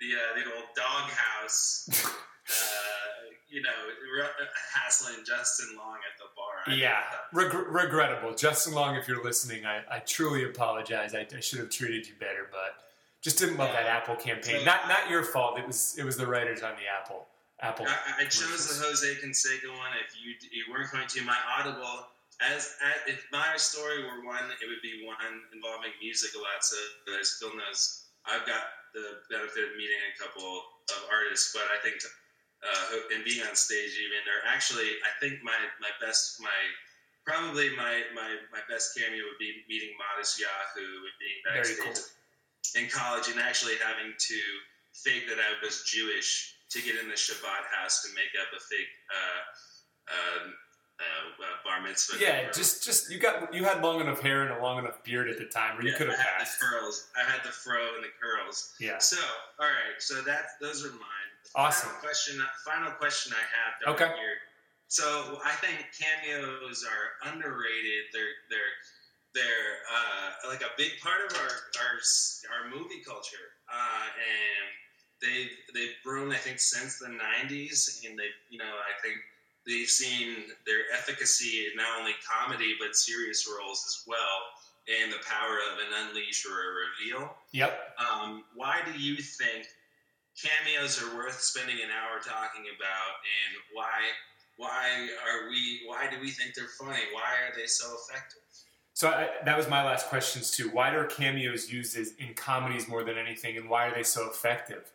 the, 0.00 0.16
uh, 0.16 0.34
the 0.34 0.44
old 0.56 0.68
doghouse, 0.74 1.86
uh, 2.04 3.22
you 3.48 3.62
know, 3.62 3.78
hassling 4.74 5.22
Justin 5.24 5.76
Long 5.76 5.98
at 6.02 6.18
the 6.18 6.26
bar. 6.34 6.49
Yeah, 6.78 7.02
Reg- 7.32 7.52
regrettable. 7.54 8.34
Justin 8.34 8.74
Long, 8.74 8.96
if 8.96 9.08
you're 9.08 9.24
listening, 9.24 9.66
I, 9.66 9.82
I 9.90 9.98
truly 10.00 10.44
apologize. 10.44 11.14
I, 11.14 11.26
I 11.34 11.40
should 11.40 11.58
have 11.58 11.70
treated 11.70 12.06
you 12.06 12.14
better, 12.18 12.48
but 12.50 12.84
just 13.22 13.38
didn't 13.38 13.56
love 13.56 13.72
that 13.72 13.86
Apple 13.86 14.16
campaign. 14.16 14.64
Not 14.64 14.88
not 14.88 15.10
your 15.10 15.24
fault. 15.24 15.58
It 15.58 15.66
was 15.66 15.96
it 15.98 16.04
was 16.04 16.16
the 16.16 16.26
writers 16.26 16.62
on 16.62 16.72
the 16.72 16.88
Apple 16.88 17.26
Apple. 17.60 17.86
I, 17.88 18.22
I 18.22 18.24
chose 18.24 18.66
the 18.68 18.84
Jose 18.84 19.06
Canseco 19.22 19.68
one. 19.76 19.92
If 20.06 20.14
you 20.16 20.34
you 20.50 20.72
weren't 20.72 20.90
going 20.90 21.06
to, 21.06 21.24
my 21.24 21.36
Audible 21.58 22.06
as, 22.40 22.80
as 22.80 22.96
if 23.06 23.28
my 23.32 23.56
story 23.56 24.00
were 24.04 24.24
one, 24.24 24.48
it 24.48 24.64
would 24.64 24.80
be 24.80 25.04
one 25.04 25.44
involving 25.52 25.92
music 26.00 26.32
a 26.32 26.40
lot. 26.40 26.64
So 26.64 26.76
as 27.20 27.36
still 27.36 27.52
knows, 27.52 28.08
I've 28.24 28.48
got 28.48 28.80
the 28.96 29.20
benefit 29.28 29.60
of 29.60 29.72
meeting 29.76 30.00
a 30.08 30.16
couple 30.16 30.48
of 30.88 31.00
artists, 31.12 31.52
but 31.52 31.68
I 31.68 31.78
think 31.84 32.00
uh, 32.60 33.14
and 33.14 33.24
being 33.24 33.40
on 33.46 33.56
stage 33.56 33.96
even, 33.96 34.20
or 34.28 34.44
actually, 34.48 35.00
I 35.04 35.12
think 35.18 35.42
my 35.42 35.56
my 35.80 35.92
best 36.00 36.40
my 36.40 36.60
probably 37.24 37.70
my 37.76 38.04
my 38.14 38.36
my 38.52 38.62
best 38.68 38.96
cameo 38.96 39.24
would 39.24 39.40
be 39.40 39.64
meeting 39.68 39.96
Matisyahu 39.96 40.84
and 40.84 41.16
being 41.20 41.38
backstage 41.44 41.80
cool. 41.80 42.82
in 42.82 42.88
college 42.88 43.28
and 43.28 43.40
actually 43.40 43.80
having 43.80 44.12
to 44.12 44.40
fake 44.92 45.28
that 45.28 45.38
I 45.40 45.56
was 45.64 45.84
Jewish 45.84 46.56
to 46.70 46.82
get 46.82 46.96
in 46.96 47.08
the 47.08 47.18
Shabbat 47.18 47.64
house 47.72 48.02
to 48.02 48.08
make 48.14 48.32
up 48.36 48.48
a 48.52 48.60
fake. 48.60 48.92
Uh, 49.08 49.40
um, 50.10 50.54
uh, 51.00 51.42
uh, 51.42 51.56
bar 51.64 51.80
mitzvah. 51.80 52.18
Yeah, 52.20 52.50
just 52.52 52.84
just 52.84 53.10
you 53.10 53.18
got 53.18 53.54
you 53.54 53.64
had 53.64 53.80
long 53.82 54.00
enough 54.00 54.20
hair 54.20 54.42
and 54.42 54.52
a 54.52 54.62
long 54.62 54.78
enough 54.78 55.02
beard 55.02 55.30
at 55.30 55.38
the 55.38 55.46
time 55.46 55.76
where 55.76 55.86
you 55.86 55.94
could 55.94 56.08
have 56.08 56.18
passed. 56.18 56.60
The 56.60 56.66
curls. 56.66 57.08
I 57.16 57.24
had 57.24 57.42
the 57.42 57.48
fro 57.48 57.94
and 57.94 58.04
the 58.04 58.12
curls. 58.20 58.74
Yeah. 58.78 58.98
So 58.98 59.16
all 59.58 59.66
right, 59.66 59.96
so 59.98 60.20
that 60.22 60.60
those 60.60 60.84
are 60.84 60.90
mine. 60.90 61.19
Awesome. 61.54 61.88
Final 61.88 62.00
question. 62.00 62.42
Final 62.64 62.92
question 62.92 63.32
I 63.34 63.44
have. 63.56 63.94
Okay. 63.94 64.06
Here. 64.06 64.38
So 64.88 65.38
I 65.44 65.52
think 65.62 65.86
cameos 65.94 66.84
are 66.84 67.32
underrated. 67.32 68.10
They're 68.12 68.34
they're 68.50 68.74
they're 69.34 69.70
uh, 69.86 70.48
like 70.50 70.62
a 70.62 70.72
big 70.76 70.98
part 71.02 71.30
of 71.30 71.36
our 71.38 71.54
our, 71.78 71.94
our 72.54 72.70
movie 72.70 73.02
culture, 73.06 73.54
uh, 73.70 74.06
and 74.18 74.66
they've 75.22 75.54
they've 75.74 75.94
grown 76.04 76.32
I 76.32 76.36
think 76.36 76.58
since 76.58 76.98
the 76.98 77.06
'90s, 77.06 78.04
and 78.04 78.18
they 78.18 78.30
you 78.50 78.58
know 78.58 78.64
I 78.82 78.94
think 79.02 79.18
they've 79.66 79.88
seen 79.88 80.50
their 80.66 80.90
efficacy 80.92 81.70
in 81.70 81.76
not 81.76 82.00
only 82.00 82.14
comedy 82.26 82.74
but 82.80 82.96
serious 82.96 83.46
roles 83.46 83.84
as 83.86 84.04
well, 84.06 84.38
and 84.90 85.12
the 85.12 85.22
power 85.22 85.58
of 85.70 85.78
an 85.78 86.08
unleash 86.08 86.44
or 86.46 86.58
a 86.58 86.70
reveal. 86.90 87.30
Yep. 87.52 87.78
Um, 87.98 88.44
why 88.54 88.80
do 88.84 88.98
you 88.98 89.16
think 89.16 89.68
cameos 90.40 91.02
are 91.02 91.16
worth 91.16 91.40
spending 91.40 91.76
an 91.76 91.90
hour 91.90 92.18
talking 92.20 92.64
about, 92.74 93.12
and 93.22 93.52
why 93.72 94.00
why 94.56 95.08
are 95.24 95.48
we 95.48 95.82
why 95.86 96.08
do 96.10 96.20
we 96.20 96.30
think 96.30 96.54
they're 96.54 96.66
funny? 96.78 97.00
Why 97.12 97.48
are 97.48 97.56
they 97.56 97.66
so 97.66 97.96
effective? 97.96 98.40
So 98.94 99.08
I, 99.08 99.28
that 99.44 99.56
was 99.56 99.68
my 99.68 99.84
last 99.84 100.08
questions 100.08 100.50
too. 100.50 100.68
Why 100.68 100.90
are 100.90 101.04
cameos 101.04 101.72
used 101.72 101.96
as, 101.96 102.12
in 102.18 102.34
comedies 102.34 102.88
more 102.88 103.02
than 103.02 103.16
anything, 103.16 103.56
and 103.56 103.70
why 103.70 103.86
are 103.86 103.94
they 103.94 104.02
so 104.02 104.28
effective? 104.28 104.92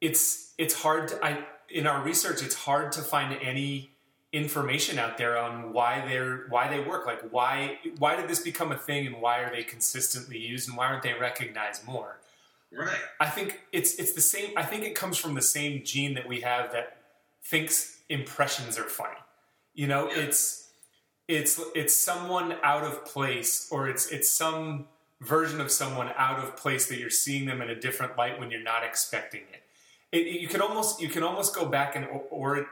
It's 0.00 0.52
it's 0.58 0.74
hard. 0.74 1.08
To, 1.08 1.24
I 1.24 1.44
in 1.70 1.86
our 1.86 2.02
research, 2.02 2.42
it's 2.42 2.54
hard 2.54 2.92
to 2.92 3.02
find 3.02 3.36
any 3.42 3.90
information 4.32 4.98
out 4.98 5.16
there 5.16 5.38
on 5.38 5.72
why 5.72 6.04
they're 6.06 6.46
why 6.50 6.68
they 6.68 6.80
work. 6.80 7.06
Like 7.06 7.22
why 7.30 7.78
why 7.98 8.16
did 8.16 8.28
this 8.28 8.40
become 8.40 8.72
a 8.72 8.76
thing, 8.76 9.06
and 9.06 9.20
why 9.22 9.38
are 9.38 9.50
they 9.50 9.62
consistently 9.62 10.38
used, 10.38 10.68
and 10.68 10.76
why 10.76 10.86
aren't 10.86 11.02
they 11.02 11.14
recognized 11.14 11.86
more? 11.86 12.17
Right. 12.72 12.98
I 13.18 13.28
think 13.30 13.60
it's 13.72 13.94
it's 13.96 14.12
the 14.12 14.20
same. 14.20 14.52
I 14.56 14.62
think 14.62 14.84
it 14.84 14.94
comes 14.94 15.16
from 15.16 15.34
the 15.34 15.42
same 15.42 15.82
gene 15.84 16.14
that 16.14 16.28
we 16.28 16.40
have 16.42 16.72
that 16.72 16.98
thinks 17.42 17.98
impressions 18.08 18.78
are 18.78 18.84
funny. 18.84 19.16
You 19.74 19.86
know, 19.86 20.08
yeah. 20.08 20.18
it's 20.18 20.70
it's 21.28 21.60
it's 21.74 21.94
someone 21.94 22.56
out 22.62 22.84
of 22.84 23.04
place, 23.06 23.68
or 23.70 23.88
it's 23.88 24.08
it's 24.08 24.30
some 24.30 24.86
version 25.20 25.60
of 25.60 25.70
someone 25.70 26.10
out 26.16 26.38
of 26.38 26.56
place 26.56 26.88
that 26.88 26.98
you're 26.98 27.10
seeing 27.10 27.46
them 27.46 27.60
in 27.60 27.70
a 27.70 27.74
different 27.74 28.16
light 28.16 28.38
when 28.38 28.50
you're 28.50 28.62
not 28.62 28.84
expecting 28.84 29.42
it. 29.52 29.62
it, 30.12 30.26
it 30.26 30.40
you 30.40 30.48
can 30.48 30.60
almost 30.60 31.00
you 31.00 31.08
can 31.08 31.22
almost 31.22 31.54
go 31.54 31.66
back 31.66 31.96
and 31.96 32.06
or, 32.06 32.22
or 32.30 32.66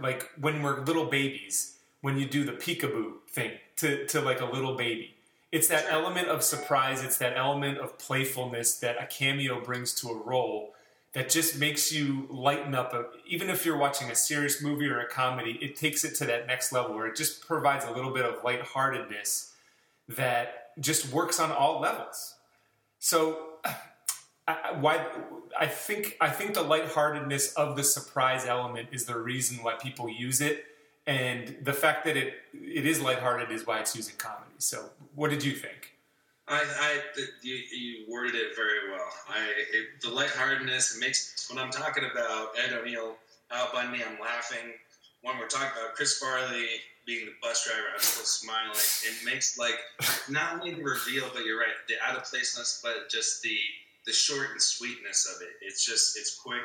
like 0.00 0.30
when 0.40 0.62
we're 0.62 0.80
little 0.84 1.06
babies 1.06 1.78
when 2.02 2.18
you 2.18 2.26
do 2.26 2.44
the 2.44 2.52
peekaboo 2.52 3.12
thing 3.30 3.52
to 3.76 4.06
to 4.06 4.20
like 4.20 4.40
a 4.40 4.44
little 4.44 4.76
baby 4.76 5.13
it's 5.54 5.68
that 5.68 5.86
element 5.88 6.26
of 6.26 6.42
surprise, 6.42 7.04
it's 7.04 7.18
that 7.18 7.36
element 7.36 7.78
of 7.78 7.96
playfulness 7.96 8.74
that 8.80 9.00
a 9.00 9.06
cameo 9.06 9.60
brings 9.60 9.94
to 9.94 10.08
a 10.08 10.16
role 10.16 10.74
that 11.12 11.30
just 11.30 11.56
makes 11.60 11.92
you 11.92 12.26
lighten 12.28 12.74
up. 12.74 12.92
A, 12.92 13.04
even 13.24 13.48
if 13.48 13.64
you're 13.64 13.78
watching 13.78 14.10
a 14.10 14.16
serious 14.16 14.60
movie 14.60 14.88
or 14.88 14.98
a 14.98 15.08
comedy, 15.08 15.56
it 15.62 15.76
takes 15.76 16.02
it 16.02 16.16
to 16.16 16.24
that 16.24 16.48
next 16.48 16.72
level 16.72 16.96
where 16.96 17.06
it 17.06 17.14
just 17.14 17.46
provides 17.46 17.84
a 17.84 17.92
little 17.92 18.12
bit 18.12 18.24
of 18.24 18.42
lightheartedness 18.42 19.52
that 20.08 20.72
just 20.80 21.12
works 21.12 21.38
on 21.38 21.52
all 21.52 21.80
levels. 21.80 22.34
So, 22.98 23.38
I, 24.48 24.72
why 24.78 25.06
I 25.58 25.66
think 25.66 26.16
I 26.20 26.30
think 26.30 26.52
the 26.52 26.62
lightheartedness 26.62 27.54
of 27.54 27.76
the 27.76 27.84
surprise 27.84 28.44
element 28.44 28.88
is 28.90 29.06
the 29.06 29.16
reason 29.16 29.62
why 29.62 29.74
people 29.74 30.06
use 30.08 30.40
it 30.40 30.64
and 31.06 31.56
the 31.62 31.72
fact 31.72 32.04
that 32.04 32.16
it 32.16 32.34
it 32.52 32.86
is 32.86 33.00
lighthearted 33.00 33.50
is 33.50 33.66
why 33.66 33.80
it's 33.80 33.94
used 33.94 34.10
in 34.10 34.16
comedy. 34.16 34.52
So, 34.58 34.90
what 35.14 35.30
did 35.30 35.44
you 35.44 35.52
think? 35.52 35.92
I, 36.46 36.62
I 36.78 37.00
you, 37.42 37.54
you 37.54 38.04
worded 38.08 38.34
it 38.34 38.54
very 38.56 38.90
well. 38.90 39.08
I 39.28 39.38
it, 39.72 40.02
the 40.02 40.10
lightheartedness 40.10 40.96
it 40.96 41.00
makes 41.00 41.50
when 41.50 41.62
I'm 41.62 41.70
talking 41.70 42.04
about 42.10 42.48
Ed 42.62 42.74
O'Neill, 42.74 43.16
Al 43.50 43.70
Bundy, 43.72 44.02
I'm 44.02 44.20
laughing. 44.20 44.72
When 45.22 45.38
we're 45.38 45.48
talking 45.48 45.68
about 45.78 45.94
Chris 45.94 46.18
Farley 46.18 46.66
being 47.06 47.26
the 47.26 47.32
bus 47.42 47.66
driver, 47.66 47.86
I'm 47.94 48.00
still 48.00 48.24
smiling. 48.24 48.76
It 49.04 49.24
makes 49.24 49.58
like 49.58 49.78
not 50.28 50.54
only 50.54 50.74
the 50.74 50.82
reveal, 50.82 51.24
but 51.32 51.44
you're 51.44 51.58
right, 51.58 51.76
the 51.88 51.94
out 52.06 52.16
of 52.16 52.24
placeness, 52.24 52.80
but 52.82 53.10
just 53.10 53.42
the 53.42 53.56
the 54.06 54.12
short 54.12 54.50
and 54.52 54.60
sweetness 54.60 55.26
of 55.34 55.42
it. 55.42 55.52
It's 55.62 55.84
just 55.84 56.16
it's 56.16 56.34
quick 56.34 56.64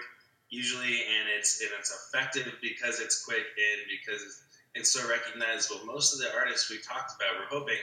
usually, 0.50 1.06
and 1.06 1.30
it's 1.38 1.62
and 1.62 1.70
it's 1.80 1.92
effective 1.92 2.52
because 2.62 3.00
it's 3.00 3.24
quick 3.24 3.46
and 3.58 3.88
because 3.90 4.42
it's 4.76 4.92
so 4.92 5.08
recognizable. 5.10 5.86
Most 5.86 6.14
of 6.14 6.20
the 6.20 6.36
artists 6.36 6.70
we 6.70 6.78
talked 6.80 7.14
about, 7.16 7.40
we're 7.40 7.60
hoping 7.60 7.80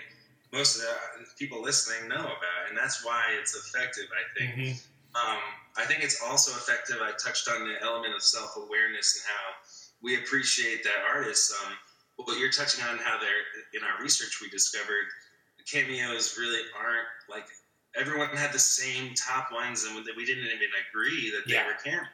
most 0.53 0.77
of 0.77 0.83
the 0.83 1.27
people 1.39 1.63
listening 1.63 2.09
know 2.09 2.21
about, 2.21 2.61
and 2.69 2.77
that's 2.77 3.05
why 3.05 3.23
it's 3.41 3.55
effective. 3.55 4.07
I 4.11 4.39
think. 4.39 4.55
Mm-hmm. 4.55 4.77
Um, 5.17 5.41
I 5.79 5.85
think 5.85 6.05
it's 6.05 6.21
also 6.23 6.53
effective. 6.53 6.97
I 7.01 7.13
touched 7.13 7.49
on 7.49 7.67
the 7.67 7.81
element 7.83 8.15
of 8.15 8.23
self 8.23 8.57
awareness 8.57 9.17
and 9.17 9.25
how 9.27 9.45
we 10.03 10.17
appreciate 10.17 10.85
that 10.85 11.05
artists. 11.09 11.55
Um, 11.65 11.73
what 12.17 12.39
you're 12.39 12.51
touching 12.51 12.83
on 12.85 12.99
how 12.99 13.19
they're 13.21 13.45
in 13.75 13.85
our 13.85 14.03
research 14.03 14.41
we 14.41 14.49
discovered 14.49 15.05
cameos 15.71 16.39
really 16.39 16.63
aren't 16.79 17.07
like 17.29 17.45
everyone 17.99 18.29
had 18.29 18.53
the 18.53 18.59
same 18.59 19.13
top 19.15 19.53
ones 19.53 19.85
and 19.85 19.97
we 20.17 20.25
didn't 20.25 20.47
even 20.47 20.71
agree 20.89 21.31
that 21.31 21.43
they 21.47 21.55
yeah. 21.55 21.67
were 21.67 21.75
cameos 21.85 22.07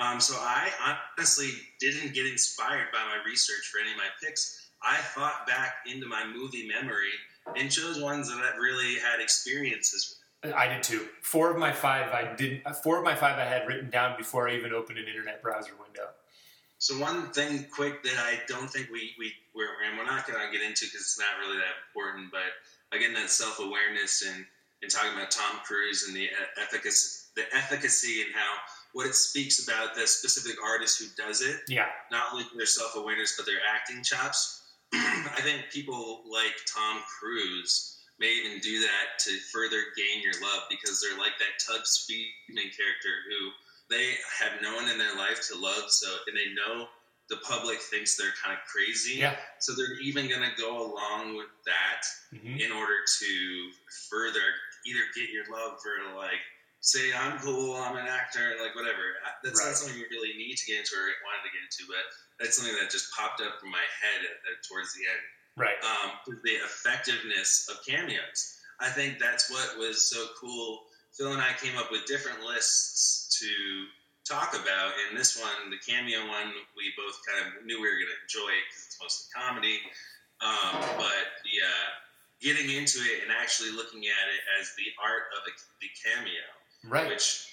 um, 0.00 0.18
so 0.20 0.34
I 0.38 0.96
honestly 1.18 1.50
didn't 1.78 2.14
get 2.14 2.26
inspired 2.26 2.88
by 2.92 2.98
my 2.98 3.22
research 3.26 3.70
for 3.70 3.80
any 3.80 3.90
of 3.90 3.98
my 3.98 4.08
picks. 4.22 4.70
I 4.82 4.96
thought 4.96 5.46
back 5.46 5.74
into 5.86 6.06
my 6.06 6.24
movie 6.26 6.66
memory 6.66 7.10
and 7.56 7.70
chose 7.70 8.00
ones 8.00 8.28
that 8.28 8.38
I 8.38 8.56
really 8.56 8.94
had 8.94 9.20
experiences. 9.20 10.16
With. 10.42 10.54
I 10.54 10.68
did 10.68 10.82
too. 10.82 11.06
Four 11.20 11.50
of 11.50 11.58
my 11.58 11.70
five 11.70 12.12
I 12.12 12.34
didn't. 12.34 12.62
Four 12.82 12.98
of 12.98 13.04
my 13.04 13.14
five 13.14 13.38
I 13.38 13.44
had 13.44 13.68
written 13.68 13.90
down 13.90 14.16
before 14.16 14.48
I 14.48 14.54
even 14.56 14.72
opened 14.72 14.98
an 14.98 15.06
internet 15.06 15.42
browser 15.42 15.72
window. 15.78 16.08
So 16.78 16.98
one 16.98 17.30
thing 17.32 17.66
quick 17.70 18.02
that 18.04 18.16
I 18.16 18.40
don't 18.48 18.70
think 18.70 18.88
we 18.90 19.12
we 19.18 19.34
we're, 19.54 19.68
and 19.86 19.98
we're 19.98 20.06
not 20.06 20.26
going 20.26 20.40
to 20.40 20.50
get 20.50 20.66
into 20.66 20.86
because 20.86 21.02
it's 21.02 21.18
not 21.18 21.38
really 21.44 21.58
that 21.58 21.76
important, 21.88 22.32
but 22.32 22.96
again 22.96 23.12
that 23.14 23.28
self 23.28 23.60
awareness 23.60 24.24
and 24.26 24.46
and 24.80 24.90
talking 24.90 25.12
about 25.12 25.30
Tom 25.30 25.60
Cruise 25.62 26.06
and 26.08 26.16
the 26.16 26.30
efficacy 26.58 27.26
the 27.36 27.44
efficacy 27.54 28.22
and 28.22 28.34
how 28.34 28.56
what 28.92 29.06
it 29.06 29.14
speaks 29.14 29.66
about 29.66 29.94
the 29.94 30.06
specific 30.06 30.56
artist 30.64 30.98
who 30.98 31.06
does 31.16 31.42
it. 31.42 31.60
Yeah. 31.68 31.86
Not 32.10 32.24
only 32.32 32.44
their 32.56 32.66
self 32.66 32.96
awareness, 32.96 33.34
but 33.36 33.46
their 33.46 33.60
acting 33.66 34.02
chops. 34.02 34.62
I 34.92 35.40
think 35.42 35.70
people 35.70 36.22
like 36.30 36.54
Tom 36.66 37.02
Cruise 37.06 37.98
may 38.18 38.32
even 38.32 38.60
do 38.60 38.80
that 38.80 39.18
to 39.20 39.30
further 39.52 39.78
gain 39.96 40.22
your 40.22 40.34
love 40.42 40.64
because 40.68 41.00
they're 41.00 41.18
like 41.18 41.38
that 41.38 41.56
Tugg 41.58 41.82
Speedman 41.82 42.70
character 42.76 43.24
who 43.28 43.50
they 43.88 44.14
have 44.38 44.60
no 44.62 44.74
one 44.74 44.88
in 44.88 44.98
their 44.98 45.16
life 45.16 45.48
to 45.50 45.58
love. 45.58 45.90
So, 45.90 46.08
and 46.26 46.36
they 46.36 46.52
know 46.54 46.86
the 47.30 47.38
public 47.46 47.78
thinks 47.80 48.16
they're 48.16 48.34
kind 48.42 48.54
of 48.54 48.66
crazy. 48.66 49.20
Yeah. 49.20 49.36
So 49.58 49.72
they're 49.74 49.98
even 50.00 50.28
going 50.28 50.42
to 50.42 50.60
go 50.60 50.92
along 50.92 51.36
with 51.36 51.50
that 51.64 52.02
mm-hmm. 52.34 52.58
in 52.58 52.72
order 52.72 52.98
to 53.06 53.70
further 54.10 54.42
either 54.86 55.00
get 55.14 55.30
your 55.30 55.44
love 55.50 55.78
for 55.80 56.16
like 56.16 56.42
say 56.80 57.12
I'm 57.12 57.38
cool, 57.38 57.76
I'm 57.76 57.96
an 57.96 58.08
actor, 58.08 58.56
like 58.60 58.74
whatever. 58.74 59.20
That's 59.44 59.60
right. 59.60 59.68
not 59.68 59.76
something 59.76 60.00
you 60.00 60.08
really 60.10 60.36
need 60.36 60.56
to 60.56 60.66
get 60.66 60.80
into 60.80 60.96
or 60.96 61.12
wanted 61.28 61.44
to 61.44 61.52
get 61.52 61.62
into, 61.64 61.84
but 61.84 62.04
that's 62.40 62.56
something 62.56 62.72
that 62.80 62.88
just 62.88 63.12
popped 63.12 63.40
up 63.44 63.60
in 63.60 63.70
my 63.70 63.84
head 64.00 64.24
at, 64.24 64.36
at, 64.48 64.64
towards 64.64 64.96
the 64.96 65.04
end. 65.04 65.24
Right. 65.60 65.76
Um, 65.84 66.16
the 66.40 66.56
effectiveness 66.64 67.68
of 67.68 67.84
cameos. 67.84 68.56
I 68.80 68.88
think 68.88 69.20
that's 69.20 69.52
what 69.52 69.76
was 69.76 70.08
so 70.08 70.32
cool. 70.40 70.88
Phil 71.12 71.36
and 71.36 71.42
I 71.42 71.52
came 71.60 71.76
up 71.76 71.92
with 71.92 72.08
different 72.08 72.40
lists 72.48 73.28
to 73.36 73.52
talk 74.24 74.56
about. 74.56 74.96
In 75.10 75.16
this 75.16 75.36
one, 75.36 75.68
the 75.68 75.80
cameo 75.84 76.24
one, 76.32 76.48
we 76.72 76.96
both 76.96 77.20
kind 77.28 77.44
of 77.44 77.66
knew 77.68 77.76
we 77.76 77.92
were 77.92 78.00
going 78.00 78.08
to 78.08 78.20
enjoy 78.24 78.52
because 78.64 78.88
it's 78.88 78.98
mostly 79.02 79.28
comedy. 79.36 79.76
Um, 80.40 80.80
but 80.96 81.44
the 81.44 81.60
uh, 81.60 81.88
getting 82.40 82.72
into 82.72 83.04
it 83.04 83.20
and 83.20 83.28
actually 83.28 83.68
looking 83.68 84.08
at 84.08 84.26
it 84.32 84.40
as 84.56 84.72
the 84.80 84.88
art 84.96 85.28
of 85.36 85.44
a, 85.44 85.52
the 85.84 85.90
cameo 86.00 86.48
right? 86.88 87.08
Which 87.08 87.48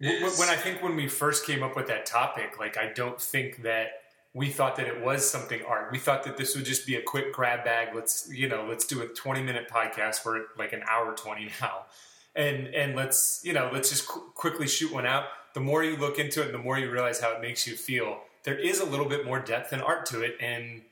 is, 0.00 0.38
when 0.38 0.48
I 0.48 0.56
think 0.56 0.82
when 0.82 0.96
we 0.96 1.08
first 1.08 1.46
came 1.46 1.62
up 1.62 1.76
with 1.76 1.86
that 1.88 2.06
topic, 2.06 2.58
like 2.58 2.76
I 2.76 2.92
don't 2.92 3.20
think 3.20 3.62
that 3.62 3.88
we 4.34 4.50
thought 4.50 4.76
that 4.76 4.88
it 4.88 5.02
was 5.02 5.28
something 5.28 5.62
art. 5.62 5.92
We 5.92 5.98
thought 5.98 6.24
that 6.24 6.36
this 6.36 6.56
would 6.56 6.64
just 6.64 6.86
be 6.86 6.96
a 6.96 7.02
quick 7.02 7.32
grab 7.32 7.64
bag. 7.64 7.94
Let's 7.94 8.28
you 8.32 8.48
know, 8.48 8.66
let's 8.68 8.84
do 8.84 9.00
a 9.02 9.06
twenty 9.06 9.42
minute 9.42 9.68
podcast. 9.70 10.24
We're 10.24 10.42
like 10.58 10.72
an 10.72 10.82
hour 10.90 11.14
twenty 11.14 11.50
now, 11.60 11.86
and 12.34 12.66
and 12.68 12.96
let's 12.96 13.40
you 13.44 13.52
know, 13.52 13.70
let's 13.72 13.90
just 13.90 14.08
qu- 14.08 14.32
quickly 14.34 14.66
shoot 14.66 14.92
one 14.92 15.06
out. 15.06 15.24
The 15.54 15.60
more 15.60 15.84
you 15.84 15.96
look 15.96 16.18
into 16.18 16.42
it, 16.42 16.50
the 16.50 16.58
more 16.58 16.78
you 16.78 16.90
realize 16.90 17.20
how 17.20 17.32
it 17.32 17.40
makes 17.40 17.66
you 17.66 17.76
feel. 17.76 18.18
There 18.42 18.58
is 18.58 18.80
a 18.80 18.84
little 18.84 19.06
bit 19.08 19.24
more 19.24 19.38
depth 19.38 19.72
and 19.72 19.80
art 19.80 20.04
to 20.06 20.20
it, 20.22 20.36
and 20.40 20.82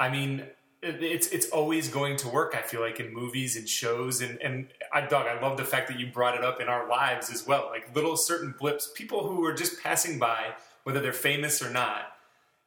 I 0.00 0.08
mean, 0.08 0.44
it's 0.82 1.26
it's 1.28 1.48
always 1.50 1.88
going 1.88 2.16
to 2.18 2.28
work. 2.28 2.54
I 2.56 2.62
feel 2.62 2.80
like 2.80 3.00
in 3.00 3.12
movies 3.12 3.56
and 3.56 3.68
shows, 3.68 4.20
and 4.20 4.40
and 4.40 4.68
I 4.92 5.02
dog. 5.02 5.26
I 5.26 5.40
love 5.40 5.56
the 5.56 5.64
fact 5.64 5.88
that 5.88 5.98
you 5.98 6.06
brought 6.06 6.34
it 6.34 6.44
up 6.44 6.60
in 6.60 6.68
our 6.68 6.88
lives 6.88 7.30
as 7.30 7.46
well. 7.46 7.68
Like 7.70 7.94
little 7.94 8.16
certain 8.16 8.54
blips, 8.58 8.90
people 8.94 9.26
who 9.28 9.44
are 9.44 9.52
just 9.52 9.82
passing 9.82 10.18
by, 10.18 10.54
whether 10.84 11.00
they're 11.00 11.12
famous 11.12 11.62
or 11.62 11.70
not 11.70 12.12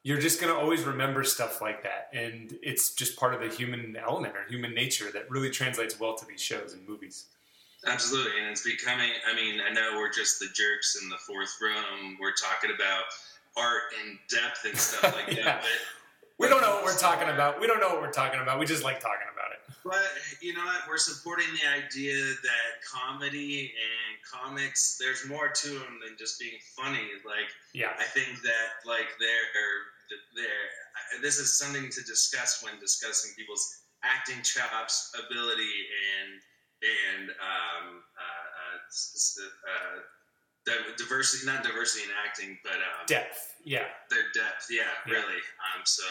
you're 0.05 0.19
just 0.19 0.41
going 0.41 0.53
to 0.53 0.59
always 0.59 0.83
remember 0.83 1.23
stuff 1.23 1.61
like 1.61 1.83
that 1.83 2.09
and 2.11 2.57
it's 2.61 2.93
just 2.93 3.15
part 3.15 3.33
of 3.33 3.39
the 3.39 3.47
human 3.47 3.95
element 3.95 4.35
or 4.35 4.43
human 4.49 4.73
nature 4.73 5.09
that 5.13 5.31
really 5.31 5.49
translates 5.49 5.97
well 5.97 6.13
to 6.13 6.25
these 6.25 6.41
shows 6.41 6.73
and 6.73 6.85
movies 6.85 7.27
Absolutely, 7.85 8.39
and 8.39 8.49
it's 8.49 8.63
becoming. 8.63 9.09
I 9.29 9.35
mean, 9.35 9.59
I 9.59 9.73
know 9.73 9.97
we're 9.97 10.09
just 10.11 10.39
the 10.39 10.45
jerks 10.53 10.97
in 11.01 11.09
the 11.09 11.17
fourth 11.17 11.57
room. 11.61 12.17
We're 12.17 12.31
talking 12.31 12.71
about 12.73 13.03
art 13.57 13.81
and 14.05 14.17
depth 14.29 14.63
and 14.65 14.77
stuff 14.77 15.13
like 15.13 15.27
Yeah. 15.37 15.43
that. 15.43 15.61
But 15.63 15.69
we 16.39 16.47
don't 16.49 16.61
know 16.61 16.75
what 16.75 16.83
we're 16.83 16.97
talking 16.97 17.29
about 17.29 17.59
we 17.59 17.67
don't 17.67 17.79
know 17.79 17.89
what 17.89 18.01
we're 18.01 18.11
talking 18.11 18.39
about 18.41 18.59
we 18.59 18.65
just 18.65 18.83
like 18.83 18.99
talking 18.99 19.27
about 19.33 19.51
it 19.51 19.59
But 19.83 20.07
you 20.41 20.53
know 20.53 20.63
what? 20.63 20.87
We're 20.87 20.97
supporting 20.97 21.47
the 21.59 21.67
idea 21.67 22.15
that 22.15 22.69
comedy 22.87 23.73
and 23.75 24.11
comics, 24.23 24.95
there's 24.95 25.27
more 25.27 25.49
to 25.51 25.69
them 25.69 25.99
than 25.99 26.15
just 26.17 26.39
being 26.39 26.55
funny. 26.75 27.03
Like 27.27 27.51
yeah 27.73 27.91
I 27.99 28.07
think 28.15 28.41
that 28.47 28.67
like 28.87 29.11
they're 29.19 29.47
they're 29.53 31.21
this 31.21 31.37
is 31.39 31.57
something 31.57 31.89
to 31.89 32.01
discuss 32.03 32.63
when 32.63 32.79
discussing 32.79 33.31
people's 33.35 33.83
acting 34.03 34.41
chops, 34.43 35.11
ability, 35.15 35.75
and 36.19 36.31
and 36.83 37.25
um, 37.39 38.03
uh, 38.19 38.45
uh, 38.59 39.45
uh, 39.71 39.99
diversity. 40.65 41.45
Not 41.45 41.63
diversity 41.63 42.05
in 42.05 42.11
acting, 42.25 42.57
but 42.63 42.75
um, 42.75 43.05
depth 43.07 43.55
yeah 43.65 43.85
their 44.09 44.27
depth. 44.33 44.67
Yeah, 44.69 44.83
Yeah. 45.07 45.13
really. 45.21 45.39
Um, 45.73 45.81
so, 45.85 46.03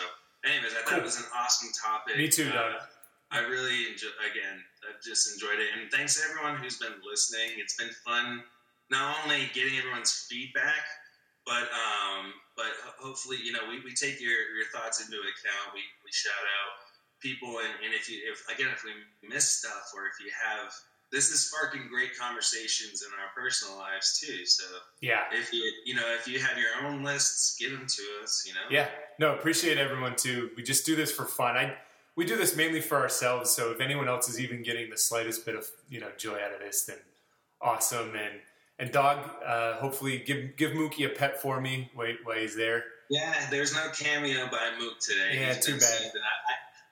anyways, 0.44 0.72
I 0.76 0.82
thought 0.88 0.98
it 0.98 1.04
was 1.04 1.18
an 1.18 1.26
awesome 1.36 1.70
topic. 1.72 2.16
Me 2.16 2.28
too, 2.28 2.50
Uh, 2.54 2.80
I 3.30 3.40
really 3.40 3.88
enjoy. 3.88 4.12
Again, 4.30 4.60
I've 4.88 5.00
just 5.02 5.32
enjoyed 5.32 5.58
it, 5.58 5.68
and 5.78 5.90
thanks 5.90 6.20
to 6.20 6.28
everyone 6.28 6.56
who's 6.56 6.76
been 6.78 6.94
listening. 7.08 7.56
It's 7.56 7.76
been 7.76 7.90
fun, 8.04 8.44
not 8.90 9.16
only 9.24 9.48
getting 9.54 9.78
everyone's 9.78 10.26
feedback, 10.28 10.84
but 11.46 11.64
um, 11.72 12.32
but 12.56 12.68
hopefully, 13.00 13.38
you 13.42 13.52
know, 13.52 13.64
we, 13.68 13.80
we 13.80 13.94
take 13.96 14.20
your, 14.20 14.36
your 14.52 14.68
thoughts 14.72 15.00
into 15.00 15.16
account. 15.16 15.72
We, 15.72 15.80
we 16.04 16.12
shout 16.12 16.36
out 16.60 16.72
people, 17.24 17.60
and, 17.64 17.72
and 17.84 17.94
if 17.94 18.10
you 18.10 18.20
if 18.30 18.44
again 18.52 18.68
if 18.72 18.84
we 18.84 18.92
miss 19.26 19.48
stuff 19.48 19.90
or 19.96 20.06
if 20.12 20.20
you 20.20 20.30
have 20.36 20.68
this 21.12 21.28
is 21.30 21.46
sparking 21.46 21.82
great 21.88 22.18
conversations 22.18 23.02
in 23.02 23.08
our 23.20 23.30
personal 23.36 23.76
lives 23.76 24.18
too. 24.18 24.44
So 24.46 24.64
yeah 25.00 25.24
if 25.32 25.52
you 25.52 25.62
you 25.84 25.94
know 25.94 26.14
if 26.18 26.26
you 26.26 26.40
have 26.40 26.56
your 26.58 26.86
own 26.86 27.02
lists, 27.04 27.56
give 27.58 27.70
them 27.70 27.86
to 27.86 28.02
us. 28.22 28.44
You 28.46 28.54
know. 28.54 28.60
yeah 28.70 28.88
no 29.18 29.34
appreciate 29.34 29.78
everyone 29.78 30.16
too 30.16 30.50
we 30.56 30.62
just 30.62 30.86
do 30.86 30.96
this 30.96 31.12
for 31.12 31.24
fun 31.26 31.56
i 31.56 31.74
we 32.16 32.24
do 32.24 32.36
this 32.36 32.56
mainly 32.56 32.80
for 32.80 32.98
ourselves 32.98 33.50
so 33.50 33.70
if 33.70 33.80
anyone 33.80 34.08
else 34.08 34.28
is 34.28 34.40
even 34.40 34.62
getting 34.62 34.90
the 34.90 34.96
slightest 34.96 35.44
bit 35.44 35.54
of 35.54 35.66
you 35.88 36.00
know 36.00 36.08
joy 36.16 36.34
out 36.34 36.52
of 36.54 36.60
this 36.60 36.84
then 36.84 36.96
awesome 37.60 38.14
and 38.14 38.40
and 38.78 38.90
dog 38.90 39.18
uh, 39.46 39.74
hopefully 39.74 40.22
give 40.26 40.56
give 40.56 40.72
mookie 40.72 41.06
a 41.06 41.08
pet 41.10 41.40
for 41.40 41.60
me 41.60 41.90
while, 41.94 42.14
while 42.24 42.38
he's 42.38 42.56
there 42.56 42.84
Yeah, 43.10 43.34
there's 43.50 43.74
no 43.74 43.88
cameo 43.92 44.46
by 44.50 44.70
Mook 44.78 44.98
today. 44.98 45.32
Yeah, 45.34 45.54
He's 45.54 45.66
too 45.66 45.78
bad. 45.78 46.12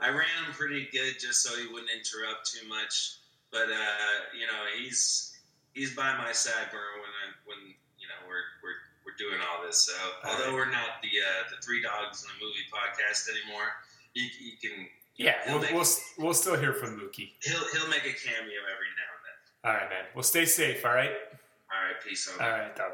I, 0.00 0.06
I, 0.06 0.08
I 0.08 0.10
ran 0.10 0.28
him 0.44 0.52
pretty 0.52 0.86
good 0.92 1.14
just 1.18 1.42
so 1.42 1.56
he 1.58 1.66
wouldn't 1.72 1.90
interrupt 1.90 2.52
too 2.52 2.68
much. 2.68 3.16
But 3.52 3.66
uh, 3.70 4.16
you 4.38 4.46
know, 4.46 4.62
he's 4.78 5.36
he's 5.74 5.94
by 5.94 6.16
my 6.18 6.32
side 6.32 6.70
when 6.72 6.82
when 7.02 7.12
I, 7.12 7.24
when 7.46 7.58
you 7.98 8.06
know 8.06 8.20
we're 8.28 8.46
we're 8.62 8.78
we're 9.04 9.18
doing 9.18 9.40
all 9.42 9.66
this. 9.66 9.82
So 9.86 9.92
All 10.24 10.30
although 10.32 10.54
we're 10.54 10.70
not 10.70 11.02
the 11.02 11.10
uh, 11.18 11.50
the 11.50 11.58
three 11.64 11.82
dogs 11.82 12.22
in 12.24 12.30
a 12.30 12.36
movie 12.38 12.66
podcast 12.70 13.26
anymore, 13.30 13.66
you, 14.14 14.26
you 14.40 14.52
can 14.60 14.86
yeah 15.16 15.34
we'll, 15.48 15.60
make- 15.60 15.72
we'll 15.72 15.86
we'll 16.18 16.34
still 16.34 16.56
hear 16.56 16.72
from 16.72 16.98
mookie 16.98 17.30
he'll 17.42 17.60
he'll 17.74 17.88
make 17.90 18.06
a 18.06 18.14
cameo 18.16 18.60
every 18.72 18.90
now 18.96 19.10
and 19.12 19.22
then. 19.26 19.38
all 19.64 19.72
right 19.74 19.90
man 19.90 20.04
well 20.14 20.22
stay 20.22 20.44
safe 20.46 20.82
all 20.86 20.92
right 20.94 21.10
All 21.10 21.82
right, 21.84 22.00
peace 22.02 22.30
out. 22.32 22.40
all 22.40 22.48
right 22.58 22.74
dog 22.74 22.92